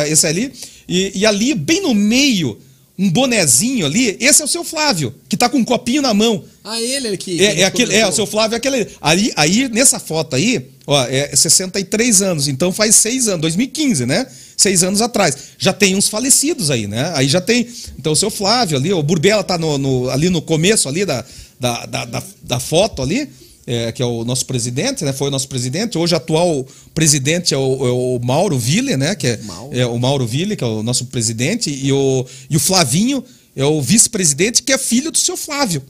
esse 0.09 0.25
ali, 0.25 0.53
e, 0.87 1.11
e 1.13 1.25
ali, 1.25 1.53
bem 1.53 1.81
no 1.81 1.93
meio, 1.93 2.57
um 3.01 3.09
bonezinho 3.09 3.83
ali, 3.85 4.15
esse 4.19 4.43
é 4.43 4.45
o 4.45 4.47
seu 4.47 4.63
Flávio, 4.63 5.11
que 5.27 5.35
tá 5.35 5.49
com 5.49 5.57
um 5.57 5.63
copinho 5.65 6.03
na 6.03 6.13
mão. 6.13 6.43
Ah, 6.63 6.79
ele 6.79 7.07
aqui. 7.07 7.41
É, 7.43 7.49
gente 7.49 7.61
é, 7.61 7.65
aquele, 7.65 7.95
é, 7.95 8.07
o 8.07 8.11
seu 8.11 8.27
Flávio 8.27 8.53
é 8.53 8.57
aquele. 8.57 8.87
Aí, 9.01 9.33
aí, 9.35 9.67
nessa 9.69 9.99
foto 9.99 10.35
aí, 10.35 10.67
ó, 10.85 11.03
é 11.05 11.35
63 11.35 12.21
anos, 12.21 12.47
então 12.47 12.71
faz 12.71 12.95
seis 12.95 13.27
anos, 13.27 13.41
2015, 13.41 14.05
né? 14.05 14.27
Seis 14.55 14.83
anos 14.83 15.01
atrás. 15.01 15.35
Já 15.57 15.73
tem 15.73 15.95
uns 15.95 16.07
falecidos 16.07 16.69
aí, 16.69 16.85
né? 16.85 17.11
Aí 17.15 17.27
já 17.27 17.41
tem. 17.41 17.67
Então, 17.97 18.13
o 18.13 18.15
seu 18.15 18.29
Flávio 18.29 18.77
ali, 18.77 18.93
o 18.93 19.01
Burbela 19.01 19.43
tá 19.43 19.57
no, 19.57 19.79
no- 19.79 20.09
ali 20.11 20.29
no 20.29 20.39
começo 20.39 20.87
ali 20.87 21.03
da, 21.03 21.25
da, 21.59 21.85
da, 21.87 22.05
da, 22.05 22.23
da 22.43 22.59
foto 22.59 23.01
ali. 23.01 23.27
É, 23.65 23.91
que 23.91 24.01
é 24.01 24.05
o 24.05 24.23
nosso 24.23 24.45
presidente, 24.45 25.03
né? 25.03 25.13
Foi 25.13 25.27
o 25.27 25.31
nosso 25.31 25.47
presidente. 25.47 25.97
Hoje, 25.97 26.13
o 26.13 26.17
atual 26.17 26.65
presidente 26.93 27.53
é 27.53 27.57
o, 27.57 27.87
é 27.87 27.91
o 27.91 28.19
Mauro 28.23 28.57
Ville, 28.57 28.97
né? 28.97 29.15
Que 29.15 29.27
é, 29.27 29.37
Mauro. 29.37 29.77
é 29.77 29.85
o 29.85 29.97
Mauro 29.99 30.25
Ville, 30.25 30.55
que 30.55 30.63
é 30.63 30.67
o 30.67 30.83
nosso 30.83 31.05
presidente, 31.05 31.69
e 31.69 31.91
o, 31.91 32.25
e 32.49 32.57
o 32.57 32.59
Flavinho 32.59 33.23
é 33.55 33.65
o 33.65 33.81
vice-presidente, 33.81 34.63
que 34.63 34.71
é 34.71 34.77
filho 34.77 35.11
do 35.11 35.17
seu 35.17 35.37
Flávio. 35.37 35.83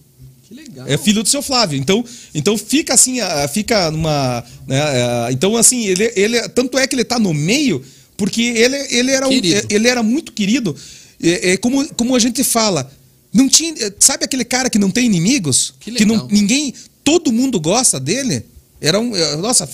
Que 0.47 0.53
legal. 0.53 0.85
É 0.87 0.97
filho 0.97 1.23
do 1.23 1.29
seu 1.29 1.41
Flávio. 1.41 1.79
Então, 1.79 2.03
então 2.35 2.57
fica 2.57 2.93
assim, 2.93 3.17
fica 3.53 3.89
numa. 3.89 4.43
né, 4.67 5.31
então, 5.31 5.55
assim, 5.55 5.85
ele, 5.85 6.11
ele. 6.15 6.49
Tanto 6.49 6.77
é 6.77 6.85
que 6.85 6.95
ele 6.95 7.05
tá 7.05 7.17
no 7.17 7.33
meio, 7.33 7.81
porque 8.17 8.41
ele, 8.41 8.75
ele, 8.89 9.11
era, 9.11 9.27
um, 9.27 9.29
Querido. 9.29 9.67
ele 9.69 9.87
era 9.87 10.03
muito 10.03 10.33
querido. 10.33 10.75
É, 11.23 11.51
é 11.51 11.57
como, 11.57 11.87
como 11.95 12.15
a 12.15 12.19
gente 12.19 12.43
fala. 12.43 12.91
Não 13.33 13.47
tinha, 13.47 13.73
sabe 13.97 14.25
aquele 14.25 14.43
cara 14.43 14.69
que 14.69 14.77
não 14.77 14.91
tem 14.91 15.05
inimigos? 15.05 15.73
Que 15.79 16.03
não, 16.05 16.15
legal. 16.15 16.27
ninguém. 16.29 16.73
Todo 17.03 17.31
mundo 17.31 17.59
gosta 17.59 17.99
dele. 17.99 18.45
Era 18.79 18.99
um. 18.99 19.15
eh, 19.15 19.35
Nossa, 19.37 19.67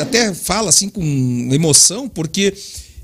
até 0.00 0.34
fala 0.34 0.68
assim 0.70 0.88
com 0.88 1.02
emoção, 1.52 2.08
porque 2.08 2.54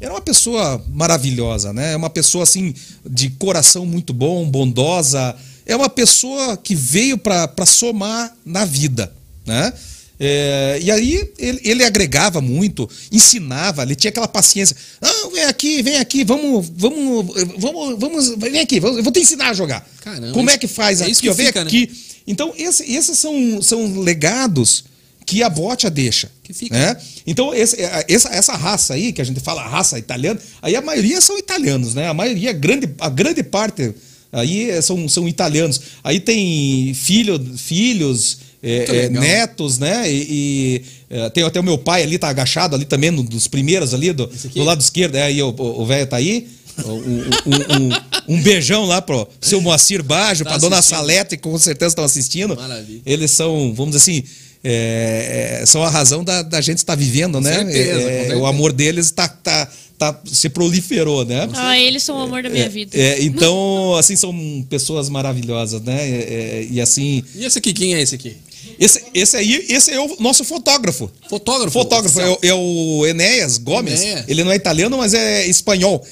era 0.01 0.13
uma 0.13 0.21
pessoa 0.21 0.85
maravilhosa, 0.89 1.73
né? 1.73 1.93
É 1.93 1.97
uma 1.97 2.11
pessoa 2.11 2.45
assim 2.45 2.75
de 3.09 3.31
coração 3.31 3.85
muito 3.85 4.13
bom, 4.13 4.49
bondosa. 4.49 5.35
É 5.67 5.77
uma 5.77 5.89
pessoa 5.89 6.57
que 6.57 6.75
veio 6.75 7.19
para 7.19 7.67
somar 7.67 8.35
na 8.45 8.65
vida, 8.65 9.13
né? 9.45 9.73
É, 10.21 10.79
e 10.83 10.91
aí 10.91 11.31
ele, 11.39 11.61
ele 11.63 11.85
agregava 11.85 12.41
muito, 12.41 12.89
ensinava, 13.13 13.83
ele 13.83 13.95
tinha 13.95 14.09
aquela 14.09 14.27
paciência. 14.29 14.77
Não, 15.01 15.31
vem 15.31 15.45
aqui, 15.45 15.83
vem 15.83 15.97
aqui, 15.99 16.25
vamos, 16.25 16.69
vamos, 16.77 17.27
vamos, 17.57 17.99
vamos, 17.99 18.29
vem 18.37 18.61
aqui, 18.61 18.77
eu 18.79 19.03
vou 19.03 19.13
te 19.13 19.21
ensinar 19.21 19.51
a 19.51 19.55
jogar. 19.55 19.89
Caramba, 20.03 20.33
Como 20.33 20.51
é 20.51 20.55
isso- 20.55 20.61
que 20.61 20.67
faz 20.69 21.01
é 21.01 21.05
aqui? 21.05 21.13
isso 21.13 21.21
que 21.23 21.29
ó, 21.31 21.35
vem 21.35 21.47
fica, 21.47 21.61
né? 21.63 21.69
aqui. 21.69 21.91
Então, 22.27 22.53
esse- 22.57 22.85
esses 22.93 23.19
são, 23.19 23.63
são 23.63 24.01
legados 24.01 24.85
que 25.25 25.43
a 25.43 25.49
bocha 25.49 25.89
deixa. 25.91 26.31
Que 26.43 26.53
fica. 26.53 26.75
Né? 26.77 26.97
Então, 27.27 27.55
esse- 27.55 27.77
essa, 28.09 28.29
essa 28.31 28.53
raça 28.57 28.95
aí, 28.95 29.13
que 29.13 29.21
a 29.21 29.25
gente 29.25 29.39
fala 29.41 29.63
raça 29.63 29.99
italiana, 29.99 30.41
aí 30.61 30.75
a 30.75 30.83
maioria 30.83 31.21
são 31.21 31.39
italianos, 31.39 31.95
né? 31.95 32.09
A 32.09 32.15
maioria, 32.15 32.53
grande, 32.53 32.89
a 32.99 33.09
grande 33.09 33.43
parte 33.43 33.95
aí 34.33 34.71
é- 34.71 34.81
são, 34.83 35.09
são 35.09 35.29
italianos. 35.29 35.81
Aí 36.03 36.19
tem 36.19 36.93
filho, 36.95 37.39
filhos, 37.57 38.39
é, 38.63 39.05
é, 39.05 39.09
netos, 39.09 39.79
né? 39.79 40.11
E, 40.11 40.27
e, 40.31 40.83
é, 41.11 41.31
tem 41.31 41.45
até 41.45 41.61
o 41.61 41.65
meu 41.65 41.79
pai 41.79 42.03
ali, 42.03 42.19
tá 42.19 42.29
agachado 42.29 42.75
ali 42.75 42.85
também, 42.85 43.11
no, 43.11 43.23
dos 43.23 43.47
primeiros 43.47 43.95
ali, 43.95 44.13
do, 44.13 44.27
do 44.27 44.65
lado 44.65 44.81
esquerdo. 44.81 45.15
É, 45.17 45.23
aí 45.23 45.43
o- 45.43 45.87
velho 45.87 46.07
tá 46.07 46.17
aí. 46.17 46.49
Um, 46.85 46.93
um- 46.93 47.89
um- 48.29 48.37
um 48.37 48.43
beijão 48.43 48.85
lá 48.85 49.03
pro 49.03 49.27
seu 49.41 49.61
Moacir 49.61 50.01
Bajo, 50.03 50.45
Tá 50.45 50.51
pra 50.51 50.59
dona 50.59 50.79
assistindo. 50.79 50.99
Salete, 50.99 51.37
que 51.37 51.43
com 51.43 51.59
certeza 51.59 51.89
estão 51.93 52.05
assistindo. 52.05 52.55
Maravilha. 52.55 53.01
Eles 53.05 53.33
são, 53.33 53.75
vamos 53.75 53.97
dizer 53.97 54.11
assim, 54.13 54.25
é, 54.63 55.59
é, 55.63 55.67
são 55.67 55.83
a 55.83 55.89
razão 55.91 56.23
da, 56.23 56.43
da 56.43 56.61
gente 56.61 56.79
estar 56.79 56.95
vivendo, 56.95 57.41
né? 57.41 57.53
certeza, 57.65 57.79
É, 57.79 57.93
com 57.95 57.99
é, 58.09 58.13
certeza. 58.19 58.37
o 58.39 58.47
amor 58.47 58.73
deles 58.73 59.11
tá, 59.11 59.27
tá, 59.29 59.69
tá, 59.99 60.21
se 60.31 60.49
proliferou, 60.49 61.25
né? 61.25 61.49
Ah, 61.55 61.77
eles 61.79 62.03
são 62.05 62.17
o 62.17 62.21
amor 62.21 62.43
da 62.45 62.51
minha 62.51 62.69
vida. 62.69 62.97
É, 62.97 63.23
então, 63.25 63.97
assim, 63.97 64.15
são 64.15 64.65
pessoas 64.71 65.09
maravilhosas, 65.09 65.83
né? 65.83 65.97
É, 66.09 66.15
é, 66.63 66.69
e 66.71 66.81
assim, 66.81 67.25
E 67.35 67.45
esse 67.45 67.59
aqui, 67.59 67.73
quem 67.73 67.95
é 67.95 68.03
esse 68.03 68.15
aqui? 68.15 68.37
Esse, 68.79 69.03
esse 69.13 69.37
aí, 69.37 69.67
esse 69.69 69.91
é 69.91 70.01
o 70.01 70.17
nosso 70.21 70.45
fotógrafo. 70.45 71.11
Fotógrafo. 71.29 71.73
Fotógrafo 71.73 72.21
é, 72.21 72.49
é 72.49 72.55
o 72.55 73.05
Enéas 73.07 73.59
Gomes. 73.59 74.01
Enéas. 74.01 74.25
Ele 74.29 74.45
não 74.45 74.53
é 74.53 74.57
italiano, 74.57 74.97
mas 74.97 75.15
é 75.15 75.47
espanhol. 75.47 76.05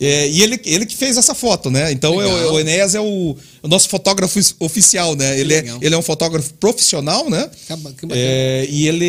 É, 0.00 0.28
e 0.28 0.42
ele, 0.42 0.58
ele 0.64 0.86
que 0.86 0.96
fez 0.96 1.18
essa 1.18 1.34
foto, 1.34 1.70
né? 1.70 1.92
Então 1.92 2.18
é 2.20 2.26
o- 2.26 2.52
o 2.54 2.60
Enéas 2.60 2.94
é 2.94 3.00
o, 3.00 3.36
o 3.62 3.68
nosso 3.68 3.86
fotógrafo 3.90 4.40
oficial, 4.58 5.14
né? 5.14 5.38
Ele 5.38 5.52
é, 5.52 5.64
ele 5.82 5.94
é 5.94 5.98
um 5.98 6.02
fotógrafo 6.02 6.54
profissional, 6.54 7.28
né? 7.28 7.50
Que 7.66 8.06
que. 8.06 8.12
É, 8.12 8.66
e 8.70 8.88
ele 8.88 9.04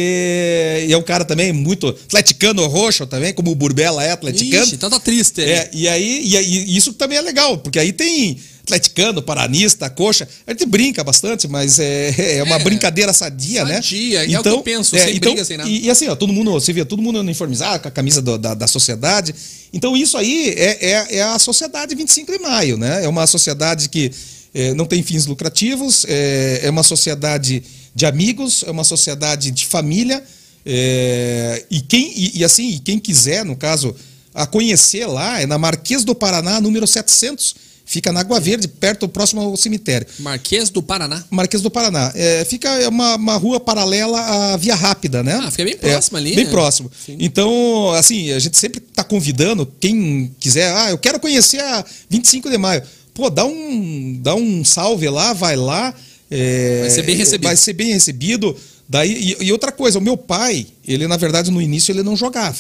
e 0.89 0.91
é 0.91 0.97
um 0.97 1.01
cara 1.01 1.24
também 1.24 1.53
muito 1.53 1.88
atleticano 1.88 2.66
roxo 2.68 3.05
também, 3.07 3.34
como 3.34 3.51
o 3.51 3.55
Burbela 3.55 4.03
é 4.03 4.11
atleticano. 4.11 4.63
Ixi, 4.66 4.76
então 4.76 4.89
tá 4.89 4.99
triste. 4.99 5.41
É, 5.41 5.70
e 5.72 5.88
aí, 5.88 6.22
e, 6.28 6.36
aí- 6.38 6.66
e 6.68 6.76
isso 6.78 6.91
também 6.91 7.18
é 7.18 7.22
legal, 7.22 7.57
porque 7.57 7.80
aí 7.80 7.93
tem 7.93 8.38
atleticano, 8.66 9.22
paranista, 9.22 9.89
coxa. 9.89 10.28
A 10.47 10.51
gente 10.51 10.66
brinca 10.66 11.03
bastante, 11.03 11.47
mas 11.47 11.78
é, 11.80 12.38
é 12.39 12.43
uma 12.43 12.55
É, 12.55 12.63
brincadeira 12.63 13.13
sadia, 13.13 13.63
né? 13.63 13.76
sadia, 13.76 14.24
é 14.24 14.39
o 14.39 14.43
que 14.43 14.49
eu 14.49 14.61
penso, 14.63 14.95
sem 15.05 15.20
briga, 15.20 15.45
sem 15.45 15.57
nada. 15.57 15.70
E, 15.70 15.86
e 15.86 15.89
assim, 15.89 16.07
ó, 16.07 16.16
todo 16.16 16.34
mundo, 16.34 16.51
você 16.51 16.74
vê, 16.74 16.84
todo 16.84 17.01
mundo 17.01 17.20
uniformizado, 17.20 17.80
com 17.84 17.88
a 17.88 17.91
camisa 17.91 18.22
do- 18.22 18.38
da, 18.38 18.53
da 18.55 18.68
sociedade. 18.68 19.34
Então, 19.72 19.95
isso 19.95 20.18
aí 20.18 20.49
é, 20.57 20.86
é, 20.91 21.16
é 21.18 21.24
a 21.24 21.38
sociedade 21.38 21.93
25 21.95 22.32
de 22.32 22.39
maio, 22.39 22.76
né? 22.78 23.05
É 23.05 23.07
uma 23.07 23.28
sociedade 23.28 23.88
que 23.89 24.11
é, 24.53 24.74
não 24.74 24.86
tem 24.86 25.03
fins 25.03 25.26
lucrativos, 25.28 26.05
é, 26.07 26.61
é 26.63 26.70
uma 26.70 26.84
sociedade 26.84 27.61
de 27.93 28.05
amigos, 28.05 28.63
é 28.66 28.72
uma 28.72 28.84
sociedade 28.84 29.51
de 29.51 29.66
família. 29.66 30.24
é, 30.66 31.63
e, 31.70 31.82
quem, 31.82 32.11
e, 32.16 32.39
e 32.39 32.43
assim, 32.43 32.82
quem 32.84 32.97
quiser, 32.97 33.45
no 33.45 33.55
caso, 33.55 33.95
a 34.34 34.45
conhecer 34.47 35.05
lá, 35.05 35.39
é 35.41 35.45
na 35.45 35.57
Marquês 35.57 36.03
do 36.03 36.16
Paraná, 36.16 36.59
número 36.59 36.88
700. 36.88 37.55
Fica 37.86 38.12
na 38.12 38.22
Água 38.22 38.40
Verde, 38.40 38.68
perto, 38.68 39.08
próximo 39.08 39.42
ao 39.42 39.56
cemitério. 39.56 40.08
Marquês 40.20 40.70
do 40.72 40.82
Paraná. 40.82 41.24
Marquês 41.30 41.62
do 41.62 41.70
Paraná. 41.70 42.12
É, 42.16 42.44
fica 42.44 42.68
é 42.82 42.88
uma, 42.88 43.16
uma 43.16 43.36
rua 43.38 43.60
paralela 43.60 44.20
à 44.20 44.58
Via 44.58 44.74
Rápida, 44.76 45.22
né? 45.22 45.40
Ah, 45.44 45.52
fica 45.52 45.64
bem 45.64 45.78
próximo 45.78 46.18
ali, 46.18 46.36
Bem 46.36 46.46
né? 46.46 46.50
próximo. 46.52 46.92
Sim. 47.06 47.16
Então, 47.20 47.92
assim, 47.92 48.32
a 48.32 48.40
gente 48.40 48.58
sempre 48.58 48.80
está 48.86 49.04
convidando 49.04 49.72
quem 49.80 50.34
quiser. 50.40 50.74
Ah, 50.76 50.90
eu 50.90 50.98
quero 50.98 51.20
conhecer 51.20 51.60
a 51.62 51.86
25 52.10 52.50
de 52.50 52.58
maio. 52.58 52.82
Pô, 53.14 53.30
dá 53.30 53.46
um, 53.46 54.20
dá 54.22 54.34
um 54.36 54.66
salve 54.66 55.08
lá, 55.08 55.32
vai 55.34 55.56
lá. 55.56 55.94
é, 56.30 56.82
Vai 56.82 56.90
ser 56.90 57.04
bem 57.04 57.16
recebido. 57.16 57.48
Vai 57.48 57.56
ser 57.56 57.74
bem 57.74 57.94
recebido. 57.94 58.58
Daí, 58.90 59.36
e, 59.40 59.46
e 59.46 59.52
outra 59.52 59.72
coisa, 59.72 60.00
o 60.00 60.02
meu 60.02 60.18
pai, 60.18 60.68
ele 60.88 61.08
na 61.08 61.18
verdade 61.18 61.50
no 61.52 61.62
início 61.62 61.92
ele 61.92 62.04
não 62.04 62.16
jogava. 62.16 62.58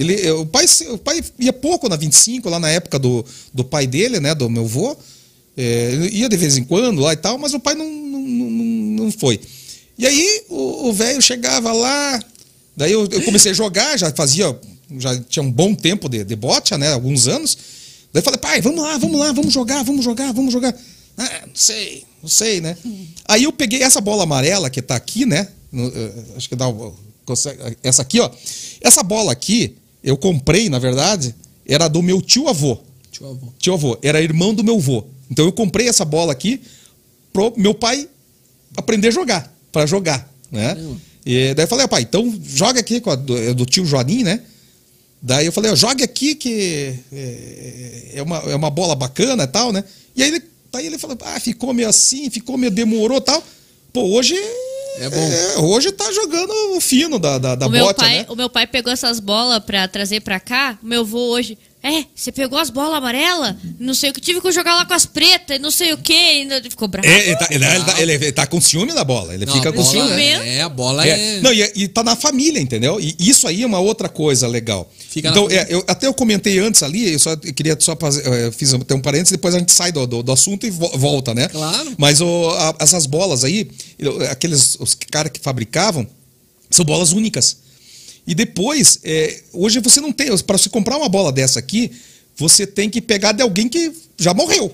Ele, 0.00 0.14
eh, 0.26 0.32
o, 0.32 0.46
pai, 0.46 0.64
o 0.88 0.98
pai 0.98 1.22
ia 1.38 1.52
pouco 1.52 1.88
na 1.88 1.96
25, 1.96 2.48
lá 2.48 2.58
na 2.58 2.70
época 2.70 2.98
do, 2.98 3.24
do 3.52 3.62
pai 3.64 3.86
dele, 3.86 4.18
né, 4.20 4.34
do 4.34 4.48
meu 4.48 4.64
avô. 4.64 4.96
É, 5.56 6.08
ia 6.12 6.28
de 6.28 6.36
vez 6.36 6.56
em 6.56 6.64
quando 6.64 7.00
lá 7.00 7.12
e 7.12 7.16
tal, 7.16 7.36
mas 7.36 7.52
o 7.52 7.60
pai 7.60 7.74
não, 7.74 7.90
não, 7.90 8.20
não, 8.20 8.64
não 9.04 9.12
foi. 9.12 9.38
E 9.98 10.06
aí 10.06 10.42
o 10.48 10.92
velho 10.92 11.20
chegava 11.20 11.72
lá, 11.72 12.18
daí 12.74 12.92
eu, 12.92 13.06
eu 13.10 13.22
comecei 13.22 13.50
a 13.50 13.54
jogar, 13.54 13.98
já 13.98 14.10
fazia, 14.12 14.58
já 14.98 15.18
tinha 15.20 15.42
um 15.42 15.52
bom 15.52 15.74
tempo 15.74 16.08
de, 16.08 16.24
de 16.24 16.34
bote, 16.36 16.74
né, 16.78 16.92
alguns 16.92 17.28
anos. 17.28 17.58
Daí 18.12 18.20
eu 18.20 18.24
falei, 18.24 18.38
pai, 18.40 18.60
vamos 18.62 18.82
lá, 18.82 18.96
vamos 18.96 19.20
lá, 19.20 19.32
vamos 19.32 19.52
jogar, 19.52 19.82
vamos 19.84 20.04
jogar, 20.04 20.32
vamos 20.32 20.52
jogar. 20.52 20.74
Ah, 21.18 21.40
não 21.46 21.54
sei, 21.54 22.04
não 22.22 22.28
sei, 22.30 22.62
né? 22.62 22.76
Aí 23.28 23.44
eu 23.44 23.52
peguei 23.52 23.82
essa 23.82 24.00
bola 24.00 24.22
amarela 24.22 24.70
que 24.70 24.80
tá 24.80 24.96
aqui, 24.96 25.26
né? 25.26 25.48
no- 25.70 25.88
eh, 25.88 26.12
acho 26.36 26.48
que 26.48 26.56
dá 26.56 26.66
essa 27.82 28.02
aqui, 28.02 28.20
ó. 28.20 28.30
Essa 28.80 29.02
bola 29.02 29.30
aqui, 29.32 29.76
eu 30.02 30.16
comprei, 30.16 30.68
na 30.68 30.78
verdade, 30.78 31.34
era 31.66 31.88
do 31.88 32.02
meu 32.02 32.20
tio 32.20 32.48
avô. 32.48 32.78
Tio 33.10 33.28
avô. 33.28 33.48
Tio 33.58 33.74
avô, 33.74 33.98
era 34.02 34.20
irmão 34.20 34.54
do 34.54 34.64
meu 34.64 34.76
avô. 34.76 35.04
Então 35.30 35.44
eu 35.44 35.52
comprei 35.52 35.88
essa 35.88 36.04
bola 36.04 36.32
aqui 36.32 36.60
pro 37.32 37.52
meu 37.56 37.74
pai 37.74 38.08
aprender 38.76 39.08
a 39.08 39.12
jogar, 39.12 39.54
para 39.70 39.86
jogar, 39.86 40.28
né? 40.50 40.74
Caramba. 40.74 40.96
E 41.24 41.54
daí 41.54 41.64
eu 41.64 41.68
falei, 41.68 41.84
"Ah, 41.84 41.88
pai, 41.88 42.02
então 42.02 42.34
joga 42.42 42.80
aqui 42.80 43.00
com 43.00 43.10
a 43.10 43.14
do, 43.14 43.36
é 43.36 43.52
do 43.52 43.66
tio 43.66 43.84
Joanim, 43.84 44.22
né? 44.22 44.40
Daí 45.22 45.46
eu 45.46 45.52
falei, 45.52 45.70
ó, 45.70 45.76
jogue 45.76 46.02
aqui 46.02 46.34
que 46.34 46.94
é, 47.12 48.12
é 48.14 48.22
uma, 48.22 48.38
é 48.38 48.54
uma 48.54 48.70
bola 48.70 48.94
bacana 48.94 49.44
e 49.44 49.46
tal, 49.46 49.70
né? 49.70 49.84
E 50.16 50.22
aí 50.22 50.30
ele, 50.30 50.42
daí 50.72 50.86
ele 50.86 50.98
falou, 50.98 51.16
ah, 51.22 51.38
ficou 51.38 51.74
meio 51.74 51.88
assim, 51.88 52.30
ficou 52.30 52.56
meio 52.56 52.70
demorou 52.72 53.18
e 53.18 53.20
tal. 53.20 53.44
Pô, 53.92 54.02
hoje. 54.02 54.34
É 54.98 55.08
bom. 55.08 55.66
hoje 55.68 55.92
tá 55.92 56.10
jogando 56.12 56.52
o 56.76 56.80
fino 56.80 57.18
da, 57.18 57.38
da, 57.38 57.54
da 57.54 57.66
o, 57.66 57.70
meu 57.70 57.84
bota, 57.86 58.02
pai, 58.02 58.18
né? 58.18 58.26
o 58.28 58.34
meu 58.36 58.50
pai 58.50 58.66
pegou 58.66 58.92
essas 58.92 59.18
bolas 59.20 59.62
pra 59.64 59.86
trazer 59.88 60.20
pra 60.20 60.38
cá. 60.40 60.78
O 60.82 60.86
meu 60.86 61.00
avô 61.00 61.18
hoje. 61.32 61.56
É, 61.82 62.04
você 62.14 62.30
pegou 62.30 62.58
as 62.58 62.68
bolas 62.68 62.98
amarelas, 62.98 63.54
não 63.78 63.94
sei 63.94 64.10
o 64.10 64.12
que, 64.12 64.20
tive 64.20 64.38
que 64.42 64.52
jogar 64.52 64.74
lá 64.74 64.84
com 64.84 64.92
as 64.92 65.06
pretas, 65.06 65.58
não 65.58 65.70
sei 65.70 65.94
o 65.94 65.96
que, 65.96 66.12
ainda 66.12 66.60
ficou 66.62 66.86
bravo. 66.86 67.08
É, 67.08 67.28
ele, 67.28 67.36
tá, 67.36 67.46
ele, 67.50 67.64
ele 67.64 67.84
tá, 67.84 68.02
ele- 68.02 68.12
ele 68.12 68.32
tá 68.32 68.46
com 68.46 68.60
ciúme 68.60 68.92
da 68.92 69.02
bola. 69.02 69.32
Ele 69.32 69.46
Não, 69.46 69.54
fica 69.54 69.72
com 69.72 69.82
ciúme. 69.82 70.08
ciúme. 70.10 70.22
É, 70.46 70.60
a 70.60 70.68
bola 70.68 71.06
é. 71.08 71.38
É, 71.38 71.40
Não, 71.40 71.50
e, 71.50 71.72
e 71.74 71.88
tá 71.88 72.02
na 72.04 72.14
família, 72.14 72.60
entendeu? 72.60 73.00
E 73.00 73.16
isso 73.18 73.48
aí 73.48 73.62
é 73.62 73.66
uma 73.66 73.78
outra 73.80 74.10
coisa 74.10 74.46
legal. 74.46 74.92
Então, 75.18 75.50
é, 75.50 75.66
eu, 75.68 75.82
até 75.88 76.06
eu 76.06 76.14
comentei 76.14 76.58
antes 76.60 76.82
ali, 76.82 77.12
eu 77.12 77.18
só 77.18 77.32
eu 77.32 77.52
queria 77.54 77.76
só 77.80 77.96
fazer, 77.96 78.24
eh, 78.26 78.50
fiz 78.52 78.72
até 78.72 78.94
um 78.94 79.00
parênteses, 79.00 79.32
depois 79.32 79.54
a 79.54 79.58
gente 79.58 79.72
sai 79.72 79.90
do, 79.90 80.06
do, 80.06 80.22
do 80.22 80.30
assunto 80.32 80.66
e 80.66 80.70
vo- 80.70 80.96
volta, 80.96 81.34
né? 81.34 81.48
Claro. 81.48 81.92
Mas 81.98 82.20
o, 82.20 82.48
a- 82.50 82.76
essas 82.78 83.06
bolas 83.06 83.42
aí, 83.44 83.68
eu- 83.98 84.20
aqueles 84.30 84.76
os 84.78 84.94
caras 84.94 85.32
que 85.32 85.40
fabricavam, 85.40 86.06
são 86.70 86.84
bolas 86.84 87.10
únicas. 87.12 87.56
E 88.26 88.34
depois, 88.34 89.00
é, 89.02 89.40
hoje 89.52 89.80
você 89.80 90.00
não 90.00 90.12
tem, 90.12 90.28
para 90.38 90.56
você 90.56 90.68
comprar 90.68 90.96
uma 90.96 91.08
bola 91.08 91.32
dessa 91.32 91.58
aqui, 91.58 91.90
você 92.36 92.64
tem 92.66 92.88
que 92.88 93.00
pegar 93.00 93.32
de 93.32 93.42
alguém 93.42 93.68
que 93.68 93.90
já 94.20 94.32
morreu. 94.34 94.72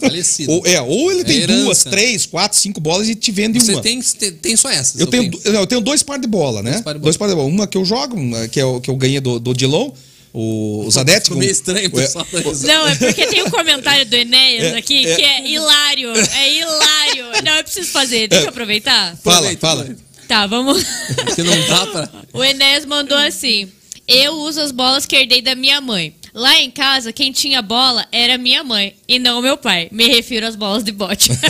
Falecido. 0.00 0.50
ou, 0.56 0.66
é, 0.66 0.80
ou 0.80 1.10
ele 1.12 1.20
É 1.20 1.24
tem 1.24 1.36
herança. 1.42 1.62
duas, 1.64 1.84
três, 1.84 2.26
quatro, 2.26 2.58
cinco 2.58 2.80
bolas 2.80 3.08
e 3.08 3.14
te 3.14 3.30
vende 3.30 3.60
Você 3.60 3.72
uma. 3.72 3.82
tem, 3.82 4.00
tem, 4.00 4.32
tem 4.32 4.56
só 4.56 4.70
essas. 4.70 5.00
Eu 5.00 5.06
tenho, 5.06 5.30
não, 5.44 5.60
eu 5.60 5.66
tenho 5.66 5.80
dois 5.80 6.02
par 6.02 6.18
de 6.18 6.26
bola, 6.26 6.62
né? 6.62 6.70
Dois 6.72 6.82
par 6.82 6.92
de 6.94 6.98
bola. 6.98 7.04
Dois 7.04 7.16
par 7.16 7.28
de 7.28 7.34
bola. 7.34 7.48
Uma 7.48 7.66
que 7.66 7.76
eu 7.78 7.84
jogo, 7.84 8.16
que, 8.50 8.58
é 8.58 8.64
o, 8.64 8.80
que 8.80 8.90
eu 8.90 8.96
ganhei 8.96 9.20
do, 9.20 9.38
do 9.38 9.52
Dilon, 9.54 9.90
o, 10.32 10.84
o 10.86 10.90
Zanetti. 10.92 11.24
Ficou 11.24 11.38
meio 11.38 11.50
estranho, 11.52 11.86
É, 11.86 11.88
pessoal. 11.88 12.26
Não, 12.62 12.88
é 12.88 12.94
porque 12.94 13.26
tem 13.26 13.42
um 13.42 13.50
comentário 13.50 14.06
do 14.06 14.14
Enéas 14.16 14.74
É, 14.74 14.76
aqui 14.78 15.06
é. 15.06 15.14
que 15.16 15.22
é 15.22 15.48
hilário. 15.48 16.10
É 16.16 16.58
hilário. 16.58 17.42
Não, 17.44 17.52
eu 17.56 17.64
preciso 17.64 17.90
fazer. 17.90 18.28
Deixa 18.28 18.46
eu 18.46 18.50
aproveitar. 18.50 19.16
Fala, 19.22 19.54
fala. 19.58 19.96
Tá, 20.28 20.46
vamos. 20.46 20.82
Porque 21.24 21.42
não 21.42 21.68
dá 21.68 21.86
pra. 21.86 22.10
O 22.32 22.42
Enéas 22.42 22.84
mandou 22.84 23.16
assim: 23.18 23.68
Eu 24.08 24.32
uso 24.34 24.60
as 24.60 24.72
bolas 24.72 25.06
que 25.06 25.14
herdei 25.16 25.40
da 25.40 25.54
minha 25.54 25.80
mãe. 25.80 26.12
Lá 26.36 26.60
em 26.60 26.70
casa, 26.70 27.14
quem 27.14 27.32
tinha 27.32 27.62
bola 27.62 28.06
era 28.12 28.36
minha 28.36 28.62
mãe 28.62 28.94
e 29.08 29.18
não 29.18 29.40
meu 29.40 29.56
pai. 29.56 29.88
Me 29.90 30.06
refiro 30.06 30.46
às 30.46 30.54
bolas 30.54 30.84
de 30.84 30.92
bote. 30.92 31.30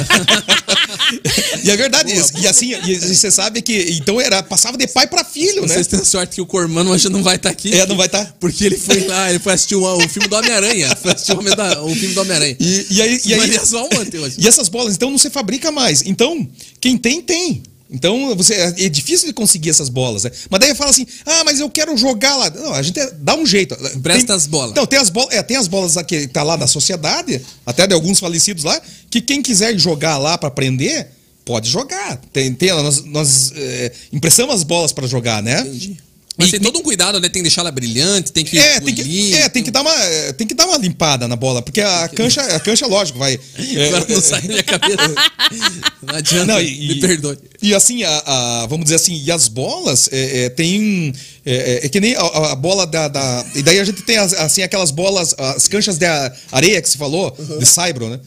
E 1.63 1.71
é 1.71 1.77
verdade 1.77 2.13
Boa, 2.13 2.25
isso. 2.25 2.33
E 2.39 2.47
assim, 2.47 2.73
e, 2.85 2.93
e 2.93 2.97
você 3.15 3.31
sabe 3.31 3.63
que. 3.63 3.97
Então 3.99 4.21
era, 4.21 4.43
passava 4.43 4.77
de 4.77 4.87
pai 4.87 5.07
pra 5.07 5.25
filho, 5.25 5.63
né? 5.63 5.69
Vocês 5.75 5.87
têm 5.87 6.05
sorte 6.05 6.37
que 6.37 6.41
o 6.41 6.47
Cormano 6.47 6.91
hoje 6.91 7.09
não 7.09 7.23
vai 7.23 7.37
estar 7.37 7.51
aqui. 7.51 7.73
É, 7.75 7.87
não 7.87 7.97
vai 7.97 8.07
estar. 8.07 8.35
Porque 8.41 8.65
ele 8.65 8.77
foi 8.77 9.01
lá, 9.07 9.31
ele 9.31 9.39
foi 9.39 9.53
assistir 9.53 9.75
o, 9.77 9.83
o 9.85 10.09
filme 10.09 10.29
do 10.29 10.37
Homem-Aranha. 10.37 10.95
Foi 10.97 11.13
assistir 11.13 11.33
o, 11.33 11.39
Homem 11.39 11.55
da- 11.55 11.83
o 11.83 11.95
filme 11.95 12.15
do 12.15 12.21
Homem-Aranha. 12.21 12.57
E, 12.59 12.87
e 12.91 13.03
aí. 13.03 13.21
E, 13.25 13.35
aí 13.35 13.41
Mas 13.41 13.49
ele 13.49 13.57
é 13.57 13.65
só 13.65 13.85
um 13.85 14.01
ontem 14.01 14.19
hoje. 14.19 14.37
e 14.39 14.47
essas 14.49 14.69
bolas, 14.69 14.95
então, 14.95 15.11
não 15.11 15.19
se 15.19 15.31
fabrica 15.31 15.71
mais. 15.71 16.03
Então, 16.03 16.49
quem 16.81 16.97
tem, 16.97 17.21
tem. 17.21 17.63
Então, 17.91 18.35
você, 18.35 18.55
é 18.55 18.89
difícil 18.89 19.29
de 19.29 19.33
conseguir 19.33 19.71
essas 19.71 19.89
bolas, 19.89 20.25
né? 20.25 20.31
Mas 20.51 20.61
daí 20.61 20.75
fala 20.75 20.91
assim: 20.91 21.07
ah, 21.25 21.45
mas 21.45 21.61
eu 21.61 21.71
quero 21.71 21.97
jogar 21.97 22.35
lá. 22.37 22.51
Não, 22.51 22.73
a 22.75 22.83
gente 22.83 22.99
é- 22.99 23.11
dá 23.19 23.37
um 23.37 23.47
jeito. 23.47 23.75
Empresta 23.95 24.27
Tem- 24.27 24.37
as 24.37 24.47
bolas. 24.47 24.75
Não, 24.75 24.87
tem 24.87 24.99
as 24.99 25.09
bolas, 25.09 25.35
é, 25.35 25.43
tem 25.43 25.57
as 25.57 25.69
bolas 25.69 25.95
que 26.07 26.27
tá 26.27 26.43
lá 26.43 26.57
da 26.57 26.67
sociedade, 26.67 27.41
até 27.65 27.87
de 27.87 27.95
alguns 27.95 28.19
falecidos 28.19 28.65
lá, 28.65 28.81
que 29.09 29.21
quem 29.21 29.41
quiser 29.41 29.79
jogar 29.79 30.19
lá 30.19 30.37
pra 30.37 30.49
aprender, 30.49 31.09
pode 31.45 31.71
jogar. 31.71 32.21
Tem, 32.33 32.53
tem, 32.53 32.71
nós 32.71 33.05
nós 33.05 33.53
é, 33.55 33.93
emprestamos 34.13 34.55
as 34.55 34.63
bolas 34.65 34.93
pra 34.93 35.07
jogar, 35.07 35.41
né? 35.43 35.61
Entendi. 35.61 35.97
Mas 36.39 36.49
E- 36.49 36.51
tem 36.53 36.61
todo 36.61 36.79
um 36.79 36.83
cuidado, 36.83 37.19
né? 37.19 37.29
Tem 37.31 37.41
que 37.41 37.49
deixar 37.49 37.63
ela 37.63 37.71
brilhante, 37.73 38.31
tem 38.31 38.45
que. 38.45 38.59
É, 38.59 38.79
tem 38.81 38.95
que, 38.95 39.03
polir, 39.03 39.35
é, 39.37 39.49
tem 39.49 39.63
que 39.63 39.71
dar 39.71 39.81
uma, 39.81 39.95
é, 40.05 40.33
tem 40.35 40.47
que 40.47 40.53
dar 40.55 40.67
uma 40.67 40.77
limpada 40.77 41.27
na 41.27 41.35
bola, 41.35 41.63
porque 41.63 41.81
a 41.81 42.07
cancha, 42.09 42.43
a 42.43 42.61
cancha, 42.61 42.87
lógico, 42.87 43.19
vai. 43.19 43.41
é, 43.59 43.87
Agora 43.89 44.07
não 44.07 44.19
é, 44.19 44.21
sai 44.21 44.43
da 44.43 44.49
minha 44.49 44.63
cabeça. 44.63 45.15
Não 46.03 46.15
adianta. 46.15 46.47
Não, 46.53 46.61
e, 46.63 46.89
me 46.89 47.01
perdoe. 47.01 47.39
E 47.63 47.75
assim, 47.75 48.05
a, 48.05 48.23
a- 48.27 48.67
vamos 48.67 48.85
dizer 48.85 48.97
assim, 48.97 49.21
e 49.25 49.31
as 49.33 49.49
bolas 49.49 50.09
é, 50.13 50.45
é, 50.45 50.49
tem. 50.51 51.13
É, 51.45 51.55
é- 51.55 51.87
é 51.87 51.89
que 51.89 52.01
nem 52.01 52.15
a, 52.15 52.21
a 52.53 52.55
bola 52.55 52.87
da, 52.87 53.09
da- 53.09 53.45
E 53.55 53.63
daí 53.63 53.81
a 53.81 53.85
gente 53.85 54.03
tem 54.03 54.19
as- 54.19 54.33
assim, 54.35 54.63
aquelas 54.63 54.91
bolas, 54.91 55.35
as 55.39 55.67
canchas 55.67 55.97
de 55.99 56.05
a- 56.07 56.33
areia 56.53 56.81
que 56.83 56.89
se 56.89 56.97
falou, 56.99 57.35
de 57.59 57.65
Saibro, 57.67 58.09
né? 58.11 58.21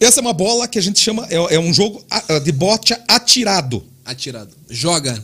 Essa 0.00 0.20
é 0.20 0.22
uma 0.22 0.32
bola 0.32 0.66
que 0.68 0.78
a 0.78 0.82
gente 0.82 0.98
chama. 1.00 1.26
É, 1.30 1.54
é 1.56 1.58
um 1.58 1.74
jogo 1.74 2.02
de 2.44 2.52
bote 2.52 2.94
atirado. 3.08 3.84
Atirado. 4.04 4.50
Joga. 4.70 5.22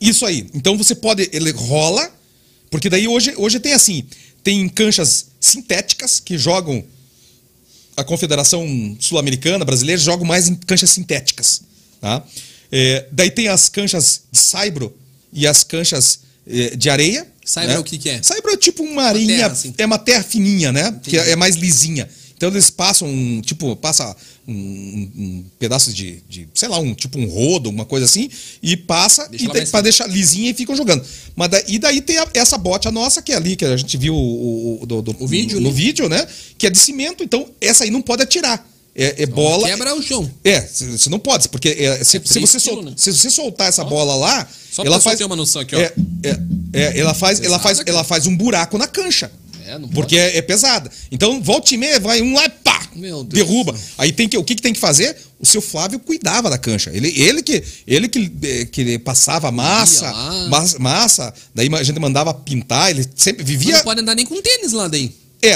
Isso 0.00 0.24
aí. 0.24 0.48
Então 0.54 0.76
você 0.76 0.94
pode. 0.94 1.28
Ele 1.32 1.50
rola, 1.50 2.10
porque 2.70 2.88
daí 2.88 3.08
hoje, 3.08 3.34
hoje 3.36 3.58
tem 3.58 3.72
assim: 3.72 4.04
tem 4.42 4.68
canchas 4.68 5.26
sintéticas 5.40 6.20
que 6.20 6.38
jogam. 6.38 6.84
A 7.96 8.04
Confederação 8.04 8.64
Sul-Americana 9.00 9.64
brasileira 9.64 10.00
joga 10.00 10.24
mais 10.24 10.48
em 10.48 10.54
canchas 10.54 10.90
sintéticas. 10.90 11.62
Tá? 12.00 12.24
É, 12.70 13.06
daí 13.10 13.28
tem 13.28 13.48
as 13.48 13.68
canchas 13.68 14.22
de 14.30 14.38
saibro 14.38 14.96
e 15.32 15.48
as 15.48 15.64
canchas 15.64 16.20
é, 16.46 16.76
de 16.76 16.88
areia. 16.88 17.26
Saibro 17.44 17.72
né? 17.72 17.76
é 17.76 17.80
o 17.80 17.84
que 17.84 17.98
que 17.98 18.08
é? 18.08 18.22
Saibro 18.22 18.52
é 18.52 18.56
tipo 18.56 18.84
uma 18.84 19.02
areinha. 19.02 19.36
terra, 19.36 19.52
assim. 19.52 19.74
É 19.76 19.84
uma 19.84 19.98
terra 19.98 20.22
fininha, 20.22 20.70
né? 20.70 20.96
Que 21.02 21.16
Entendi. 21.16 21.30
é 21.30 21.34
mais 21.34 21.56
lisinha. 21.56 22.08
Então 22.36 22.50
eles 22.50 22.70
passam, 22.70 23.08
um, 23.08 23.40
tipo, 23.40 23.74
passa 23.74 24.16
um, 24.48 24.52
um- 25.16 25.44
pedaço 25.58 25.92
de, 25.92 26.22
de, 26.28 26.48
sei 26.54 26.68
lá, 26.68 26.78
um 26.78 26.94
tipo 26.94 27.18
um 27.18 27.26
rodo, 27.26 27.68
uma 27.68 27.84
coisa 27.84 28.06
assim, 28.06 28.30
e 28.62 28.76
passa 28.76 29.28
pra 29.70 29.80
deixar 29.82 30.06
lisinha 30.06 30.50
e 30.50 30.54
ficam 30.54 30.74
jogando. 30.74 31.04
Mas 31.36 31.50
e 31.68 31.78
daí 31.78 32.00
tem 32.00 32.18
a- 32.18 32.28
essa 32.34 32.56
bote 32.56 32.90
nossa, 32.90 33.20
que 33.22 33.32
é 33.32 33.36
ali, 33.36 33.54
que 33.56 33.64
a 33.64 33.76
gente 33.76 33.96
viu 33.96 34.14
o, 34.14 34.82
o, 34.82 34.86
do- 34.86 35.02
do- 35.02 35.16
O 35.20 35.26
vídeo, 35.26 35.60
no 35.60 35.68
né? 35.68 35.74
vídeo, 35.74 36.08
né? 36.08 36.26
Que 36.56 36.66
é 36.66 36.70
de 36.70 36.78
cimento, 36.78 37.22
então 37.22 37.46
essa 37.60 37.84
aí 37.84 37.90
não 37.90 38.00
pode 38.02 38.22
atirar. 38.22 38.66
É, 39.00 39.22
é 39.22 39.26
bola. 39.26 39.68
Quebra 39.68 39.94
o 39.94 40.02
chão. 40.02 40.28
É, 40.42 40.60
você 40.62 41.08
não 41.08 41.20
pode, 41.20 41.48
porque 41.50 41.68
é, 41.68 42.02
se, 42.02 42.16
É 42.16 42.20
se 42.24 42.40
você 42.40 42.58
sol- 42.58 42.82
né? 42.82 42.92
se 42.96 43.12
você 43.12 43.30
soltar 43.30 43.68
essa 43.68 43.84
bola 43.84 44.16
lá, 44.16 44.48
Só 44.72 44.82
ela 44.82 44.98
faz 44.98 45.18
ter 45.18 45.24
uma 45.24 45.36
noção 45.36 45.62
aqui, 45.62 45.76
ó. 45.76 45.78
É, 45.78 45.92
é, 46.24 46.38
é, 46.72 46.98
ela 46.98 47.14
faz, 47.14 47.40
ela 47.40 47.60
faz, 47.60 47.78
cara. 47.78 47.90
ela 47.90 48.02
faz 48.02 48.26
um 48.26 48.36
buraco 48.36 48.76
na 48.76 48.88
cancha. 48.88 49.30
É, 49.66 49.74
não 49.74 49.82
pode. 49.82 49.94
Porque 49.94 50.16
é, 50.18 50.38
é 50.38 50.42
pesada. 50.42 50.90
Então, 51.12 51.40
volta 51.42 51.72
e 51.74 51.76
meia, 51.78 52.00
vai 52.00 52.20
um 52.22 52.34
lá 52.34 52.44
e 52.46 52.48
pá! 52.48 52.77
Meu 52.98 53.24
Deus 53.24 53.46
derruba. 53.46 53.74
Aí 53.96 54.12
tem 54.12 54.28
que, 54.28 54.36
o 54.36 54.44
que, 54.44 54.54
que 54.54 54.62
tem 54.62 54.72
que 54.72 54.80
fazer? 54.80 55.16
O 55.38 55.46
seu 55.46 55.60
Flávio 55.60 55.98
cuidava 55.98 56.50
da 56.50 56.58
cancha. 56.58 56.90
Ele, 56.92 57.08
ele 57.20 57.42
que 57.42 57.62
ele 57.86 58.08
que, 58.08 58.30
eh, 58.42 58.64
que 58.66 58.98
passava 58.98 59.50
massa, 59.50 60.12
massa, 60.48 60.78
massa, 60.78 61.34
daí 61.54 61.68
a 61.72 61.82
gente 61.82 61.98
mandava 62.00 62.34
pintar, 62.34 62.90
ele 62.90 63.06
sempre 63.14 63.42
Mas 63.42 63.50
vivia. 63.50 63.76
Não 63.76 63.84
pode 63.84 64.00
andar 64.00 64.14
nem 64.14 64.26
com 64.26 64.40
tênis 64.42 64.72
lá 64.72 64.88
daí. 64.88 65.14
É, 65.40 65.54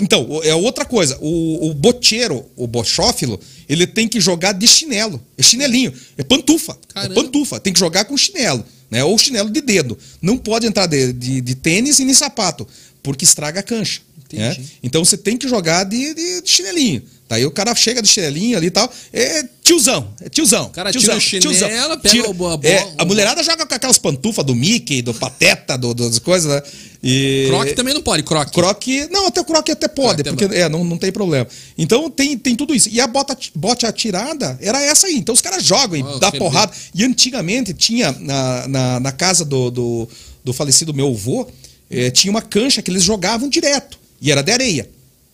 então, 0.00 0.40
é 0.42 0.54
outra 0.54 0.84
coisa. 0.84 1.18
O, 1.20 1.70
o 1.70 1.74
bocheiro, 1.74 2.46
o 2.56 2.66
bochófilo, 2.66 3.38
ele 3.68 3.86
tem 3.86 4.08
que 4.08 4.20
jogar 4.20 4.52
de 4.52 4.66
chinelo. 4.66 5.22
É 5.36 5.42
chinelinho. 5.42 5.92
É 6.16 6.24
pantufa. 6.24 6.76
Caramba. 6.94 7.12
É 7.12 7.14
pantufa. 7.14 7.60
Tem 7.60 7.72
que 7.72 7.78
jogar 7.78 8.06
com 8.06 8.16
chinelo. 8.16 8.64
Né? 8.90 9.04
Ou 9.04 9.18
chinelo 9.18 9.50
de 9.50 9.60
dedo. 9.60 9.98
Não 10.22 10.38
pode 10.38 10.66
entrar 10.66 10.86
de, 10.86 11.12
de, 11.12 11.40
de 11.42 11.54
tênis 11.54 11.98
e 11.98 12.06
nem 12.06 12.14
sapato, 12.14 12.66
porque 13.02 13.24
estraga 13.24 13.60
a 13.60 13.62
cancha. 13.62 14.00
Né? 14.30 14.54
Então 14.82 15.02
você 15.02 15.16
tem 15.16 15.38
que 15.38 15.48
jogar 15.48 15.84
de, 15.84 16.12
de- 16.12 16.42
de 16.42 16.50
chinelinho. 16.50 17.02
Daí 17.26 17.46
o 17.46 17.50
cara 17.50 17.74
chega 17.74 18.02
de 18.02 18.08
chinelinho 18.08 18.56
ali 18.58 18.66
e 18.66 18.70
tal. 18.70 18.90
É 19.10 19.42
tiozão. 19.62 20.12
É 20.20 20.28
tiozão. 20.28 20.66
O 20.66 20.70
cara 20.70 20.90
tiozão, 20.92 21.18
tira 21.18 21.48
o 21.48 21.54
chinelo, 21.54 21.98
pega 21.98 22.14
Tira- 22.14 22.30
o 22.30 22.46
a 22.48 22.58
é, 22.62 22.92
a 22.98 23.04
mulherada 23.06 23.42
joga 23.42 23.66
com 23.66 23.74
aquelas 23.74 23.96
pantufas 23.98 24.44
do 24.44 24.54
Mickey, 24.54 25.00
do 25.00 25.14
Pateta, 25.14 25.78
do, 25.78 25.94
das 25.94 26.18
coisas, 26.18 26.50
né? 26.52 26.62
E... 27.02 27.46
Croque 27.48 27.74
também 27.74 27.94
não 27.94 28.02
pode, 28.02 28.22
croque. 28.22 28.52
Croque. 28.52 29.08
Não, 29.10 29.26
até 29.28 29.40
o 29.40 29.44
croque 29.44 29.72
até 29.72 29.88
pode, 29.88 30.22
porque 30.24 30.44
é, 30.44 30.68
não, 30.68 30.84
não 30.84 30.98
tem 30.98 31.12
problema. 31.12 31.46
Então 31.76 32.10
tem, 32.10 32.36
tem 32.36 32.54
tudo 32.56 32.74
isso. 32.74 32.88
E 32.90 33.00
a 33.00 33.06
bota, 33.06 33.36
bote 33.54 33.86
atirada 33.86 34.58
era 34.60 34.82
essa 34.82 35.06
aí. 35.06 35.14
Então 35.16 35.34
os 35.34 35.40
caras 35.40 35.62
jogam 35.64 35.98
e 35.98 36.02
Ah, 36.02 36.18
dá 36.18 36.32
porrada. 36.32 36.72
E 36.94 37.02
antigamente 37.04 37.72
tinha 37.72 38.12
na, 38.12 38.68
na, 38.68 39.00
na 39.00 39.12
casa 39.12 39.44
do, 39.44 39.70
do, 39.70 40.08
do 40.44 40.52
falecido 40.52 40.92
meu 40.92 41.08
avô, 41.08 41.46
eh, 41.90 42.10
tinha 42.10 42.30
uma 42.30 42.42
cancha 42.42 42.82
que 42.82 42.90
eles 42.90 43.02
jogavam 43.02 43.48
direto. 43.48 43.98
E 44.20 44.30
era 44.32 44.42
de 44.42 44.50
areia. 44.50 44.88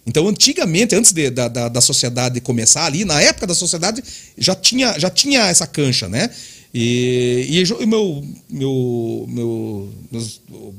Então, 0.07 0.29
antigamente, 0.29 0.95
antes 0.95 1.13
de- 1.13 1.31
da, 1.31 1.49
da, 1.49 1.69
da 1.69 1.81
sociedade 1.81 2.41
começar 2.41 2.85
ali, 2.85 3.05
na 3.05 3.21
época 3.23 3.47
da 3.47 3.55
sociedade, 3.55 4.03
já 4.37 4.55
tinha, 4.55 4.99
já 4.99 5.09
tinha 5.09 5.47
essa 5.47 5.67
cancha, 5.67 6.09
né? 6.09 6.29
E, 6.75 7.63
e 7.81 7.87
meu, 7.87 8.23
meu, 8.51 9.27
meu 9.31 9.89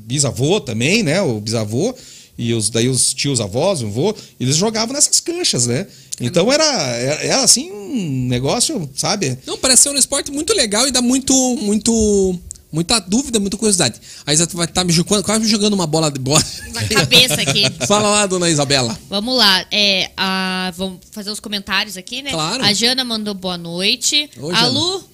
bisavô 0.06 0.60
também, 0.60 1.02
né? 1.02 1.20
O 1.22 1.40
bisavô 1.40 1.94
e 2.38 2.52
os, 2.52 2.68
daí 2.68 2.86
os 2.88 3.14
tios 3.14 3.40
avós, 3.40 3.80
o 3.82 3.86
avô, 3.86 4.14
eles 4.38 4.56
jogavam 4.56 4.94
nessas 4.94 5.20
canchas, 5.20 5.66
né? 5.66 5.86
Então 6.20 6.52
era, 6.52 6.64
era, 6.96 7.22
era 7.24 7.42
assim 7.42 7.70
um 7.72 8.26
negócio, 8.28 8.88
sabe? 8.94 9.38
Não, 9.46 9.56
parece 9.56 9.84
ser 9.84 9.88
um 9.88 9.96
esporte 9.96 10.30
muito 10.30 10.52
legal 10.52 10.86
e 10.86 10.90
dá 10.90 11.00
muito, 11.00 11.32
muito, 11.62 12.38
muita 12.70 12.98
dúvida, 12.98 13.38
muita 13.38 13.56
curiosidade. 13.56 14.00
A 14.24 14.32
Isa 14.32 14.46
vai 14.52 14.66
estar 14.66 14.84
me 14.84 14.92
jogando, 14.92 15.24
quase 15.24 15.40
me 15.40 15.48
jogando 15.48 15.74
uma 15.74 15.86
bola 15.86 16.10
de 16.10 16.18
bola. 16.18 16.42
Na 16.72 16.86
cabeça 16.86 17.40
aqui. 17.40 17.64
Fala 17.86 18.10
lá, 18.10 18.26
dona 18.26 18.48
Isabela. 18.48 18.98
Vamos 19.08 19.36
lá, 19.36 19.64
é, 19.70 20.10
a, 20.16 20.72
vamos 20.76 21.00
fazer 21.10 21.30
os 21.30 21.40
comentários 21.40 21.96
aqui, 21.96 22.22
né? 22.22 22.30
Claro. 22.30 22.64
A 22.64 22.72
Jana 22.72 23.04
mandou 23.04 23.34
boa 23.34 23.56
noite. 23.58 24.28
Ô, 24.38 24.50
a 24.50 24.54
Jana. 24.54 24.68
Lu, 24.68 25.04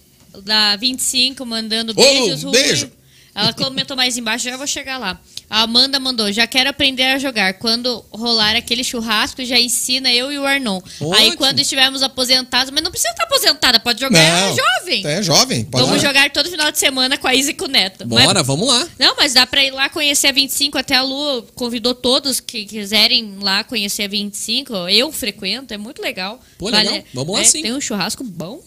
da 0.44 0.76
25, 0.76 1.44
mandando 1.44 1.92
Ô, 1.92 1.94
beijos. 1.94 2.42
Lu, 2.42 2.50
Rui. 2.50 2.62
beijo. 2.62 2.90
Ela 3.34 3.52
comentou 3.54 3.96
mais 3.96 4.16
embaixo, 4.18 4.44
já 4.44 4.56
vou 4.56 4.66
chegar 4.66 4.98
lá. 4.98 5.18
A 5.48 5.62
Amanda 5.62 5.98
mandou, 5.98 6.30
já 6.32 6.46
quero 6.46 6.68
aprender 6.70 7.02
a 7.04 7.18
jogar. 7.18 7.54
Quando 7.54 8.04
rolar 8.10 8.56
aquele 8.56 8.84
churrasco, 8.84 9.42
já 9.44 9.58
ensina 9.58 10.12
eu 10.12 10.30
e 10.32 10.38
o 10.38 10.44
Arnon. 10.46 10.80
Aí 11.00 11.06
Ótimo. 11.28 11.36
quando 11.38 11.58
estivermos 11.60 12.02
aposentados, 12.02 12.70
mas 12.70 12.82
não 12.82 12.90
precisa 12.90 13.10
estar 13.12 13.24
aposentada, 13.24 13.80
pode 13.80 14.00
jogar 14.00 14.18
é 14.18 14.54
jovem. 14.54 15.06
É 15.06 15.22
jovem. 15.22 15.64
Pode 15.64 15.84
Vamos 15.84 16.00
jogar. 16.02 16.14
jogar 16.20 16.30
todo 16.30 16.50
final 16.50 16.70
de 16.70 16.78
semana 16.78 17.16
com 17.18 17.26
a 17.26 17.34
Isa 17.34 17.50
e 17.50 17.54
com 17.54 17.64
o 17.64 17.68
Neto. 17.68 18.06
Mas- 18.08 18.24
Bora, 18.24 18.42
vamos 18.42 18.68
lá. 18.68 18.86
não, 18.98 19.14
mas 19.16 19.32
dá 19.34 19.46
pra 19.46 19.62
ir 19.64 19.70
lá 19.70 19.88
conhecer 19.88 20.26
a 20.28 20.32
25. 20.32 20.76
Até 20.78 20.96
a 20.96 21.02
Lu 21.02 21.42
convidou 21.54 21.94
todos 21.94 22.38
que 22.40 22.64
quiserem 22.66 23.36
lá 23.40 23.64
conhecer 23.64 24.02
a 24.04 24.08
25. 24.08 24.74
Eu 24.88 25.10
frequento, 25.12 25.72
é 25.72 25.78
muito 25.78 26.00
legal. 26.02 26.38
Pô, 26.58 26.68
legal. 26.68 27.02
Vamos 27.14 27.34
lá 27.34 27.40
é, 27.40 27.44
sim. 27.44 27.62
Tem 27.62 27.72
um 27.74 27.80
churrasco 27.80 28.22
bom. 28.24 28.60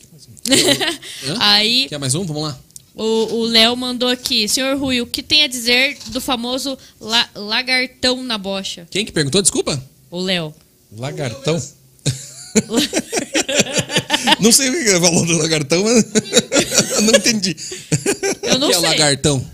Aí 1.40 1.88
Quer 1.90 1.98
mais 2.00 2.16
um? 2.16 2.26
Vamos 2.26 2.44
lá. 2.44 2.60
O 2.96 3.40
o 3.42 3.44
Léo 3.46 3.76
mandou 3.76 4.08
aqui. 4.10 4.48
Senhor 4.48 4.78
Rui, 4.78 5.02
o 5.02 5.08
que 5.08 5.22
tem 5.24 5.44
a 5.44 5.48
dizer 5.48 5.98
do 6.08 6.22
famoso 6.22 6.78
la- 7.00 7.30
lagartão 7.36 8.24
na 8.24 8.38
bocha? 8.38 8.88
Quem 8.90 9.06
que 9.06 9.12
perguntou? 9.12 9.42
Desculpa. 9.42 9.82
O 10.10 10.20
Léo. 10.20 10.54
Lagartão. 10.98 11.62
não 14.40 14.52
sei 14.52 14.70
o 14.70 14.72
que 14.72 14.90
o 14.94 15.00
valor 15.02 15.26
do 15.26 15.38
lagartão, 15.38 15.84
mas 15.84 16.06
não 17.04 17.14
entendi. 17.16 17.56
Eu 18.44 18.58
não 18.60 18.70
que 18.70 18.76
é 18.76 18.80
lagartão? 18.80 19.46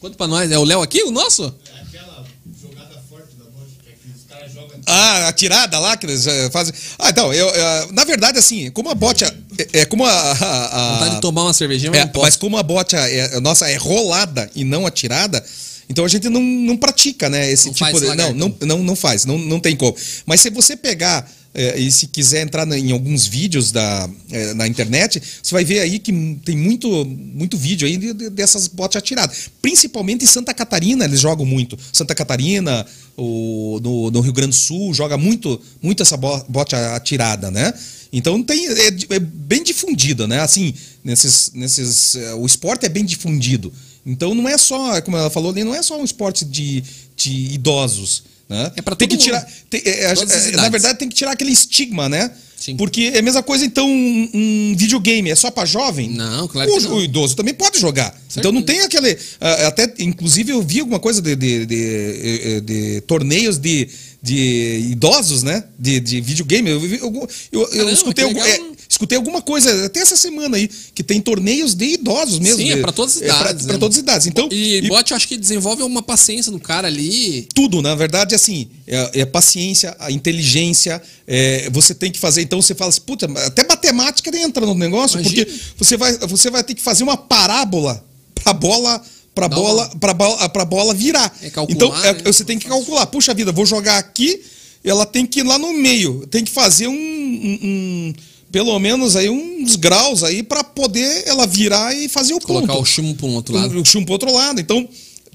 Conta 0.00 0.16
pra 0.16 0.26
nós. 0.26 0.50
É 0.50 0.58
o 0.58 0.64
Léo 0.64 0.82
aqui, 0.82 1.02
o 1.02 1.10
nosso? 1.10 1.44
Aquela 1.44 2.24
jogada 2.60 3.02
forte 3.08 3.34
da 3.36 3.44
noite, 3.44 3.76
que, 3.82 3.88
é 3.90 3.92
que 3.92 4.08
os 4.16 4.24
caras 4.28 4.52
jogam. 4.52 4.68
Ah, 4.86 5.28
a 5.28 5.32
tirada 5.32 5.78
lá 5.78 5.96
que 5.96 6.06
eles 6.06 6.26
eh, 6.26 6.50
fazem. 6.50 6.74
Ah, 6.98 7.10
então, 7.10 7.32
eu, 7.32 7.48
eh, 7.48 7.86
na 7.92 8.04
verdade, 8.04 8.38
assim, 8.38 8.70
como 8.70 8.90
a 8.90 8.94
bote. 8.94 9.24
É, 9.24 9.32
é 9.72 9.84
como 9.84 10.04
a. 10.04 10.10
a- 10.10 10.32
a- 10.32 10.92
Vontade 10.94 11.14
de 11.16 11.20
tomar 11.20 11.42
uma 11.44 11.54
cervejinha, 11.54 11.90
mas 11.90 12.00
É, 12.00 12.10
mas 12.20 12.36
como 12.36 12.56
a 12.56 12.62
bote 12.62 12.96
é, 12.96 13.40
nossa 13.40 13.68
é 13.70 13.76
rolada 13.76 14.50
e 14.54 14.64
não 14.64 14.86
atirada, 14.86 15.44
então 15.88 16.04
a 16.04 16.08
gente 16.08 16.28
não, 16.28 16.40
não 16.42 16.76
pratica, 16.76 17.28
né? 17.28 17.50
Esse 17.50 17.66
Não 17.66 17.74
tipo 17.74 17.90
faz 17.90 18.00
de. 18.00 18.16
Não, 18.34 18.56
não, 18.60 18.78
não 18.82 18.96
faz, 18.96 19.24
não, 19.24 19.38
não 19.38 19.60
tem 19.60 19.76
como. 19.76 19.94
Mas 20.26 20.40
se 20.40 20.50
você 20.50 20.76
pegar. 20.76 21.30
É, 21.54 21.78
e 21.78 21.92
se 21.92 22.06
quiser 22.06 22.42
entrar 22.42 22.66
em 22.72 22.92
alguns 22.92 23.26
vídeos 23.26 23.70
da, 23.70 24.08
é, 24.30 24.54
na 24.54 24.66
internet, 24.66 25.20
você 25.42 25.54
vai 25.54 25.64
ver 25.64 25.80
aí 25.80 25.98
que 25.98 26.12
tem 26.44 26.56
muito, 26.56 27.04
muito 27.04 27.56
vídeo 27.58 27.86
aí 27.86 27.96
de- 27.96 28.14
de- 28.14 28.30
dessas 28.30 28.66
botes 28.68 28.96
atiradas. 28.96 29.50
Principalmente 29.60 30.24
em 30.24 30.28
Santa 30.28 30.54
Catarina, 30.54 31.04
eles 31.04 31.20
jogam 31.20 31.44
muito. 31.44 31.78
Santa 31.92 32.14
Catarina, 32.14 32.86
o, 33.16 33.78
no, 33.82 34.10
no 34.10 34.20
Rio 34.20 34.32
Grande 34.32 34.50
do 34.50 34.56
Sul, 34.56 34.94
joga 34.94 35.18
muito, 35.18 35.60
muito 35.82 36.02
essa 36.02 36.16
bo- 36.16 36.44
bote 36.48 36.74
atirada, 36.74 37.50
né? 37.50 37.72
Então 38.12 38.42
tem, 38.42 38.66
é, 38.68 38.88
é 39.10 39.18
bem 39.18 39.62
difundida, 39.62 40.26
né? 40.26 40.40
Assim, 40.40 40.74
nesses, 41.04 41.50
nesses, 41.54 42.14
é, 42.14 42.34
o 42.34 42.46
esporte 42.46 42.86
é 42.86 42.88
bem 42.88 43.04
difundido. 43.04 43.72
Então 44.04 44.34
não 44.34 44.48
é 44.48 44.58
só, 44.58 45.00
como 45.02 45.16
ela 45.16 45.30
falou 45.30 45.52
não 45.54 45.74
é 45.74 45.82
só 45.82 46.00
um 46.00 46.04
esporte 46.04 46.44
de, 46.44 46.82
de 47.16 47.30
idosos. 47.54 48.24
Né? 48.48 48.72
É 48.76 48.82
pra 48.82 48.94
tem 48.96 49.08
que 49.08 49.14
mundo. 49.14 49.24
tirar. 49.24 49.46
tem- 49.70 49.82
é, 49.84 50.04
é, 50.04 50.50
na 50.56 50.68
verdade, 50.68 50.98
tem 50.98 51.08
que 51.08 51.14
tirar 51.14 51.32
aquele 51.32 51.52
estigma, 51.52 52.08
né? 52.08 52.30
Sim. 52.56 52.76
Porque 52.76 53.10
é 53.12 53.18
a 53.18 53.22
mesma 53.22 53.42
coisa, 53.42 53.64
então, 53.64 53.88
um, 53.88 54.30
um 54.32 54.74
videogame 54.76 55.28
é 55.30 55.34
só 55.34 55.50
pra 55.50 55.64
jovem? 55.64 56.10
Não, 56.10 56.46
claro 56.46 56.70
o, 56.70 56.76
que 56.78 56.84
não. 56.84 56.94
o 56.96 57.02
idoso 57.02 57.34
também 57.34 57.52
pode 57.54 57.80
jogar. 57.80 58.16
Então 58.36 58.52
não 58.52 58.62
tem 58.62 58.80
aquele. 58.82 59.18
Até, 59.66 59.92
inclusive, 59.98 60.52
eu 60.52 60.62
vi 60.62 60.78
alguma 60.78 61.00
coisa 61.00 61.20
de, 61.20 61.34
de, 61.34 61.66
de, 61.66 61.76
eh, 61.76 62.60
de 62.60 63.00
torneios 63.00 63.58
de, 63.58 63.88
de 64.22 64.88
idosos, 64.92 65.42
né? 65.42 65.64
De, 65.76 65.98
de 65.98 66.20
videogame. 66.20 66.70
Eu, 66.70 66.80
eu, 66.86 67.28
eu 67.52 67.66
Caramba, 67.66 67.90
escutei, 67.92 68.24
algum- 68.24 68.40
é, 68.44 68.60
escutei 68.92 69.16
alguma 69.16 69.40
coisa 69.40 69.86
até 69.86 70.00
essa 70.00 70.16
semana 70.16 70.56
aí, 70.58 70.68
que 70.94 71.02
tem 71.02 71.18
torneios 71.20 71.74
de 71.74 71.94
idosos 71.94 72.38
mesmo. 72.38 72.58
Sim, 72.58 72.72
é 72.72 72.76
pra 72.76 72.92
todas 72.92 73.16
as 73.16 73.22
é 73.22 73.24
idades, 73.24 73.64
pra 73.64 73.72
né? 73.74 73.78
todas 73.78 73.96
as 73.96 74.02
idades. 74.02 74.26
Então, 74.26 74.48
E, 74.52 74.76
e- 74.84 74.88
bote, 74.88 75.12
eu 75.12 75.16
acho 75.16 75.26
que 75.26 75.38
desenvolve 75.38 75.82
uma 75.82 76.02
paciência 76.02 76.52
no 76.52 76.60
cara 76.60 76.88
ali. 76.88 77.48
tudo, 77.54 77.80
na 77.80 77.94
verdade, 77.94 78.34
assim, 78.34 78.68
é, 78.86 79.20
é 79.20 79.24
paciência, 79.24 79.96
a 79.98 80.10
inteligência, 80.10 81.00
é, 81.26 81.70
você 81.70 81.94
tem 81.94 82.12
que 82.12 82.18
fazer, 82.18 82.42
então 82.42 82.60
você 82.60 82.74
fala 82.74 82.90
assim, 82.90 83.00
puta, 83.00 83.26
até 83.46 83.66
matemática 83.66 84.30
entra 84.36 84.66
no 84.66 84.74
negócio, 84.74 85.18
Imagina. 85.18 85.46
porque 85.46 85.60
você 85.78 85.96
vai, 85.96 86.18
você 86.18 86.50
vai 86.50 86.62
ter 86.62 86.74
que 86.74 86.82
fazer 86.82 87.02
uma 87.02 87.16
parábola 87.16 88.04
pra 88.34 88.52
bola, 88.52 89.02
pra 89.34 89.48
Dá 89.48 89.56
bola, 89.56 89.84
uma- 89.86 89.96
pra 89.98 90.12
bola, 90.12 90.48
pra 90.50 90.64
bola 90.66 90.92
virar. 90.94 91.34
É 91.42 91.48
calcular, 91.48 91.74
então, 91.74 92.04
é, 92.04 92.12
né? 92.12 92.20
você 92.26 92.44
tem 92.44 92.58
que 92.58 92.66
calcular, 92.68 93.06
puxa 93.06 93.32
vida, 93.32 93.50
vou 93.52 93.64
jogar 93.64 93.96
aqui, 93.96 94.42
ela 94.84 95.06
tem 95.06 95.24
que 95.24 95.40
ir 95.40 95.44
lá 95.44 95.58
no 95.58 95.72
meio, 95.72 96.26
tem 96.26 96.44
que 96.44 96.50
fazer 96.50 96.88
um, 96.88 96.92
um- 96.92 97.58
um- 97.62 98.14
pelo 98.52 98.78
menos 98.78 99.16
aí 99.16 99.30
uns 99.30 99.74
graus 99.76 100.22
aí 100.22 100.42
pra 100.42 100.62
poder 100.62 101.24
ela 101.26 101.46
virar 101.46 101.96
e 101.96 102.06
fazer 102.08 102.34
o 102.34 102.40
Colocar 102.40 102.74
ponto 102.74 102.82
o 102.82 102.84
chumbo 102.84 103.14
pra 103.14 103.26
um 103.26 103.34
outro 103.34 103.54
lado. 103.54 103.80
o 103.80 103.84
chumbo 103.84 104.04
pro 104.04 104.12
outro 104.12 104.32
lado. 104.32 104.60
Então, 104.60 104.86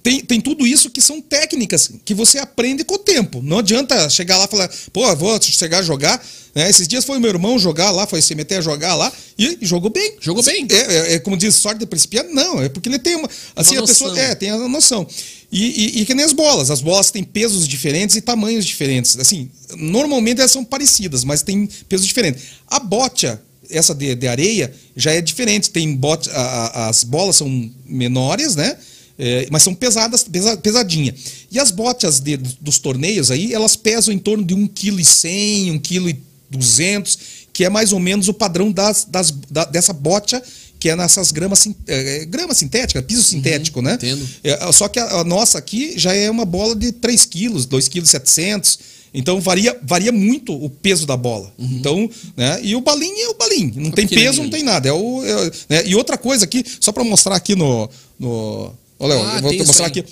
tem, 0.10 0.22
tem 0.22 0.42
tudo 0.42 0.66
isso 0.66 0.90
que 0.90 1.02
são 1.02 1.20
técnicas 1.22 1.92
que 2.06 2.14
você 2.14 2.38
aprende 2.40 2.84
com 2.84 2.96
o 2.96 2.98
tempo. 2.98 3.42
Não 3.42 3.60
adianta 3.60 4.10
chegar 4.10 4.38
lá 4.38 4.46
e 4.46 4.48
falar, 4.48 4.70
pô, 4.94 5.16
vou 5.16 5.42
chegar 5.42 5.80
a 5.80 5.82
jogar. 5.82 6.24
né? 6.56 6.70
Esses 6.70 6.88
dias 6.88 7.04
foi 7.04 7.20
meu 7.20 7.30
irmão 7.30 7.60
jogar 7.60 7.92
lá, 7.92 8.08
foi 8.08 8.22
se 8.22 8.34
meter 8.34 8.60
a 8.60 8.62
jogar 8.62 8.96
lá 8.96 9.12
e 9.38 9.58
jogou 9.62 9.90
bem. 9.90 10.16
Jogou 10.22 10.42
bem. 10.44 10.66
É, 10.72 10.76
é- 10.76 11.14
é 11.16 11.20
como 11.20 11.36
diz, 11.36 11.56
sorte 11.56 11.80
de 11.80 11.86
principiante? 11.86 12.34
Não, 12.34 12.62
é 12.62 12.70
porque 12.70 12.88
ele 12.88 13.00
tem 13.00 13.16
uma. 13.16 13.30
Assim, 13.56 13.76
a 13.76 13.82
noção. 13.82 14.08
pessoa. 14.08 14.20
É, 14.20 14.34
tem 14.36 14.50
a 14.50 14.58
noção. 14.70 15.06
E, 15.52 15.98
e, 16.00 16.02
e 16.02 16.06
que 16.06 16.14
nem 16.14 16.26
as 16.26 16.34
bolas. 16.34 16.72
As 16.72 16.82
bolas 16.82 17.12
têm 17.12 17.24
pesos 17.24 17.68
diferentes 17.68 18.16
e 18.16 18.22
tamanhos 18.22 18.66
diferentes. 18.66 19.18
Assim, 19.20 19.50
normalmente 19.76 20.40
elas 20.40 20.52
são 20.52 20.64
parecidas, 20.64 21.24
mas 21.24 21.42
tem 21.42 21.68
pesos 21.90 22.06
diferentes. 22.08 22.44
A 22.68 22.80
bocha, 22.80 23.42
essa 23.70 23.94
de, 23.94 24.16
de 24.16 24.28
areia, 24.28 24.74
já 24.96 25.12
é 25.12 25.22
diferente. 25.22 25.70
Tem 25.70 25.94
bote, 25.96 26.30
a- 26.32 26.36
a- 26.36 26.90
as 26.90 27.04
bolas 27.04 27.36
são 27.36 27.70
menores, 27.86 28.56
né? 28.56 28.78
É, 29.20 29.48
mas 29.52 29.64
são 29.64 29.74
pesadas, 29.74 30.24
pesa, 30.24 30.56
pesadinha. 30.58 31.14
E 31.52 31.60
as 31.60 31.72
botas 31.72 32.20
de- 32.20 32.38
dos 32.38 32.78
torneios 32.78 33.32
aí, 33.32 33.54
elas 33.54 33.76
pesam 33.76 34.14
em 34.14 34.20
torno 34.20 34.44
de 34.44 34.54
1,1 34.56 35.80
kg, 35.80 36.16
1,2 36.52 37.18
que 37.54 37.66
é 37.66 37.70
mais 37.70 37.92
ou 37.92 38.00
menos 38.00 38.28
o 38.28 38.34
padrão 38.34 38.72
das, 38.72 39.06
das, 39.06 39.32
da- 39.50 39.66
dessa 39.66 39.92
bocha 39.94 40.42
que 40.80 40.90
é 40.90 40.96
nessas 40.96 41.32
gramas, 41.32 41.66
é, 41.88 42.22
é, 42.22 42.26
grama 42.26 42.54
sintética, 42.54 43.02
piso 43.02 43.24
sintético, 43.24 43.82
né? 43.82 43.96
entendo. 43.96 44.30
É, 44.44 44.72
só 44.72 44.88
que 44.88 45.00
a, 45.00 45.22
a 45.22 45.24
nossa 45.24 45.58
aqui 45.58 45.98
já 45.98 46.14
é 46.14 46.30
uma 46.30 46.46
bola 46.46 46.76
de 46.76 46.92
3 46.92 47.26
quilos, 47.26 47.66
2,7 47.66 48.22
kg. 48.62 48.78
Então 49.12 49.42
varia, 49.42 49.76
varia 49.82 50.12
muito 50.12 50.54
o 50.54 50.70
peso 50.70 51.08
da 51.08 51.18
bola. 51.18 51.52
Então, 51.58 52.08
né? 52.36 52.60
E 52.62 52.76
o 52.76 52.82
balim 52.82 53.12
é 53.22 53.30
o 53.30 53.34
balim. 53.34 53.72
Não 53.76 53.90
tem 53.90 54.06
pequenininho. 54.06 54.30
peso, 54.30 54.44
não 54.44 54.50
tem 54.52 54.62
nada. 54.62 54.88
É 54.90 54.94
o, 54.94 55.24
é- 55.26 55.52
né? 55.68 55.88
E 55.88 55.96
outra 55.96 56.16
coisa 56.16 56.44
aqui, 56.46 56.64
só 56.80 56.92
para 56.92 57.04
mostrar 57.04 57.36
aqui 57.36 57.56
no. 57.56 57.90
no 58.20 58.72
Ó, 59.00 59.08
Léo, 59.08 59.22
Ah, 59.22 59.36
eu 59.38 59.42
vou 59.42 59.52
te 59.52 59.64
mostrar 59.64 59.86
aqui. 59.88 60.04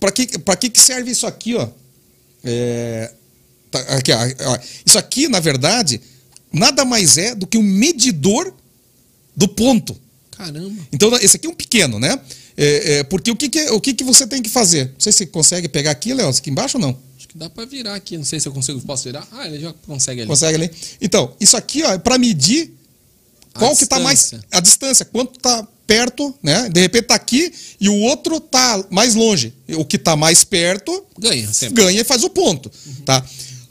Para 0.00 0.10
que, 0.12 0.38
pra 0.38 0.56
que 0.56 0.68
que 0.70 0.80
serve 0.80 1.10
isso 1.10 1.26
aqui, 1.26 1.54
ó? 1.54 1.68
É, 2.44 3.12
tá, 3.70 3.78
aqui, 3.80 4.12
ó. 4.12 4.58
Isso 4.84 4.98
aqui, 4.98 5.28
na 5.28 5.40
verdade, 5.40 6.00
nada 6.52 6.84
mais 6.84 7.16
é 7.18 7.34
do 7.34 7.46
que 7.46 7.58
um 7.58 7.62
medidor 7.62 8.52
do 9.36 9.46
ponto. 9.48 9.96
Caramba. 10.32 10.82
Então, 10.92 11.14
esse 11.16 11.36
aqui 11.36 11.46
é 11.46 11.50
um 11.50 11.54
pequeno, 11.54 11.98
né? 11.98 12.20
É, 12.56 12.98
é, 12.98 13.02
porque 13.04 13.30
o, 13.30 13.36
que, 13.36 13.48
que, 13.48 13.70
o 13.70 13.80
que, 13.80 13.94
que 13.94 14.02
você 14.04 14.26
tem 14.26 14.42
que 14.42 14.48
fazer? 14.48 14.86
Não 14.86 15.00
sei 15.00 15.12
se 15.12 15.18
você 15.18 15.26
consegue 15.26 15.68
pegar 15.68 15.92
aqui, 15.92 16.12
Léo, 16.12 16.28
aqui 16.28 16.50
embaixo 16.50 16.76
ou 16.76 16.80
não? 16.82 16.98
Acho 17.16 17.28
que 17.28 17.38
dá 17.38 17.48
pra 17.48 17.64
virar 17.64 17.94
aqui. 17.94 18.16
Não 18.16 18.24
sei 18.24 18.40
se 18.40 18.48
eu 18.48 18.52
consigo. 18.52 18.80
Posso 18.80 19.04
virar? 19.04 19.26
Ah, 19.30 19.46
ele 19.46 19.60
já 19.60 19.72
consegue 19.86 20.22
ali. 20.22 20.28
Consegue 20.28 20.54
ali? 20.56 20.70
Então, 21.00 21.36
isso 21.40 21.56
aqui 21.56 21.84
ó, 21.84 21.92
é 21.92 21.98
para 21.98 22.18
medir 22.18 22.72
A 23.54 23.58
qual 23.60 23.76
que 23.76 23.86
tá 23.86 24.00
mais 24.00 24.18
distância. 24.20 24.44
a 24.50 24.60
distância, 24.60 25.04
quanto 25.04 25.38
tá 25.38 25.66
perto, 25.88 26.34
né? 26.42 26.68
De 26.68 26.80
repente 26.82 27.06
tá 27.06 27.14
aqui 27.14 27.50
e 27.80 27.88
o 27.88 27.94
outro 28.02 28.38
tá 28.38 28.84
mais 28.90 29.14
longe. 29.14 29.54
O 29.70 29.84
que 29.86 29.96
tá 29.98 30.14
mais 30.14 30.44
perto 30.44 31.02
Ganha 31.18 31.50
sempre. 31.52 31.82
ganha 31.82 32.00
e 32.02 32.04
faz 32.04 32.22
o 32.22 32.28
ponto, 32.30 32.70
tá? 33.06 33.24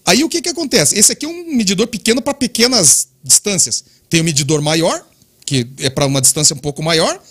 Aí 0.04 0.24
o 0.24 0.30
que 0.30 0.42
que 0.42 0.50
acontece? 0.50 0.98
Esse 0.98 1.12
aqui 1.12 1.26
é 1.26 1.30
um 1.30 1.56
medidor 1.56 1.86
pequeno 1.88 2.20
para 2.22 2.34
pequenas 2.34 3.08
distâncias. 3.24 3.84
Tem 4.10 4.20
um 4.22 4.24
medidor 4.24 4.62
maior, 4.62 5.06
que 5.46 5.68
é 5.80 5.90
para 5.92 6.06
uma 6.08 6.20
distância 6.20 6.56
um 6.56 6.60
pouco 6.60 6.82
maior. 6.82 7.22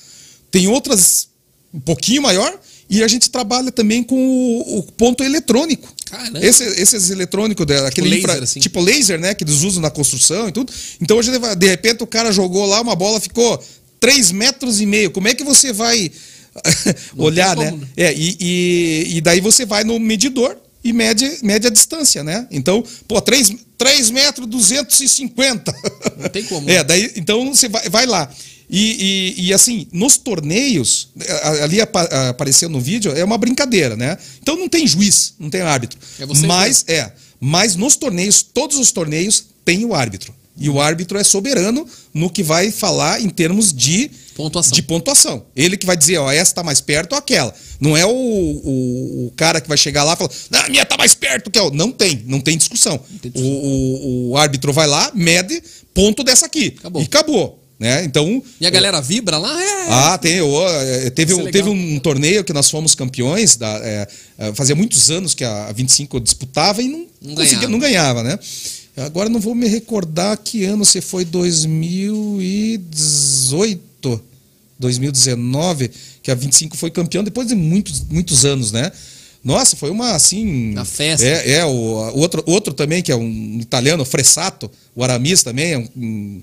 Tem 0.51 0.69
outras 0.69 1.29
um 1.75 1.81
pouquinho 1.81 2.23
maior 2.23 2.57
e 2.89 3.03
a 3.03 3.09
gente 3.09 3.29
trabalha 3.29 3.73
também 3.73 4.03
com 4.05 4.15
o, 4.17 4.79
o 4.79 4.83
ponto 4.93 5.25
eletrônico. 5.25 5.93
Caramba. 6.09 6.39
Esse, 6.45 6.63
esses 6.81 7.11
eletrônicos, 7.11 7.67
da- 7.67 7.89
aquele 7.89 8.09
laser, 8.09 8.31
infra- 8.31 8.45
assim. 8.45 8.61
tipo 8.61 8.81
laser, 8.81 9.19
né? 9.19 9.35
Que 9.35 9.43
eles 9.43 9.63
usam 9.63 9.83
na 9.83 9.91
construção 9.91 10.49
e 10.49 10.53
tudo. 10.53 10.73
Então, 11.01 11.21
vai- 11.41 11.57
de 11.57 11.67
repente, 11.67 12.05
o 12.05 12.07
cara 12.07 12.31
jogou 12.31 12.65
lá, 12.67 12.81
uma 12.81 12.95
bola 12.95 13.19
ficou 13.21 13.61
3 14.01 14.33
metros 14.33 14.81
e 14.81 14.87
meio. 14.87 15.11
Como 15.11 15.29
é 15.29 15.35
que 15.35 15.45
você 15.45 15.73
vai 15.73 16.11
olhar, 17.17 17.57
né? 17.57 17.71
como, 17.71 17.83
né? 17.83 17.89
É, 17.97 18.15
e, 18.15 18.37
e, 18.41 19.17
e 19.17 19.21
daí 19.21 19.41
você 19.41 19.65
vai 19.65 19.85
no 19.85 19.99
medidor 19.99 20.57
e 20.83 20.93
mede, 20.93 21.39
mede 21.43 21.67
a 21.67 21.71
distância, 21.71 22.23
né? 22.23 22.47
Então, 22.51 22.85
pô, 23.09 23.21
3, 23.21 23.53
3 23.77 24.11
metros 24.11 24.47
250. 24.47 25.75
Não 26.19 26.29
tem 26.29 26.45
como. 26.45 26.69
É, 26.71 26.83
daí, 26.85 27.13
então 27.17 27.53
você 27.55 27.69
vai, 27.69 27.89
vai 27.89 28.07
lá. 28.07 28.31
E, 28.69 29.35
e, 29.39 29.47
e, 29.47 29.55
assim, 29.55 29.87
nos 29.93 30.17
torneios, 30.17 31.11
ali 31.63 31.81
apa- 31.81 32.29
apareceu 32.31 32.69
no 32.69 32.81
vídeo, 32.81 33.13
é 33.13 33.23
uma 33.23 33.39
brincadeira, 33.39 33.95
né? 33.97 34.19
Então 34.43 34.57
não 34.57 34.69
tem 34.69 34.85
juiz, 34.87 35.35
não 35.39 35.49
tem 35.49 35.61
árbitro. 35.61 35.99
É 36.19 36.27
você 36.27 36.45
mas, 36.47 36.85
é, 36.89 37.13
mas 37.41 37.77
nos 37.77 37.95
torneios, 37.95 38.43
todos 38.43 38.77
os 38.79 38.91
torneios 38.91 39.45
tem 39.65 39.85
o 39.85 39.95
árbitro. 39.95 40.35
E 40.59 40.69
o 40.69 40.81
árbitro 40.81 41.19
é 41.19 41.25
soberano 41.25 41.87
no 42.15 42.31
que 42.31 42.43
vai 42.43 42.71
falar 42.71 43.21
em 43.21 43.29
termos 43.29 43.73
de 43.73 44.11
Pontuação. 44.35 44.73
de 44.73 44.83
pontuação. 44.83 45.47
Ele 45.55 45.77
que 45.77 45.87
vai 45.87 45.97
dizer, 45.97 46.19
ó, 46.19 46.31
essa 46.31 46.55
tá 46.55 46.63
mais 46.63 46.81
perto 46.81 47.13
ou 47.13 47.19
aquela. 47.19 47.55
Não 47.81 47.97
é 47.97 48.05
o, 48.05 48.11
o, 48.11 49.27
o 49.27 49.33
cara 49.37 49.61
que 49.61 49.69
vai 49.69 49.79
chegar 49.79 50.05
lá 50.05 50.15
e 50.15 50.17
falar, 50.17 50.31
não, 50.51 50.61
a 50.61 50.69
minha 50.69 50.85
tá 50.85 50.97
mais 50.97 51.15
perto 51.15 51.51
que 51.51 51.59
a 51.59 51.63
outra. 51.63 51.77
Não 51.77 51.91
tem, 51.91 52.23
não 52.27 52.41
tem 52.41 52.57
discussão. 52.57 52.99
tem 53.21 53.31
discussão. 53.31 53.59
O, 53.59 54.31
o, 54.31 54.37
árbitro 54.37 54.73
vai 54.73 54.87
lá, 54.87 55.11
mede 55.15 55.63
ponto 55.95 56.23
dessa 56.23 56.47
aqui. 56.47 56.75
Acabou. 56.79 57.03
E 57.03 57.05
acabou. 57.05 57.63
Né? 57.79 58.05
Então. 58.05 58.43
E 58.59 58.67
a 58.67 58.71
galera 58.71 59.01
vibra 59.03 59.37
lá? 59.37 59.63
É. 59.63 59.87
Ah, 59.91 60.19
tem. 60.19 60.37
eu, 60.37 60.51
teve, 61.15 61.33
Isso 61.33 61.41
é 61.41 61.43
um, 61.43 61.47
legal. 61.47 61.53
teve 61.53 61.69
um 61.69 61.99
torneio 61.99 62.43
que 62.45 62.53
nós 62.53 62.71
fomos 62.71 62.95
campeões. 62.95 63.57
Da, 63.57 63.79
eh, 63.83 64.09
fazia 64.55 64.75
muitos 64.75 65.11
anos 65.11 65.35
que 65.35 65.45
a 65.45 65.71
25 65.73 66.19
disputava 66.21 66.83
e 66.83 66.89
não, 66.89 67.07
Não 67.21 67.35
ganhava. 67.35 67.69
não 67.69 67.79
ganhava, 67.79 68.23
né? 68.23 68.39
Agora 68.97 69.29
não 69.29 69.39
vou 69.39 69.55
me 69.55 69.69
recordar 69.69 70.37
que 70.39 70.65
ano 70.65 70.83
se 70.85 71.01
foi 71.03 71.25
2018, 71.25 74.21
2019, 74.79 75.91
que 76.23 76.31
a 76.31 76.35
25 76.35 76.77
foi 76.77 76.91
campeão 76.91 77.23
depois 77.25 77.49
de 77.49 77.55
muitos, 77.55 78.03
muitos 78.09 78.45
anos, 78.45 78.73
né? 78.73 78.91
Nossa, 79.45 79.77
foi 79.77 79.91
uma 79.91 80.13
assim. 80.13 80.73
Uma 80.73 80.85
festa. 80.85 81.25
É, 81.27 81.53
é 81.59 81.65
o, 81.65 81.71
outro, 82.15 82.43
outro 82.47 82.73
também, 82.75 83.03
que 83.03 83.13
é 83.13 83.17
um 83.17 83.59
italiano, 83.61 84.05
Fressato, 84.05 84.71
o 84.95 85.05
Aramis 85.05 85.43
também, 85.43 85.73
é 85.73 85.79
um- 85.79 85.89
um 85.97 86.43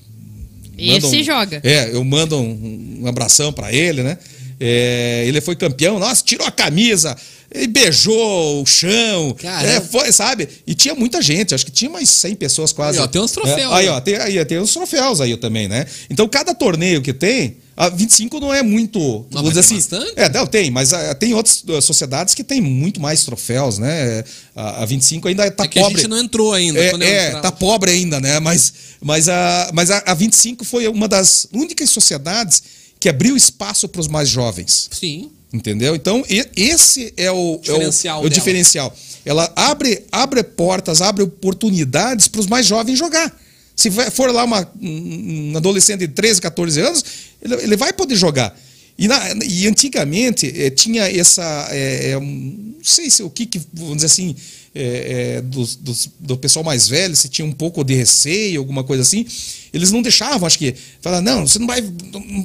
Esse 0.77 1.19
um- 1.19 1.23
joga. 1.23 1.59
É, 1.63 1.89
eu 1.93 2.03
mando 2.03 2.37
um, 2.37 2.99
um 3.01 3.07
abração 3.07 3.51
pra 3.51 3.73
ele, 3.73 4.03
né? 4.03 4.17
É, 4.59 5.23
ele 5.27 5.41
foi 5.41 5.55
campeão, 5.55 5.99
nossa, 5.99 6.23
tirou 6.23 6.45
a 6.47 6.51
camisa, 6.51 7.15
e 7.53 7.67
beijou 7.67 8.63
o 8.63 8.65
chão. 8.65 9.35
É, 9.43 9.79
foi, 9.79 10.11
sabe? 10.11 10.49
E 10.65 10.73
tinha 10.73 10.95
muita 10.95 11.21
gente, 11.21 11.53
acho 11.53 11.65
que 11.65 11.71
tinha 11.71 11.89
mais 11.89 12.09
100 12.09 12.35
pessoas 12.35 12.71
quase. 12.71 12.97
Aí, 12.97 13.03
ó, 13.03 13.07
tem 13.07 13.21
uns 13.21 13.31
troféus, 13.31 13.71
É, 13.71 13.75
aí, 13.75 13.85
né? 13.85 13.91
ó, 13.91 14.01
tem, 14.01 14.15
aí, 14.15 14.45
tem 14.45 14.59
uns 14.59 14.73
troféus 14.73 15.21
aí 15.21 15.37
também, 15.37 15.67
né? 15.67 15.85
Então, 16.09 16.27
cada 16.27 16.55
torneio 16.55 17.01
que 17.01 17.13
tem, 17.13 17.57
a 17.77 17.89
25 17.89 18.39
não 18.39 18.53
é 18.53 18.63
muito. 18.63 19.25
Não, 19.31 19.43
mas 19.43 19.57
assim. 19.57 19.75
bastante? 19.75 20.13
É, 20.15 20.29
não, 20.29 20.47
tem, 20.47 20.71
mas 20.71 20.93
ah, 20.93 21.13
tem 21.13 21.33
outras 21.33 21.63
ah, 21.69 21.81
sociedades 21.81 22.33
que 22.33 22.43
tem 22.43 22.59
muito 22.59 22.99
mais 22.99 23.23
troféus, 23.23 23.77
né? 23.77 24.23
A, 24.55 24.83
a 24.83 24.85
25 24.85 25.27
ainda 25.27 25.49
tá 25.51 25.63
É 25.63 25.67
que 25.67 25.79
a 25.79 25.83
pobre. 25.83 25.97
gente 26.01 26.09
não 26.09 26.19
entrou 26.19 26.53
ainda. 26.53 26.79
É, 26.79 26.91
é, 27.01 27.31
tá 27.39 27.51
pobre 27.51 27.91
ainda, 27.91 28.19
né? 28.19 28.39
Mas, 28.39 28.73
mas, 28.99 29.29
a, 29.29 29.71
mas 29.73 29.91
a, 29.91 30.03
a 30.05 30.13
25 30.13 30.63
foi 30.65 30.87
uma 30.87 31.07
das 31.07 31.47
únicas 31.51 31.89
sociedades 31.89 32.63
que 33.03 33.09
abriu 33.09 33.35
espaço 33.35 33.85
para 33.89 33.99
os 33.99 34.07
mais 34.07 34.29
jovens. 34.29 34.87
Sim. 34.89 35.29
Entendeu? 35.51 35.93
Então, 35.93 36.23
esse 36.55 37.13
é 37.17 37.29
o 37.29 37.59
Diferencial 37.61 38.19
é 38.19 38.21
o, 38.21 38.23
é 38.23 38.27
o 38.27 38.29
diferencial. 38.29 38.97
Ela 39.25 39.51
abre, 39.57 40.05
abre 40.09 40.41
portas, 40.41 41.01
abre 41.01 41.21
oportunidades 41.21 42.29
para 42.29 42.39
os 42.39 42.47
mais 42.47 42.65
jovens 42.65 42.97
jogar. 42.97 43.37
Se 43.75 43.91
for 43.91 44.31
lá 44.31 44.45
uma, 44.45 44.71
um 44.81 45.51
um 45.51 45.57
adolescente 45.57 45.99
de 45.99 46.07
13, 46.07 46.39
14 46.39 46.79
anos, 46.79 47.03
ele, 47.41 47.55
ele 47.55 47.75
vai 47.75 47.91
poder 47.91 48.15
jogar. 48.15 48.57
E, 48.97 49.07
na- 49.07 49.29
e 49.45 49.67
antigamente 49.67 50.51
eh, 50.55 50.69
tinha 50.69 51.03
essa. 51.09 51.69
um- 52.21 52.73
não 52.77 52.83
sei 52.83 53.09
se 53.09 53.23
o 53.23 53.29
que, 53.29 53.45
que 53.45 53.61
vamos 53.73 53.95
dizer 53.95 54.07
assim, 54.07 54.35
eh, 54.75 55.37
eh, 55.37 55.41
dos- 55.41 55.75
dos- 55.75 56.09
do 56.19 56.37
pessoal 56.37 56.63
mais 56.63 56.87
velho, 56.87 57.15
se 57.15 57.27
tinha 57.29 57.45
um 57.45 57.51
pouco 57.51 57.83
de 57.83 57.93
receio, 57.95 58.59
alguma 58.59 58.83
coisa 58.83 59.01
assim. 59.01 59.25
Eles 59.73 59.91
não 59.91 60.01
deixavam, 60.01 60.45
acho 60.45 60.59
que. 60.59 60.75
Falar, 61.01 61.21
não, 61.21 61.47
você 61.47 61.57
não 61.59 61.65
vai. 61.67 61.81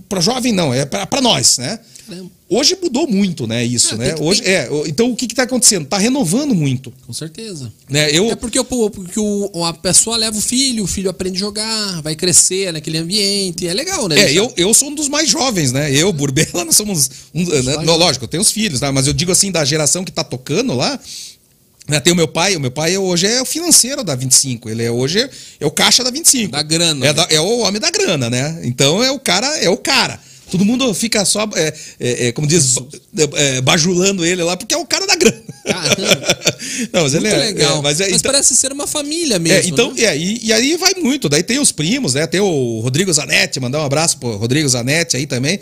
Para 0.08 0.20
jovem, 0.20 0.52
não, 0.52 0.72
é 0.72 0.84
para 0.86 1.20
nós, 1.20 1.58
né? 1.58 1.78
Caramba. 2.08 2.30
Hoje 2.48 2.76
mudou 2.82 3.06
muito, 3.06 3.46
né? 3.46 3.62
Isso, 3.64 3.94
É, 3.94 3.98
né? 3.98 4.12
que- 4.14 4.22
Hoje, 4.22 4.42
é, 4.44 4.68
então 4.86 5.10
o 5.10 5.16
que 5.16 5.26
está 5.26 5.42
acontecendo? 5.42 5.82
Está 5.84 5.98
renovando 5.98 6.54
muito. 6.54 6.92
Com 7.06 7.12
certeza. 7.12 7.70
Né? 7.88 8.10
Eu, 8.10 8.30
É 8.30 8.34
porque, 8.36 8.62
porque 8.64 9.20
o, 9.20 9.64
a 9.64 9.72
pessoa 9.74 10.16
leva 10.16 10.36
o 10.36 10.40
filho, 10.40 10.84
o 10.84 10.86
filho 10.86 11.10
aprende 11.10 11.36
a 11.36 11.40
jogar, 11.40 12.00
vai 12.02 12.16
crescer 12.16 12.72
naquele 12.72 12.98
ambiente. 12.98 13.66
É 13.66 13.74
legal, 13.74 14.08
né? 14.08 14.18
é, 14.20 14.32
eu, 14.32 14.52
eu 14.56 14.72
sou 14.72 14.88
um 14.88 14.94
dos 14.94 15.08
mais 15.08 15.28
jovens, 15.28 15.72
né? 15.72 15.92
Eu, 15.94 16.12
Burbela, 16.12 16.64
nós 16.64 16.76
somos. 16.76 17.10
Um, 17.34 17.44
né? 17.44 17.76
lógico, 17.84 18.24
eu 18.24 18.28
tenho 18.28 18.42
os 18.42 18.50
filhos, 18.50 18.80
né? 18.80 18.90
mas 18.90 19.06
eu 19.06 19.12
digo 19.12 19.30
assim, 19.30 19.50
da 19.52 19.64
geração 19.64 20.02
que 20.04 20.10
está 20.10 20.24
tocando 20.24 20.74
lá. 20.74 20.98
Né? 21.86 21.98
Tem 22.00 22.12
o 22.12 22.16
meu 22.16 22.28
pai, 22.28 22.54
o 22.54 22.60
meu 22.60 22.70
pai 22.70 22.98
hoje 22.98 23.26
é 23.26 23.40
o 23.40 23.46
financeiro 23.46 24.04
da 24.04 24.14
25. 24.14 24.68
Ele 24.68 24.82
é 24.82 24.90
hoje 24.90 25.26
é 25.58 25.64
o 25.66 25.70
caixa 25.70 26.04
da 26.04 26.10
25. 26.10 26.52
Da 26.52 26.62
grana, 26.62 27.04
É, 27.06 27.08
né? 27.08 27.12
da- 27.14 27.26
é 27.30 27.40
o 27.40 27.60
homem 27.60 27.80
da 27.80 27.90
grana, 27.90 28.28
né? 28.28 28.60
Então 28.64 29.02
é 29.02 29.10
o 29.10 29.18
cara, 29.18 29.46
é 29.58 29.70
o 29.70 29.76
cara. 29.78 30.20
Todo 30.50 30.64
mundo 30.64 30.92
fica 30.94 31.24
só, 31.24 31.48
é, 31.54 31.74
é, 32.00 32.26
é, 32.28 32.32
como 32.32 32.46
diz, 32.46 32.74
ba- 32.78 32.88
é, 33.34 33.60
bajulando 33.60 34.24
ele 34.24 34.42
lá, 34.42 34.56
porque 34.56 34.74
é 34.74 34.78
o 34.78 34.86
cara 34.86 35.06
da 35.06 35.14
grana. 35.16 35.42
Não, 36.92 37.02
mas 37.02 37.12
Muito 37.12 37.26
ele 37.26 37.34
é, 37.34 37.36
legal. 37.38 37.78
é, 37.78 37.82
mas 37.82 38.00
é, 38.00 38.04
mas 38.10 38.20
então- 38.20 38.32
parece 38.32 38.56
ser 38.56 38.72
uma 38.72 38.86
família 38.86 39.36
É, 39.36 39.38
mesmo. 39.38 39.72
então, 39.72 39.92
né? 39.92 40.02
é, 40.04 40.16
e, 40.16 40.46
e 40.46 40.52
aí 40.52 40.76
vai 40.76 40.94
muito. 40.94 41.28
Daí 41.28 41.42
tem 41.42 41.58
os 41.58 41.70
primos, 41.72 42.14
né? 42.14 42.26
Tem 42.26 42.40
o 42.40 42.80
Rodrigo 42.80 43.12
Zanetti, 43.12 43.60
mandar 43.60 43.80
um 43.80 43.84
abraço 43.84 44.18
pro 44.18 44.36
Rodrigo 44.36 44.68
Zanetti 44.68 45.16
aí 45.16 45.26
também. 45.26 45.58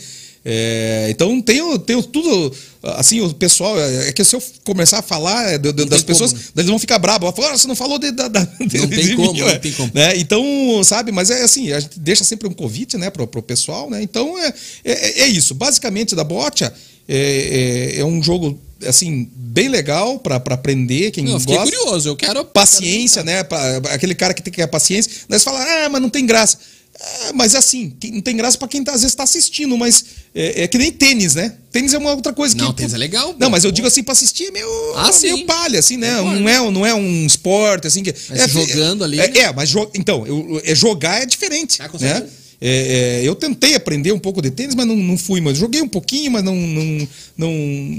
É, 0.48 1.09
então 1.10 1.43
tem, 1.43 1.60
o- 1.60 1.77
tem 1.77 1.97
o 1.97 2.02
tudo, 2.05 2.55
assim, 2.98 3.20
o 3.20 3.35
pessoal, 3.35 3.77
é 3.81 4.10
é 4.10 4.12
que 4.12 4.23
se 4.23 4.36
eu 4.36 4.40
começar 4.64 5.01
a 5.01 5.02
falar 5.02 5.51
é, 5.55 5.59
do- 5.59 5.73
do- 5.73 5.82
Não 5.82 5.89
das 5.89 6.05
pessoas, 6.05 6.31
como, 6.31 6.40
né? 6.44 6.48
eles 6.59 6.68
vão 6.70 6.78
ficar 6.78 7.01
bravos. 7.01 7.35
Falar, 7.35 7.51
"Ah, 7.51 7.59
você 7.59 7.66
não 7.66 7.74
falou 7.74 7.98
de, 7.98 8.12
da, 8.12 8.28
da, 8.28 8.44
de, 8.64 8.78
Não 8.78 8.86
tem 8.89 9.05
de 9.06 9.16
como, 9.16 9.32
mim", 9.32 9.40
não 9.40 9.48
é, 9.48 9.59
tem 9.59 9.73
como. 9.73 9.90
né? 9.93 10.16
Então, 10.16 10.44
sabe, 10.85 11.10
mas 11.10 11.31
é 11.31 11.43
assim, 11.43 11.73
a 11.73 11.81
gente 11.81 11.98
deixa 11.98 12.23
sempre 12.23 12.47
um 12.48 12.52
convite, 12.52 12.97
né, 12.97 13.10
pro, 13.10 13.27
pro 13.27 13.43
pessoal, 13.43 13.90
né? 13.90 14.01
Então 14.01 14.39
é, 14.39 14.55
é, 14.85 15.20
é 15.23 15.27
isso. 15.27 15.52
Basicamente, 15.52 16.14
da 16.14 16.23
Botia 16.23 16.73
é, 17.09 17.94
é, 17.97 18.01
é 18.01 18.05
um 18.05 18.23
jogo, 18.23 18.56
assim, 18.86 19.28
bem 19.35 19.68
legal 19.68 20.20
para 20.20 20.36
aprender, 20.36 21.10
quem 21.10 21.24
Não, 21.24 21.32
eu 21.32 21.40
gosta 21.40 21.62
curioso. 21.77 22.09
Eu 22.10 22.14
quero. 22.16 22.44
paciência, 22.44 23.24
né? 23.24 23.43
Pra- 23.43 23.78
aquele 23.90 24.14
cara 24.14 24.32
que 24.32 24.43
tem 24.43 24.52
que 24.52 24.60
ter 24.60 24.66
paciência. 24.68 25.10
Daí 25.28 25.40
você 25.40 25.44
fala, 25.44 25.60
ah, 25.60 25.89
mas 25.89 26.01
não 26.01 26.09
tem 26.10 26.24
graça. 26.24 26.56
Ah, 26.98 27.32
mas 27.35 27.55
assim, 27.55 27.90
que- 28.01 28.10
não 28.10 28.20
tem 28.23 28.35
graça 28.36 28.56
pra 28.56 28.66
quem 28.66 28.82
tá, 28.82 28.93
às 28.93 29.01
vezes 29.02 29.12
está 29.12 29.23
assistindo, 29.23 29.77
mas 29.77 30.05
é, 30.35 30.62
é 30.62 30.68
que 30.68 30.78
nem 30.78 30.90
tênis, 30.90 31.35
né? 31.35 31.52
Tênis 31.70 31.93
é 31.93 31.98
uma 31.98 32.12
outra 32.14 32.32
coisa 32.32 32.55
que. 32.56 32.62
Não, 32.62 32.73
tênis 32.73 32.94
é 32.94 32.98
legal, 32.98 33.35
pô. 33.35 33.39
Não, 33.39 33.51
mas 33.51 33.64
eu 33.64 33.70
digo 33.70 33.86
assim, 33.86 34.02
pra 34.02 34.12
assistir 34.12 34.44
é 34.47 34.51
meio, 34.51 34.66
Ah, 34.97 35.10
meio 35.20 35.44
palha, 35.44 35.78
assim, 35.78 35.97
né? 35.98 36.16
Concordo. 36.16 36.40
Não 36.40 36.48
é, 36.48 36.70
não 36.70 36.86
é 36.86 36.94
um 36.94 37.27
esporte, 37.27 37.86
assim. 37.86 38.02
Que, 38.02 38.14
Mas 38.31 38.40
é, 38.40 38.48
jogando 38.48 39.05
ali, 39.05 39.20
É, 39.20 39.28
né? 39.28 39.39
é, 39.40 39.52
mas 39.52 39.73
então, 39.94 40.27
eu- 40.27 40.60
é, 40.64 40.74
jogar 40.74 41.23
é 41.23 41.27
diferente. 41.27 41.82
Ah, 41.82 41.89
com 41.89 41.98
né? 41.98 42.27
É, 42.59 43.20
é, 43.20 43.28
eu 43.28 43.35
tentei 43.35 43.74
aprender 43.74 44.12
um 44.12 44.18
pouco 44.18 44.40
de 44.40 44.51
tênis, 44.51 44.74
mas 44.74 44.86
não, 44.86 44.97
não 44.97 45.18
fui, 45.18 45.43
mas 45.43 45.59
joguei 45.59 45.82
um 45.82 45.89
pouquinho, 45.89 46.31
mas 46.31 46.43
não, 46.43 46.55
não, 46.56 47.09
não, 47.36 47.51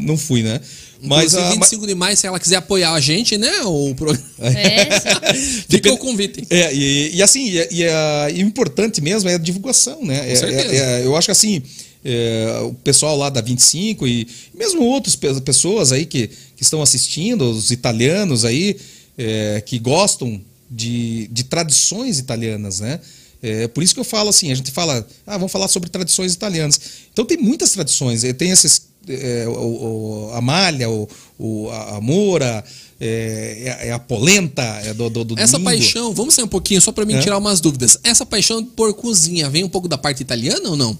não 0.07 0.17
fui, 0.17 0.41
né? 0.41 0.59
Mas, 1.01 1.33
Inclusive, 1.33 1.41
ah, 1.41 1.49
25 1.59 1.87
de 1.87 1.95
maio, 1.95 2.17
se 2.17 2.25
ela 2.27 2.39
quiser 2.39 2.55
apoiar 2.57 2.93
a 2.93 2.99
gente, 2.99 3.37
né? 3.37 3.61
O 3.63 3.93
programa. 3.95 4.23
É. 4.39 5.33
Fica 5.69 5.91
o 5.93 5.97
convite. 5.97 6.45
É, 6.49 6.73
e, 6.73 7.15
e 7.15 7.21
assim, 7.23 7.47
e, 7.49 7.67
e, 7.71 7.83
a- 7.87 8.29
e 8.33 8.43
o 8.43 8.47
importante 8.47 8.99
mesmo 9.01 9.29
é 9.29 9.35
a 9.35 9.37
divulgação, 9.37 10.03
né? 10.03 10.31
É- 10.31 10.35
certeza. 10.35 10.73
é- 10.73 11.01
é- 11.01 11.05
eu 11.05 11.15
acho 11.15 11.27
que 11.27 11.31
assim, 11.31 11.61
é, 12.03 12.59
o 12.63 12.73
pessoal 12.73 13.15
lá 13.17 13.29
da 13.29 13.41
25 13.41 14.07
e 14.07 14.27
mesmo 14.53 14.81
outras 14.83 15.15
pe- 15.15 15.39
pessoas 15.41 15.91
aí 15.91 16.05
que, 16.05 16.27
que 16.55 16.63
estão 16.63 16.81
assistindo, 16.81 17.49
os 17.49 17.69
italianos 17.71 18.43
aí, 18.45 18.77
é, 19.17 19.61
que 19.65 19.77
gostam 19.79 20.41
de, 20.69 21.27
de 21.31 21.43
tradições 21.43 22.19
italianas, 22.19 22.79
né? 22.79 22.99
É 23.41 23.67
por 23.67 23.83
isso 23.83 23.93
que 23.93 23.99
eu 23.99 24.03
falo 24.03 24.29
assim, 24.29 24.51
a 24.51 24.55
gente 24.55 24.71
fala, 24.71 25.07
ah, 25.25 25.37
vamos 25.37 25.51
falar 25.51 25.67
sobre 25.67 25.89
tradições 25.89 26.33
italianas. 26.33 26.79
Então 27.13 27.23
tem 27.23 27.37
muitas 27.37 27.71
tradições, 27.71 28.23
eh, 28.23 28.33
tem 28.33 28.49
esses, 28.49 28.81
é, 29.09 29.45
o, 29.47 29.51
o- 29.51 30.31
a 30.33 30.41
malha, 30.41 30.89
o, 30.89 31.07
o- 31.37 31.69
a, 31.69 31.97
a 31.97 32.01
moura, 32.01 32.63
é, 32.99 33.77
é 33.87 33.91
a 33.91 33.99
polenta 33.99 34.63
é 34.83 34.93
do, 34.93 35.09
do, 35.09 35.23
do 35.23 35.39
Essa 35.39 35.53
domingo. 35.59 35.69
paixão, 35.71 36.13
vamos 36.13 36.33
sair 36.33 36.45
um 36.45 36.47
pouquinho 36.49 36.81
só 36.81 36.91
pra 36.91 37.05
mim 37.05 37.13
É. 37.15 37.19
tirar 37.19 37.37
umas 37.37 37.59
dúvidas. 37.61 37.97
Essa 38.03 38.25
paixão 38.25 38.63
por 38.63 38.93
cozinha 38.93 39.49
vem 39.49 39.63
um 39.63 39.69
pouco 39.69 39.87
da 39.87 39.97
parte 39.97 40.21
italiana 40.21 40.69
ou 40.69 40.75
não? 40.75 40.97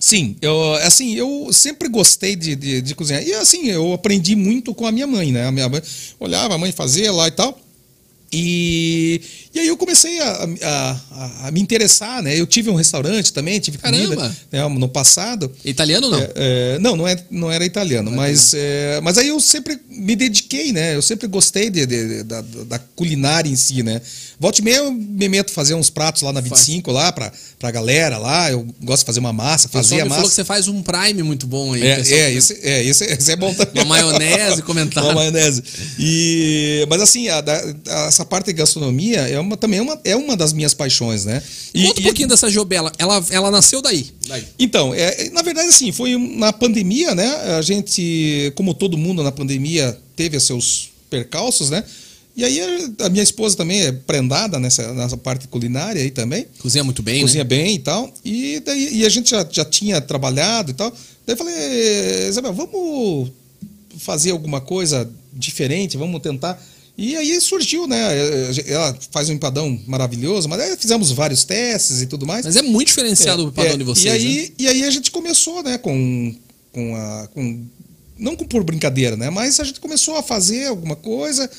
Sim, 0.00 0.36
eu, 0.40 0.74
assim, 0.84 1.14
eu 1.16 1.48
sempre 1.52 1.88
gostei 1.88 2.36
de, 2.36 2.54
de, 2.54 2.80
de 2.80 2.94
cozinhar. 2.94 3.20
E 3.22 3.32
assim, 3.34 3.66
eu 3.66 3.92
aprendi 3.92 4.36
muito 4.36 4.72
com 4.72 4.86
a 4.86 4.92
minha 4.92 5.06
mãe, 5.08 5.32
né? 5.32 5.46
A 5.46 5.50
minha 5.50 5.68
mãe 5.68 5.82
olhava, 6.20 6.54
a 6.54 6.58
mãe 6.58 6.70
fazia 6.70 7.12
lá 7.12 7.26
e 7.26 7.32
tal. 7.32 7.58
E, 8.32 9.20
e 9.54 9.58
aí 9.60 9.66
eu 9.68 9.76
comecei 9.76 10.18
a, 10.20 10.30
a- 10.62 11.00
a- 11.12 11.48
a 11.48 11.50
me 11.50 11.60
interessar, 11.60 12.22
né? 12.22 12.38
Eu 12.38 12.46
tive 12.46 12.68
um 12.70 12.74
restaurante 12.74 13.32
também, 13.32 13.58
tive 13.58 13.78
comida 13.78 14.34
né, 14.52 14.68
no 14.68 14.88
passado. 14.88 15.50
Italiano 15.64 16.10
não? 16.10 16.18
É, 16.20 16.32
é, 16.36 16.78
não, 16.78 16.94
não, 16.96 17.08
é, 17.08 17.16
não 17.30 17.50
era 17.50 17.64
italiano, 17.64 18.10
mas, 18.10 18.52
é, 18.54 19.00
mas 19.02 19.16
aí 19.18 19.28
eu 19.28 19.40
sempre 19.40 19.78
me 19.88 20.14
dediquei, 20.14 20.72
né? 20.72 20.94
Eu 20.94 21.02
sempre 21.02 21.26
gostei 21.26 21.70
de, 21.70 21.86
de- 21.86 22.08
de- 22.08 22.22
da, 22.22 22.40
da 22.42 22.78
culinária 22.78 23.48
em 23.48 23.56
si, 23.56 23.82
né? 23.82 24.00
Volte 24.40 24.60
e 24.60 24.64
meia 24.64 24.76
eu 24.76 24.92
me 24.92 25.28
meto 25.28 25.50
fazer 25.50 25.74
uns 25.74 25.90
pratos 25.90 26.22
lá 26.22 26.32
na 26.32 26.40
25, 26.40 26.92
lá 26.92 27.10
pra, 27.10 27.32
pra 27.58 27.70
galera 27.72 28.18
lá. 28.18 28.50
Eu 28.50 28.64
gosto 28.82 29.00
de 29.02 29.06
fazer 29.06 29.18
uma 29.18 29.32
massa, 29.32 29.68
fazer 29.68 29.96
a 29.96 29.98
falou 29.98 30.12
que 30.14 30.22
massa. 30.22 30.34
você 30.34 30.44
faz 30.44 30.68
um 30.68 30.80
prime 30.80 31.24
muito 31.24 31.46
bom 31.46 31.72
aí. 31.74 31.82
É, 31.84 31.96
pessoal. 31.96 32.20
é, 32.20 32.32
esse, 32.32 32.60
é, 32.62 32.84
esse, 32.84 33.04
esse 33.04 33.32
é 33.32 33.36
bom 33.36 33.52
também. 33.52 33.82
Uma 33.82 33.96
maionese, 33.96 34.62
comentário. 34.62 35.08
Uma 35.10 35.14
maionese. 35.16 35.62
E, 35.98 36.86
mas 36.88 37.00
assim, 37.02 37.28
a 37.28 37.38
a- 37.40 38.06
essa 38.06 38.24
parte 38.24 38.46
de 38.46 38.52
gastronomia 38.52 39.22
é 39.22 39.38
uma, 39.40 39.56
também 39.56 39.80
é 39.80 39.82
uma, 39.82 40.00
é 40.04 40.14
uma 40.16 40.36
das 40.36 40.52
minhas 40.52 40.72
paixões, 40.72 41.24
né? 41.24 41.42
E- 41.74 41.82
Conta 41.86 41.98
um 41.98 42.02
e- 42.02 42.04
pouquinho 42.04 42.28
dessa 42.28 42.48
Jobela. 42.48 42.92
Ela, 42.98 43.24
ela 43.30 43.50
nasceu 43.50 43.82
daí. 43.82 44.06
daí. 44.28 44.44
Então, 44.58 44.94
é, 44.94 45.30
na 45.30 45.42
verdade, 45.42 45.68
assim, 45.68 45.90
foi 45.90 46.16
na 46.16 46.52
pandemia, 46.52 47.14
né? 47.14 47.26
A 47.58 47.62
gente, 47.62 48.52
como 48.54 48.72
todo 48.72 48.96
mundo 48.96 49.22
na 49.22 49.32
pandemia, 49.32 49.98
teve 50.14 50.36
os 50.36 50.44
seus 50.44 50.90
percalços, 51.10 51.70
né? 51.70 51.82
E 52.38 52.44
aí 52.44 52.60
a, 53.00 53.08
minha 53.08 53.24
esposa 53.24 53.56
também 53.56 53.80
é 53.80 53.90
prendada 53.90 54.60
nessa, 54.60 54.94
nessa 54.94 55.16
parte 55.16 55.48
culinária 55.48 56.00
aí 56.00 56.08
também. 56.08 56.46
Cozinha 56.60 56.84
muito 56.84 57.02
bem, 57.02 57.20
cozinha 57.20 57.42
né? 57.42 57.48
bem 57.48 57.74
e 57.74 57.78
tal. 57.80 58.14
E, 58.24 58.62
daí, 58.64 58.98
e 58.98 59.04
a 59.04 59.08
gente 59.08 59.30
já, 59.30 59.44
já 59.50 59.64
tinha 59.64 60.00
trabalhado 60.00 60.70
e 60.70 60.74
tal. 60.74 60.88
Daí 60.88 61.34
eu 61.34 61.36
falei, 61.36 62.28
Isabel, 62.28 62.52
vamos 62.52 63.32
fazer 63.98 64.30
alguma 64.30 64.60
coisa 64.60 65.10
diferente, 65.32 65.96
vamos 65.96 66.22
tentar. 66.22 66.62
E 66.96 67.16
aí 67.16 67.40
surgiu, 67.40 67.88
né? 67.88 67.98
Ela 68.68 68.96
faz 69.10 69.28
um 69.28 69.32
empadão 69.32 69.76
maravilhoso, 69.84 70.48
mas 70.48 70.60
aí 70.60 70.76
fizemos 70.76 71.10
vários 71.10 71.42
testes 71.42 72.02
e 72.02 72.06
tudo 72.06 72.24
mais. 72.24 72.44
Mas 72.44 72.54
é 72.54 72.62
muito 72.62 72.86
diferenciado 72.86 73.48
o 73.48 73.52
padrão 73.52 73.76
de 73.76 73.82
vocês, 73.82 74.06
e 74.06 74.08
aí, 74.10 74.42
né? 74.42 74.48
E 74.60 74.68
aí 74.68 74.84
a 74.84 74.90
gente 74.90 75.10
começou, 75.10 75.60
né, 75.60 75.76
com, 75.76 76.32
com 76.70 76.94
a. 76.94 77.28
Com, 77.34 77.64
não 78.16 78.36
com 78.36 78.44
por 78.44 78.62
brincadeira, 78.62 79.16
né? 79.16 79.28
Mas 79.28 79.58
a 79.58 79.64
gente 79.64 79.80
começou 79.80 80.16
a 80.16 80.22
fazer 80.22 80.66
alguma 80.66 80.94
coisa. 80.94 81.50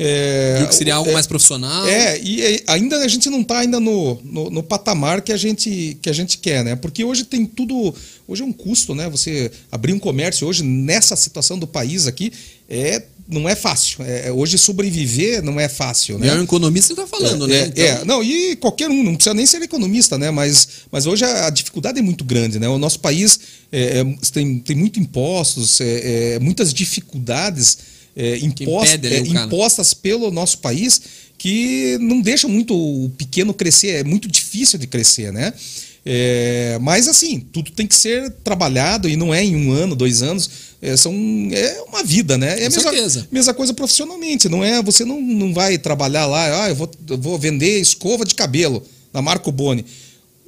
É, 0.00 0.58
Viu 0.58 0.68
que 0.68 0.74
seria 0.76 0.94
algo 0.94 1.10
é, 1.10 1.12
mais 1.12 1.26
profissional. 1.26 1.86
É, 1.88 2.20
e 2.22 2.40
é, 2.40 2.62
ainda 2.68 2.98
a 2.98 3.08
gente 3.08 3.28
não 3.28 3.40
está 3.40 3.58
ainda 3.58 3.80
no, 3.80 4.16
no, 4.22 4.48
no, 4.48 4.62
patamar 4.62 5.20
que 5.22 5.32
a, 5.32 5.36
gente, 5.36 5.98
que 6.00 6.08
a 6.08 6.12
gente 6.12 6.38
quer, 6.38 6.64
né? 6.64 6.76
Porque 6.76 7.02
hoje 7.02 7.24
tem 7.24 7.44
tudo. 7.44 7.92
Hoje 8.28 8.42
é 8.42 8.44
um 8.44 8.52
custo, 8.52 8.94
né? 8.94 9.10
Você 9.10 9.50
abrir 9.72 9.92
um 9.92 9.98
comércio 9.98 10.46
hoje, 10.46 10.62
nessa 10.62 11.16
situação 11.16 11.58
do 11.58 11.66
país 11.66 12.06
aqui, 12.06 12.32
é, 12.70 13.02
não 13.28 13.48
é 13.48 13.56
fácil. 13.56 14.04
É, 14.04 14.30
hoje 14.30 14.56
sobreviver 14.56 15.42
não 15.42 15.58
é 15.58 15.68
fácil, 15.68 16.16
né? 16.16 16.28
E 16.28 16.30
é 16.30 16.34
um 16.34 16.44
economista 16.44 16.94
que 16.94 17.00
está 17.00 17.16
falando, 17.16 17.46
é, 17.46 17.48
né? 17.48 17.56
É, 17.56 17.66
então... 17.66 17.84
é, 17.84 18.04
não, 18.04 18.22
e 18.22 18.54
qualquer 18.54 18.88
um, 18.88 19.02
não 19.02 19.16
precisa 19.16 19.34
nem 19.34 19.46
ser 19.46 19.60
economista, 19.62 20.16
né? 20.16 20.30
Mas, 20.30 20.68
mas 20.92 21.06
hoje 21.06 21.24
a, 21.24 21.48
a 21.48 21.50
dificuldade 21.50 21.98
é 21.98 22.02
muito 22.02 22.22
grande, 22.22 22.60
né? 22.60 22.68
O 22.68 22.78
nosso 22.78 23.00
país 23.00 23.40
é, 23.72 24.04
tem, 24.32 24.60
tem 24.60 24.76
muito 24.76 25.00
impostos, 25.00 25.80
muitas 26.40 26.72
dificuldades 26.72 27.87
é, 28.18 28.36
impost, 28.38 28.98
é, 29.06 29.18
impostas 29.20 29.94
pelo 29.94 30.30
nosso 30.32 30.58
país 30.58 31.00
que 31.38 31.96
não 32.00 32.20
deixam 32.20 32.50
muito 32.50 32.74
o 32.74 33.08
pequeno 33.10 33.54
crescer, 33.54 34.00
é 34.00 34.04
muito 34.04 34.26
difícil 34.26 34.76
de 34.76 34.88
crescer, 34.88 35.32
né? 35.32 35.54
É, 36.04 36.78
mas 36.80 37.06
assim, 37.06 37.38
tudo 37.38 37.70
tem 37.70 37.86
que 37.86 37.94
ser 37.94 38.30
trabalhado 38.42 39.08
e 39.08 39.14
não 39.14 39.32
é 39.32 39.44
em 39.44 39.54
um 39.54 39.70
ano, 39.70 39.94
dois 39.94 40.20
anos, 40.20 40.50
é, 40.82 40.96
são, 40.96 41.14
é 41.52 41.80
uma 41.88 42.02
vida, 42.02 42.36
né? 42.36 42.60
É 42.60 42.66
a 42.66 42.70
mesma, 42.70 43.28
mesma 43.30 43.54
coisa 43.54 43.72
profissionalmente, 43.72 44.48
não 44.48 44.64
é? 44.64 44.82
Você 44.82 45.04
não, 45.04 45.20
não 45.20 45.54
vai 45.54 45.78
trabalhar 45.78 46.26
lá, 46.26 46.64
ah, 46.64 46.68
eu 46.70 46.74
vou, 46.74 46.90
eu 47.08 47.18
vou 47.18 47.38
vender 47.38 47.78
escova 47.78 48.24
de 48.24 48.34
cabelo 48.34 48.82
na 49.12 49.22
Marco 49.22 49.52
Boni 49.52 49.84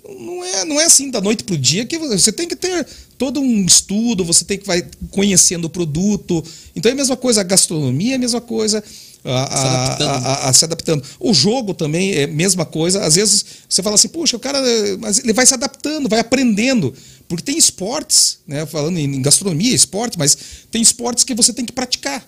não 0.08 0.44
é, 0.44 0.64
não 0.64 0.80
é 0.80 0.84
assim 0.84 1.10
da 1.10 1.20
noite 1.20 1.44
para 1.44 1.54
o 1.54 1.58
dia 1.58 1.84
que 1.84 1.98
você 1.98 2.32
tem 2.32 2.48
que 2.48 2.56
ter 2.56 2.86
todo 3.18 3.40
um 3.40 3.64
estudo, 3.64 4.24
você 4.24 4.44
tem 4.44 4.58
que 4.58 4.66
vai 4.66 4.84
conhecendo 5.10 5.66
o 5.66 5.70
produto. 5.70 6.42
Então 6.74 6.90
é 6.90 6.92
a 6.92 6.96
mesma 6.96 7.16
coisa, 7.16 7.40
a 7.40 7.44
gastronomia 7.44 8.12
é 8.12 8.16
a 8.16 8.18
mesma 8.18 8.40
coisa. 8.40 8.82
A, 9.22 9.46
se, 9.46 9.66
adaptando. 9.66 10.10
A, 10.10 10.48
a, 10.48 10.52
se 10.52 10.64
adaptando. 10.64 11.04
O 11.18 11.34
jogo 11.34 11.74
também 11.74 12.14
é 12.14 12.24
a 12.24 12.26
mesma 12.26 12.64
coisa. 12.64 13.04
Às 13.04 13.16
vezes 13.16 13.44
você 13.68 13.82
fala 13.82 13.94
assim, 13.96 14.08
puxa, 14.08 14.36
o 14.36 14.40
cara. 14.40 14.58
Mas 14.98 15.18
ele 15.18 15.34
vai 15.34 15.44
se 15.44 15.52
adaptando, 15.52 16.08
vai 16.08 16.20
aprendendo. 16.20 16.94
Porque 17.28 17.44
tem 17.44 17.58
esportes, 17.58 18.38
né? 18.46 18.64
Falando 18.64 18.98
em 18.98 19.20
gastronomia, 19.20 19.74
esporte, 19.74 20.18
mas 20.18 20.36
tem 20.70 20.80
esportes 20.80 21.22
que 21.22 21.34
você 21.34 21.52
tem 21.52 21.66
que 21.66 21.72
praticar. 21.72 22.26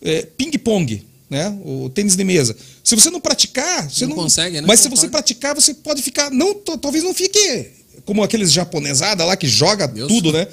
É, 0.00 0.22
Ping-pong 0.22 1.04
né? 1.28 1.56
O 1.64 1.90
tênis 1.90 2.16
de 2.16 2.24
mesa. 2.24 2.56
Se 2.86 2.94
você 2.94 3.10
não 3.10 3.20
praticar, 3.20 3.90
você 3.90 4.06
não, 4.06 4.10
não 4.10 4.22
consegue, 4.22 4.60
né? 4.60 4.64
Mas 4.64 4.78
se 4.78 4.88
você 4.88 5.08
praticar, 5.08 5.56
você 5.56 5.74
pode 5.74 6.00
ficar, 6.00 6.30
não, 6.30 6.54
talvez 6.54 7.02
não 7.02 7.12
fique 7.12 7.72
como 8.04 8.22
aqueles 8.22 8.52
japonesada 8.52 9.24
lá 9.24 9.36
que 9.36 9.48
joga 9.48 9.88
Deus 9.88 10.06
tudo, 10.06 10.32
né? 10.32 10.46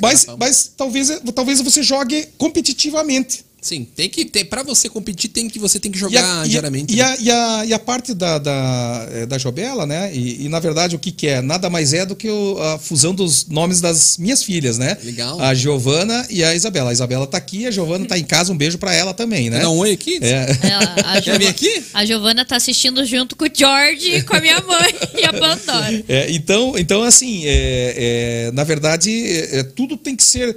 Mas, 0.00 0.24
mas 0.38 0.72
talvez, 0.74 1.10
talvez 1.34 1.60
você 1.60 1.82
jogue 1.82 2.26
competitivamente. 2.38 3.44
Sim, 3.66 3.84
tem 3.84 4.08
que 4.08 4.24
ter. 4.24 4.44
Para 4.44 4.62
você 4.62 4.88
competir, 4.88 5.28
tem 5.28 5.48
que 5.48 5.58
você 5.58 5.80
tem 5.80 5.90
que 5.90 5.98
jogar 5.98 6.20
e 6.20 6.46
a, 6.46 6.46
diariamente. 6.46 6.94
E, 6.94 6.98
né? 6.98 7.02
a, 7.02 7.16
e, 7.18 7.30
a, 7.32 7.64
e 7.66 7.74
a 7.74 7.78
parte 7.80 8.14
da, 8.14 8.38
da, 8.38 9.08
eh, 9.10 9.26
da 9.26 9.38
Jobela, 9.38 9.84
né? 9.84 10.14
E, 10.14 10.44
e, 10.44 10.48
na 10.48 10.60
verdade 10.60 10.94
o 10.94 11.00
que, 11.00 11.10
que 11.10 11.26
é? 11.26 11.42
Nada 11.42 11.68
mais 11.68 11.92
é 11.92 12.06
do 12.06 12.14
que 12.14 12.30
o, 12.30 12.62
a 12.62 12.78
fusão 12.78 13.12
dos 13.12 13.48
nomes 13.48 13.80
das 13.80 14.18
minhas 14.18 14.44
filhas, 14.44 14.78
né? 14.78 14.96
Legal. 15.02 15.40
A 15.40 15.52
Giovana 15.52 16.24
e 16.30 16.44
a 16.44 16.54
Isabela. 16.54 16.90
A 16.90 16.92
Isabela 16.92 17.26
tá 17.26 17.38
aqui, 17.38 17.66
a 17.66 17.72
Giovana 17.72 18.06
tá 18.06 18.16
em 18.16 18.22
casa. 18.22 18.52
Um 18.52 18.56
beijo 18.56 18.78
para 18.78 18.94
ela 18.94 19.12
também, 19.12 19.50
né? 19.50 19.58
Dá 19.58 19.68
um 19.68 19.78
oi 19.78 19.90
aqui? 19.90 20.20
É. 20.22 20.46
Ela, 20.62 20.94
a, 21.04 21.18
Giovana, 21.20 21.50
aqui? 21.50 21.84
a 21.92 22.04
Giovana 22.04 22.44
tá 22.44 22.54
assistindo 22.54 23.04
junto 23.04 23.34
com 23.34 23.46
o 23.46 23.50
George 23.52 24.10
e 24.10 24.22
com 24.22 24.36
a 24.36 24.40
minha 24.40 24.60
mãe 24.60 24.94
e 25.20 25.24
a 25.24 25.32
Pandora. 25.32 26.04
É, 26.08 26.30
então, 26.30 26.78
então, 26.78 27.02
assim, 27.02 27.42
é, 27.46 28.46
é, 28.46 28.50
na 28.52 28.62
verdade, 28.62 29.10
é, 29.10 29.64
tudo 29.64 29.96
tem 29.96 30.14
que 30.14 30.22
ser. 30.22 30.56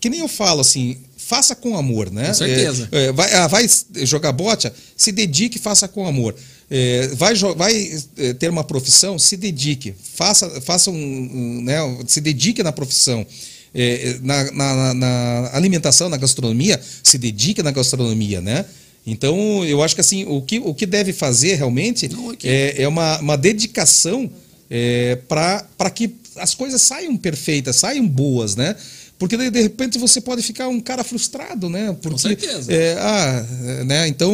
que 0.00 0.10
nem 0.10 0.18
eu 0.18 0.26
falo 0.26 0.62
assim 0.62 0.96
faça 1.28 1.54
com 1.54 1.76
amor, 1.76 2.10
né? 2.10 2.28
Com 2.28 2.34
certeza. 2.34 2.88
É, 2.90 3.12
vai, 3.12 3.30
ah, 3.34 3.46
vai 3.46 3.66
jogar 3.96 4.32
bote, 4.32 4.72
se 4.96 5.12
dedique, 5.12 5.58
faça 5.58 5.86
com 5.86 6.06
amor. 6.06 6.34
É, 6.70 7.08
vai, 7.08 7.34
vai 7.54 8.02
ter 8.38 8.48
uma 8.48 8.64
profissão, 8.64 9.18
se 9.18 9.36
dedique, 9.36 9.94
faça, 10.14 10.58
faça 10.62 10.90
um, 10.90 10.94
um 10.94 11.60
né, 11.60 11.76
se 12.06 12.22
dedique 12.22 12.62
na 12.62 12.72
profissão. 12.72 13.26
É, 13.74 14.16
na, 14.22 14.50
na, 14.52 14.94
na, 14.94 15.50
alimentação, 15.52 16.08
na 16.08 16.16
gastronomia, 16.16 16.80
se 17.02 17.18
dedique 17.18 17.62
na 17.62 17.70
gastronomia, 17.70 18.40
né? 18.40 18.64
Então, 19.06 19.62
eu 19.66 19.82
acho 19.82 19.94
que 19.94 20.00
assim, 20.00 20.24
o 20.24 20.40
que, 20.40 20.58
o 20.58 20.74
que 20.74 20.86
deve 20.86 21.12
fazer 21.12 21.56
realmente 21.56 22.08
Não, 22.08 22.34
é, 22.42 22.82
é 22.82 22.88
uma, 22.88 23.18
uma 23.18 23.36
dedicação 23.36 24.30
é, 24.70 25.16
para 25.28 25.90
que 25.94 26.14
as 26.36 26.54
coisas 26.54 26.80
saiam 26.80 27.16
perfeitas, 27.18 27.76
saiam 27.76 28.06
boas, 28.06 28.56
né? 28.56 28.74
Porque 29.18 29.36
de, 29.36 29.50
de 29.50 29.62
repente 29.62 29.98
você 29.98 30.20
pode 30.20 30.42
ficar 30.42 30.68
um 30.68 30.80
cara 30.80 31.02
frustrado, 31.02 31.68
né? 31.68 31.88
Porque, 32.00 32.10
Com 32.10 32.18
certeza. 32.18 32.72
É, 32.72 32.96
ah, 33.00 33.46
né? 33.84 34.08
Então, 34.08 34.32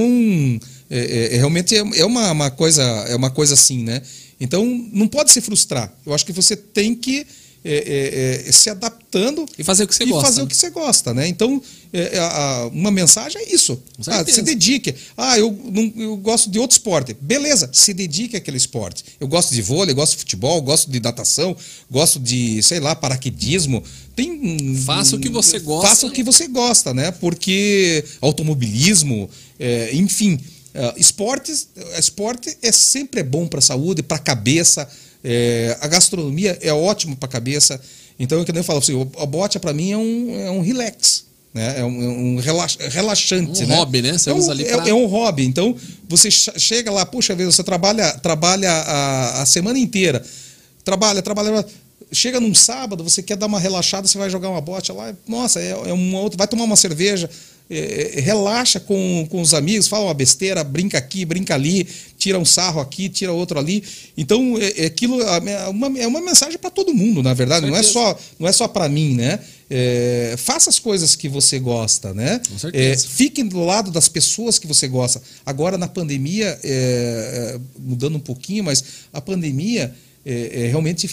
é, 0.90 0.98
é, 0.98 1.34
é 1.34 1.36
realmente 1.38 1.74
é, 1.74 1.78
é, 1.78 2.04
uma, 2.04 2.30
uma, 2.30 2.50
coisa, 2.50 2.82
é 2.82 3.16
uma 3.16 3.30
coisa 3.30 3.54
assim, 3.54 3.82
né? 3.82 4.02
Então, 4.38 4.64
não 4.92 5.08
pode 5.08 5.32
se 5.32 5.40
frustrar. 5.40 5.92
Eu 6.04 6.12
acho 6.12 6.26
que 6.26 6.32
você 6.32 6.54
tem 6.54 6.94
que 6.94 7.26
é, 7.64 8.42
é, 8.44 8.48
é, 8.48 8.52
se 8.52 8.68
adaptando 8.68 9.46
e 9.58 9.64
fazer 9.64 9.84
o 9.84 9.88
que 9.88 9.94
você 9.94 10.04
e 10.04 10.08
gosta. 10.08 10.26
fazer 10.26 10.42
o 10.42 10.46
que 10.46 10.54
você 10.54 10.68
gosta, 10.68 11.14
né? 11.14 11.26
Então, 11.26 11.62
é, 11.94 12.18
a, 12.18 12.68
uma 12.70 12.90
mensagem 12.90 13.40
é 13.40 13.54
isso. 13.54 13.82
Ah, 14.06 14.22
se 14.22 14.42
dedique. 14.42 14.94
Ah, 15.16 15.38
eu, 15.38 15.50
não, 15.72 15.92
eu 15.96 16.16
gosto 16.18 16.50
de 16.50 16.58
outro 16.58 16.74
esporte. 16.74 17.16
Beleza, 17.18 17.70
se 17.72 17.94
dedique 17.94 18.36
àquele 18.36 18.58
esporte. 18.58 19.02
Eu 19.18 19.26
gosto 19.26 19.54
de 19.54 19.62
vôlei, 19.62 19.94
gosto 19.94 20.12
de 20.12 20.18
futebol, 20.18 20.60
gosto 20.60 20.90
de 20.90 21.00
natação, 21.00 21.56
gosto 21.90 22.20
de, 22.20 22.62
sei 22.62 22.80
lá, 22.80 22.94
paraquedismo. 22.94 23.82
Tem, 24.14 24.76
faça 24.76 25.16
o 25.16 25.18
que 25.18 25.30
você 25.30 25.58
gosta. 25.58 25.88
Faça 25.88 26.06
o 26.06 26.10
que 26.10 26.22
você 26.22 26.46
gosta, 26.48 26.92
né? 26.92 27.12
Porque 27.12 28.04
automobilismo, 28.20 29.30
é, 29.58 29.94
enfim, 29.94 30.34
uh, 30.34 30.98
esportes, 30.98 31.68
esporte 31.98 32.58
é 32.60 32.70
sempre 32.70 33.22
bom 33.22 33.46
para 33.46 33.60
a 33.60 33.62
saúde, 33.62 34.02
para 34.02 34.18
a 34.18 34.20
cabeça. 34.20 34.86
É, 35.24 35.76
a 35.80 35.88
gastronomia 35.88 36.58
é 36.60 36.72
ótimo 36.72 37.16
para 37.16 37.26
a 37.26 37.32
cabeça. 37.32 37.80
Então, 38.18 38.38
eu 38.38 38.44
que 38.44 38.52
nem 38.52 38.60
eu 38.60 38.64
falo 38.64 38.78
assim, 38.78 39.10
a 39.18 39.26
bote 39.26 39.58
para 39.58 39.72
mim 39.72 39.92
é 39.92 39.96
um, 39.96 40.40
é 40.40 40.50
um 40.50 40.60
relax. 40.60 41.24
Né? 41.52 41.80
É 41.80 41.84
um, 41.84 42.02
é 42.02 42.08
um 42.08 42.36
relaxante. 42.90 43.64
Um 43.64 43.66
né? 43.66 43.76
hobby, 43.76 44.02
né? 44.02 44.18
Você 44.18 44.30
é, 44.30 44.34
um, 44.34 44.50
ali 44.50 44.64
pra... 44.64 44.86
é, 44.86 44.90
é, 44.90 44.94
um 44.94 45.06
hobby. 45.06 45.44
Então, 45.44 45.74
você 46.08 46.30
chega 46.30 46.90
lá, 46.90 47.06
puxa 47.06 47.34
vida, 47.34 47.50
você 47.50 47.64
trabalha, 47.64 48.12
trabalha 48.18 48.70
a, 48.70 49.42
a 49.42 49.46
semana 49.46 49.78
inteira. 49.78 50.22
Trabalha, 50.84 51.22
trabalha 51.22 51.64
chega 52.12 52.40
num 52.40 52.54
sábado, 52.54 53.02
você 53.02 53.22
quer 53.22 53.36
dar 53.36 53.46
uma 53.46 53.58
relaxada, 53.58 54.06
você 54.06 54.16
vai 54.16 54.30
jogar 54.30 54.48
uma 54.48 54.60
bote 54.60 54.92
lá, 54.92 55.12
nossa, 55.26 55.60
é, 55.60 55.70
é 55.70 55.92
uma 55.92 56.20
outra, 56.20 56.38
vai 56.38 56.46
tomar 56.46 56.64
uma 56.64 56.76
cerveja, 56.76 57.28
é, 57.70 58.18
é, 58.18 58.20
relaxa 58.20 58.78
com, 58.78 59.26
com 59.30 59.40
os 59.40 59.54
amigos, 59.54 59.88
fala 59.88 60.04
uma 60.04 60.14
besteira, 60.14 60.62
brinca 60.62 60.98
aqui, 60.98 61.24
brinca 61.24 61.54
ali, 61.54 61.88
tira 62.18 62.38
um 62.38 62.44
sarro 62.44 62.78
aqui, 62.78 63.08
tira 63.08 63.32
outro 63.32 63.58
ali. 63.58 63.82
Então, 64.18 64.58
é, 64.58 64.82
é 64.82 64.86
aquilo 64.86 65.22
é 65.22 65.68
uma, 65.68 65.98
é 65.98 66.06
uma 66.06 66.20
mensagem 66.20 66.58
para 66.58 66.68
todo 66.68 66.92
mundo, 66.92 67.22
na 67.22 67.32
verdade, 67.32 67.66
não 67.66 67.74
é 67.74 67.82
só, 67.82 68.18
não 68.38 68.46
é 68.46 68.52
só 68.52 68.68
para 68.68 68.86
mim, 68.86 69.14
né? 69.14 69.40
É, 69.70 70.34
faça 70.36 70.68
as 70.68 70.78
coisas 70.78 71.16
que 71.16 71.26
você 71.26 71.58
gosta, 71.58 72.12
né? 72.12 72.38
Com 72.50 72.58
certeza. 72.58 73.06
É, 73.06 73.08
fique 73.08 73.42
do 73.42 73.64
lado 73.64 73.90
das 73.90 74.08
pessoas 74.08 74.58
que 74.58 74.66
você 74.66 74.86
gosta. 74.86 75.22
Agora, 75.46 75.78
na 75.78 75.88
pandemia, 75.88 76.58
é, 76.62 77.58
mudando 77.78 78.16
um 78.16 78.20
pouquinho, 78.20 78.62
mas 78.62 78.84
a 79.10 79.22
pandemia 79.22 79.94
realmente 80.70 81.10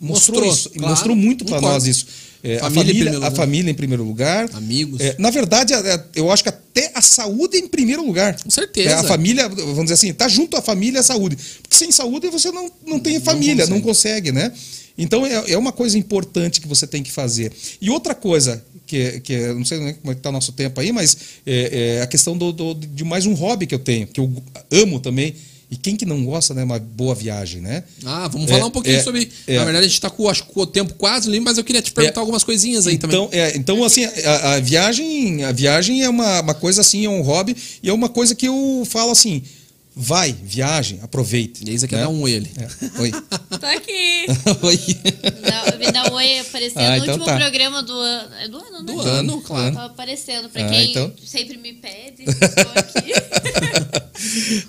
mostrou, 0.00 0.40
mostrou 0.40 0.52
isso, 0.52 0.70
claro, 0.70 0.88
mostrou 0.88 1.16
muito 1.16 1.44
para 1.44 1.60
nós 1.60 1.86
isso. 1.86 2.06
É, 2.46 2.58
família 2.58 2.60
a, 2.60 2.94
família, 2.94 3.26
a 3.26 3.30
família 3.32 3.70
em 3.72 3.74
primeiro 3.74 4.04
lugar. 4.04 4.48
Amigos. 4.54 5.00
É, 5.00 5.16
na 5.18 5.30
verdade, 5.30 5.72
eu 6.14 6.30
acho 6.30 6.44
que 6.44 6.48
até 6.48 6.92
a 6.94 7.02
saúde 7.02 7.56
em 7.56 7.66
primeiro 7.66 8.06
lugar. 8.06 8.40
Com 8.40 8.50
certeza. 8.50 8.90
É, 8.90 8.92
a 8.94 9.02
família, 9.02 9.48
vamos 9.48 9.84
dizer 9.84 9.94
assim, 9.94 10.12
tá 10.12 10.28
junto 10.28 10.56
à 10.56 10.62
família 10.62 10.98
e 10.98 11.00
a 11.00 11.02
saúde. 11.02 11.36
Porque 11.60 11.76
sem 11.76 11.90
saúde 11.90 12.28
você 12.28 12.52
não, 12.52 12.70
não 12.86 13.00
tem 13.00 13.18
família, 13.18 13.66
não 13.66 13.80
consegue, 13.80 14.30
não 14.30 14.40
consegue 14.40 14.52
né? 14.52 14.52
Então 14.96 15.26
é, 15.26 15.52
é 15.52 15.58
uma 15.58 15.72
coisa 15.72 15.98
importante 15.98 16.60
que 16.60 16.68
você 16.68 16.86
tem 16.86 17.02
que 17.02 17.10
fazer. 17.10 17.52
E 17.80 17.90
outra 17.90 18.14
coisa, 18.14 18.64
que, 18.86 19.20
que 19.20 19.36
não 19.48 19.64
sei 19.64 19.78
como 19.94 20.12
é 20.12 20.12
está 20.12 20.28
o 20.28 20.32
nosso 20.32 20.52
tempo 20.52 20.80
aí, 20.80 20.92
mas 20.92 21.16
é, 21.44 21.96
é 21.98 22.02
a 22.02 22.06
questão 22.06 22.38
do, 22.38 22.52
do, 22.52 22.74
de 22.74 23.02
mais 23.02 23.26
um 23.26 23.34
hobby 23.34 23.66
que 23.66 23.74
eu 23.74 23.80
tenho, 23.80 24.06
que 24.06 24.20
eu 24.20 24.32
amo 24.70 25.00
também, 25.00 25.34
E 25.68 25.76
quem 25.76 25.96
que 25.96 26.06
não 26.06 26.24
gosta, 26.24 26.54
né? 26.54 26.62
Uma 26.62 26.78
boa 26.78 27.12
viagem, 27.14 27.60
né? 27.60 27.82
Ah, 28.04 28.28
vamos 28.28 28.48
falar 28.48 28.62
É, 28.62 28.66
um 28.66 28.70
pouquinho 28.70 28.96
é, 28.98 29.02
sobre. 29.02 29.28
é. 29.48 29.56
Na 29.56 29.64
verdade, 29.64 29.86
a 29.86 29.88
gente 29.88 30.00
tá 30.00 30.08
com, 30.08 30.28
acho, 30.28 30.44
que 30.44 30.52
com 30.52 30.60
o 30.60 30.66
tempo 30.66 30.94
quase 30.94 31.28
limpo, 31.28 31.44
mas 31.46 31.58
eu 31.58 31.64
queria 31.64 31.82
te 31.82 31.90
perguntar 31.92 32.20
É. 32.20 32.22
algumas 32.22 32.44
coisinhas 32.44 32.86
aí 32.86 32.96
também. 32.96 33.16
Então, 33.16 33.28
é, 33.32 33.56
então 33.56 33.82
assim, 33.82 34.04
a, 34.04 34.52
a 34.54 34.60
viagem, 34.60 35.42
a 35.42 35.50
viagem 35.50 36.02
é 36.02 36.08
uma, 36.08 36.40
uma 36.40 36.54
coisa 36.54 36.82
assim, 36.82 37.04
é 37.04 37.10
um 37.10 37.20
hobby 37.20 37.56
e 37.82 37.88
é 37.88 37.92
uma 37.92 38.08
coisa 38.08 38.32
que 38.34 38.46
eu 38.46 38.84
falo 38.88 39.10
assim, 39.10 39.42
vai, 39.98 40.32
viagem, 40.42 41.00
aproveite. 41.02 41.64
E 41.66 41.70
aí 41.70 41.78
você 41.78 41.88
quer 41.88 41.96
né? 41.96 42.02
dar 42.02 42.08
um 42.10 42.20
oi 42.20 42.36
ali. 42.36 42.50
É. 42.58 43.00
Oi. 43.00 43.10
Tô 43.58 43.66
aqui. 43.66 44.26
Oi. 44.62 44.78
Dá- 45.42 45.76
Me 45.78 45.90
dá 45.92 46.10
um 46.10 46.14
oi 46.14 46.38
aparecendo 46.40 46.80
Ah, 46.82 46.90
no 46.90 46.96
então 47.02 47.14
último 47.14 47.24
tá. 47.24 47.36
programa 47.36 47.82
do 47.82 47.92
ano. 47.92 48.34
É 48.40 48.48
do 48.48 48.58
ano, 48.58 48.70
né? 48.72 48.78
Do 48.78 48.84
Do 48.92 49.00
ano, 49.00 49.08
ano, 49.32 49.40
claro. 49.42 49.74
Tá 49.74 49.84
aparecendo 49.86 50.48
pra 50.50 50.66
Ah, 50.66 50.68
quem 50.68 50.90
então. 50.90 51.12
sempre 51.24 51.56
me 51.56 51.72
pede. 51.72 52.24
Estou 52.28 52.72
aqui. 52.74 53.12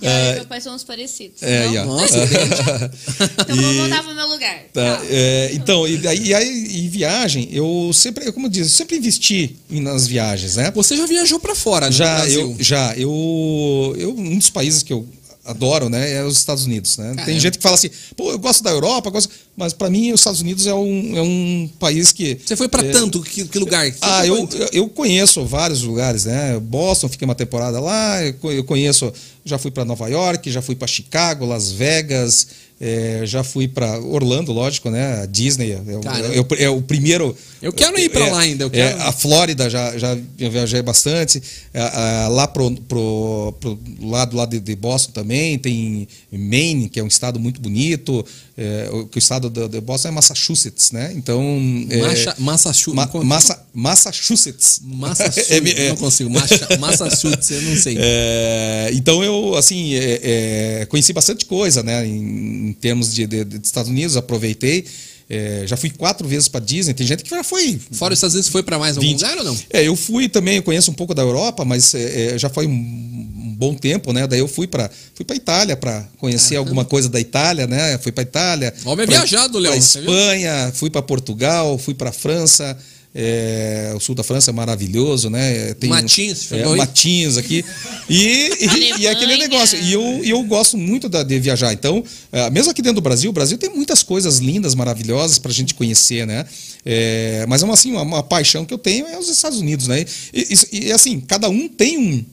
e 0.02 0.08
aí, 0.08 0.36
meu 0.36 0.46
pai 0.46 0.62
somos 0.62 0.84
parecidos. 0.84 1.42
É, 1.44 1.68
não? 1.70 1.86
Nossa, 1.86 2.18
Então 2.24 3.56
vou 3.56 3.72
E- 3.74 3.78
voltar 3.78 4.04
pro 4.04 4.16
meu 4.16 4.28
lugar. 4.28 4.60
Tá, 4.74 4.98
Tchau. 4.98 5.06
é, 5.10 5.50
então, 5.54 5.88
e, 5.88 6.08
aí, 6.08 6.24
e 6.28 6.34
aí, 6.34 6.68
e 6.84 6.88
viagem, 6.90 7.50
eu 7.52 7.92
sempre, 7.94 8.32
como 8.32 8.46
eu 8.48 8.50
disse, 8.50 8.66
eu 8.72 8.78
sempre 8.78 8.98
investi 8.98 9.56
nas 9.70 10.08
viagens, 10.08 10.56
né? 10.56 10.72
Você 10.72 10.96
já 10.96 11.06
viajou 11.06 11.40
pra 11.40 11.56
fora, 11.56 11.86
né? 11.86 11.90
do 11.92 11.96
Já, 11.98 12.16
Brasil. 12.16 12.42
eu, 12.42 12.64
já, 12.64 12.94
eu, 12.98 13.96
eu, 13.98 14.12
um 14.18 14.38
dos 14.38 14.50
países 14.50 14.84
que 14.84 14.94
eu 14.94 15.08
adoro, 15.48 15.90
né, 15.90 16.14
é 16.14 16.24
os 16.24 16.38
Estados 16.38 16.66
Unidos, 16.66 16.98
né? 16.98 17.08
Tem 17.08 17.16
Caramba. 17.18 17.40
gente 17.40 17.58
que 17.58 17.64
fala 17.64 17.76
assim, 17.76 17.90
pô, 18.16 18.32
eu 18.32 18.38
gosto 18.40 18.64
da 18.64 18.70
Europa, 18.70 19.08
eu 19.08 19.12
gosto... 19.14 19.30
mas 19.56 19.74
para 19.74 19.90
mim 19.90 20.12
os 20.12 20.20
Estados 20.20 20.42
Unidos 20.42 20.68
é 20.68 20.74
um, 20.74 21.18
é 21.18 21.22
um 21.22 21.70
país 21.80 22.12
que... 22.12 22.38
Você 22.46 22.56
foi 22.56 22.68
pra 22.68 22.84
é, 22.86 22.92
tanto? 22.92 23.22
Que, 23.22 23.46
que 23.46 23.58
lugar? 23.60 23.86
Você 23.92 23.98
Ah, 24.02 24.20
foi 24.20 24.30
eu, 24.30 24.50
eu- 24.54 24.70
eu 24.74 24.90
conheço 24.90 25.46
vários 25.46 25.82
lugares, 25.84 26.26
né? 26.26 26.60
Boston, 26.60 27.08
fiquei 27.10 27.26
uma 27.26 27.36
temporada 27.36 27.80
lá. 27.80 28.20
Eu 28.24 28.64
conheço, 28.64 29.12
já 29.48 29.58
fui 29.58 29.72
para 29.72 29.86
Nova 29.86 30.08
York, 30.10 30.52
já 30.52 30.62
fui 30.62 30.76
para 30.76 30.88
Chicago, 30.88 31.46
Las 31.46 31.72
Vegas, 31.72 32.48
eh, 32.80 33.22
já 33.26 33.44
fui 33.44 33.68
para 33.68 34.00
Orlando, 34.00 34.52
lógico, 34.52 34.90
né? 34.92 35.22
A 35.22 35.26
Disney 35.26 35.72
é, 35.72 35.78
o- 35.78 36.02
é 36.36 36.40
o, 36.42 36.48
é 36.66 36.70
o 36.70 36.82
primeiro. 36.82 37.36
Eu 37.60 37.74
quero 37.74 37.98
ir 38.00 38.10
pra 38.10 38.28
é- 38.28 38.32
lá 38.32 38.40
ainda, 38.42 38.64
eu 38.66 38.68
é, 38.68 38.72
quero. 38.72 39.02
a 39.02 39.12
Flórida 39.12 39.68
já, 39.70 39.98
já 39.98 40.16
viajei 40.36 40.82
bastante. 40.84 41.42
Lá 42.32 42.48
pro, 42.48 42.70
pro, 42.88 43.56
pro 43.60 43.80
lado 44.02 44.36
lá 44.38 44.46
de, 44.46 44.60
de 44.60 44.76
Boston 44.76 45.12
também 45.12 45.58
tem 45.58 46.08
Maine, 46.32 46.88
que 46.88 47.00
é 47.00 47.04
um 47.04 47.08
estado 47.08 47.40
muito 47.40 47.60
bonito. 47.60 48.24
É, 48.56 48.90
o, 48.92 49.06
que 49.08 49.18
o 49.18 49.20
estado 49.20 49.50
de, 49.52 49.68
de 49.68 49.80
Boston 49.82 50.08
é 50.10 50.12
Massachusetts, 50.12 50.92
né? 50.92 51.12
Então. 51.16 51.42
é, 51.90 51.98
Macha- 52.02 52.36
Massachusetts. 52.40 52.94
Ma- 53.14 53.24
Massa- 53.24 53.66
Massachusetts. 53.74 54.82
Massachusetts. 54.84 55.50
É, 55.78 55.86
é, 55.86 55.90
Não 55.90 55.96
consigo. 55.98 56.30
Macha- 56.30 56.68
Massachusetts, 56.80 57.50
eu 57.52 57.62
não 57.62 57.76
sei. 57.76 57.96
é, 58.00 58.90
então 58.94 59.24
eu 59.24 59.37
assim 59.56 59.94
é, 59.96 60.20
é, 60.82 60.86
conheci 60.88 61.14
bastante 61.14 61.46
coisa, 61.46 61.82
né? 61.84 62.06
Em, 62.06 62.70
em 62.70 62.74
termos 62.74 63.14
de, 63.14 63.26
de- 63.28 63.44
de 63.46 63.66
Estados 63.66 63.90
Unidos, 63.90 64.16
aproveitei. 64.18 64.86
É, 65.30 65.64
já 65.68 65.76
fui 65.76 65.90
quatro 65.90 66.26
vezes 66.26 66.48
para 66.48 66.62
Disney. 66.64 66.94
Tem 66.94 67.06
gente 67.06 67.22
que 67.24 67.30
já 67.30 67.44
foi 67.44 67.78
Fora 67.92 68.14
os 68.14 68.18
Estados 68.18 68.34
Unidos, 68.36 68.50
foi 68.50 68.64
pra 68.64 68.80
mais 68.80 68.96
algum 68.96 69.10
20. 69.10 69.22
lugar 69.22 69.38
ou 69.40 69.44
não? 69.44 69.58
É, 69.72 69.84
eu 69.86 69.96
fui 69.96 70.30
também, 70.30 70.56
eu 70.56 70.64
conheço 70.64 70.90
um 70.90 70.94
pouco 70.94 71.14
da 71.14 71.22
Europa, 71.22 71.66
mas 71.66 71.94
é, 71.94 72.36
é, 72.36 72.38
já 72.40 72.48
foi 72.50 72.66
um, 72.66 72.72
um 72.72 73.56
bom 73.58 73.74
tempo, 73.76 74.14
né? 74.14 74.26
Daí 74.26 74.40
eu 74.40 74.48
fui 74.48 74.68
para 74.68 74.90
fui 75.14 75.26
para 75.26 75.36
Itália 75.36 75.76
para 75.76 76.08
conhecer 76.18 76.56
alguma 76.56 76.86
coisa 76.86 77.10
da 77.10 77.20
Itália, 77.20 77.68
né? 77.68 77.98
Fui 77.98 78.12
para 78.14 78.24
Itália. 78.24 78.74
Homem 78.86 79.04
é 79.04 79.08
pra- 79.08 79.16
viajado, 79.18 79.60
Léo, 79.60 79.74
viu? 79.74 79.80
Espanha, 79.82 80.72
fui 80.74 80.90
para 80.90 81.02
Portugal, 81.02 81.78
fui 81.78 81.94
para 81.94 82.14
França. 82.14 82.78
É, 83.16 83.94
o 83.96 84.00
sul 84.00 84.14
da 84.14 84.24
França 84.24 84.52
é 84.52 84.54
maravilhoso, 84.54 85.30
né? 85.30 85.74
Tem, 85.76 85.90
Matinhos, 85.90 86.52
é? 86.52 86.64
Matinhos 86.76 87.38
aqui. 87.38 87.66
E, 88.10 88.16
e, 88.16 89.02
e 89.02 89.08
é 89.08 89.12
aquele 89.12 89.34
Alemanha. 89.34 89.38
negócio. 89.38 89.80
E 89.80 89.92
eu, 89.94 90.02
eu 90.24 90.44
gosto 90.44 90.78
muito 90.78 91.10
da- 91.10 91.24
de 91.24 91.40
viajar. 91.40 91.74
Então, 91.74 92.04
é, 92.32 92.50
mesmo 92.50 92.72
aqui 92.72 92.82
dentro 92.82 92.96
do 92.96 93.02
Brasil, 93.02 93.30
o 93.30 93.34
Brasil 93.34 93.58
tem 93.58 93.70
muitas 93.70 94.04
coisas 94.04 94.38
lindas, 94.38 94.76
maravilhosas 94.76 95.40
para 95.40 95.52
a 95.52 95.54
gente 95.54 95.74
conhecer, 95.74 96.28
né? 96.28 96.46
É, 96.86 97.46
mas 97.50 97.62
é 97.64 97.66
uma, 97.66 97.74
assim, 97.74 97.92
uma, 97.92 98.02
uma 98.04 98.24
paixão 98.24 98.64
que 98.66 98.74
eu 98.74 98.78
tenho 98.78 99.08
é 99.08 99.18
os 99.18 99.28
Estados 99.30 99.60
Unidos, 99.60 99.88
né? 99.88 100.06
E, 100.34 100.48
e- 100.72 100.86
e, 100.88 100.92
assim, 100.92 101.20
cada 101.20 101.50
um 101.50 101.68
tem 101.68 101.98
um- 101.98 102.26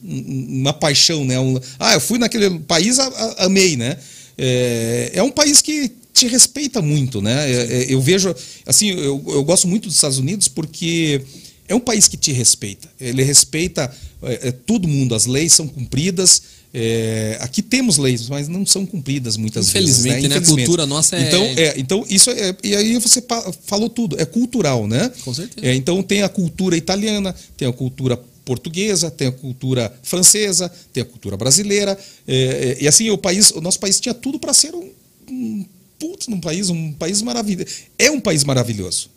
uma 0.60 0.72
paixão, 0.72 1.24
né? 1.24 1.38
Um- 1.40 1.58
ah, 1.78 1.94
eu 1.94 2.00
fui 2.00 2.18
naquele 2.18 2.58
país, 2.60 2.98
a- 2.98 3.06
a- 3.06 3.44
amei, 3.46 3.76
né? 3.76 3.96
É, 4.36 5.12
é 5.14 5.22
um 5.22 5.30
país 5.30 5.62
que 5.62 5.90
respeita 6.26 6.80
muito, 6.82 7.20
né? 7.22 7.50
É, 7.50 7.82
é, 7.82 7.86
eu 7.94 8.00
vejo, 8.00 8.34
assim, 8.66 8.90
eu, 8.90 9.22
eu 9.28 9.44
gosto 9.44 9.66
muito 9.68 9.86
dos 9.88 9.94
Estados 9.94 10.18
Unidos 10.18 10.48
porque 10.48 11.20
é 11.68 11.74
um 11.74 11.80
país 11.80 12.08
que 12.08 12.16
te 12.16 12.32
respeita. 12.32 12.88
Ele 13.00 13.22
respeita 13.22 13.90
é, 14.22 14.48
é, 14.48 14.52
todo 14.52 14.86
mundo, 14.88 15.14
as 15.14 15.26
leis 15.26 15.52
são 15.52 15.66
cumpridas. 15.68 16.42
é, 16.72 17.38
aqui 17.40 17.62
temos 17.62 17.98
leis, 17.98 18.28
mas 18.28 18.48
não 18.48 18.66
são 18.66 18.84
cumpridas 18.84 19.36
muitas 19.36 19.68
Infelizmente, 19.68 20.28
vezes. 20.28 20.28
né? 20.30 20.36
A 20.36 20.40
cultura 20.56 20.86
nossa 20.86 21.16
é- 21.16 21.22
Então, 21.22 21.44
é, 21.56 21.74
então 21.78 22.04
isso 22.08 22.30
é. 22.30 22.54
E 22.64 22.74
aí 22.74 22.98
você 22.98 23.22
falou 23.64 23.88
tudo, 23.88 24.20
é 24.20 24.24
cultural, 24.24 24.86
né? 24.86 25.10
Com 25.24 25.32
certeza. 25.32 25.66
É, 25.66 25.74
então 25.74 26.02
tem 26.02 26.22
a 26.22 26.28
cultura 26.28 26.76
italiana, 26.76 27.34
tem 27.56 27.68
a 27.68 27.72
cultura 27.72 28.16
portuguesa, 28.44 29.10
tem 29.10 29.28
a 29.28 29.32
cultura 29.32 29.90
francesa, 30.02 30.70
tem 30.92 31.02
a 31.02 31.06
cultura 31.06 31.36
brasileira. 31.36 31.96
e 32.26 32.86
assim, 32.86 33.08
o 33.10 33.16
país, 33.16 33.50
o 33.52 33.60
nosso 33.60 33.78
país 33.80 33.98
tinha 34.00 34.12
tudo 34.14 34.38
para 34.38 34.52
ser 34.52 34.74
um, 34.74 34.90
um 35.30 35.64
putz, 35.98 36.28
um 36.28 36.40
país, 36.40 36.70
um 36.70 36.92
país 36.92 37.22
maravilhoso. 37.22 37.70
É 37.98 38.10
um 38.10 38.20
país 38.20 38.44
maravilhoso. 38.44 39.10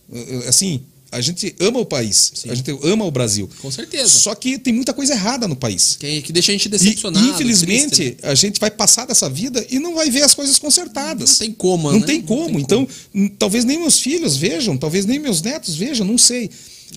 Assim, 0.47 0.81
a 1.11 1.21
gente 1.21 1.55
ama 1.59 1.79
o 1.79 1.85
país, 1.85 2.33
a 2.49 2.53
gente 2.53 2.69
ama 2.83 3.05
o 3.05 3.11
Brasil. 3.11 3.49
Com 3.61 3.71
certeza. 3.71 4.07
Só 4.09 4.35
que 4.35 4.57
tem 4.59 4.73
muita 4.73 4.93
coisa 4.93 5.13
errada 5.13 5.47
no 5.47 5.55
país. 5.55 5.95
Que, 5.99 6.21
que 6.21 6.33
deixa 6.33 6.51
a 6.51 6.53
gente 6.53 6.65
E, 6.65 6.69
decepcionado. 6.69 7.25
infelizmente, 7.29 7.95
triste, 7.95 8.17
né? 8.23 8.29
a 8.29 8.35
gente 8.35 8.59
vai 8.59 8.69
passar 8.69 9.05
dessa 9.05 9.29
vida 9.29 9.65
e 9.69 9.79
não 9.79 9.95
vai 9.95 10.09
ver 10.09 10.23
as 10.23 10.33
coisas 10.33 10.59
consertadas. 10.59 11.31
Não 11.31 11.37
tem 11.37 11.51
como, 11.53 11.91
Não 11.91 11.99
né? 11.99 12.05
tem 12.05 12.19
Não 12.19 12.25
como. 12.27 12.49
tem 12.49 12.59
então, 12.59 12.87
hum, 13.15 13.29
talvez 13.39 13.63
nem 13.63 13.79
meus 13.79 13.99
filhos 13.99 14.35
vejam, 14.35 14.77
talvez 14.77 15.05
nem 15.05 15.17
meus 15.17 15.41
netos 15.41 15.75
vejam, 15.75 16.05
não 16.05 16.17
sei. 16.17 16.49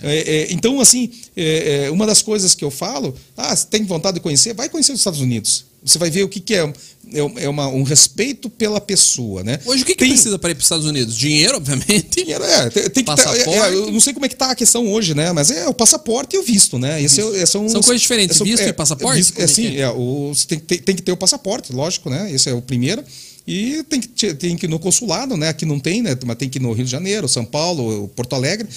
É, 0.03 0.19
é, 0.19 0.53
então, 0.53 0.81
assim, 0.81 1.11
é, 1.37 1.85
é, 1.87 1.91
uma 1.91 2.07
das 2.07 2.23
coisas 2.23 2.55
que 2.55 2.65
eu 2.65 2.71
falo, 2.71 3.15
ah, 3.37 3.55
você 3.55 3.67
tem 3.67 3.85
vontade 3.85 4.17
de 4.17 4.21
conhecer, 4.21 4.55
vai 4.55 4.69
conhecer 4.69 4.93
os 4.93 5.01
Estados 5.01 5.21
Unidos. 5.21 5.65
Você 5.85 5.99
vai 5.99 6.11
ver 6.11 6.23
o 6.25 6.29
que, 6.29 6.41
que 6.41 6.55
é, 6.55 6.73
é, 7.13 7.45
é 7.45 7.49
uma- 7.49 7.69
um 7.69 7.83
respeito 7.83 8.49
pela 8.51 8.81
pessoa, 8.81 9.43
né? 9.45 9.59
Hoje 9.65 9.83
o 9.83 9.87
que, 9.87 9.93
que 9.95 9.99
Tem- 10.05 10.09
precisa 10.13 10.39
para 10.39 10.51
ir 10.51 10.55
para 10.55 10.61
os 10.61 10.67
Estados 10.67 10.87
Unidos? 10.87 11.17
Dinheiro, 11.17 11.57
obviamente. 11.59 12.23
Dinheiro, 12.25 12.45
é, 12.45 12.71
tem, 12.71 12.83
tem 12.85 12.91
que 12.91 12.91
ter, 12.91 13.05
Passaporte. 13.05 13.49
é, 13.49 13.59
é, 13.59 13.75
eu 13.75 13.91
não 13.93 14.01
sei 14.01 14.13
como 14.13 14.27
é 14.27 14.29
que 14.29 14.37
tá 14.37 14.51
a 14.51 14.55
questão 14.55 14.91
hoje, 14.93 15.15
né? 15.15 15.33
Mas 15.33 15.51
é 15.51 15.69
o 15.69 15.75
passaporte 15.75 16.37
e 16.37 16.39
o 16.39 16.43
visto, 16.43 16.79
né? 16.79 17.03
Esse 17.03 17.21
é- 17.21 17.47
são, 17.47 17.69
São 17.69 17.83
coisas 17.83 18.01
diferentes, 18.03 18.37
são- 18.37 18.47
visto 18.47 18.63
e 18.67 18.73
passaporte? 18.73 19.17
visto- 19.17 19.39
é, 19.39 19.43
é 19.45 19.47
sim, 19.47 19.77
é? 19.77 19.81
é, 19.81 19.91
o, 19.91 20.33
você 20.35 20.47
tem, 20.47 20.59
que 20.59 20.65
ter- 20.67 20.79
tem 20.79 20.97
que 20.97 21.03
ter 21.03 21.13
o 21.13 21.17
passaporte, 21.17 21.73
lógico, 21.73 22.09
né? 22.11 22.31
Esse 22.33 22.49
é 22.51 22.55
o 22.55 22.63
primeiro. 22.63 23.03
E 23.47 23.83
tem 23.89 24.01
que, 24.01 24.07
te- 24.09 24.35
tem 24.35 24.57
que 24.57 24.67
ir 24.67 24.69
no 24.69 24.79
consulado, 24.79 25.37
né? 25.37 25.49
Aqui 25.49 25.65
não 25.67 25.81
tem, 25.81 26.03
né? 26.03 26.17
Mas 26.25 26.37
tem 26.37 26.49
que 26.49 26.59
ir 26.59 26.63
no 26.63 26.73
Rio 26.73 26.85
de 26.85 26.91
Janeiro, 26.91 27.27
São 27.27 27.45
Paulo, 27.45 28.07
Porto 28.15 28.35
Alegre, 28.35 28.69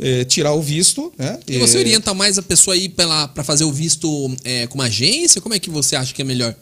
eh, 0.00 0.24
tirar 0.24 0.52
o 0.54 0.62
visto, 0.62 1.12
né? 1.18 1.38
E 1.46 1.58
você 1.58 1.76
orienta 1.76 2.14
mais 2.14 2.38
a 2.38 2.42
pessoa 2.42 2.74
aí 2.74 2.88
para 2.88 3.44
fazer 3.44 3.64
o 3.64 3.72
visto 3.72 4.34
é, 4.44 4.66
com 4.68 4.76
uma 4.76 4.84
agência? 4.84 5.40
Como 5.40 5.54
é 5.54 5.58
que 5.58 5.68
você 5.68 5.96
acha 5.96 6.14
que 6.14 6.22
é 6.22 6.24
melhor? 6.24 6.54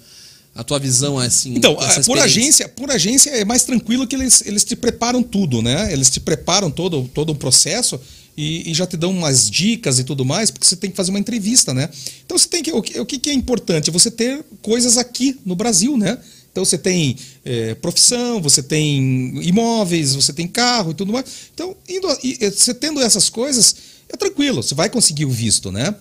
A 0.55 0.65
tua 0.65 0.79
visão 0.79 1.21
é 1.21 1.27
assim? 1.27 1.55
Então, 1.55 1.77
ah, 1.81 2.01
por 2.05 2.19
agência, 2.19 2.69
por 2.69 2.91
agência 2.91 3.31
é 3.31 3.45
mais 3.45 3.63
tranquilo 3.63 4.07
que 4.07 4.17
eles, 4.17 4.43
eles 4.45 4.65
te 4.65 4.75
preparam 4.75 5.23
tudo, 5.23 5.63
né? 5.63 5.93
Eles 5.93 6.11
te 6.11 6.19
preparam 6.19 6.71
todo, 6.71 7.09
todo 7.15 7.33
um 7.33 7.37
processo 7.37 8.01
e, 8.37 8.71
e 8.71 8.75
já 8.75 8.87
te 8.87 8.97
dão 8.97 9.11
umas 9.11 9.49
dicas 9.49 9.99
e 9.99 10.05
tudo 10.05 10.25
mais, 10.25 10.51
porque 10.51 10.67
você 10.67 10.77
tem 10.77 10.91
que 10.91 10.97
fazer 10.97 11.11
uma 11.11 11.21
entrevista, 11.21 11.73
né? 11.73 11.89
Então 12.25 12.37
você 12.37 12.49
tem 12.49 12.63
que. 12.63 12.73
O 12.73 12.83
que, 12.83 12.99
o 12.99 13.07
que 13.07 13.31
é 13.31 13.33
importante? 13.33 13.91
Você 13.91 14.11
ter 14.11 14.45
coisas 14.61 14.99
aqui 14.99 15.39
no 15.45 15.55
Brasil, 15.55 15.97
né? 15.97 16.19
Então 16.51 16.65
você 16.65 16.77
tem 16.77 17.17
eh, 17.45 17.75
profissão, 17.77 18.41
você 18.43 18.63
tem 18.63 19.41
imóveis, 19.47 20.15
você 20.15 20.33
tem 20.33 20.49
carro 20.49 20.91
e 20.91 20.95
tudo 20.95 21.13
mais. 21.13 21.25
Então, 21.55 21.77
indo, 21.89 22.09
e, 22.25 22.51
você 22.51 22.75
tendo 22.75 23.01
essas 23.01 23.29
coisas, 23.29 23.77
é 24.09 24.17
tranquilo, 24.17 24.63
você 24.63 24.75
vai 24.75 24.91
conseguir 24.91 25.25
o 25.25 25.31
visto, 25.31 25.71
né? 25.71 25.95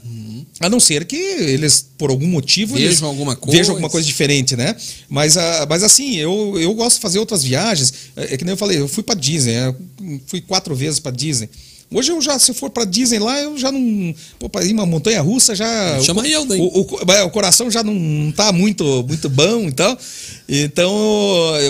A 0.60 0.69
não 0.69 0.80
ser 0.80 1.06
que 1.06 1.15
eles, 1.15 1.86
por 1.98 2.10
algum 2.10 2.27
motivo, 2.27 2.76
Vejam 2.76 3.07
alguma 3.07 3.36
coisa. 3.36 3.57
vejam 3.57 3.73
alguma 3.73 3.90
coisa 3.90 4.06
diferente, 4.06 4.56
né? 4.57 4.76
Mas, 5.07 5.38
ah, 5.38 5.65
mas 5.69 5.84
assim, 5.84 6.18
eu, 6.18 6.56
eu 6.60 6.73
gosto 6.73 6.98
de 6.98 7.02
fazer 7.02 7.19
outras 7.19 7.44
viagens. 7.44 7.94
É, 8.15 8.34
é 8.34 8.38
que 8.38 8.44
nem 8.44 8.53
eu 8.53 8.57
falei, 8.57 8.80
eu 8.80 8.88
fui 8.88 9.02
para 9.02 9.15
Disney, 9.15 9.53
né? 9.53 9.73
fui 10.27 10.41
quatro 10.41 10.76
vezes 10.76 10.99
para 10.99 11.11
Disney. 11.11 11.49
Hoje 11.91 12.11
eu 12.11 12.22
já, 12.22 12.38
se 12.38 12.52
eu 12.52 12.56
for 12.56 12.69
para 12.69 12.86
Disney 12.86 13.18
lá, 13.18 13.40
eu 13.40 13.57
já 13.57 13.72
não. 13.72 14.14
Pô, 14.38 14.48
para 14.48 14.64
ir 14.64 14.73
uma 14.73 14.86
montanha 14.86 15.22
russa 15.22 15.56
já. 15.56 15.99
Chama 16.03 16.22
o, 16.22 16.26
eu 16.26 16.45
daí. 16.45 16.60
o, 16.61 16.65
o, 16.65 17.11
é, 17.11 17.23
o 17.23 17.31
coração 17.31 17.72
já 17.72 17.81
não 17.84 18.31
tá 18.31 18.52
muito, 18.52 19.03
muito 19.07 19.27
bom 19.27 19.68
e 19.68 19.72
tal. 19.72 19.98
Então, 20.48 20.94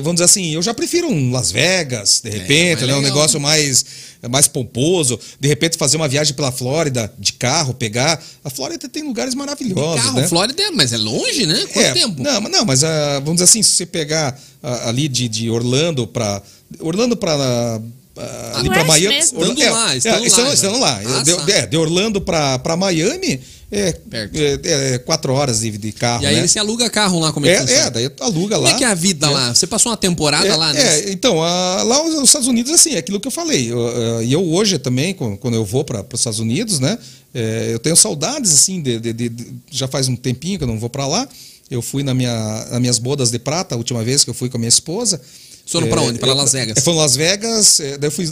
vamos 0.04 0.16
dizer 0.16 0.26
assim, 0.26 0.54
eu 0.54 0.62
já 0.62 0.74
prefiro 0.74 1.08
um 1.08 1.32
Las 1.32 1.52
Vegas, 1.52 2.20
de 2.22 2.30
repente, 2.30 2.80
mais 2.80 2.88
né? 2.88 2.94
Um 2.96 2.98
legal. 2.98 3.02
negócio 3.02 3.40
mais, 3.40 3.86
mais 4.28 4.48
pomposo. 4.48 5.20
De 5.40 5.48
repente, 5.48 5.78
fazer 5.78 5.98
uma 5.98 6.08
viagem 6.08 6.34
pela 6.34 6.52
Flórida 6.52 7.12
de 7.18 7.34
carro, 7.34 7.74
pegar. 7.74 8.22
A 8.44 8.50
Flórida 8.50 8.90
tem 8.90 9.04
lugares 9.04 9.34
maravilhosos. 9.34 10.04
Carro, 10.04 10.20
né? 10.20 10.28
Flórida, 10.28 10.62
é- 10.62 10.72
mas 10.72 10.92
é 10.92 10.98
longe, 10.98 11.46
né? 11.46 11.60
Quanto 11.72 11.86
É, 11.86 11.94
tempo? 11.94 12.22
Não, 12.22 12.42
mas- 12.42 12.52
não 12.52 12.66
mas 12.66 12.84
ah, 12.84 13.20
vamos 13.20 13.36
dizer 13.36 13.46
assim, 13.46 13.64
se 13.64 13.72
você 13.72 13.86
pegar 13.86 14.40
ah, 14.62 14.90
ali 14.90 15.08
de, 15.08 15.30
de 15.30 15.50
Orlando 15.50 16.06
para 16.06 16.42
Orlando 16.80 17.16
para 17.16 17.80
ah, 18.18 18.52
ali 18.56 18.70
para 18.70 18.84
Miami. 18.84 19.16
mesmo. 19.16 19.42
Estando 19.42 19.62
é, 19.62 19.70
lá, 19.72 19.94
é, 19.94 19.98
estando 19.98 20.20
lá 20.20 20.28
estando, 20.28 20.54
estando 20.54 20.80
lá. 20.80 21.02
Ah, 21.06 21.24
de, 21.24 21.36
tá. 21.36 21.52
é, 21.54 21.66
de 21.66 21.78
Orlando 21.78 22.20
para 22.20 22.76
Miami 22.78 23.40
é, 23.72 23.92
Perto. 23.94 24.36
é, 24.36 24.94
é 24.94 24.98
quatro 24.98 25.32
horas 25.34 25.60
de, 25.60 25.70
de 25.78 25.92
carro. 25.92 26.24
E 26.24 26.28
aí 26.28 26.36
né? 26.38 26.48
você 26.48 26.58
aluga 26.58 26.90
carro 26.90 27.20
lá, 27.20 27.32
como 27.32 27.46
é 27.46 27.64
que 27.66 27.72
é, 27.72 27.76
é, 27.78 27.90
daí 27.90 28.12
aluga 28.20 28.56
Como 28.56 28.68
lá. 28.68 28.74
é 28.74 28.78
que 28.78 28.84
é 28.84 28.88
a 28.88 28.96
vida 28.96 29.30
lá? 29.30 29.54
Você 29.54 29.68
passou 29.68 29.92
uma 29.92 29.98
temporada 29.98 30.48
É, 30.48 30.56
lá, 30.56 30.74
né? 30.74 30.82
é, 30.82 31.12
então, 31.12 31.42
a- 31.44 31.84
lá 31.84 32.04
os, 32.04 32.16
os 32.16 32.24
Estados 32.30 32.48
Unidos, 32.48 32.72
assim, 32.74 32.96
é 32.96 32.98
aquilo 32.98 33.20
que 33.20 33.28
eu 33.28 33.32
falei. 33.32 33.72
eu, 33.72 34.24
E 34.24 34.34
eu, 34.34 34.44
hoje 34.52 34.80
também, 34.80 35.14
quando 35.14 35.54
eu 35.54 35.64
vou 35.66 35.84
para 35.84 36.02
os 36.02 36.20
Estados 36.20 36.40
Unidos, 36.40 36.80
né? 36.80 36.98
eh, 37.34 37.70
eu 37.72 37.78
tenho 37.80 37.96
saudades, 37.96 38.52
assim, 38.54 38.82
de, 38.82 39.00
de- 39.00 39.14
de- 39.14 39.32
já 39.70 39.88
faz 39.88 40.08
um 40.08 40.16
tempinho 40.16 40.58
que 40.58 40.64
eu 40.64 40.68
não 40.68 40.80
vou 40.80 40.90
para 40.90 41.06
lá. 41.06 41.28
Eu 41.70 41.82
fui 41.84 42.02
na 42.02 42.16
minha, 42.16 42.66
nas 42.72 42.80
minhas 42.82 42.98
bodas 42.98 43.30
de 43.30 43.38
prata, 43.38 43.76
a 43.76 43.78
última 43.78 44.04
vez 44.04 44.24
que 44.24 44.32
eu 44.32 44.34
fui 44.34 44.50
com 44.50 44.58
a 44.58 44.60
minha 44.60 44.70
esposa. 44.70 45.22
Foram 45.68 45.86
Eh, 45.88 46.00
onde? 46.00 46.20
Eu- 46.20 46.34
Las 46.34 46.52
Vegas? 46.54 46.84
Foi 46.84 46.94
em 46.94 46.98
Las 46.98 47.16
Vegas, 47.16 47.78
daí 48.00 48.08
eu 48.08 48.12
fui 48.12 48.26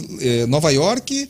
Nova 0.48 0.72
York, 0.72 1.28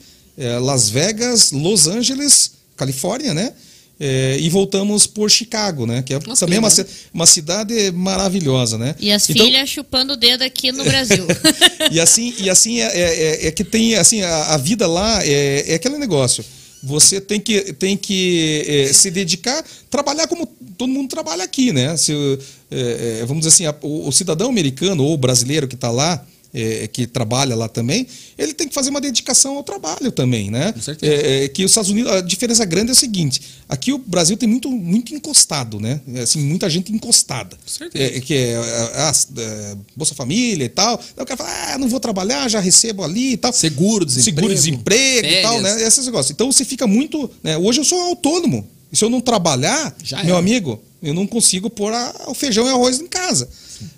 Las 0.63 0.89
Vegas, 0.89 1.53
Los 1.53 1.87
Angeles, 1.87 2.53
Califórnia, 2.75 3.35
né? 3.35 3.53
Eh, 4.01 4.37
e 4.41 4.49
voltamos 4.49 5.09
por 5.09 5.29
Chicago, 5.29 5.85
né? 5.85 6.03
Que 6.03 6.15
é 6.15 6.21
Nossa, 6.25 6.47
também 6.47 6.61
que 6.61 6.65
uma, 6.65 6.71
ci- 6.71 6.87
uma 7.13 7.27
cidade 7.27 7.91
maravilhosa, 7.91 8.79
né? 8.79 8.95
E 9.01 9.11
as 9.11 9.29
Então- 9.29 9.45
filhas 9.45 9.69
chupando 9.69 10.13
o 10.13 10.17
dedo 10.17 10.43
aqui 10.43 10.71
no 10.71 10.85
Brasil. 10.85 11.27
e 11.91 11.99
assim, 11.99 12.33
e 12.39 12.49
assim 12.49 12.81
é, 12.81 12.87
é- 12.87 13.23
é- 13.45 13.47
é 13.49 13.51
que 13.51 13.65
tem 13.65 13.97
assim 13.97 14.23
a, 14.23 14.55
a 14.55 14.57
vida 14.57 14.87
lá 14.87 15.25
é, 15.27 15.65
é 15.73 15.75
aquele 15.75 15.99
negócio. 15.99 16.45
Você 16.81 17.21
tem 17.21 17.41
que, 17.41 17.73
tem 17.73 17.97
que 17.97 18.65
é, 18.69 18.93
se 18.93 19.11
dedicar, 19.11 19.65
trabalhar 19.91 20.29
como 20.29 20.47
todo 20.77 20.89
mundo 20.89 21.09
trabalha 21.09 21.43
aqui, 21.43 21.73
né? 21.73 21.97
Se, 21.97 22.13
é, 22.71 23.19
é, 23.23 23.27
vamos 23.27 23.45
dizer 23.45 23.49
assim, 23.53 23.67
a- 23.67 23.75
o, 23.83 24.07
o 24.09 24.13
cidadão 24.13 24.49
americano 24.49 25.03
ou 25.03 25.15
o 25.15 25.19
brasileiro 25.19 25.67
que 25.67 25.75
está 25.75 25.91
lá, 25.91 26.25
é, 26.63 26.87
que 26.89 27.07
trabalha 27.07 27.55
lá 27.57 27.69
também, 27.69 28.07
ele 28.37 28.53
tem 28.55 28.67
que 28.69 28.75
fazer 28.75 28.91
uma 28.91 29.01
dedicação 29.01 29.57
ao 29.57 29.63
trabalho 29.63 30.11
também, 30.13 30.51
né? 30.51 30.73
Com 30.73 30.81
certeza. 30.81 31.13
É, 31.13 31.45
é 31.45 31.49
que 31.49 31.65
os 31.65 31.71
Estados 31.71 31.91
Unidos, 31.91 32.11
a 32.13 32.21
diferença 32.21 32.65
grande 32.65 32.91
é 32.91 32.93
o 32.93 32.97
seguinte: 32.97 33.41
aqui 33.69 33.93
o 33.93 33.99
Brasil 33.99 34.37
tem 34.37 34.49
muito, 34.49 34.71
muito 34.71 35.15
encostado, 35.15 35.79
né? 35.81 36.01
É, 36.15 36.21
Assim, 36.21 36.41
muita 36.41 36.69
gente 36.71 36.93
encostada. 36.93 37.57
certeza. 37.67 38.17
É, 38.17 38.21
que 38.21 38.35
é, 38.35 38.57
a- 38.57 39.11
a- 39.11 39.41
é, 39.41 39.77
Bolsa 39.97 40.15
Família 40.15 40.65
e 40.65 40.69
tal. 40.69 40.99
Aí 41.17 41.23
o 41.23 41.27
cara 41.27 41.37
fala, 41.37 41.75
ah, 41.75 41.79
não 41.79 41.89
vou 41.89 42.01
trabalhar, 42.01 42.49
já 42.49 42.61
recebo 42.61 43.03
ali 43.05 43.33
e 43.33 43.37
tal. 43.37 43.53
Seguro, 43.53 44.05
desemprego. 44.05 44.37
Seguro, 44.41 44.55
desemprego 44.55 45.27
e 45.29 45.43
tal, 45.43 45.55
férias. 45.57 45.77
né? 45.77 45.87
Esses 45.87 46.07
negócios. 46.07 46.31
Então 46.31 46.51
você 46.51 46.65
fica 46.65 46.87
muito. 46.87 47.31
né? 47.43 47.57
Hoje 47.59 47.81
eu 47.81 47.85
sou 47.85 48.01
autônomo. 48.01 48.67
E 48.91 48.97
se 48.97 49.05
eu 49.05 49.11
não 49.11 49.21
trabalhar, 49.21 49.95
Já 50.03 50.25
meu 50.25 50.37
amigo, 50.37 50.81
eu 51.03 51.13
não 51.13 51.27
consigo 51.27 51.69
pôr 51.69 51.93
a- 51.93 52.15
o 52.29 52.35
feijão 52.35 52.67
e 52.67 52.71
arroz 52.71 52.99
em 53.01 53.07
casa. 53.07 53.49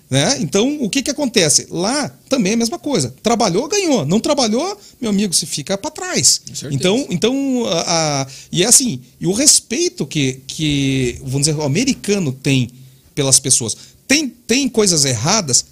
Né? 0.09 0.37
Então, 0.41 0.81
o 0.81 0.89
que, 0.89 1.01
que 1.01 1.09
acontece? 1.11 1.67
Lá 1.69 2.09
também 2.29 2.51
é 2.51 2.55
a 2.55 2.57
mesma 2.57 2.77
coisa. 2.77 3.13
Trabalhou, 3.23 3.67
ganhou. 3.67 4.05
Não 4.05 4.19
trabalhou, 4.19 4.79
meu 4.99 5.09
amigo, 5.09 5.33
você 5.33 5.45
fica 5.45 5.77
para 5.77 5.89
trás. 5.91 6.41
Então, 6.71 7.05
então 7.09 7.65
a, 7.67 8.21
a- 8.23 8.27
e 8.51 8.63
é 8.63 8.67
assim, 8.67 8.99
e 9.19 9.25
o 9.27 9.31
respeito 9.33 10.05
que, 10.05 10.41
que, 10.47 11.17
vamos 11.21 11.47
dizer, 11.47 11.55
o 11.55 11.61
americano 11.63 12.31
tem 12.31 12.69
pelas 13.15 13.39
pessoas. 13.39 13.75
Tem, 14.07 14.27
tem 14.27 14.67
coisas 14.67 15.05
erradas? 15.05 15.65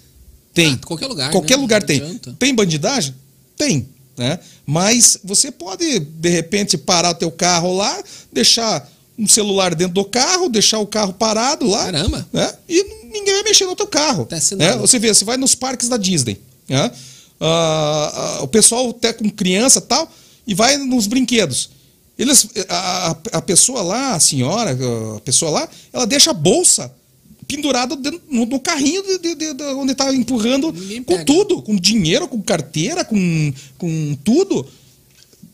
Tem. 0.54 0.72
Ah, 0.82 0.86
qualquer 0.86 1.06
lugar, 1.06 1.30
Qualquer 1.30 1.56
né? 1.56 1.60
lugar 1.62 1.80
Não 1.80 1.86
tem. 1.86 2.00
adianta. 2.00 2.36
Tem 2.38 2.54
bandidagem? 2.54 3.14
Tem. 3.56 3.86
Né? 4.16 4.38
Mas 4.66 5.16
você 5.22 5.50
pode, 5.50 5.98
de 6.00 6.28
repente, 6.28 6.76
parar 6.76 7.10
o 7.10 7.14
teu 7.14 7.30
carro 7.30 7.74
lá, 7.76 8.02
deixar 8.32 8.90
um 9.18 9.26
celular 9.28 9.74
dentro 9.74 9.94
do 9.94 10.04
carro, 10.04 10.48
deixar 10.48 10.78
o 10.78 10.86
carro 10.86 11.12
parado 11.12 11.66
lá. 11.66 11.84
Caramba. 11.84 12.26
Né? 12.32 12.52
E 12.68 12.99
ninguém 13.12 13.34
vai 13.34 13.42
mexer 13.42 13.66
no 13.66 13.76
teu 13.76 13.86
carro. 13.86 14.24
Tá 14.26 14.36
né? 14.56 14.76
Você 14.76 14.98
vê, 14.98 15.12
você 15.12 15.24
vai 15.24 15.36
nos 15.36 15.54
parques 15.54 15.88
da 15.88 15.96
Disney. 15.96 16.40
Né? 16.68 16.90
Ah, 17.40 18.36
ah, 18.38 18.42
o 18.42 18.48
pessoal 18.48 18.90
até 18.90 19.12
com 19.12 19.28
criança 19.30 19.78
e 19.78 19.82
tal, 19.82 20.10
e 20.46 20.54
vai 20.54 20.76
nos 20.76 21.06
brinquedos. 21.06 21.70
Eles, 22.18 22.46
a, 22.68 23.16
a- 23.32 23.42
pessoa 23.42 23.80
lá, 23.82 24.14
a 24.14 24.20
senhora, 24.20 24.76
a 25.16 25.20
pessoa 25.20 25.50
lá, 25.50 25.68
ela 25.92 26.06
deixa 26.06 26.30
a 26.32 26.34
bolsa 26.34 26.92
pendurada 27.48 27.96
no, 28.28 28.46
no 28.46 28.60
carrinho 28.60 29.02
de, 29.02 29.18
de- 29.18 29.34
de- 29.34 29.54
de 29.54 29.62
onde 29.74 29.92
está 29.92 30.12
empurrando 30.14 30.70
com 31.04 31.14
tudo, 31.24 31.62
com 31.62 31.74
dinheiro, 31.76 32.28
com 32.28 32.40
carteira, 32.42 33.04
com, 33.04 33.52
com 33.78 34.16
tudo. 34.22 34.66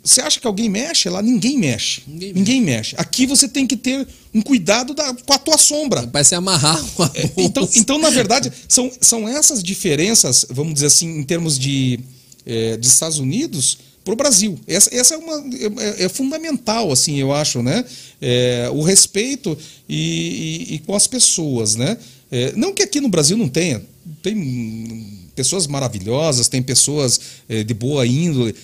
Você 0.07 0.21
acha 0.21 0.39
que 0.41 0.47
alguém 0.47 0.69
mexe? 0.69 1.09
Lá 1.09 1.21
ninguém 1.21 1.59
mexe. 1.59 2.03
Ninguém 2.07 2.33
Ninguém, 2.33 2.61
mexe. 2.63 2.95
Aqui 2.97 3.27
você 3.27 3.49
tem 3.49 3.67
que 3.67 3.77
ter 3.77 4.07
um 4.33 4.41
cuidado 4.41 4.95
da- 4.95 5.13
com 5.15 5.33
a 5.33 5.39
tua 5.39 5.59
sombra. 5.59 6.07
Vai 6.13 6.23
se 6.25 6.35
amarrar 6.35 6.83
uma 6.97 7.11
É, 7.15 7.29
então, 7.37 7.69
então, 7.75 7.99
na 7.99 8.11
verdade, 8.11 8.53
são, 8.69 8.91
são 9.01 9.29
essas 9.29 9.63
diferenças, 9.63 10.47
vamos 10.49 10.75
dizer 10.75 10.87
assim, 10.87 11.19
em 11.19 11.23
termos 11.25 11.59
de, 11.59 11.99
é, 12.47 12.77
de 12.77 12.87
Estados 12.87 13.19
Unidos 13.19 13.79
para 14.05 14.13
o 14.13 14.17
Brasil. 14.17 14.57
Essa, 14.69 14.95
essa 14.95 15.15
é, 15.15 15.17
uma, 15.19 15.35
é, 15.83 16.05
é 16.05 16.09
fundamental, 16.09 16.93
assim, 16.93 17.17
eu 17.19 17.33
acho, 17.33 17.61
né? 17.63 17.85
É, 18.21 18.71
o 18.73 18.83
respeito 18.83 19.59
e, 19.89 20.67
e- 20.71 20.75
e 20.75 20.79
com 20.79 20.95
as 20.95 21.07
pessoas, 21.09 21.75
né? 21.75 21.99
É, 22.31 22.53
não 22.57 22.73
que 22.73 22.83
aqui 22.83 23.01
no 23.01 23.09
Brasil 23.09 23.37
não 23.37 23.49
tenha. 23.49 23.83
Tem 24.23 25.29
pessoas 25.35 25.67
maravilhosas, 25.67 26.49
tem 26.49 26.63
pessoas 26.63 27.21
é, 27.49 27.65
de 27.65 27.75
boa 27.75 28.07
índole 28.07 28.55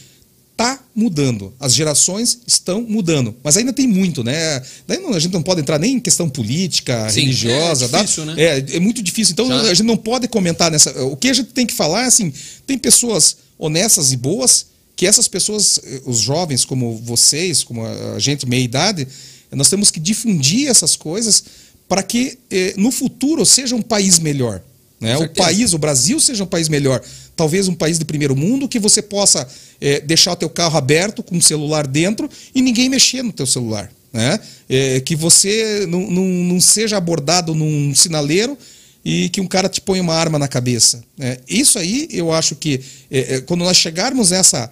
está 0.62 0.80
mudando. 0.94 1.52
As 1.60 1.74
gerações 1.74 2.38
estão 2.46 2.82
mudando. 2.82 3.34
Mas 3.42 3.56
ainda 3.56 3.72
tem 3.72 3.86
muito, 3.86 4.22
né? 4.24 4.62
Daí 4.86 4.98
não- 4.98 5.12
a 5.14 5.18
gente 5.18 5.32
não 5.32 5.42
pode 5.42 5.60
entrar 5.60 5.78
nem 5.78 5.94
em 5.94 6.00
questão 6.00 6.28
política, 6.28 7.08
Sim, 7.10 7.20
religiosa. 7.22 7.84
é 7.84 7.88
tá? 7.88 8.00
difícil, 8.02 8.24
né? 8.26 8.34
É, 8.36 8.76
é 8.76 8.80
muito 8.80 9.02
difícil. 9.02 9.32
Então 9.32 9.48
Já- 9.48 9.60
a 9.62 9.74
gente 9.74 9.86
não 9.86 9.96
pode 9.96 10.28
comentar 10.28 10.70
nessa. 10.70 10.90
O 11.04 11.16
que 11.16 11.28
a 11.28 11.32
gente 11.34 11.50
tem 11.50 11.66
que 11.66 11.74
falar 11.74 12.02
é 12.04 12.06
assim: 12.06 12.32
tem 12.66 12.78
pessoas 12.78 13.36
honestas 13.58 14.12
e 14.12 14.16
boas, 14.16 14.66
que 14.96 15.06
essas 15.06 15.28
pessoas, 15.28 15.80
eh, 15.84 16.02
os 16.04 16.18
jovens 16.20 16.64
como 16.64 16.96
vocês, 16.98 17.62
como 17.64 17.84
a 17.84 18.14
a 18.16 18.18
gente 18.18 18.46
meia 18.46 18.62
idade, 18.62 19.06
nós 19.50 19.68
temos 19.68 19.90
que 19.90 20.00
difundir 20.00 20.68
essas 20.68 20.96
coisas 20.96 21.42
para 21.88 22.02
que 22.02 22.38
eh, 22.50 22.74
no 22.76 22.90
futuro 22.90 23.44
seja 23.44 23.74
um 23.76 23.82
país 23.82 24.18
melhor. 24.18 24.62
Né? 25.02 25.18
O 25.18 25.28
país, 25.28 25.72
o 25.74 25.78
Brasil 25.78 26.20
seja 26.20 26.44
um 26.44 26.46
país 26.46 26.68
melhor. 26.68 27.02
Talvez 27.34 27.66
um 27.66 27.74
país 27.74 27.98
de 27.98 28.04
primeiro 28.04 28.36
mundo 28.36 28.68
que 28.68 28.78
você 28.78 29.02
possa 29.02 29.48
eh, 29.80 29.98
deixar 29.98 30.30
o 30.30 30.36
teu 30.36 30.48
carro 30.48 30.78
aberto 30.78 31.24
com 31.24 31.36
o 31.36 31.42
celular 31.42 31.88
dentro 31.88 32.30
e 32.54 32.62
ninguém 32.62 32.88
mexer 32.88 33.20
no 33.24 33.32
teu 33.32 33.44
celular. 33.44 33.90
Né? 34.12 34.38
Eh, 34.70 35.00
que 35.00 35.16
você 35.16 35.86
não, 35.88 36.08
não, 36.08 36.24
não 36.24 36.60
seja 36.60 36.96
abordado 36.96 37.52
num 37.52 37.92
sinaleiro 37.96 38.56
e 39.04 39.28
que 39.30 39.40
um 39.40 39.46
cara 39.48 39.68
te 39.68 39.80
ponha 39.80 40.00
uma 40.00 40.14
arma 40.14 40.38
na 40.38 40.46
cabeça. 40.46 41.02
né? 41.18 41.38
Isso 41.48 41.80
aí 41.80 42.06
eu 42.12 42.30
acho 42.32 42.54
que 42.54 42.80
eh, 43.10 43.26
eh, 43.34 43.40
quando 43.40 43.64
nós 43.64 43.76
chegarmos 43.76 44.30
nessa, 44.30 44.70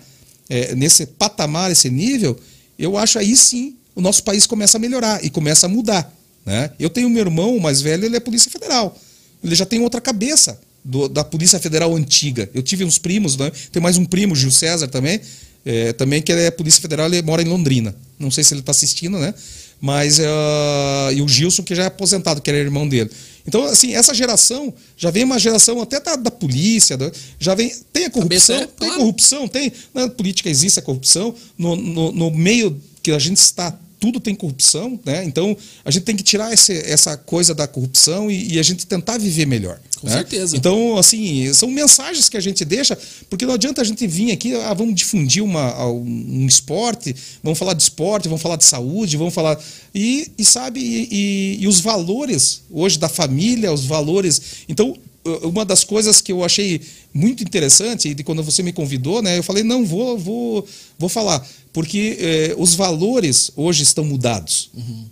eh, 0.48 0.76
nesse 0.76 1.06
patamar, 1.06 1.72
esse 1.72 1.90
nível, 1.90 2.38
eu 2.78 2.96
acho 2.96 3.18
aí 3.18 3.36
sim 3.36 3.74
o 3.96 4.00
nosso 4.00 4.22
país 4.22 4.46
começa 4.46 4.78
a 4.78 4.80
melhorar 4.80 5.24
e 5.24 5.28
começa 5.28 5.66
a 5.66 5.68
mudar. 5.68 6.14
Né? 6.46 6.70
Eu 6.78 6.88
tenho 6.88 7.10
meu 7.10 7.20
irmão 7.24 7.56
o 7.56 7.60
mais 7.60 7.82
velho, 7.82 8.04
ele 8.04 8.16
é 8.16 8.20
Polícia 8.20 8.48
Federal. 8.48 8.96
Ele 9.42 9.54
já 9.54 9.64
tem 9.66 9.80
outra 9.80 10.00
cabeça 10.00 10.58
do- 10.84 11.08
da 11.08 11.22
Polícia 11.24 11.58
Federal 11.58 11.94
antiga. 11.94 12.48
Eu 12.54 12.62
tive 12.62 12.84
uns 12.84 12.98
primos, 12.98 13.36
né? 13.36 13.50
tem 13.72 13.82
mais 13.82 13.96
um 13.98 14.04
primo, 14.04 14.34
Gil 14.36 14.50
César 14.50 14.88
também, 14.88 15.20
é, 15.64 15.92
também 15.92 16.22
que 16.22 16.32
é 16.32 16.50
Polícia 16.50 16.80
Federal, 16.80 17.06
ele 17.06 17.22
mora 17.22 17.42
em 17.42 17.46
Londrina. 17.46 17.94
Não 18.18 18.30
sei 18.30 18.44
se 18.44 18.52
ele 18.54 18.60
está 18.60 18.70
assistindo, 18.72 19.18
né? 19.18 19.34
Mas 19.80 20.20
ah, 20.20 21.08
e 21.14 21.22
o 21.22 21.28
Gilson 21.28 21.62
que 21.62 21.74
já 21.74 21.84
é 21.84 21.86
aposentado, 21.86 22.40
que 22.42 22.50
era 22.50 22.58
irmão 22.58 22.86
dele. 22.86 23.10
Então, 23.46 23.64
assim, 23.64 23.94
essa 23.94 24.12
geração 24.14 24.72
já 24.96 25.10
vem 25.10 25.24
uma 25.24 25.38
geração 25.38 25.80
até 25.80 25.98
da, 25.98 26.16
da 26.16 26.30
polícia, 26.30 26.96
da- 26.98 27.10
já 27.38 27.54
vem 27.54 27.72
tem 27.92 28.04
a 28.04 28.10
corrupção, 28.10 28.56
é, 28.56 28.66
tem 28.66 28.88
corrupção, 28.96 29.48
tem 29.48 29.72
na 29.94 30.08
política 30.08 30.50
existe 30.50 30.78
a 30.78 30.82
corrupção 30.82 31.34
no, 31.56 31.74
no, 31.76 32.12
no 32.12 32.30
meio 32.30 32.78
que 33.02 33.10
a 33.10 33.18
gente 33.18 33.38
está 33.38 33.74
tudo 34.00 34.18
tem 34.18 34.34
corrupção, 34.34 34.98
né? 35.04 35.22
Então 35.24 35.56
a 35.84 35.90
gente 35.90 36.04
tem 36.04 36.16
que 36.16 36.22
tirar 36.22 36.52
esse, 36.52 36.72
essa 36.72 37.16
coisa 37.16 37.54
da 37.54 37.66
corrupção 37.68 38.30
e, 38.30 38.54
e 38.54 38.58
a 38.58 38.62
gente 38.62 38.86
tentar 38.86 39.18
viver 39.18 39.46
melhor. 39.46 39.78
Com 40.00 40.06
né? 40.06 40.14
certeza. 40.14 40.56
Então, 40.56 40.96
assim, 40.96 41.52
são 41.52 41.70
mensagens 41.70 42.28
que 42.30 42.36
a 42.36 42.40
gente 42.40 42.64
deixa, 42.64 42.98
porque 43.28 43.44
não 43.44 43.52
adianta 43.54 43.82
a 43.82 43.84
gente 43.84 44.06
vir 44.06 44.32
aqui, 44.32 44.54
ah, 44.54 44.72
vamos 44.72 44.94
difundir 44.94 45.44
uma, 45.44 45.86
um 45.86 46.46
esporte, 46.46 47.14
vamos 47.42 47.58
falar 47.58 47.74
de 47.74 47.82
esporte, 47.82 48.26
vamos 48.26 48.40
falar 48.40 48.56
de 48.56 48.64
saúde, 48.64 49.18
vamos 49.18 49.34
falar. 49.34 49.62
E, 49.94 50.32
e 50.38 50.44
sabe, 50.44 50.80
e, 50.80 51.08
e- 51.10 51.58
e 51.60 51.68
os 51.68 51.80
valores 51.80 52.62
hoje 52.70 52.98
da 52.98 53.10
família, 53.10 53.70
os 53.70 53.84
valores. 53.84 54.40
Então, 54.66 54.96
uma 55.42 55.66
das 55.66 55.84
coisas 55.84 56.20
que 56.22 56.32
eu 56.32 56.42
achei 56.42 56.80
muito 57.12 57.42
interessante, 57.42 58.14
de 58.14 58.24
quando 58.24 58.42
você 58.42 58.62
me 58.62 58.72
convidou, 58.72 59.20
né, 59.20 59.36
eu 59.36 59.42
falei, 59.42 59.62
não, 59.62 59.84
vou, 59.84 60.16
vou, 60.18 60.66
vou 60.98 61.08
falar, 61.08 61.46
porque 61.72 62.16
eh, 62.18 62.54
os 62.58 62.74
valores 62.74 63.50
hoje 63.54 63.82
estão 63.82 64.04
mudados. 64.04 64.70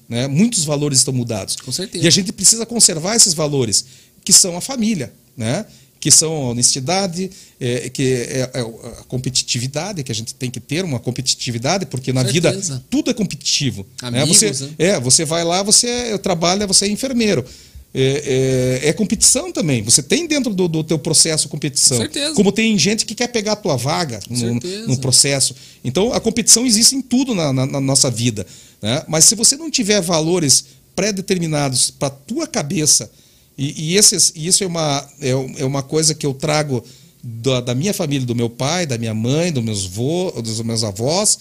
Né? 0.08 0.26
Muitos 0.26 0.64
valores 0.64 0.98
estão 0.98 1.14
mudados. 1.14 1.56
Com 1.56 1.70
certeza. 1.70 2.04
E 2.04 2.08
a 2.08 2.10
gente 2.10 2.32
precisa 2.32 2.66
conservar 2.66 3.14
esses 3.14 3.34
valores, 3.34 3.84
que 4.24 4.32
são 4.32 4.56
a 4.56 4.60
família, 4.60 5.12
né? 5.36 5.64
que 6.00 6.10
são 6.10 6.32
a 6.32 6.50
honestidade, 6.50 7.30
é, 7.60 7.88
que 7.90 8.02
é, 8.02 8.50
é 8.54 8.60
a 8.60 9.04
competitividade, 9.08 10.02
que 10.02 10.12
a 10.12 10.14
gente 10.14 10.34
tem 10.34 10.50
que 10.50 10.60
ter 10.60 10.84
uma 10.84 10.98
competitividade, 11.00 11.86
porque 11.86 12.12
na 12.12 12.22
vida 12.22 12.56
tudo 12.88 13.10
é 13.10 13.14
competitivo. 13.14 13.86
né? 14.02 14.22
Amigos, 14.22 14.36
Você, 14.38 14.64
né? 14.64 14.70
é, 14.78 15.00
você 15.00 15.24
vai 15.24 15.44
lá, 15.44 15.62
você 15.62 16.16
trabalha, 16.18 16.66
você 16.66 16.86
é 16.86 16.88
enfermeiro. 16.88 17.44
É, 17.94 18.80
é, 18.84 18.88
é 18.88 18.92
competição 18.92 19.50
também. 19.52 19.82
Você 19.82 20.02
tem 20.02 20.26
dentro 20.26 20.54
do, 20.54 20.68
do 20.68 20.84
teu 20.84 20.98
processo 20.98 21.48
competição. 21.48 21.96
Com 21.96 22.02
certeza. 22.04 22.34
Como 22.34 22.52
tem 22.52 22.76
gente 22.78 23.06
que 23.06 23.14
quer 23.14 23.28
pegar 23.28 23.52
a 23.52 23.56
tua 23.56 23.76
vaga 23.76 24.20
no, 24.28 24.36
no 24.86 24.98
processo. 24.98 25.54
Então 25.82 26.12
a 26.12 26.20
competição 26.20 26.66
existe 26.66 26.94
em 26.94 27.00
tudo 27.02 27.34
na, 27.34 27.52
na- 27.52 27.66
na 27.66 27.80
nossa 27.80 28.10
vida. 28.10 28.46
Né? 28.82 29.02
Mas 29.08 29.24
se 29.24 29.34
você 29.34 29.56
não 29.56 29.70
tiver 29.70 30.00
valores 30.00 30.64
pré-determinados 30.94 31.90
para 31.90 32.10
tua 32.10 32.46
cabeça, 32.46 33.10
e, 33.56 33.92
e, 33.92 33.96
esses, 33.96 34.32
e 34.36 34.46
isso 34.46 34.62
é 34.62 34.66
uma, 34.66 35.08
é, 35.20 35.30
é 35.30 35.64
uma 35.64 35.82
coisa 35.82 36.14
que 36.14 36.26
eu 36.26 36.34
trago 36.34 36.84
da, 37.22 37.60
da 37.60 37.74
minha 37.74 37.92
família, 37.94 38.26
do 38.26 38.34
meu 38.34 38.50
pai, 38.50 38.86
da 38.86 38.98
minha 38.98 39.14
mãe, 39.14 39.50
dos 39.50 39.64
meus, 39.64 39.84
vô, 39.86 40.30
dos 40.42 40.60
meus 40.60 40.84
avós, 40.84 41.38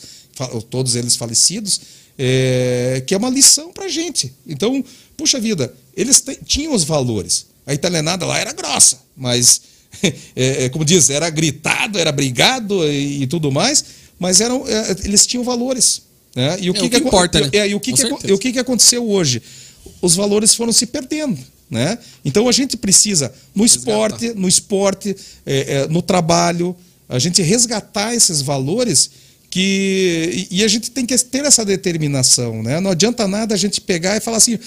todos 0.69 0.95
eles 0.95 1.15
falecidos, 1.15 1.79
é, 2.17 3.03
que 3.05 3.13
é 3.13 3.17
uma 3.17 3.29
lição 3.29 3.71
para 3.71 3.87
gente. 3.87 4.33
Então, 4.47 4.83
puxa 5.17 5.39
vida, 5.39 5.73
eles 5.95 6.23
tinham 6.45 6.73
os 6.73 6.83
valores. 6.83 7.47
A 7.65 7.73
italianada 7.73 8.25
lá 8.25 8.37
era 8.39 8.53
grossa, 8.53 8.99
mas, 9.15 9.61
é, 10.35 10.65
é, 10.65 10.69
como 10.69 10.85
diz, 10.85 11.09
era 11.09 11.29
gritado, 11.29 11.97
era 11.99 12.11
brigado 12.11 12.87
e, 12.87 13.23
e 13.23 13.27
tudo 13.27 13.51
mais, 13.51 13.83
mas 14.19 14.39
eram, 14.39 14.65
é, 14.67 14.95
eles 15.03 15.25
tinham 15.27 15.43
valores. 15.43 16.03
Né? 16.35 16.57
E 16.61 16.69
o 16.69 16.73
É, 16.75 16.79
que, 16.79 16.85
o 16.85 16.89
que 16.89 16.95
acon- 16.97 17.07
importa, 17.07 17.41
né? 17.41 17.49
é, 17.53 17.67
e 17.67 17.75
o 17.75 17.79
que, 17.79 17.91
que 17.93 18.31
o 18.31 18.37
que, 18.37 18.53
que 18.53 18.59
aconteceu 18.59 19.09
hoje? 19.09 19.41
Os 20.01 20.15
valores 20.15 20.53
foram 20.53 20.71
se 20.71 20.85
perdendo. 20.85 21.37
Né? 21.69 21.97
Então 22.23 22.47
a 22.47 22.51
gente 22.53 22.77
precisa, 22.77 23.33
no 23.53 23.65
esporte, 23.65 24.33
no 24.33 24.47
esporte, 24.47 25.13
é, 25.45 25.73
é, 25.79 25.87
no 25.87 26.01
trabalho, 26.01 26.73
a 27.09 27.19
gente 27.19 27.41
resgatar 27.41 28.15
esses 28.15 28.41
valores 28.41 29.09
que. 29.49 30.47
E, 30.51 30.59
e 30.59 30.63
a 30.63 30.67
gente 30.69 30.91
tem 30.91 31.05
que 31.05 31.17
ter 31.17 31.43
essa 31.43 31.65
determinação. 31.65 32.63
Né? 32.63 32.79
Não 32.79 32.91
adianta 32.91 33.27
nada 33.27 33.53
a 33.53 33.57
gente 33.57 33.81
pegar 33.81 34.15
e 34.15 34.21
falar 34.21 34.37
assim. 34.37 34.57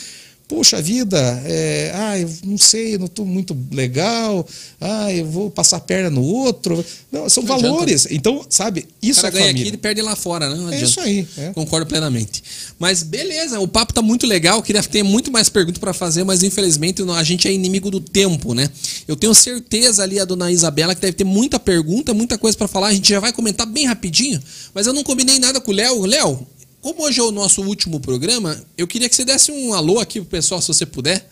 Puxa 0.51 0.82
vida, 0.82 1.16
é, 1.47 1.93
ah, 1.94 2.18
eu 2.18 2.28
não 2.44 2.59
sei, 2.59 2.98
não 2.98 3.06
estou 3.06 3.24
muito 3.24 3.56
legal, 3.70 4.44
ah, 4.81 5.12
eu 5.12 5.24
vou 5.24 5.48
passar 5.48 5.77
a 5.77 5.81
perna 5.81 6.10
no 6.10 6.24
outro. 6.24 6.85
Não, 7.12 7.28
são 7.28 7.44
Não 7.44 7.55
adianta. 7.55 7.70
valores. 7.72 8.09
Então, 8.10 8.44
sabe, 8.51 8.81
O 9.01 9.06
isso 9.06 9.22
cara 9.22 9.28
é 9.28 9.39
ganha 9.39 9.47
família. 9.47 9.62
aqui, 9.62 9.70
ele 9.70 9.77
perde 9.77 10.02
lá 10.02 10.16
fora, 10.16 10.51
né? 10.51 10.56
Não 10.56 10.72
É 10.72 10.82
isso 10.82 10.98
aí. 10.98 11.24
é. 11.39 11.51
Concordo 11.52 11.86
plenamente. 11.86 12.43
Mas 12.81 13.05
beleza, 13.05 13.60
o 13.60 13.68
papo 13.68 13.94
tá 13.94 14.02
muito 14.02 14.27
legal. 14.27 14.60
Queria 14.60 14.82
ter 14.82 15.05
muito 15.05 15.31
mais 15.31 15.48
perguntas 15.48 15.78
para 15.78 15.93
fazer, 15.94 16.24
mas 16.24 16.43
infelizmente 16.43 17.01
a 17.09 17.22
gente 17.22 17.47
é 17.47 17.52
inimigo 17.52 17.89
do 17.89 18.01
tempo, 18.01 18.52
né? 18.52 18.68
Eu 19.06 19.14
tenho 19.14 19.32
certeza 19.32 20.02
ali 20.02 20.18
a 20.18 20.24
dona 20.24 20.51
Isabela 20.51 20.97
que 20.97 21.01
deve 21.01 21.12
ter 21.12 21.22
muita 21.22 21.60
pergunta, 21.60 22.12
muita 22.12 22.36
coisa 22.36 22.59
para 22.59 22.66
falar. 22.66 22.89
A 22.89 22.93
gente 22.93 23.09
já 23.09 23.20
vai 23.20 23.32
comentar 23.32 23.68
bem 23.68 23.86
rapidinho, 23.86 24.43
mas 24.74 24.89
eu 24.89 24.93
não 24.93 25.05
combinei 25.05 25.39
nada 25.39 25.60
com 25.60 25.70
o 25.70 25.74
Léo. 25.74 26.05
Léo, 26.06 26.44
como 26.81 27.02
hoje 27.02 27.20
é 27.20 27.23
o 27.23 27.31
nosso 27.31 27.62
último 27.62 28.01
programa, 28.01 28.61
eu 28.77 28.86
queria 28.86 29.09
que 29.09 29.15
você 29.15 29.24
desse 29.24 29.52
um 29.52 29.74
alô 29.74 29.98
aqui 29.98 30.20
pro 30.20 30.31
pessoal, 30.31 30.61
se 30.61 30.69
você 30.69 30.86
puder. 30.86 31.28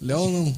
O 0.00 0.06
Léo 0.06 0.30
não. 0.30 0.56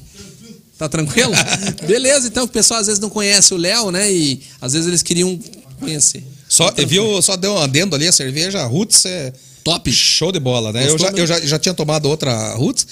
Tá 0.77 0.89
tranquilo? 0.89 1.31
Beleza, 1.87 2.27
então 2.27 2.43
o 2.43 2.47
pessoal 2.47 2.79
às 2.79 2.87
vezes 2.87 2.99
não 2.99 3.09
conhece 3.09 3.53
o 3.53 3.57
Léo, 3.57 3.91
né? 3.91 4.11
E 4.11 4.41
às 4.59 4.73
vezes 4.73 4.87
eles 4.87 5.01
queriam 5.01 5.39
conhecer. 5.79 6.23
Só, 6.49 6.71
viu, 6.87 7.21
só 7.21 7.35
deu 7.35 7.53
um 7.53 7.57
adendo 7.57 7.95
ali, 7.95 8.07
a 8.07 8.11
cerveja, 8.11 8.61
a 8.61 8.65
Roots 8.65 9.05
é 9.05 9.33
Top. 9.63 9.91
show 9.91 10.31
de 10.31 10.39
bola, 10.39 10.71
né? 10.71 10.87
Eu 10.87 10.91
Gostou, 10.91 11.07
já, 11.07 11.13
né? 11.13 11.21
eu 11.21 11.27
já, 11.27 11.39
já 11.41 11.59
tinha 11.59 11.73
tomado 11.73 12.07
outra 12.07 12.53
Roots, 12.53 12.87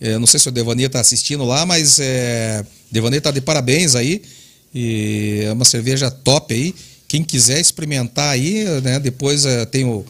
é, 0.00 0.18
não 0.18 0.26
sei 0.26 0.38
se 0.38 0.48
o 0.48 0.52
Devani 0.52 0.88
tá 0.88 1.00
assistindo 1.00 1.44
lá, 1.44 1.64
mas 1.64 1.98
é, 1.98 2.64
Devani 2.90 3.20
tá 3.20 3.30
de 3.30 3.40
parabéns 3.40 3.94
aí, 3.94 4.22
e 4.74 5.42
é 5.44 5.52
uma 5.52 5.64
cerveja 5.64 6.10
top 6.10 6.54
aí. 6.54 6.74
Quem 7.08 7.24
quiser 7.24 7.58
experimentar 7.58 8.28
aí, 8.30 8.64
né? 8.82 9.00
Depois 9.00 9.46
é, 9.46 9.64
tem 9.64 9.84
o. 9.84 10.04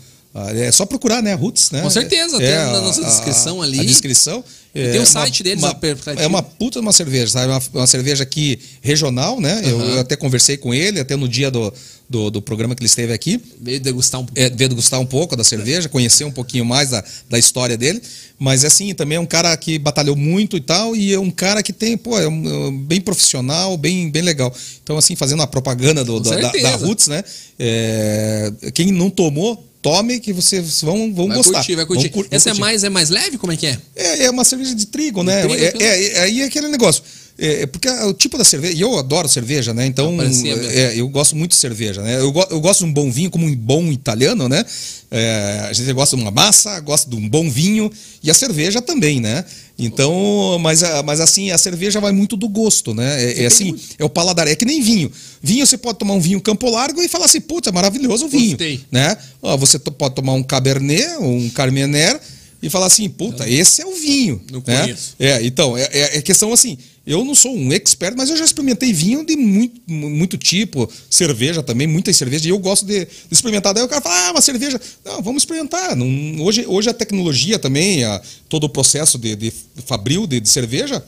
É 0.55 0.73
só 0.73 0.85
procurar, 0.87 1.23
né? 1.23 1.35
Roots, 1.35 1.71
né? 1.71 1.83
Com 1.83 1.91
certeza, 1.91 2.37
é, 2.37 2.47
tem 2.47 2.55
na 2.73 2.79
a- 2.79 2.81
nossa 2.81 3.01
a- 3.03 3.05
descrição 3.09 3.61
ali. 3.63 3.81
A 3.81 3.85
descrição. 3.85 4.45
E 4.75 4.83
tem 4.83 4.97
o 4.97 4.99
uma- 5.01 5.07
site 5.07 5.43
deles, 5.43 5.65
uma- 5.65 5.77
é 6.19 6.27
uma 6.27 6.43
puta 6.43 6.79
de 6.79 6.87
uma 6.87 6.93
cerveja, 6.93 7.27
sabe? 7.33 7.51
Uma, 7.51 7.61
uma 7.75 7.87
cerveja 7.87 8.23
aqui 8.23 8.59
regional, 8.83 9.41
né? 9.41 9.63
Eu, 9.65 9.81
Aham. 9.81 9.91
eu 9.95 10.01
até 10.01 10.15
conversei 10.15 10.57
com 10.57 10.73
ele, 10.75 11.01
até 11.01 11.17
no 11.17 11.27
dia 11.27 11.51
do, 11.51 11.73
do, 12.09 12.31
do 12.31 12.43
programa 12.43 12.75
que 12.75 12.81
ele 12.83 12.87
esteve 12.87 13.13
aqui 13.13 13.41
Veio 13.61 13.81
degustar 13.81 14.21
um 14.21 14.27
pouco. 14.27 14.39
é, 14.41 14.49
degustar 14.51 15.01
um 15.01 15.07
pouco 15.07 15.35
da 15.35 15.43
cerveja, 15.43 15.89
conhecer 15.89 16.25
um 16.25 16.31
pouquinho 16.31 16.65
mais 16.67 16.91
da, 16.91 17.03
da 17.31 17.39
história 17.39 17.77
dele. 17.79 18.01
Mas 18.39 18.65
assim, 18.65 18.95
também 18.95 19.17
é 19.17 19.21
um 19.21 19.27
cara 19.27 19.57
que 19.57 19.79
batalhou 19.79 20.15
muito 20.15 20.57
e 20.57 20.61
tal, 20.61 20.95
e 20.95 21.13
é 21.15 21.19
um 21.19 21.31
cara 21.31 21.63
que 21.63 21.73
tem, 21.73 21.97
pô, 21.97 22.17
é 22.19 22.29
um, 22.29 22.69
é 22.69 22.71
bem 22.71 23.01
profissional, 23.01 23.77
bem, 23.77 24.11
bem 24.11 24.23
legal. 24.23 24.55
Então, 24.85 24.97
assim, 24.99 25.17
fazendo 25.17 25.43
a 25.43 25.47
propaganda 25.47 26.05
do, 26.05 26.23
Com 26.23 26.31
da, 26.31 26.53
da 26.53 26.77
Roots, 26.77 27.09
né? 27.09 27.25
É, 27.59 28.53
quem 28.75 28.93
não 28.93 29.11
tomou, 29.11 29.68
tome 29.91 30.21
que 30.21 30.33
vocês 30.33 30.81
vão, 30.83 31.13
vão 31.13 31.29
Vai 31.29 31.37
gostar. 31.37 31.55
curtir, 31.55 31.75
vai 31.77 31.87
curtir. 31.87 32.09
Vão 32.09 32.13
cur- 32.13 32.29
vão 32.29 32.37
Essa 32.37 32.51
é 32.51 32.55
mais, 32.55 32.85
é 32.85 32.89
mais 32.89 33.11
leve? 33.11 33.39
Como 33.39 33.53
é 33.53 33.57
que 33.57 33.67
é? 33.67 33.79
É, 33.97 34.25
é 34.25 34.31
uma 34.31 34.45
cerveja 34.45 34.75
de 34.75 34.87
trigo, 34.87 35.23
né? 35.23 35.41
trigo, 35.47 35.55
é, 35.55 35.69
então? 35.69 35.81
é, 35.81 36.05
é, 36.07 36.21
aí 36.21 36.41
é 36.43 36.45
aquele 36.45 36.69
negócio. 36.69 37.03
É, 37.41 37.63
é 37.63 37.67
porque 37.67 37.89
o 37.89 38.13
tipo 38.13 38.37
da 38.37 38.43
cerveja, 38.45 38.75
e 38.77 38.81
eu 38.81 38.99
adoro 38.99 39.29
cerveja, 39.29 39.73
né? 39.73 39.87
Então, 39.87 40.11
mesmo. 40.13 40.49
é, 40.49 40.95
eu 40.97 41.09
gosto 41.09 41.37
muito 41.37 41.53
de 41.53 41.57
cerveja, 41.57 42.03
né? 42.03 42.19
Eu, 42.19 42.33
go- 42.33 42.47
eu 42.51 42.61
gosto 42.61 42.81
de 42.81 42.87
um 42.87 42.93
bom 42.93 43.11
vinho, 43.13 43.31
como 43.31 43.47
um 43.47 43.55
bom 43.55 43.85
italiano, 43.93 44.49
né? 44.49 44.65
É, 45.11 45.67
a 45.71 45.73
gente 45.73 45.93
gosta 45.93 46.17
de 46.17 46.23
uma 46.23 46.31
massa, 46.33 46.81
gosta 46.81 47.09
de 47.09 47.17
um 47.17 47.29
bom 47.29 47.49
vinho, 47.49 47.91
e 48.23 48.31
a 48.31 48.35
cerveja 48.35 48.83
também, 48.83 49.21
né? 49.21 49.45
Então, 49.79 50.59
mas, 50.61 50.83
mas 51.05 51.21
assim, 51.21 51.53
a 51.53 51.59
cerveja 51.59 52.01
vai 52.01 52.11
muito 52.11 52.37
do 52.37 52.49
gosto, 52.49 52.93
né? 52.93 53.25
É, 53.25 53.45
é 53.45 53.47
assim, 53.47 53.79
é 53.97 54.05
o 54.05 54.09
paladar. 54.09 54.49
É 54.49 54.57
que 54.57 54.65
nem 54.65 54.83
vinho. 54.83 55.11
Vinho, 55.41 55.65
você 55.65 55.79
pode 55.79 55.99
tomar 55.99 56.15
um 56.15 56.21
vinho 56.21 56.41
Campo 56.41 56.69
Largo 56.69 57.01
e 57.01 57.09
falar 57.09 57.27
assim, 57.27 57.41
putz, 57.41 57.69
é 57.69 57.73
maravilhoso 57.73 58.27
o 58.27 58.29
vinho. 58.29 58.51
Gostei. 58.51 58.81
Né? 58.91 59.17
Você 59.59 59.79
pode 59.79 60.17
tomar 60.17 60.33
um 60.33 60.43
Cabernet, 60.43 61.19
um 61.21 61.49
Carmener, 61.51 62.21
e 62.61 62.69
falar 62.69 62.87
assim, 62.87 63.09
puta, 63.09 63.49
esse 63.49 63.81
é 63.81 63.87
o 63.87 63.95
vinho. 63.95 64.41
Não 64.51 64.63
né? 64.67 64.83
conheço. 64.83 65.15
É, 65.19 65.45
então, 65.45 65.77
é, 65.77 65.89
é, 65.93 66.19
é 66.19 66.23
questão 66.23 66.53
assim, 66.53 66.77
eu 67.11 67.25
não 67.25 67.35
sou 67.35 67.57
um 67.57 67.73
expert, 67.73 68.15
mas 68.17 68.29
eu 68.31 68.37
já 68.37 68.45
experimentei 68.45 68.93
vinho 68.93 69.25
de 69.25 69.35
muito, 69.37 69.81
mu- 69.87 70.11
muito 70.11 70.37
tipo, 70.37 70.89
cerveja 71.11 71.63
também, 71.63 71.87
muitas 71.87 72.17
cervejas, 72.17 72.45
e 72.47 72.51
eu 72.51 72.59
gosto 72.59 72.85
de, 72.85 73.05
de 73.07 73.11
experimentar. 73.33 73.73
Daí 73.73 73.83
o 73.83 73.89
cara 73.89 74.01
fala, 74.03 74.29
ah, 74.29 74.31
uma 74.33 74.41
cerveja. 74.41 74.81
Não, 75.05 75.23
vamos 75.23 75.43
experimentar. 75.43 75.97
Não- 75.97 76.43
hoje, 76.45 76.65
hoje 76.67 76.91
a 76.91 76.95
tecnologia 76.95 77.59
também, 77.59 78.05
a- 78.05 78.21
todo 78.49 78.65
o 78.65 78.69
processo 78.69 79.17
de, 79.19 79.35
de 79.35 79.53
fabril 79.87 80.27
de, 80.27 80.39
de 80.41 80.49
cerveja, 80.49 81.03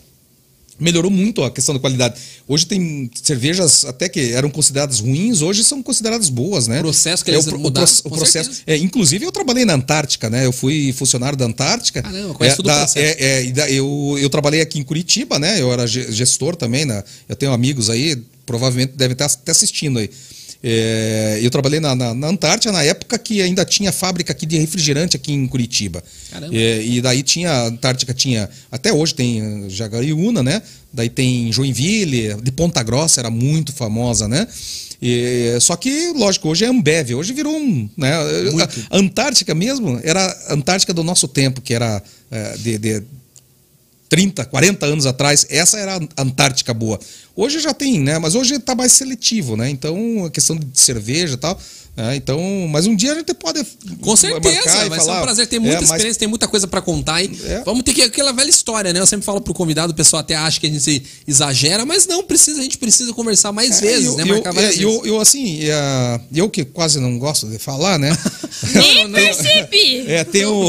melhorou 0.81 1.11
muito 1.11 1.43
a 1.45 1.51
questão 1.51 1.75
da 1.75 1.81
qualidade. 1.81 2.15
Hoje 2.49 2.67
tem 2.67 3.11
cervejas 3.23 3.85
até 3.85 4.09
que 4.09 4.33
eram 4.33 4.51
consideradas 4.51 4.99
ruins, 5.01 5.43
hoje 5.43 5.63
são 5.63 5.83
consideradas 5.83 6.29
boas, 6.29 6.67
né? 6.67 6.79
O 6.81 6.83
processo 6.85 7.25
que 7.25 7.31
é, 7.31 7.35
eles 7.35 7.47
o, 7.47 7.51
pro- 7.51 7.59
o 7.59 7.63
mudaram, 7.63 7.87
o 8.05 8.11
com 8.11 8.17
processo. 8.17 8.63
É, 8.67 8.77
inclusive 8.77 9.25
eu 9.25 9.31
trabalhei 9.33 9.65
na 9.65 9.75
Antártica, 9.75 10.31
né? 10.31 10.47
Eu 10.47 10.53
fui 10.53 10.93
funcionário 10.93 11.37
da 11.37 11.45
Antártica. 11.45 12.03
Caramba, 12.03 12.35
conhece 12.35 12.55
é, 12.55 12.57
todo 12.57 12.67
o 12.67 12.69
da- 12.69 12.79
processo. 12.79 12.99
é, 13.23 13.47
é, 13.47 13.51
da- 13.53 13.71
eu, 13.71 14.17
eu 14.19 14.31
trabalhei 14.31 14.61
aqui 14.61 14.79
em 14.79 14.83
Curitiba, 14.83 15.39
né? 15.39 15.61
Eu 15.61 15.73
era 15.73 15.87
ge- 15.87 16.11
gestor 16.11 16.57
também, 16.57 16.85
né? 16.85 17.05
Eu 17.29 17.37
tenho 17.37 17.53
amigos 17.53 17.91
aí, 17.91 18.17
provavelmente 18.47 18.95
devem 18.97 19.13
estar 19.13 19.27
até 19.27 19.53
assistindo 19.53 19.99
aí. 19.99 20.11
É, 20.63 21.39
eu 21.43 21.51
trabalhei 21.51 21.81
na, 21.81 21.95
na, 21.95 22.15
na 22.15 22.29
Antártica 22.29 22.71
na 22.71 22.83
época 22.83 23.19
que 23.19 23.41
ainda 23.41 23.65
tinha 23.65 23.91
fábrica 23.91 24.33
aqui 24.33 24.45
de 24.45 24.59
refrigerante 24.59 25.17
aqui 25.17 25.33
em 25.33 25.47
Curitiba. 25.47 26.03
Caramba. 26.31 26.55
É, 26.55 26.83
e 26.83 27.01
daí 27.01 27.23
tinha, 27.23 27.51
a 27.51 27.67
Antártica 27.69 28.13
tinha, 28.13 28.49
até 28.71 28.93
hoje 28.93 29.15
tem 29.15 29.41
eh, 29.41 29.71
Jagariúna, 29.71 30.43
né? 30.43 30.61
Daí 30.93 31.09
tem 31.09 31.51
Joinville, 31.51 32.35
de 32.43 32.53
Ponta 32.53 32.83
Grossa 32.83 33.21
era 33.21 33.31
muito 33.31 33.73
famosa, 33.73 34.29
né? 34.29 34.47
E, 35.01 35.57
só 35.61 35.77
que, 35.77 36.13
lógico, 36.13 36.49
hoje 36.49 36.67
é 36.67 36.69
Ambev, 36.69 37.15
hoje 37.15 37.33
virou 37.33 37.57
um. 37.57 37.89
Né? 37.97 38.13
A, 38.13 38.97
a 38.97 38.99
Antártica 38.99 39.55
mesmo 39.55 39.99
era 40.03 40.23
a 40.49 40.55
Antártica 40.55 40.93
do 40.93 41.03
nosso 41.03 41.27
tempo, 41.27 41.63
que 41.63 41.73
era 41.73 42.03
eh, 42.31 42.57
de, 42.59 42.79
de 42.79 43.03
30, 44.11 44.45
40 44.45 44.87
anos 44.87 45.07
atrás, 45.07 45.47
essa 45.49 45.79
era 45.79 45.97
a 45.97 46.23
Antártica 46.23 46.75
boa. 46.75 46.99
Hoje 47.35 47.61
já 47.61 47.73
tem, 47.73 48.01
né? 48.01 48.19
Mas 48.19 48.35
hoje 48.35 48.57
está 48.57 48.75
mais 48.75 48.91
seletivo, 48.91 49.57
né? 49.57 49.71
Então, 49.71 50.25
a 50.25 50.31
questão 50.31 50.57
de 50.57 50.67
cerveja 50.79 51.35
e 51.35 51.37
tal. 51.39 51.59
Né? 52.03 52.17
então, 52.17 52.41
mas 52.71 52.87
um 52.87 52.95
dia 52.95 53.13
a 53.13 53.15
gente 53.15 53.33
pode. 53.35 53.65
Com 54.01 54.17
certeza, 54.17 54.89
vai 54.89 54.99
ser 55.01 55.07
falar, 55.07 55.21
um 55.21 55.23
prazer. 55.23 55.47
Tem 55.47 55.59
muita 55.59 55.77
é, 55.77 55.81
mas- 55.81 55.91
experiência, 55.91 56.19
tem 56.19 56.29
muita 56.29 56.49
coisa 56.49 56.67
pra 56.67 56.81
contar. 56.81 57.23
E 57.23 57.31
É. 57.47 57.63
Vamos 57.65 57.83
ter 57.83 57.93
que 57.95 58.03
aquela 58.03 58.33
velha 58.33 58.51
história, 58.51 58.93
né? 58.93 59.01
Eu 59.01 59.07
sempre 59.07 59.25
falo 59.27 59.41
pro 59.41 59.53
convidado, 59.55 59.93
o 59.93 59.97
pessoal 59.97 60.21
até 60.21 60.35
acha 60.35 60.59
que 60.61 60.67
a 60.67 60.71
gente 60.71 61.03
exagera, 61.27 61.85
mas 61.87 62.07
não 62.07 62.23
precisa, 62.23 62.61
a 62.61 62.63
gente 62.63 62.79
precisa 62.79 63.13
conversar 63.13 63.53
mais 63.53 63.81
vezes, 63.81 64.07
eu, 64.07 64.17
né? 64.17 64.23
eu, 64.25 64.29
Marcar 64.29 64.53
várias 64.53 64.79
é, 64.79 64.85
eu, 64.85 64.91
vezes. 64.91 65.07
eu, 65.07 65.21
assim, 65.21 65.59
é, 65.65 66.21
eu 66.35 66.51
que 66.51 66.65
quase 66.65 66.99
não 67.01 67.19
gosto 67.19 67.47
de 67.47 67.59
falar, 67.59 67.99
né? 67.99 68.17
Nem 68.75 69.05
não. 69.09 69.13
percebi. 69.13 70.05
É, 70.07 70.25
tem 70.25 70.45
o. 70.45 70.69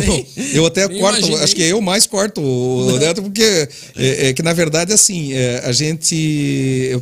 Eu 0.53 0.66
até 0.66 0.88
Nem 0.88 0.99
corto, 0.99 1.20
imaginei. 1.20 1.44
acho 1.44 1.56
que 1.56 1.62
eu 1.64 1.82
mais 1.82 2.06
corto 2.06 2.41
o 2.41 2.98
Neto, 2.98 3.22
porque 3.22 3.68
é, 3.95 4.30
é 4.30 4.34
que 4.34 4.41
na 4.41 4.53
verdade, 4.53 4.94
assim, 4.94 5.34
é, 5.34 5.62
a 5.66 5.72
gente. 5.72 7.02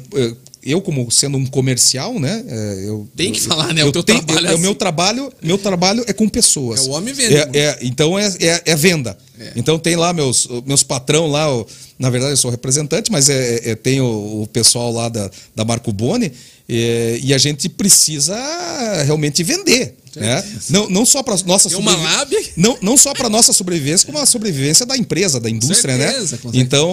Eu, 0.64 0.72
eu- 0.72 0.77
eu, 0.77 0.81
como 0.81 1.10
sendo 1.11 1.38
um 1.38 1.45
comercial, 1.45 2.19
né? 2.19 2.44
é, 2.48 2.84
eu, 2.88 3.07
Tem 3.15 3.31
que 3.31 3.40
eu- 3.40 3.44
falar, 3.44 3.73
né? 3.73 3.81
eu 3.81 3.88
O 3.88 3.91
teu 3.91 4.03
tenho- 4.03 4.22
trabalho 4.23 4.48
eu- 4.48 4.52
é 4.52 4.56
o 4.56 4.60
meu 4.60 4.69
assim. 4.72 4.80
trabalho, 4.80 5.34
meu 5.41 5.57
trabalho 5.57 6.03
é 6.07 6.14
com 6.14 6.27
pessoas. 6.30 6.86
É 6.86 6.90
o 6.90 6.91
homem 6.94 7.14
vende 7.14 7.36
É, 7.36 7.45
muito. 7.45 7.56
é, 7.56 7.80
então 7.81 8.18
é, 8.19 8.27
é, 8.40 8.61
é 8.65 8.76
venda. 8.76 9.18
É. 9.40 9.53
Então 9.56 9.80
tem 9.80 9.95
lá 9.95 10.11
meus, 10.14 10.48
meus 10.65 10.84
patrão 10.84 11.27
lá, 11.27 11.53
o- 11.56 11.65
na 11.98 12.10
verdade 12.10 12.34
eu 12.34 12.38
sou 12.38 12.52
representante, 12.52 13.11
mas 13.11 13.30
é, 13.30 13.72
é- 13.72 13.76
tem 13.76 14.02
o, 14.02 14.41
o 14.44 14.48
pessoal 14.48 14.91
lá 14.91 15.07
da, 15.10 15.30
da 15.56 15.64
Marco 15.65 15.91
Boni, 15.94 16.31
é, 16.68 17.19
e 17.23 17.34
a 17.34 17.38
gente 17.38 17.68
precisa 17.69 18.36
realmente 19.06 19.44
vender. 19.44 19.95
Né? 20.15 20.44
Não, 20.69 20.90
não 20.90 21.06
só 21.06 21.22
para 21.22 21.38
nossa 21.45 21.69
uma 21.77 21.95
lábia. 21.95 22.41
não, 22.57 22.77
não 22.81 22.98
só 22.98 23.14
para 23.14 23.30
nossa 23.30 23.53
sobrevivência, 23.53 24.06
como 24.07 24.18
a 24.18 24.26
sobrevivência 24.26 24.84
da 24.86 24.98
empresa, 24.98 25.40
da 25.40 25.49
indústria, 25.49 25.95
certeza, 25.95 26.22
né? 26.22 26.27
certeza. 26.27 26.57
Então, 26.57 26.90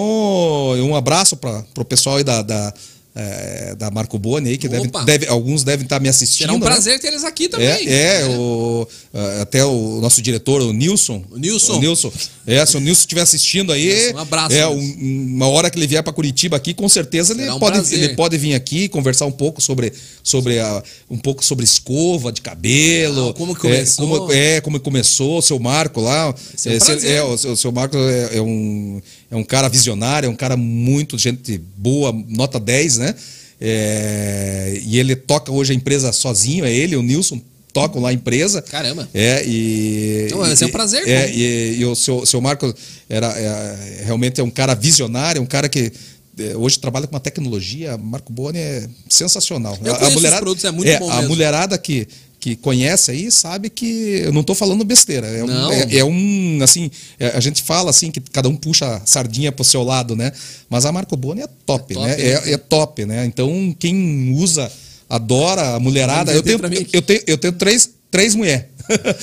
um 0.79 0.95
abraço 0.95 1.35
para 1.35 1.65
o 1.77 1.83
pessoal 1.83 2.17
aí 2.17 2.23
da, 2.23 2.41
da, 2.43 2.73
eh, 3.19 3.75
da 3.75 3.89
Marco 3.89 4.19
Boni 4.19 4.49
aí, 4.49 4.57
que 4.57 4.67
deve, 4.69 4.89
deve- 5.05 5.27
alguns 5.27 5.63
devem 5.63 5.83
estar 5.85 5.99
me 5.99 6.07
assistindo. 6.07 6.39
Será 6.47 6.53
um 6.53 6.59
né? 6.59 6.65
prazer 6.65 6.99
ter 6.99 7.07
eles 7.07 7.23
aqui 7.23 7.49
também. 7.49 7.67
É, 7.67 8.21
é, 8.21 8.25
o, 8.27 8.87
ah, 9.13 9.41
até 9.41 9.65
o 9.65 9.99
nosso 9.99 10.21
diretor, 10.21 10.61
o 10.61 10.71
Nilson. 10.71 11.23
O 11.31 11.37
Nilson. 11.39 11.77
O 11.77 11.79
Nilson. 11.79 12.11
É, 12.45 12.65
se 12.65 12.77
o 12.77 12.79
Nilson 12.79 13.01
estiver 13.01 13.21
assistindo 13.21 13.71
aí. 13.73 14.13
Um 14.13 14.19
abraço, 14.19 14.55
É, 14.55 14.67
um- 14.67 14.95
uma 15.35 15.47
hora 15.47 15.69
que 15.69 15.77
ele 15.79 15.87
vier 15.87 16.03
para 16.03 16.13
Curitiba 16.13 16.55
aqui, 16.57 16.73
com 16.73 16.87
certeza 16.87 17.33
ele, 17.33 17.49
um 17.49 17.59
pode, 17.59 17.73
prazer. 17.77 17.97
ele 18.03 18.15
pode 18.15 18.37
vir 18.37 18.53
aqui 18.53 18.87
conversar 18.87 19.25
um 19.25 19.31
pouco 19.31 19.59
sobre, 19.61 19.91
sobre 20.23 20.59
a, 20.59 20.83
um 21.09 21.17
pouco 21.17 21.43
sobre 21.43 21.65
escova 21.65 22.31
de 22.31 22.41
cabelo. 22.41 23.29
Ah, 23.29 23.33
como 23.33 23.53
É, 23.53 23.55
começou. 23.55 24.07
como, 24.19 24.31
é, 24.33 24.61
como 24.61 24.79
começou, 24.79 25.39
o 25.39 25.41
seu 25.41 25.57
Marco 25.59 25.99
lá. 26.01 26.33
É 26.65 26.69
um 26.69 26.73
É, 26.73 27.15
é, 27.15 27.23
o, 27.23 27.37
seu- 27.37 27.51
o 27.53 27.57
seu 27.57 27.71
Marco 27.71 27.97
é, 27.97 28.37
é 28.37 28.41
um, 28.41 29.01
é 29.31 29.35
um 29.35 29.43
cara 29.43 29.67
visionário, 29.67 30.27
é 30.27 30.29
um 30.29 30.35
cara 30.35 30.55
muito 30.55 31.17
gente 31.17 31.57
boa, 31.75 32.13
nota 32.29 32.59
10, 32.59 32.97
né? 32.97 33.06
É, 33.59 34.79
e 34.85 34.99
ele 34.99 35.15
toca 35.15 35.51
hoje 35.51 35.73
a 35.73 35.75
empresa 35.75 36.11
sozinho, 36.11 36.63
é 36.65 36.73
ele, 36.73 36.95
o 36.95 37.01
Nilson, 37.01 37.41
tocam 37.73 38.01
lá 38.01 38.09
a 38.09 38.13
empresa. 38.13 38.61
Caramba. 38.61 39.07
É, 39.13 39.43
e. 39.45 40.27
Não, 40.31 40.51
esse 40.51 40.63
é 40.63 40.67
um 40.67 40.71
prazer, 40.71 41.07
É, 41.07 41.29
e, 41.31 41.77
e 41.79 41.85
o 41.85 41.95
seu, 41.95 42.25
seu 42.25 42.41
Marco 42.41 42.73
era, 43.09 43.27
é, 43.27 44.03
realmente 44.05 44.39
é 44.41 44.43
um 44.43 44.49
cara 44.49 44.73
visionário, 44.73 45.41
um 45.41 45.45
cara 45.45 45.69
que. 45.69 45.91
é, 46.39 46.55
Hoje 46.57 46.79
trabalha 46.79 47.07
com 47.07 47.13
uma 47.15 47.19
tecnologia, 47.19 47.97
Marco 47.97 48.31
Boni 48.31 48.59
é 48.59 48.87
sensacional. 49.09 49.77
Eu 49.83 49.93
os 49.93 50.29
produtos, 50.35 50.63
é 50.63 50.71
muito 50.71 50.99
bom 50.99 51.09
A 51.09 51.15
mesmo. 51.17 51.29
mulherada 51.29 51.77
que, 51.77 52.07
que 52.39 52.55
conhece 52.55 53.11
aí 53.11 53.31
sabe 53.31 53.69
que 53.69 54.21
eu 54.23 54.31
não 54.31 54.41
estou 54.41 54.55
falando 54.55 54.83
besteira. 54.83 55.27
É 55.27 55.43
um, 55.43 55.47
Não. 55.47 55.71
é, 55.71 55.97
é 55.97 56.05
um, 56.05 56.59
assim, 56.61 56.89
é, 57.19 57.29
a 57.29 57.39
gente 57.39 57.63
fala 57.63 57.89
assim 57.89 58.11
que 58.11 58.19
cada 58.21 58.47
um 58.47 58.55
puxa 58.55 58.95
a 58.95 59.05
sardinha 59.05 59.51
pro 59.51 59.63
seu 59.63 59.83
lado, 59.83 60.15
né? 60.15 60.31
Mas 60.69 60.85
a 60.85 60.91
Marco 60.91 61.17
Boni 61.17 61.41
é 61.41 61.47
top, 61.65 61.93
É 61.93 61.95
top, 61.95 62.07
né? 62.07 62.15
né? 62.15 62.23
É, 62.23 62.53
é 62.53 62.57
top, 62.57 63.05
né? 63.05 63.25
Então 63.25 63.75
quem 63.79 64.31
usa, 64.35 64.71
adora 65.09 65.75
a 65.75 65.79
mulherada. 65.79 66.31
Eu 66.31 66.43
tenho, 66.43 66.59
eu 66.93 67.01
tenho, 67.01 67.21
eu 67.25 67.37
tenho 67.37 67.53
três, 67.53 67.89
três 68.11 68.35
mulheres. 68.35 68.65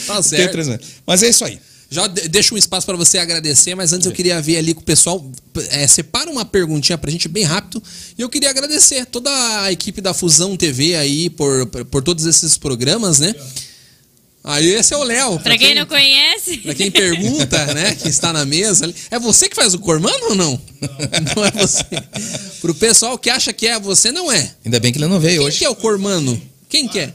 Tá 0.07 0.21
certo. 0.23 0.53
Três 0.53 0.67
mulheres. 0.67 0.87
Mas 1.07 1.23
é 1.23 1.29
isso 1.29 1.45
aí. 1.45 1.59
Já 1.95 2.07
de- 2.07 2.29
deixa 2.29 2.55
um 2.55 2.59
espaço 2.59 2.85
para 2.87 2.97
você 2.97 3.19
agradecer, 3.19 3.75
mas 3.75 3.93
antes 3.93 4.07
eu 4.07 4.13
queria 4.13 4.41
ver 4.43 4.57
ali 4.59 4.75
com 4.75 4.81
o 4.81 4.85
pessoal. 4.85 5.25
É, 5.71 5.87
separa 5.87 6.31
uma 6.31 6.45
perguntinha 6.45 6.99
pra 6.99 7.11
gente 7.11 7.29
bem 7.29 7.45
rápido. 7.45 7.83
E 8.19 8.23
eu 8.23 8.29
queria 8.29 8.51
agradecer 8.51 9.07
toda 9.07 9.31
a 9.63 9.71
equipe 9.73 10.01
da 10.01 10.13
Fusão 10.13 10.57
TV 10.57 10.97
aí 10.97 11.31
por, 11.31 11.67
por, 11.67 11.85
por 11.85 12.03
todos 12.03 12.27
esses 12.27 12.59
programas, 12.59 13.21
né? 13.21 13.35
Aí 14.47 14.67
esse 14.75 14.93
é 14.93 14.97
o 14.99 15.03
Léo. 15.03 15.39
Pra 15.41 15.57
quem 15.57 15.75
não 15.75 15.87
conhece, 15.87 16.59
Pra 16.59 16.75
quem 16.75 16.91
pergunta, 16.91 17.65
né, 17.73 17.95
que 17.95 18.09
está 18.09 18.31
na 18.31 18.45
mesa. 18.45 18.93
É 19.11 19.19
você 19.19 19.49
que 19.49 19.57
faz 19.57 19.73
o 19.73 19.79
Cormano 19.79 20.23
ou 20.31 20.35
não? 20.35 20.61
Não, 21.35 21.45
é 21.47 21.51
você. 21.53 21.83
Pro 22.61 22.75
pessoal 22.75 23.17
que 23.17 23.31
acha 23.31 23.55
que 23.55 23.67
é 23.67 23.81
você, 23.81 24.13
não 24.13 24.31
é. 24.31 24.51
Ainda 24.63 24.79
bem 24.79 24.93
que 24.93 24.99
ele 24.99 25.07
não 25.07 25.19
veio 25.19 25.39
Quem 25.39 25.47
hoje. 25.47 25.59
que 25.61 25.65
é 25.65 25.69
o 25.71 25.75
Cormano? 25.75 26.39
Quem 26.69 26.87
que 26.87 26.99
é? 26.99 27.15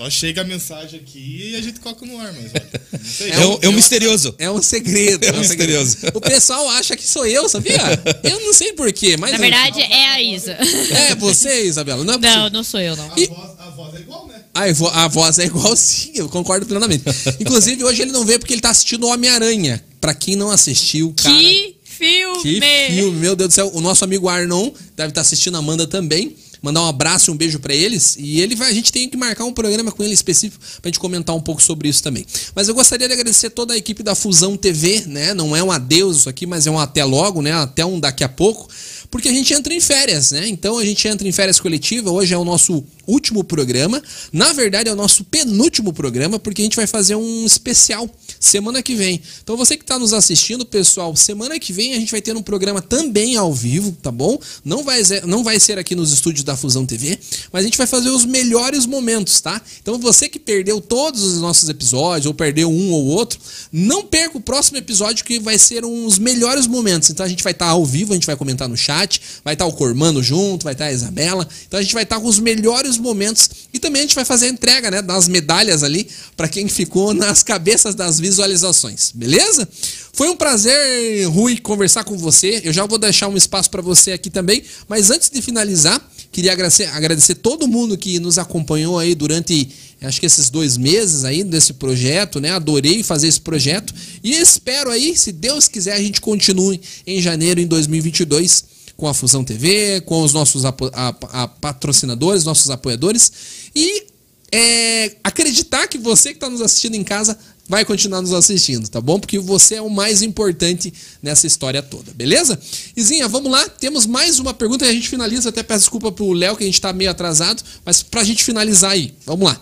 Só 0.00 0.08
chega 0.08 0.40
a 0.40 0.44
mensagem 0.44 0.98
aqui 0.98 1.50
e 1.52 1.56
a 1.56 1.60
gente 1.60 1.78
coloca 1.78 2.06
no 2.06 2.18
ar, 2.18 2.32
mas 2.32 2.50
olha. 2.54 3.34
É, 3.34 3.46
um, 3.46 3.58
é 3.60 3.68
um 3.68 3.72
misterioso. 3.72 4.34
É 4.38 4.50
um 4.50 4.62
segredo. 4.62 5.22
É 5.26 5.30
um 5.38 5.44
segredo. 5.44 5.78
misterioso. 5.78 5.98
O 6.14 6.20
pessoal 6.22 6.70
acha 6.70 6.96
que 6.96 7.06
sou 7.06 7.26
eu, 7.26 7.46
sabia? 7.50 7.76
Eu 8.24 8.40
não 8.40 8.54
sei 8.54 8.72
porquê, 8.72 9.18
mas. 9.18 9.32
na 9.32 9.36
verdade 9.36 9.82
é 9.82 10.06
a 10.08 10.22
Isa. 10.22 10.52
É 10.90 11.14
você, 11.16 11.64
Isabela. 11.66 12.02
Não 12.02 12.14
é. 12.14 12.18
Não, 12.18 12.48
não 12.48 12.64
sou 12.64 12.80
eu, 12.80 12.96
não. 12.96 13.12
A, 13.12 13.20
E- 13.20 13.26
voz, 13.26 13.50
a 13.58 13.68
voz 13.68 13.94
é 13.94 13.98
igual, 13.98 14.26
né? 14.26 14.42
A, 14.54 15.04
a 15.04 15.08
voz 15.08 15.38
é 15.38 15.44
igual 15.44 15.76
sim, 15.76 16.12
eu 16.14 16.30
concordo 16.30 16.64
plenamente. 16.64 17.04
Inclusive, 17.38 17.84
hoje 17.84 18.00
ele 18.00 18.10
não 18.10 18.24
veio 18.24 18.38
porque 18.38 18.54
ele 18.54 18.62
tá 18.62 18.70
assistindo 18.70 19.04
o 19.04 19.08
Homem-Aranha. 19.10 19.84
Pra 20.00 20.14
quem 20.14 20.34
não 20.34 20.50
assistiu, 20.50 21.12
cara. 21.14 21.34
Que 21.34 21.76
filme! 21.84 22.42
Que 22.42 22.60
filme, 22.94 23.18
meu 23.18 23.36
Deus 23.36 23.48
do 23.50 23.54
céu. 23.54 23.70
O 23.74 23.82
nosso 23.82 24.02
amigo 24.02 24.30
Arnon 24.30 24.70
deve 24.96 25.10
estar 25.10 25.20
assistindo 25.20 25.56
a 25.56 25.58
Amanda 25.58 25.86
também. 25.86 26.34
Mandar 26.62 26.82
um 26.82 26.88
abraço 26.88 27.30
e 27.30 27.32
um 27.32 27.36
beijo 27.36 27.58
pra 27.58 27.74
eles. 27.74 28.16
E 28.18 28.40
ele 28.40 28.54
vai, 28.54 28.70
a 28.70 28.74
gente 28.74 28.92
tem 28.92 29.08
que 29.08 29.16
marcar 29.16 29.44
um 29.44 29.52
programa 29.52 29.90
com 29.90 30.02
ele 30.02 30.12
específico 30.12 30.62
pra 30.80 30.88
gente 30.88 30.98
comentar 30.98 31.34
um 31.34 31.40
pouco 31.40 31.62
sobre 31.62 31.88
isso 31.88 32.02
também. 32.02 32.24
Mas 32.54 32.68
eu 32.68 32.74
gostaria 32.74 33.06
de 33.08 33.14
agradecer 33.14 33.50
toda 33.50 33.74
a 33.74 33.76
equipe 33.76 34.02
da 34.02 34.14
Fusão 34.14 34.56
TV, 34.56 35.04
né? 35.06 35.32
Não 35.32 35.56
é 35.56 35.62
um 35.62 35.70
adeus 35.70 36.18
isso 36.18 36.28
aqui, 36.28 36.46
mas 36.46 36.66
é 36.66 36.70
um 36.70 36.78
até 36.78 37.04
logo, 37.04 37.40
né? 37.40 37.52
Até 37.52 37.84
um 37.84 37.98
daqui 37.98 38.22
a 38.22 38.28
pouco. 38.28 38.68
Porque 39.10 39.28
a 39.28 39.32
gente 39.32 39.52
entra 39.52 39.74
em 39.74 39.80
férias, 39.80 40.30
né? 40.30 40.46
Então 40.46 40.78
a 40.78 40.84
gente 40.84 41.06
entra 41.08 41.26
em 41.26 41.32
férias 41.32 41.58
coletiva. 41.58 42.10
Hoje 42.10 42.32
é 42.32 42.38
o 42.38 42.44
nosso 42.44 42.84
último 43.06 43.42
programa. 43.42 44.00
Na 44.32 44.52
verdade, 44.52 44.88
é 44.88 44.92
o 44.92 44.96
nosso 44.96 45.24
penúltimo 45.24 45.92
programa, 45.92 46.38
porque 46.38 46.62
a 46.62 46.64
gente 46.64 46.76
vai 46.76 46.86
fazer 46.86 47.16
um 47.16 47.44
especial 47.44 48.08
semana 48.40 48.82
que 48.82 48.94
vem. 48.94 49.20
Então 49.42 49.54
você 49.56 49.76
que 49.76 49.84
está 49.84 49.98
nos 49.98 50.14
assistindo, 50.14 50.64
pessoal, 50.64 51.14
semana 51.14 51.60
que 51.60 51.72
vem 51.74 51.92
a 51.92 51.98
gente 51.98 52.10
vai 52.10 52.22
ter 52.22 52.34
um 52.34 52.42
programa 52.42 52.80
também 52.80 53.36
ao 53.36 53.52
vivo, 53.52 53.92
tá 54.02 54.10
bom? 54.10 54.38
Não 54.64 54.82
vai, 54.82 55.04
ser- 55.04 55.26
não 55.26 55.44
vai 55.44 55.60
ser 55.60 55.78
aqui 55.78 55.94
nos 55.94 56.10
estúdios 56.10 56.42
da 56.42 56.56
Fusão 56.56 56.86
TV, 56.86 57.18
mas 57.52 57.60
a 57.60 57.64
gente 57.66 57.76
vai 57.76 57.86
fazer 57.86 58.08
os 58.08 58.24
melhores 58.24 58.86
momentos, 58.86 59.40
tá? 59.42 59.60
Então 59.82 59.98
você 59.98 60.26
que 60.28 60.38
perdeu 60.38 60.80
todos 60.80 61.22
os 61.22 61.40
nossos 61.40 61.68
episódios, 61.68 62.24
ou 62.26 62.32
perdeu 62.32 62.70
um 62.70 62.90
ou 62.92 63.04
outro, 63.06 63.38
não 63.70 64.02
perca 64.06 64.38
o 64.38 64.40
próximo 64.40 64.78
episódio 64.78 65.24
que 65.24 65.38
vai 65.38 65.58
ser 65.58 65.84
uns 65.84 66.18
melhores 66.18 66.66
momentos. 66.66 67.10
Então 67.10 67.26
a 67.26 67.28
gente 67.28 67.44
vai 67.44 67.52
estar 67.52 67.66
ao 67.66 67.84
vivo, 67.84 68.12
a 68.12 68.16
gente 68.16 68.26
vai 68.26 68.36
comentar 68.36 68.68
no 68.68 68.76
chat, 68.76 69.20
vai 69.44 69.52
estar 69.54 69.66
o 69.66 69.72
Cormano 69.72 70.22
junto, 70.22 70.64
vai 70.64 70.72
estar 70.72 70.86
a 70.86 70.92
Isabela. 70.92 71.46
Então 71.68 71.78
a 71.78 71.82
gente 71.82 71.92
vai 71.92 72.04
estar 72.04 72.18
com 72.18 72.26
os 72.26 72.38
melhores 72.38 72.96
momentos 72.96 73.50
e 73.72 73.78
também 73.78 74.00
a 74.00 74.04
gente 74.04 74.14
vai 74.14 74.24
fazer 74.24 74.46
a 74.46 74.48
entrega, 74.48 74.90
né, 74.90 75.02
das 75.02 75.28
medalhas 75.28 75.82
ali 75.82 76.08
para 76.36 76.48
quem 76.48 76.66
ficou 76.68 77.12
nas 77.12 77.42
cabeças 77.42 77.94
das 77.94 78.18
visualizações, 78.30 79.10
beleza? 79.14 79.68
Foi 80.12 80.28
um 80.28 80.36
prazer, 80.36 81.26
Rui, 81.28 81.58
conversar 81.58 82.04
com 82.04 82.16
você. 82.16 82.60
Eu 82.64 82.72
já 82.72 82.86
vou 82.86 82.98
deixar 82.98 83.28
um 83.28 83.36
espaço 83.36 83.68
para 83.70 83.82
você 83.82 84.12
aqui 84.12 84.30
também, 84.30 84.62
mas 84.88 85.10
antes 85.10 85.28
de 85.30 85.42
finalizar, 85.42 86.00
queria 86.30 86.52
agradecer, 86.52 86.86
agradecer 86.86 87.34
todo 87.36 87.66
mundo 87.66 87.98
que 87.98 88.18
nos 88.20 88.38
acompanhou 88.38 88.98
aí 88.98 89.14
durante 89.14 89.68
acho 90.02 90.18
que 90.18 90.24
esses 90.26 90.48
dois 90.48 90.78
meses 90.78 91.24
aí 91.24 91.44
desse 91.44 91.74
projeto, 91.74 92.40
né? 92.40 92.50
Adorei 92.52 93.02
fazer 93.02 93.28
esse 93.28 93.40
projeto 93.40 93.92
e 94.24 94.32
espero 94.32 94.90
aí, 94.90 95.14
se 95.16 95.30
Deus 95.32 95.68
quiser, 95.68 95.92
a 95.92 96.00
gente 96.00 96.20
continue 96.22 96.80
em 97.06 97.20
janeiro 97.20 97.60
em 97.60 97.66
2022 97.66 98.64
com 98.96 99.06
a 99.08 99.12
Fusão 99.14 99.42
TV, 99.44 100.00
com 100.02 100.22
os 100.22 100.32
nossos 100.32 100.64
a- 100.64 100.74
a- 100.94 101.48
patrocinadores, 101.48 102.44
nossos 102.44 102.70
apoiadores 102.70 103.30
e 103.74 104.04
é, 104.52 105.12
acreditar 105.22 105.86
que 105.86 105.96
você 105.98 106.30
que 106.30 106.36
está 106.36 106.48
nos 106.50 106.60
assistindo 106.60 106.94
em 106.96 107.04
casa 107.04 107.38
vai 107.70 107.84
continuar 107.84 108.20
nos 108.20 108.32
assistindo, 108.32 108.88
tá 108.88 109.00
bom? 109.00 109.20
Porque 109.20 109.38
você 109.38 109.76
é 109.76 109.80
o 109.80 109.88
mais 109.88 110.22
importante 110.22 110.92
nessa 111.22 111.46
história 111.46 111.80
toda, 111.80 112.12
beleza? 112.12 112.60
Izinha, 112.96 113.28
vamos 113.28 113.52
lá. 113.52 113.68
Temos 113.68 114.06
mais 114.06 114.40
uma 114.40 114.52
pergunta 114.52 114.84
e 114.84 114.88
a 114.88 114.92
gente 114.92 115.08
finaliza. 115.08 115.50
Até 115.50 115.62
peço 115.62 115.82
desculpa 115.82 116.10
pro 116.10 116.32
Léo 116.32 116.56
que 116.56 116.64
a 116.64 116.66
gente 116.66 116.80
tá 116.80 116.92
meio 116.92 117.08
atrasado, 117.08 117.62
mas 117.84 118.02
pra 118.02 118.24
gente 118.24 118.42
finalizar 118.42 118.90
aí, 118.90 119.14
vamos 119.24 119.48
lá. 119.48 119.60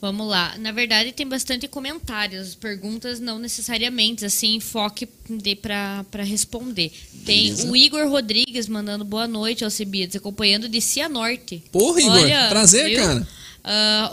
Vamos 0.00 0.28
lá. 0.28 0.56
Na 0.58 0.70
verdade, 0.70 1.10
tem 1.10 1.26
bastante 1.26 1.66
comentários, 1.66 2.54
perguntas 2.54 3.18
não 3.18 3.40
necessariamente, 3.40 4.24
assim, 4.24 4.60
foque 4.60 5.08
de 5.28 5.56
pra, 5.56 6.04
pra 6.12 6.22
responder. 6.22 6.92
Tem 7.24 7.48
Beleza. 7.48 7.70
o 7.70 7.76
Igor 7.76 8.08
Rodrigues 8.08 8.68
mandando 8.68 9.04
boa 9.04 9.26
noite, 9.26 9.64
Alcibiades, 9.64 10.14
acompanhando 10.14 10.68
de 10.68 10.80
Cianorte. 10.80 11.62
Porra, 11.72 12.00
Igor, 12.00 12.48
prazer, 12.50 12.86
viu? 12.86 12.98
cara. 12.98 13.28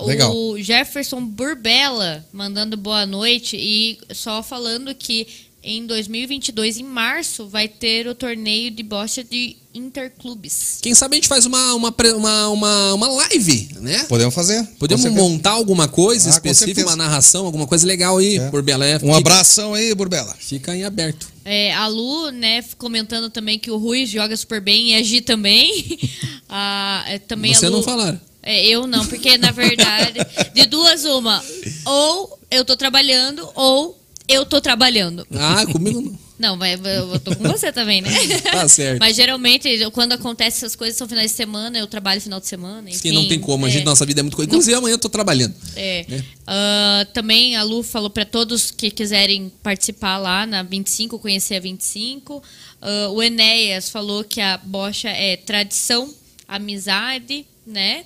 Legal. 0.06 0.36
O 0.36 0.62
Jefferson 0.62 1.26
Burbella 1.26 2.26
mandando 2.32 2.78
boa 2.78 3.06
noite 3.06 3.58
e 3.58 3.98
só 4.14 4.44
falando 4.44 4.94
que 4.96 5.28
em 5.62 5.86
2022, 5.86 6.78
em 6.78 6.84
março, 6.84 7.46
vai 7.48 7.68
ter 7.68 8.08
o 8.08 8.16
torneio 8.16 8.72
de 8.72 8.82
bocha 8.82 9.24
de 9.24 9.58
interclubes. 9.76 10.80
Quem 10.82 10.96
sabe 10.96 11.16
a 11.16 11.18
gente 11.18 11.28
faz 11.28 11.46
uma, 11.46 11.74
uma, 11.74 11.94
uma, 12.16 12.48
uma, 12.50 12.94
uma 12.94 13.08
live, 13.10 13.70
né? 13.82 14.06
Podemos 14.08 14.34
fazer. 14.34 14.64
Podemos 14.80 15.04
montar 15.12 15.52
alguma 15.52 15.88
coisa 15.88 16.30
Ah, 16.30 16.32
específica, 16.32 16.82
uma 16.88 16.96
narração, 16.96 17.46
alguma 17.46 17.68
coisa 17.68 17.86
legal 17.86 18.18
aí, 18.20 18.38
É. 18.38 18.50
por 18.50 18.62
Belé. 18.62 18.96
Um 18.98 19.00
Fica- 19.00 19.18
abração 19.18 19.74
aí, 19.74 19.94
Burbela. 19.94 20.34
Fica 20.40 20.74
em 20.76 20.86
aberto. 20.86 21.28
É, 21.44 21.74
a 21.74 21.88
Lu, 21.88 22.30
né, 22.32 22.64
comentando 22.78 23.30
também 23.30 23.60
que 23.60 23.70
o 23.70 23.78
Rui 23.78 24.06
joga 24.06 24.36
super 24.38 24.62
bem 24.62 24.92
e 24.92 24.96
a 24.96 25.04
Gi 25.04 25.22
também. 25.22 25.98
Ah, 26.52 27.04
é, 27.08 27.20
também 27.20 27.54
Você 27.54 27.68
a 27.68 27.70
Lu, 27.70 27.76
não 27.78 27.84
falaram. 27.84 28.20
É, 28.50 28.66
eu 28.66 28.88
não, 28.88 29.06
porque 29.06 29.38
na 29.38 29.52
verdade, 29.52 30.20
de 30.56 30.66
duas 30.66 31.06
uma, 31.06 31.40
ou 31.86 32.40
eu 32.50 32.66
tô 32.66 32.76
trabalhando 32.76 33.48
ou 33.54 33.96
eu 34.28 34.44
tô 34.44 34.60
trabalhando. 34.60 35.28
Ah, 35.36 35.64
comigo 35.72 36.02
não. 36.02 36.18
Não, 36.40 36.56
mas 36.56 36.80
eu 36.84 37.20
tô 37.20 37.36
com 37.36 37.44
você 37.44 37.72
também, 37.72 38.02
né? 38.02 38.10
Tá 38.42 38.68
certo. 38.68 38.98
Mas 38.98 39.16
geralmente, 39.16 39.70
quando 39.92 40.14
acontece 40.14 40.58
essas 40.58 40.76
coisas, 40.76 40.98
são 40.98 41.08
finais 41.08 41.30
de 41.30 41.38
semana, 41.38 41.78
eu 41.78 41.86
trabalho 41.86 42.20
final 42.20 42.40
de 42.40 42.48
semana. 42.48 42.90
Sim, 42.90 42.96
enfim, 42.96 43.12
não 43.12 43.28
tem 43.28 43.40
como. 43.40 43.66
A 43.66 43.70
é. 43.70 43.72
gente, 43.72 43.84
nossa 43.84 44.04
vida 44.04 44.22
é 44.22 44.24
muito 44.24 44.36
coisa. 44.36 44.50
Inclusive, 44.50 44.76
amanhã 44.76 44.94
eu 44.94 45.00
tô 45.00 45.10
trabalhando. 45.10 45.54
É. 45.76 46.06
né? 46.08 46.24
Ah, 46.48 47.06
também 47.14 47.56
a 47.56 47.62
Lu 47.62 47.84
falou 47.84 48.10
para 48.10 48.26
todos 48.26 48.72
que 48.72 48.90
quiserem 48.90 49.52
participar 49.62 50.18
lá 50.18 50.48
na 50.48 50.64
25, 50.64 51.20
conhecer 51.20 51.56
a 51.56 51.60
25. 51.60 52.42
Ah, 52.82 53.10
o 53.12 53.22
Enéas 53.22 53.92
falou 53.92 54.24
que 54.24 54.42
a 54.42 54.58
bocha 54.58 55.10
é 55.10 55.36
tradição, 55.36 56.12
amizade, 56.48 57.46
né? 57.68 58.06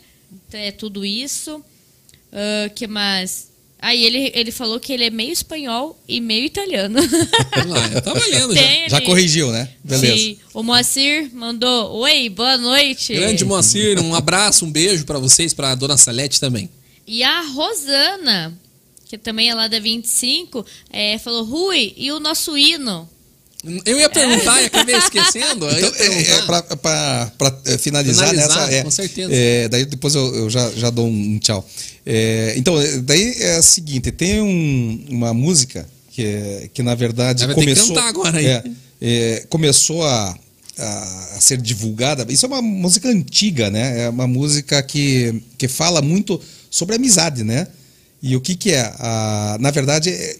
É 0.51 0.71
tudo 0.71 1.05
isso. 1.05 1.63
Ah, 2.33 2.69
que 2.69 2.87
mais? 2.87 3.51
Aí 3.79 4.01
ele, 4.05 4.31
ele 4.33 4.51
falou 4.51 4.79
que 4.79 4.93
ele 4.93 5.03
é 5.03 5.09
meio 5.09 5.33
espanhol 5.33 6.01
e 6.07 6.21
meio 6.21 6.45
italiano. 6.45 6.99
Tá 8.01 8.13
valendo 8.13 8.55
já. 8.55 8.61
Tem 8.61 8.89
Já 8.89 9.01
corrigiu, 9.01 9.51
né? 9.51 9.69
Beleza. 9.83 10.17
Sim. 10.17 10.37
O 10.53 10.63
Moacir 10.63 11.29
mandou: 11.33 11.91
Oi, 11.97 12.29
boa 12.29 12.57
noite. 12.57 13.13
Grande 13.13 13.43
Moacir, 13.43 13.99
um 14.01 14.15
abraço, 14.15 14.65
um 14.65 14.71
beijo 14.71 15.05
pra 15.05 15.19
vocês, 15.19 15.53
pra 15.53 15.75
dona 15.75 15.97
Salete 15.97 16.39
também. 16.39 16.69
E 17.05 17.23
a 17.23 17.41
Rosana, 17.41 18.57
que 19.05 19.17
também 19.17 19.49
é 19.49 19.53
lá 19.53 19.67
da 19.67 19.79
25, 19.79 20.65
é, 20.89 21.17
falou: 21.17 21.43
Rui, 21.43 21.93
e 21.97 22.09
o 22.13 22.21
nosso 22.21 22.57
hino? 22.57 23.09
Eu 23.85 23.97
ia 23.97 24.09
perguntar 24.09 24.61
e 24.61 24.65
acabei 24.65 24.95
esquecendo. 24.95 25.69
Então, 25.69 25.91
é, 25.95 26.21
é, 26.31 26.41
para 26.41 27.31
finalizar, 27.79 28.29
Finalizar, 28.29 28.33
nessa. 28.67 28.73
É, 28.73 28.83
com 28.83 28.91
certeza. 28.91 29.33
é, 29.33 29.69
daí 29.69 29.85
depois 29.85 30.13
eu, 30.15 30.35
eu 30.35 30.49
já, 30.49 30.69
já 30.71 30.89
dou 30.89 31.07
um 31.07 31.39
tchau. 31.39 31.65
É, 32.05 32.53
então, 32.57 32.79
é, 32.79 32.97
daí 32.97 33.33
é 33.39 33.59
o 33.59 33.63
seguinte: 33.63 34.11
tem 34.11 34.41
um- 34.41 35.05
uma 35.09 35.33
música 35.33 35.87
que, 36.11 36.25
é- 36.25 36.69
que 36.73 36.83
na 36.83 36.93
verdade 36.93 37.45
Vai 37.45 37.55
ter 37.55 37.61
que 37.61 37.65
começou. 37.67 37.95
cantar 37.95 38.07
agora 38.09 38.37
aí. 38.37 38.45
é, 38.47 38.63
é, 39.01 39.45
começou 39.49 40.03
a, 40.05 40.37
a, 40.77 41.29
a 41.37 41.41
ser 41.41 41.57
divulgada. 41.61 42.25
Isso 42.31 42.45
é 42.45 42.49
uma 42.49 42.61
música 42.61 43.07
antiga, 43.07 43.69
né? 43.69 44.01
É 44.01 44.09
uma 44.09 44.27
música 44.27 44.83
que, 44.83 45.41
que 45.57 45.69
fala 45.69 46.01
muito 46.01 46.39
sobre 46.69 46.95
amizade, 46.97 47.45
né? 47.45 47.67
E 48.21 48.35
o 48.35 48.41
que, 48.41 48.55
que 48.55 48.71
é? 48.71 48.93
A, 48.99 49.57
na 49.59 49.71
verdade, 49.71 50.09
é, 50.09 50.37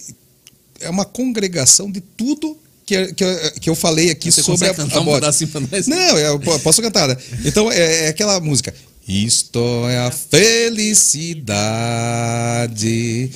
é 0.80 0.90
uma 0.90 1.04
congregação 1.06 1.90
de 1.90 2.00
tudo 2.02 2.58
que, 2.86 3.12
que, 3.14 3.24
eu- 3.24 3.52
que 3.60 3.70
eu 3.70 3.74
falei 3.74 4.10
aqui 4.10 4.30
Você 4.30 4.42
sobre 4.42 4.68
a, 4.68 4.74
cantar 4.74 4.98
a 4.98 5.00
um 5.00 5.04
pedacinho 5.14 5.50
pra 5.50 5.60
nós? 5.60 5.86
Não, 5.86 6.18
eu 6.18 6.38
po- 6.40 6.58
posso 6.60 6.80
cantar. 6.82 7.08
né? 7.08 7.16
Então, 7.44 7.70
é, 7.72 8.04
é 8.06 8.08
aquela 8.08 8.38
música. 8.40 8.74
Isto 9.06 9.58
é 9.88 9.98
a 9.98 10.10
felicidade. 11.94 13.30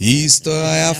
Isto 0.00 0.50
é 0.50 0.84
a 0.84 0.94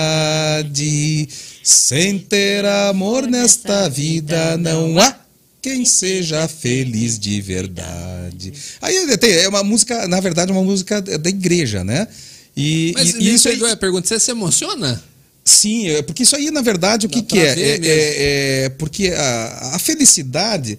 felicidade. 0.00 1.28
Sem 1.62 2.18
ter 2.18 2.64
amor 2.64 3.26
nesta 3.26 3.88
vida, 3.88 4.56
não 4.56 4.98
há 4.98 5.14
quem 5.60 5.84
seja 5.84 6.48
feliz 6.48 7.18
de 7.18 7.40
verdade. 7.40 8.52
Aí 8.80 9.16
tem, 9.18 9.32
é 9.32 9.48
uma 9.48 9.62
música, 9.62 10.08
na 10.08 10.18
verdade, 10.20 10.50
é 10.50 10.54
uma 10.54 10.64
música 10.64 11.02
da 11.02 11.28
igreja, 11.28 11.84
né? 11.84 12.08
E, 12.56 12.92
Mas 12.94 13.10
e- 13.14 13.34
isso 13.34 13.48
aí, 13.48 13.54
perdoe 13.56 13.72
a 13.72 13.76
pergunta, 13.76 14.08
você 14.08 14.18
se 14.18 14.30
emociona? 14.30 15.02
Sim, 15.44 15.88
é, 15.88 16.02
porque 16.02 16.22
isso 16.22 16.36
aí, 16.36 16.50
na 16.50 16.62
verdade, 16.62 17.06
o 17.06 17.08
Dá 17.08 17.14
que, 17.14 17.22
que 17.22 17.38
é? 17.38 17.58
É, 17.58 17.78
é- 17.82 18.64
é 18.64 18.68
porque 18.70 19.08
a, 19.08 19.70
a 19.74 19.78
felicidade 19.78 20.78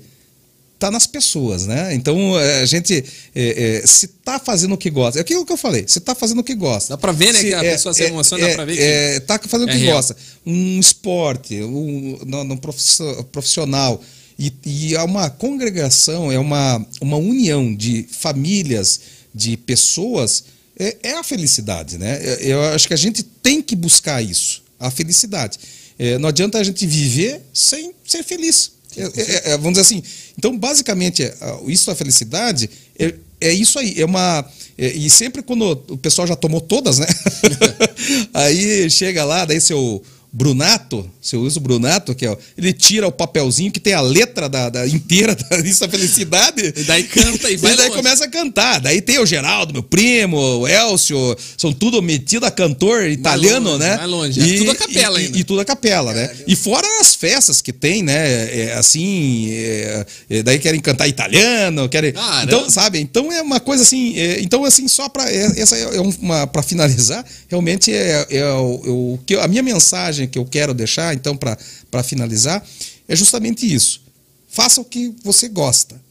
está 0.76 0.90
nas 0.90 1.06
pessoas, 1.06 1.68
né? 1.68 1.94
Então, 1.94 2.40
é, 2.40 2.62
a 2.62 2.66
gente, 2.66 3.04
é, 3.36 3.80
é, 3.84 3.86
se 3.88 4.08
tá 4.08 4.40
fazendo 4.40 4.74
o 4.74 4.78
que 4.78 4.90
gosta, 4.90 5.20
é 5.20 5.22
aquilo 5.22 5.46
que 5.46 5.52
eu 5.52 5.58
falei, 5.58 5.84
se 5.88 6.00
tá 6.00 6.16
fazendo 6.16 6.40
o 6.40 6.44
que 6.44 6.56
gosta. 6.56 6.94
Dá 6.94 6.98
pra 6.98 7.12
ver, 7.12 7.34
né, 7.34 7.40
se- 7.40 7.48
que 7.50 7.54
a 7.54 7.60
pessoa 7.62 7.94
se 7.94 8.04
emociona, 8.04 8.48
dá 8.48 8.54
pra 8.56 8.66
ver 8.66 8.78
que 8.78 8.82
É, 8.82 9.20
tá 9.20 9.40
fazendo 9.48 9.68
o 9.68 9.72
é 9.72 9.74
que 9.74 9.80
real. 9.84 9.96
gosta. 9.98 10.16
Um 10.46 10.80
esporte, 10.80 11.62
um, 11.62 12.58
profisso- 12.58 13.24
profissional, 13.32 14.02
e, 14.40 14.52
e 14.66 14.96
é 14.96 15.04
uma 15.04 15.30
congregação, 15.30 16.32
é 16.32 16.40
uma, 16.40 16.84
uma 17.00 17.18
união 17.18 17.76
de 17.76 18.08
famílias, 18.10 19.02
de 19.36 19.56
pessoas, 19.58 20.46
é, 20.82 20.98
é 21.04 21.12
a 21.18 21.24
felicidade, 21.24 21.98
né? 21.98 22.20
Eu- 22.40 22.62
acho 22.74 22.88
que 22.88 22.94
a 22.94 22.98
gente 22.98 23.22
tem 23.22 23.62
que 23.62 23.76
buscar 23.76 24.22
isso, 24.22 24.64
a 24.80 24.90
felicidade. 24.90 25.60
É, 26.00 26.18
não 26.18 26.30
adianta 26.30 26.58
a 26.58 26.64
gente 26.64 26.88
viver 26.88 27.42
sem 27.54 27.94
ser 28.06 28.24
feliz. 28.24 28.72
É, 28.98 29.04
é, 29.04 29.52
é, 29.52 29.58
vamos 29.58 29.74
dizer 29.74 29.82
assim. 29.82 30.04
Então, 30.38 30.58
basicamente, 30.58 31.24
é, 31.24 31.36
a- 31.40 31.60
isso 31.68 31.86
da 31.86 31.96
felicidade 31.96 32.68
é, 32.98 33.14
é 33.40 33.54
isso 33.54 33.78
aí. 33.78 33.94
É 34.02 34.06
uma. 34.06 34.44
é, 34.78 34.88
e 34.88 35.10
sempre 35.10 35.44
quando 35.44 35.72
o 35.90 35.98
pessoal 35.98 36.28
já 36.28 36.36
tomou 36.36 36.60
todas, 36.60 36.98
né? 36.98 37.06
aí 38.34 38.90
chega 38.90 39.24
lá, 39.24 39.46
daí 39.46 39.62
seu 39.62 40.02
Brunato, 40.34 41.10
seu 41.22 41.42
uso 41.42 41.60
Brunato, 41.60 42.16
que 42.16 42.26
é, 42.26 42.38
ele 42.58 42.72
tira 42.72 43.06
o 43.06 43.12
papelzinho 43.12 43.70
que 43.72 43.80
tem 43.82 43.94
a 43.94 44.00
letra 44.00 44.48
da, 44.48 44.70
da- 44.70 44.88
inteira 44.88 45.36
da 45.36 45.58
lista 45.60 45.90
felicidade. 45.90 46.74
E 46.76 46.84
daí 46.84 47.04
canta 47.04 47.50
e 47.50 47.58
vai 47.58 47.74
E 47.74 47.76
daí 47.76 47.90
longe. 47.90 48.02
começa 48.02 48.26
a 48.26 48.28
cantar. 48.30 48.80
Daí 48.80 49.02
tem 49.02 49.20
o 49.20 49.26
Geraldo, 49.26 49.74
meu 49.74 49.84
primo, 49.84 50.38
o 50.38 50.68
Elcio, 50.68 51.36
são 51.58 51.74
tudo 51.74 52.02
metido 52.02 52.46
a 52.46 52.52
cantor 52.52 53.08
italiano, 53.10 53.72
longe, 53.72 53.80
né? 53.84 53.98
vai 53.98 54.08
longe. 54.08 54.40
É 54.54 54.58
tudo 54.58 54.72
a 54.72 54.76
capela 54.76 55.22
e, 55.22 55.26
ainda. 55.26 55.38
E, 55.38 55.44
tudo 55.44 55.60
a 55.60 55.66
capela, 55.66 56.14
né? 56.14 56.32
E 56.48 56.56
fora 56.56 56.88
as 57.02 57.14
festas 57.14 57.62
que 57.62 57.74
tem, 57.74 58.02
né? 58.02 58.16
É, 58.16 58.74
assim, 58.78 59.50
é, 59.52 60.06
é, 60.30 60.44
daí 60.44 60.60
querem 60.60 60.80
cantar 60.80 61.08
italiano, 61.10 61.90
querem. 61.90 62.14
Caramba. 62.14 62.44
Então, 62.44 62.70
sabe? 62.70 63.00
Então 63.00 63.32
é 63.32 63.42
uma 63.42 63.60
coisa 63.60 63.84
assim. 63.84 64.18
é, 64.18 64.40
então, 64.42 64.64
assim, 64.64 64.88
só 64.88 65.10
para 65.10 65.30
essa 65.30 65.76
é 65.76 66.00
uma 66.00 66.48
para 66.48 66.64
finalizar, 66.64 67.26
realmente 67.50 67.92
é, 67.94 68.26
é 68.30 68.54
o, 68.54 69.20
que 69.26 69.36
a 69.36 69.48
minha 69.48 69.62
mensagem 69.64 70.21
que 70.28 70.38
eu 70.38 70.46
quero 70.46 70.74
deixar, 70.74 71.14
então, 71.14 71.38
para 71.38 72.04
finalizar, 72.04 72.66
é 73.08 73.16
justamente 73.16 73.72
isso. 73.72 74.02
Faça 74.50 74.82
o 74.82 74.86
que 74.86 75.14
você 75.24 75.48
gosta. 75.48 76.02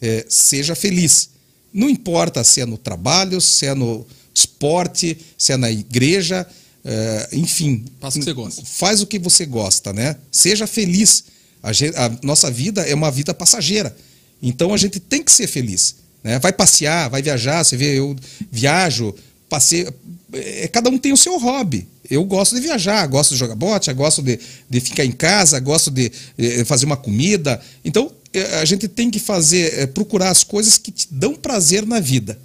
É, 0.00 0.24
seja 0.28 0.74
feliz. 0.74 1.30
Não 1.72 1.88
importa 1.88 2.42
se 2.42 2.60
é 2.60 2.66
no 2.66 2.78
trabalho, 2.78 3.40
se 3.40 3.66
é 3.66 3.74
no 3.74 4.06
esporte, 4.34 5.16
se 5.36 5.52
é 5.52 5.56
na 5.56 5.70
igreja, 5.70 6.46
é, 6.84 7.28
enfim. 7.32 7.84
Faça 8.00 8.16
o 8.18 8.20
que 8.20 8.24
você 8.24 8.32
gosta. 8.32 8.62
Faz 8.64 9.02
o 9.02 9.06
que 9.06 9.18
você 9.18 9.46
gosta, 9.46 9.92
né? 9.92 10.16
Seja 10.32 10.66
feliz. 10.66 11.24
A, 11.62 11.72
gen- 11.72 11.92
a 11.94 12.10
nossa 12.22 12.50
vida 12.50 12.82
é 12.82 12.94
uma 12.94 13.10
vida 13.10 13.34
passageira. 13.34 13.94
Então 14.42 14.72
a 14.72 14.76
gente 14.78 14.98
tem 14.98 15.22
que 15.22 15.30
ser 15.30 15.46
feliz. 15.46 15.96
Né? 16.24 16.38
Vai 16.38 16.52
passear, 16.52 17.10
vai 17.10 17.20
viajar. 17.20 17.62
Você 17.62 17.76
vê, 17.76 17.98
eu 17.98 18.16
viajo, 18.50 19.14
passeio. 19.50 19.92
é, 20.32 20.68
cada 20.68 20.88
um 20.88 20.96
tem 20.96 21.12
o 21.12 21.16
seu 21.16 21.36
hobby. 21.38 21.86
Eu 22.08 22.24
gosto 22.24 22.54
de 22.54 22.60
viajar, 22.62 23.06
gosto 23.06 23.32
de 23.32 23.36
jogar 23.36 23.54
bote, 23.54 23.92
gosto 23.92 24.22
de, 24.22 24.38
de 24.68 24.80
ficar 24.80 25.04
em 25.04 25.12
casa, 25.12 25.60
gosto 25.60 25.90
de 25.90 26.10
eh, 26.38 26.64
fazer 26.64 26.84
uma 26.86 26.96
comida. 26.96 27.60
Então, 27.84 28.10
eh, 28.32 28.60
a 28.60 28.64
gente 28.64 28.88
tem 28.88 29.10
que 29.10 29.20
fazer, 29.20 29.78
eh, 29.78 29.86
procurar 29.86 30.30
as 30.30 30.42
coisas 30.42 30.76
que 30.78 30.90
te 30.90 31.06
dão 31.10 31.34
prazer 31.36 31.86
na 31.86 32.00
vida. 32.00 32.36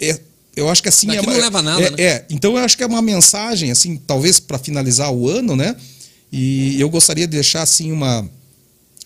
É, 0.00 0.18
eu 0.56 0.68
acho 0.68 0.82
que 0.82 0.88
assim 0.88 1.06
Daqui 1.06 1.24
é, 1.24 1.32
não 1.32 1.38
leva 1.40 1.62
nada, 1.62 1.80
é, 1.86 1.90
né? 1.90 1.96
é, 2.00 2.24
então 2.30 2.56
eu 2.56 2.64
acho 2.64 2.76
que 2.76 2.82
é 2.82 2.86
uma 2.86 3.00
mensagem, 3.02 3.70
assim, 3.70 3.96
talvez 4.04 4.40
para 4.40 4.58
finalizar 4.58 5.12
o 5.12 5.28
ano, 5.28 5.54
né? 5.54 5.76
E 6.32 6.80
eu 6.80 6.90
gostaria 6.90 7.26
de 7.26 7.32
deixar 7.36 7.62
assim 7.62 7.92
uma 7.92 8.28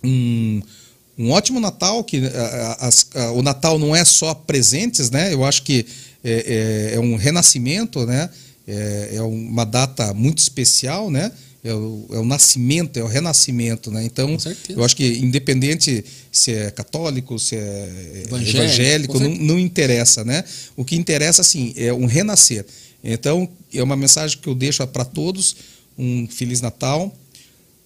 um, 0.03 0.63
um 1.19 1.31
ótimo 1.31 1.61
Natal, 1.61 2.03
que 2.03 2.23
a- 2.27 2.89
a- 2.89 3.21
a- 3.25 3.33
o 3.33 3.43
Natal 3.43 3.79
não 3.79 3.95
é 3.95 4.05
só 4.07 4.33
presentes, 4.35 5.11
né? 5.11 5.33
Eu 5.35 5.45
acho 5.45 5.63
que 5.63 5.85
é, 6.24 6.93
é- 6.93 6.94
é 6.97 7.01
um 7.01 7.16
renascimento, 7.16 8.07
né? 8.07 8.31
É, 8.66 9.11
é 9.15 9.23
uma 9.23 9.65
data 9.65 10.15
muito 10.15 10.39
especial, 10.39 11.11
né? 11.11 11.32
É 11.65 11.73
o, 11.73 12.07
é 12.12 12.19
o 12.19 12.24
nascimento, 12.24 12.97
é 12.99 13.05
o 13.05 13.07
renascimento, 13.07 13.90
né? 13.90 14.05
Então, 14.05 14.36
Com 14.36 14.73
eu 14.73 14.85
acho 14.85 14.97
que 14.97 15.07
independente 15.19 16.05
se 16.31 16.53
é 16.53 16.70
católico, 16.73 17.39
se 17.39 17.55
é 17.55 18.23
Evangélico, 18.27 18.57
evangélico, 18.59 19.12
com 19.12 19.20
não, 19.20 19.35
não 19.36 19.59
interessa, 19.59 20.24
né? 20.24 20.43
O 20.77 20.85
que 20.85 20.97
interessa, 20.97 21.40
assim, 21.40 21.73
é 21.77 21.93
um 21.93 22.07
renascer. 22.07 22.66
Então, 23.05 23.49
é 23.73 23.82
uma 23.82 23.97
mensagem 23.97 24.39
que 24.39 24.49
eu 24.49 24.55
deixo 24.55 24.85
para 24.89 25.05
todos. 25.05 25.57
Um 25.97 26.27
Feliz 26.27 26.61
Natal. 26.61 27.15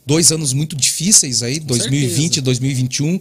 Dois 0.07 0.31
anos 0.31 0.53
muito 0.53 0.77
difíceis 0.77 1.43
aí, 1.43 1.59
2020 1.59 2.15
certeza. 2.17 2.39
e 2.39 2.43
2021. 2.43 3.21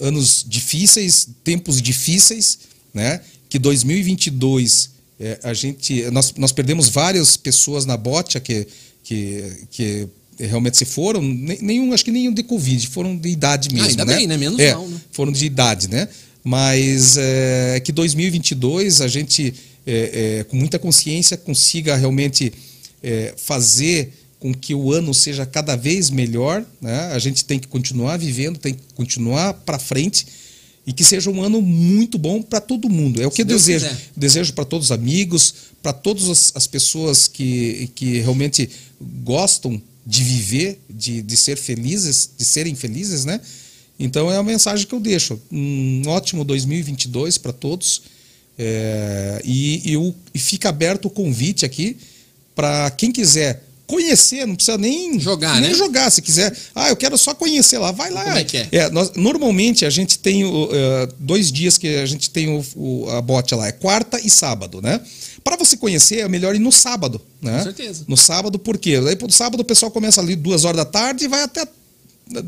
Anos 0.00 0.44
difíceis, 0.48 1.28
tempos 1.44 1.80
difíceis, 1.80 2.58
né? 2.94 3.20
Que 3.52 3.58
2022 3.58 4.92
é, 5.20 5.38
a 5.42 5.52
gente 5.52 6.10
nós, 6.10 6.32
nós 6.38 6.52
perdemos 6.52 6.88
várias 6.88 7.36
pessoas 7.36 7.84
na 7.84 7.98
bote 7.98 8.40
que 8.40 8.66
que, 9.04 9.44
que 9.70 10.08
realmente 10.38 10.78
se 10.78 10.86
foram, 10.86 11.20
nenhum, 11.20 11.92
acho 11.92 12.02
que 12.02 12.10
nenhum 12.10 12.32
de 12.32 12.42
Covid, 12.42 12.86
foram 12.86 13.14
de 13.14 13.28
idade 13.28 13.68
Ah, 13.70 13.74
mesmo, 13.74 13.90
ainda 13.90 14.04
né? 14.06 14.16
bem, 14.16 14.26
né? 14.26 14.38
Menos 14.38 14.58
É, 14.58 14.72
mal, 14.72 14.88
né? 14.88 14.98
foram 15.10 15.30
de 15.30 15.44
idade, 15.44 15.90
né? 15.90 16.08
Mas 16.42 17.18
é, 17.18 17.78
que 17.84 17.92
2022 17.92 19.02
a 19.02 19.08
gente, 19.08 19.52
é, 19.86 20.38
é, 20.38 20.44
com 20.44 20.56
muita 20.56 20.78
consciência, 20.78 21.36
consiga 21.36 21.94
realmente 21.94 22.50
é, 23.02 23.34
fazer 23.36 24.14
com 24.40 24.54
que 24.54 24.74
o 24.74 24.92
ano 24.92 25.12
seja 25.12 25.44
cada 25.44 25.76
vez 25.76 26.08
melhor. 26.08 26.64
Né? 26.80 27.10
A 27.12 27.18
gente 27.18 27.44
tem 27.44 27.58
que 27.58 27.68
continuar 27.68 28.16
vivendo, 28.16 28.58
tem 28.58 28.72
que 28.72 28.80
continuar 28.94 29.52
para 29.52 29.78
frente 29.78 30.26
e 30.86 30.92
que 30.92 31.04
seja 31.04 31.30
um 31.30 31.42
ano 31.42 31.62
muito 31.62 32.18
bom 32.18 32.42
para 32.42 32.60
todo 32.60 32.88
mundo. 32.88 33.22
É 33.22 33.26
o 33.26 33.30
que 33.30 33.42
eu 33.42 33.46
desejo. 33.46 33.84
quiser. 33.86 34.00
Desejo 34.16 34.52
para 34.52 34.64
todos 34.64 34.86
os 34.88 34.92
amigos, 34.92 35.54
para 35.82 35.92
todas 35.92 36.28
as, 36.28 36.52
as 36.54 36.66
pessoas 36.66 37.28
que, 37.28 37.90
que 37.94 38.18
realmente 38.20 38.68
gostam 39.22 39.80
de 40.04 40.24
viver, 40.24 40.80
de, 40.90 41.22
de 41.22 41.36
ser 41.36 41.56
felizes, 41.56 42.30
de 42.36 42.44
serem 42.44 42.74
felizes, 42.74 43.24
né? 43.24 43.40
Então 43.98 44.32
é 44.32 44.36
a 44.36 44.42
mensagem 44.42 44.84
que 44.86 44.92
eu 44.94 44.98
deixo. 45.00 45.40
Um 45.52 46.02
ótimo 46.08 46.44
2022 46.44 47.38
para 47.38 47.52
todos. 47.52 48.02
É, 48.58 49.40
e, 49.44 49.92
e, 49.92 49.96
o- 49.96 50.14
e 50.34 50.38
fica 50.38 50.68
aberto 50.68 51.06
o 51.06 51.10
convite 51.10 51.64
aqui 51.64 51.96
para 52.54 52.90
quem 52.90 53.10
quiser 53.10 53.62
conhecer, 53.86 54.46
não 54.46 54.54
precisa 54.54 54.78
nem 54.78 55.18
Jogar, 55.18 55.60
nem 55.60 55.70
né? 55.70 55.76
jogar. 55.76 56.10
Se 56.10 56.22
quiser, 56.22 56.56
ah, 56.74 56.88
eu 56.88 56.96
quero 56.96 57.16
só 57.18 57.34
conhecer 57.34 57.78
lá, 57.78 57.92
vai 57.92 58.10
lá. 58.10 58.24
Como 58.24 58.36
é 58.38 58.44
que 58.44 58.56
é? 58.56 58.90
nós- 58.90 59.12
normalmente 59.14 59.84
a 59.84 59.90
gente 59.90 60.18
tem 60.18 60.42
eh, 60.44 61.08
dois 61.18 61.52
dias 61.52 61.76
que 61.76 61.96
a 61.96 62.06
gente 62.06 62.30
tem 62.30 62.48
o, 62.48 62.64
o- 62.76 63.10
a 63.10 63.20
bote 63.20 63.54
lá, 63.54 63.66
é 63.66 63.72
quarta 63.72 64.18
e 64.20 64.30
sábado, 64.30 64.80
né? 64.80 65.00
Para 65.44 65.56
você 65.56 65.76
conhecer, 65.76 66.20
é 66.20 66.28
melhor 66.28 66.54
ir 66.54 66.60
no 66.60 66.70
sábado, 66.72 67.20
né? 67.40 67.58
Com 67.58 67.64
certeza. 67.64 68.04
No 68.06 68.16
sábado, 68.16 68.58
por 68.58 68.78
quê? 68.78 69.00
Daí, 69.00 69.16
no 69.20 69.30
sábado 69.32 69.60
o 69.60 69.64
pessoal 69.64 69.90
começa 69.90 70.20
ali 70.20 70.36
duas 70.36 70.64
horas 70.64 70.76
da 70.76 70.84
tarde 70.84 71.24
e 71.24 71.28
vai 71.28 71.42
até 71.42 71.66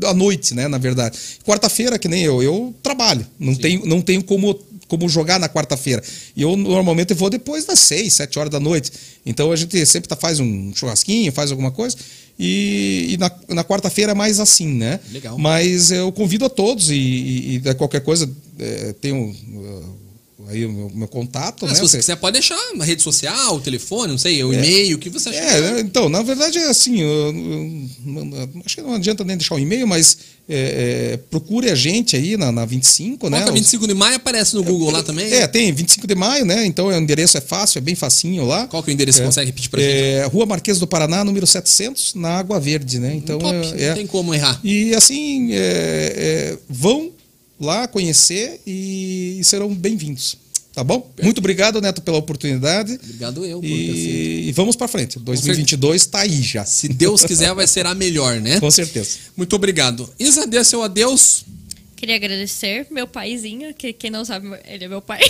à 0.05 0.13
noite, 0.13 0.53
né? 0.55 0.67
Na 0.67 0.77
verdade. 0.77 1.17
Quarta-feira, 1.45 1.99
que 1.99 2.07
nem 2.07 2.23
eu, 2.23 2.41
eu 2.41 2.73
trabalho. 2.81 3.25
Não 3.37 3.53
tenho, 3.53 3.85
não 3.85 4.01
tenho 4.01 4.23
como, 4.23 4.53
como 4.87 5.07
jogar 5.09 5.39
na 5.39 5.49
quarta-feira. 5.49 6.03
E 6.35 6.41
eu 6.41 6.55
normalmente 6.55 7.13
vou 7.13 7.29
depois 7.29 7.65
das 7.65 7.79
seis, 7.79 8.13
sete 8.13 8.37
horas 8.37 8.51
da 8.51 8.59
noite. 8.59 8.91
Então 9.25 9.51
a 9.51 9.55
gente 9.55 9.83
sempre 9.85 10.07
tá, 10.07 10.15
faz 10.15 10.39
um 10.39 10.73
churrasquinho, 10.75 11.31
faz 11.31 11.51
alguma 11.51 11.71
coisa. 11.71 11.95
E, 12.37 13.07
e 13.13 13.17
na, 13.17 13.31
na 13.49 13.63
quarta-feira 13.63 14.11
é 14.11 14.15
mais 14.15 14.39
assim, 14.39 14.67
né? 14.67 14.99
Legal. 15.11 15.37
Mas 15.37 15.89
eu 15.91 16.11
convido 16.11 16.45
a 16.45 16.49
todos 16.49 16.89
e, 16.91 16.95
e, 16.95 17.55
e 17.65 17.73
qualquer 17.75 18.01
coisa, 18.01 18.29
é, 18.59 18.93
tenho 18.99 19.29
uh, 19.29 19.95
aí 20.49 20.65
o 20.65 20.71
meu, 20.71 20.91
meu 20.93 21.07
contato, 21.07 21.65
Ah, 21.65 21.69
né? 21.69 21.75
se 21.75 21.79
você 21.79 21.91
Você- 21.91 21.97
quiser, 21.99 22.15
pode 22.17 22.33
deixar 22.33 22.57
uma 22.73 22.83
rede 22.83 23.01
social, 23.01 23.55
o 23.55 23.61
telefone, 23.61 24.11
não 24.11 24.17
sei, 24.17 24.43
o 24.43 24.53
e-mail, 24.53 24.97
o 24.97 24.99
que 24.99 25.09
você 25.09 25.29
achar. 25.29 25.77
É, 25.77 25.79
então, 25.79 26.09
na 26.09 26.21
verdade 26.21 26.57
é 26.57 26.69
assim, 26.69 26.99
eu- 26.99 27.07
eu- 27.27 27.89
não- 28.05 28.49
acho 28.65 28.75
que 28.75 28.81
não 28.81 28.93
adianta 28.95 29.23
nem 29.23 29.37
deixar 29.37 29.55
o 29.55 29.59
e-mail, 29.59 29.87
mas 29.87 30.17
é, 30.47 31.13
é, 31.13 31.17
procure 31.29 31.69
a 31.71 31.75
gente 31.75 32.15
aí 32.15 32.37
na, 32.37 32.51
na 32.51 32.65
25, 32.65 33.29
né? 33.29 33.37
Coloca 33.39 33.53
Os- 33.53 33.59
25 33.59 33.87
de 33.87 33.93
maio, 33.93 34.15
aparece 34.17 34.55
no 34.55 34.63
Google 34.63 34.91
lá 34.91 35.01
também. 35.01 35.31
É, 35.33 35.47
tem 35.47 35.71
25 35.73 36.05
de 36.05 36.13
maio, 36.15 36.45
né? 36.45 36.65
Então 36.65 36.87
o 36.87 36.93
endereço 36.93 37.37
é 37.37 37.41
fácil, 37.41 37.79
é 37.79 37.81
bem 37.81 37.95
facinho 37.95 38.45
lá. 38.45 38.67
Qual 38.67 38.83
que 38.83 38.89
é 38.89 38.91
o 38.91 38.93
endereço? 38.93 39.21
É. 39.21 39.25
Consegue 39.25 39.47
repetir 39.47 39.69
pra 39.71 39.81
gente? 39.81 39.91
É, 39.91 40.25
Rua 40.25 40.45
Marquês 40.45 40.79
do 40.79 40.85
Paraná, 40.85 41.23
número 41.23 41.47
700, 41.47 42.13
na 42.15 42.37
Água 42.37 42.59
Verde, 42.59 42.99
né? 42.99 43.13
Então 43.15 43.39
Top, 43.39 43.55
é, 43.75 43.87
não 43.89 43.95
tem 43.95 44.07
como 44.07 44.33
errar. 44.35 44.59
E 44.63 44.93
assim, 44.93 45.51
é, 45.51 45.57
é, 45.57 46.57
vão 46.69 47.11
lá 47.59 47.87
conhecer 47.87 48.59
e, 48.67 49.39
serão 49.43 49.73
bem-vindos. 49.73 50.37
Tá 50.75 50.83
bom? 50.83 51.09
Muito 51.23 51.37
obrigado, 51.37 51.79
Neto, 51.79 52.01
pela 52.01 52.17
oportunidade. 52.17 52.99
Obrigado 53.01 53.45
eu. 53.45 53.63
E, 53.63 54.49
e 54.49 54.51
vamos 54.51 54.75
para 54.75 54.89
frente. 54.89 55.17
2022 55.17 56.05
tá 56.05 56.19
aí 56.19 56.41
já. 56.41 56.65
Se 56.65 56.89
Deus 56.89 57.23
quiser, 57.23 57.53
vai 57.55 57.65
ser 57.65 57.85
a 57.85 57.95
melhor, 57.95 58.41
né? 58.41 58.59
Com 58.59 58.69
certeza. 58.69 59.19
Muito 59.37 59.55
obrigado. 59.55 60.09
Isa, 60.19 60.45
dê 60.45 60.61
seu 60.65 60.83
adeus. 60.83 61.45
Queria 62.05 62.17
agradecer 62.17 62.85
meu 62.91 63.07
paizinho, 63.07 63.73
que 63.73 63.91
quem 63.91 64.11
não 64.11 64.23
sabe, 64.23 64.47
ele 64.67 64.83
é 64.85 64.87
meu 64.87 65.01
pai. 65.01 65.19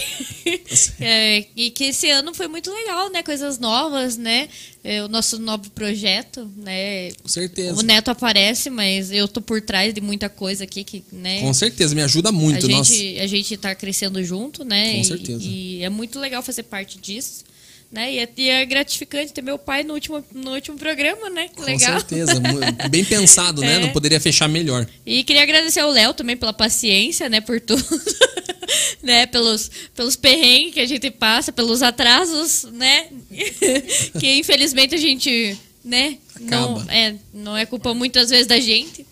É, 1.00 1.46
e 1.56 1.72
que 1.72 1.86
esse 1.86 2.10
ano 2.10 2.34
foi 2.34 2.48
muito 2.48 2.72
legal, 2.72 3.10
né? 3.10 3.24
Coisas 3.24 3.58
novas, 3.58 4.18
né? 4.18 4.48
É, 4.84 5.04
o 5.04 5.08
nosso 5.08 5.40
novo 5.40 5.70
projeto, 5.72 6.52
né? 6.58 7.12
Com 7.22 7.28
certeza. 7.28 7.80
O 7.80 7.82
Neto 7.82 8.10
aparece, 8.12 8.70
mas 8.70 9.10
eu 9.12 9.28
tô 9.28 9.42
por 9.42 9.62
trás 9.62 9.94
de 9.94 10.02
muita 10.02 10.28
coisa 10.30 10.64
aqui 10.66 10.84
que, 10.84 11.04
né? 11.12 11.40
Com 11.42 11.54
certeza, 11.54 11.96
me 11.96 12.02
ajuda 12.02 12.32
muito. 12.32 12.66
a 12.66 12.70
Nossa. 12.70 12.94
gente, 12.94 13.20
a 13.20 13.28
gente 13.28 13.58
tá 13.58 13.74
crescendo 13.74 14.24
junto, 14.24 14.64
né? 14.64 14.94
Com 14.96 15.02
E- 15.02 15.06
certeza. 15.06 15.44
E, 15.44 15.84
é 15.84 15.90
muito 15.90 16.20
legal 16.20 16.44
fazer 16.44 16.64
parte 16.64 17.00
disso. 17.00 17.44
Né? 17.92 18.14
E, 18.14 18.20
é, 18.20 18.30
e 18.36 18.50
é 18.50 18.66
gratificante 18.66 19.32
ter 19.32 19.42
meu 19.42 19.58
pai 19.58 19.84
no 19.84 19.94
último, 19.94 20.24
no 20.34 20.54
último 20.54 20.78
programa, 20.78 21.30
né? 21.30 21.48
Que 21.48 21.56
Com 21.56 21.64
legal. 21.64 21.94
certeza. 22.00 22.36
mu- 22.40 22.90
Bem 22.90 23.06
pensado, 23.06 23.62
né? 23.62 23.76
É. 23.76 23.80
Não 23.80 23.90
poderia 23.90 24.20
fechar 24.20 24.50
melhor. 24.50 24.86
E 25.06 25.24
queria 25.24 25.44
agradecer 25.44 25.80
ao 25.80 25.92
Léo 25.92 26.14
também 26.14 26.36
pela 26.36 26.52
paciência, 26.52 27.30
né, 27.30 27.40
por 27.40 27.62
tudo. 27.62 27.86
né, 29.02 29.26
pelos, 29.28 29.70
pelos 29.96 30.16
perrengues 30.16 30.74
que 30.74 30.80
a 30.80 30.86
gente 30.88 31.10
passa, 31.12 31.52
pelos 31.54 31.82
atrasos, 31.84 32.64
né? 32.74 33.08
que 34.20 34.40
infelizmente 34.40 34.96
a 34.96 34.98
gente, 34.98 35.58
né, 35.84 36.18
não 36.40 36.82
é, 36.90 37.16
não 37.34 37.56
é 37.56 37.66
culpa 37.66 37.94
muitas 37.94 38.30
vezes 38.30 38.48
da 38.48 38.60
gente. 38.60 39.06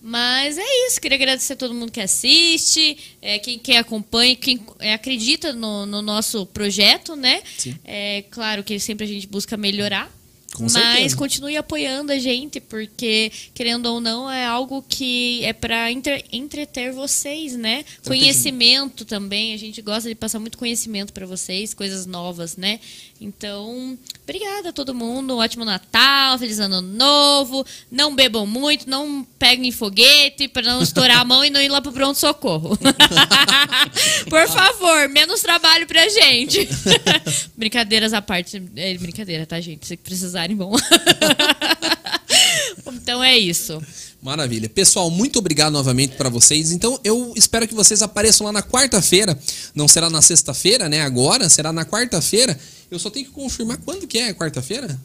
Mas 0.00 0.56
é 0.56 0.86
isso, 0.86 1.00
queria 1.00 1.16
agradecer 1.16 1.54
a 1.54 1.56
todo 1.56 1.74
mundo 1.74 1.90
que 1.90 2.00
assiste, 2.00 2.96
é, 3.20 3.38
quem, 3.38 3.58
quem 3.58 3.76
acompanha, 3.76 4.36
quem 4.36 4.60
é, 4.78 4.94
acredita 4.94 5.52
no, 5.52 5.86
no 5.86 6.00
nosso 6.00 6.46
projeto, 6.46 7.16
né? 7.16 7.42
Sim. 7.56 7.76
É 7.84 8.24
claro 8.30 8.62
que 8.62 8.78
sempre 8.78 9.04
a 9.04 9.08
gente 9.08 9.26
busca 9.26 9.56
melhorar. 9.56 10.10
Com 10.54 10.62
mas 10.62 10.72
certeza. 10.72 11.16
continue 11.16 11.56
apoiando 11.56 12.10
a 12.10 12.18
gente, 12.18 12.58
porque, 12.58 13.30
querendo 13.52 13.86
ou 13.86 14.00
não, 14.00 14.30
é 14.30 14.46
algo 14.46 14.82
que 14.88 15.44
é 15.44 15.52
para 15.52 15.90
entreter 16.32 16.90
vocês, 16.90 17.54
né? 17.54 17.84
Conhecimento 18.04 19.04
também. 19.04 19.52
A 19.52 19.58
gente 19.58 19.82
gosta 19.82 20.08
de 20.08 20.14
passar 20.14 20.38
muito 20.38 20.56
conhecimento 20.56 21.12
para 21.12 21.26
vocês, 21.26 21.74
coisas 21.74 22.06
novas, 22.06 22.56
né? 22.56 22.80
Então, 23.20 23.98
obrigada 24.22 24.68
a 24.68 24.72
todo 24.72 24.94
mundo. 24.94 25.34
Um 25.34 25.38
ótimo 25.38 25.64
Natal, 25.64 26.38
feliz 26.38 26.60
ano 26.60 26.80
novo. 26.80 27.66
Não 27.90 28.14
bebam 28.14 28.46
muito, 28.46 28.88
não 28.88 29.26
peguem 29.38 29.72
foguete 29.72 30.46
para 30.46 30.62
não 30.62 30.82
estourar 30.82 31.18
a 31.18 31.24
mão 31.24 31.44
e 31.44 31.50
não 31.50 31.60
ir 31.60 31.68
lá 31.68 31.80
pro 31.80 31.90
pronto-socorro. 31.90 32.78
Por 34.30 34.48
favor, 34.48 35.08
menos 35.08 35.40
trabalho 35.40 35.86
pra 35.86 36.08
gente. 36.08 36.68
Brincadeiras 37.56 38.12
à 38.12 38.22
parte. 38.22 38.62
É 38.76 38.96
brincadeira, 38.96 39.44
tá, 39.44 39.60
gente? 39.60 39.86
Se 39.86 39.96
precisarem, 39.96 40.56
vão. 40.56 40.72
então 42.86 43.22
é 43.22 43.36
isso. 43.36 43.82
Maravilha. 44.22 44.68
Pessoal, 44.68 45.10
muito 45.10 45.38
obrigado 45.38 45.72
novamente 45.72 46.16
para 46.16 46.28
vocês. 46.28 46.72
Então, 46.72 46.98
eu 47.04 47.32
espero 47.36 47.68
que 47.68 47.74
vocês 47.74 48.02
apareçam 48.02 48.46
lá 48.46 48.52
na 48.52 48.62
quarta-feira. 48.62 49.38
Não 49.74 49.86
será 49.86 50.10
na 50.10 50.20
sexta-feira, 50.20 50.88
né? 50.88 51.02
Agora, 51.02 51.48
será 51.48 51.72
na 51.72 51.84
quarta-feira. 51.84 52.58
Eu 52.90 52.98
só 52.98 53.10
tenho 53.10 53.26
que 53.26 53.32
confirmar 53.32 53.78
quando 53.78 54.06
que 54.06 54.18
é 54.18 54.32
quarta-feira? 54.32 54.98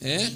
É. 0.00 0.30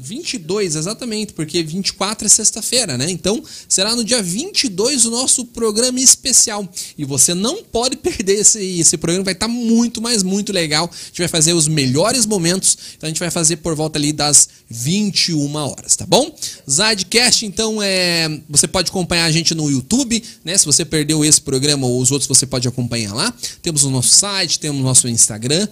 22, 0.00 0.76
exatamente, 0.76 1.32
porque 1.32 1.62
24 1.62 2.26
é 2.26 2.28
sexta-feira, 2.28 2.98
né? 2.98 3.10
Então, 3.10 3.42
será 3.68 3.94
no 3.94 4.04
dia 4.04 4.22
22 4.22 5.04
o 5.06 5.10
nosso 5.10 5.44
programa 5.46 6.00
especial. 6.00 6.68
E 6.96 7.04
você 7.04 7.34
não 7.34 7.62
pode 7.62 7.96
perder 8.04 8.40
esse, 8.40 8.80
esse 8.80 8.96
programa, 8.96 9.24
vai 9.24 9.34
estar 9.34 9.48
muito, 9.48 10.00
mas 10.00 10.22
muito 10.22 10.52
legal. 10.52 10.90
A 10.92 11.06
gente 11.06 11.18
vai 11.18 11.28
fazer 11.28 11.52
os 11.52 11.68
melhores 11.68 12.26
momentos, 12.26 12.76
então 12.96 13.06
a 13.06 13.10
gente 13.10 13.20
vai 13.20 13.30
fazer 13.30 13.56
por 13.56 13.74
volta 13.74 13.98
ali 13.98 14.12
das 14.12 14.48
21 14.68 15.54
horas, 15.54 15.96
tá 15.96 16.06
bom? 16.06 16.34
Zadcast, 16.68 17.46
então, 17.46 17.82
é, 17.82 18.40
você 18.48 18.66
pode 18.66 18.90
acompanhar 18.90 19.24
a 19.24 19.32
gente 19.32 19.54
no 19.54 19.70
YouTube, 19.70 20.22
né? 20.44 20.56
Se 20.58 20.66
você 20.66 20.84
perdeu 20.84 21.24
esse 21.24 21.40
programa 21.40 21.86
ou 21.86 22.00
os 22.00 22.10
outros, 22.10 22.28
você 22.28 22.46
pode 22.46 22.66
acompanhar 22.66 23.14
lá. 23.14 23.32
Temos 23.62 23.84
o 23.84 23.90
nosso 23.90 24.08
site, 24.08 24.58
temos 24.58 24.80
o 24.80 24.84
nosso 24.84 25.08
Instagram. 25.08 25.68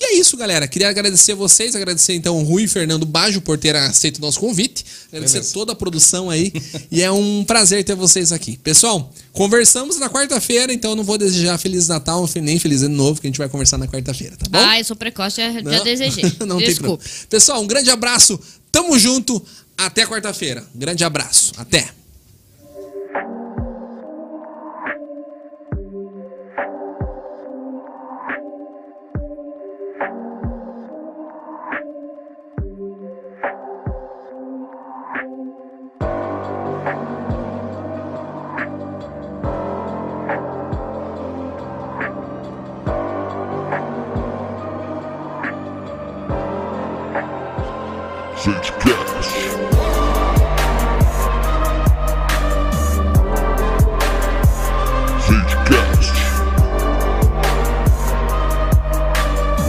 E 0.00 0.04
é 0.04 0.14
isso, 0.18 0.36
galera. 0.36 0.66
Queria 0.66 0.88
agradecer 0.88 1.32
a 1.32 1.34
vocês, 1.36 1.76
agradecer 1.76 2.14
então 2.14 2.38
o 2.38 2.42
Rui 2.42 2.64
e 2.64 2.68
Fernando 2.68 3.06
Bajo 3.06 3.40
por 3.40 3.56
ter 3.56 3.76
aceito 3.76 4.18
o 4.18 4.20
nosso 4.20 4.40
convite, 4.40 4.84
agradecer 5.08 5.38
Beleza. 5.38 5.54
toda 5.54 5.72
a 5.72 5.74
produção 5.74 6.28
aí. 6.28 6.52
e 6.90 7.02
é 7.02 7.10
um 7.10 7.44
prazer 7.44 7.84
ter 7.84 7.94
vocês 7.94 8.32
aqui. 8.32 8.56
Pessoal, 8.58 9.12
conversamos 9.32 9.98
na 9.98 10.10
quarta-feira, 10.10 10.72
então 10.72 10.90
eu 10.90 10.96
não 10.96 11.04
vou 11.04 11.16
desejar 11.16 11.56
Feliz 11.58 11.88
Natal 11.88 12.28
nem 12.42 12.58
Feliz 12.58 12.82
Ano 12.82 12.96
Novo, 12.96 13.20
que 13.20 13.26
a 13.26 13.30
gente 13.30 13.38
vai 13.38 13.48
conversar 13.48 13.78
na 13.78 13.86
quarta-feira, 13.86 14.36
tá 14.36 14.46
bom? 14.50 14.58
Ah, 14.58 14.78
eu 14.78 14.84
sou 14.84 14.96
precoce, 14.96 15.36
já, 15.36 15.52
já 15.52 15.82
desejei. 15.84 16.24
não 16.46 16.58
tem 16.58 16.74
problema. 16.74 16.98
Pessoal, 17.28 17.62
um 17.62 17.66
grande 17.66 17.90
abraço. 17.90 18.38
Tamo 18.72 18.98
junto. 18.98 19.44
Até 19.76 20.06
quarta-feira. 20.06 20.64
Grande 20.74 21.04
abraço. 21.04 21.52
Até. 21.56 22.03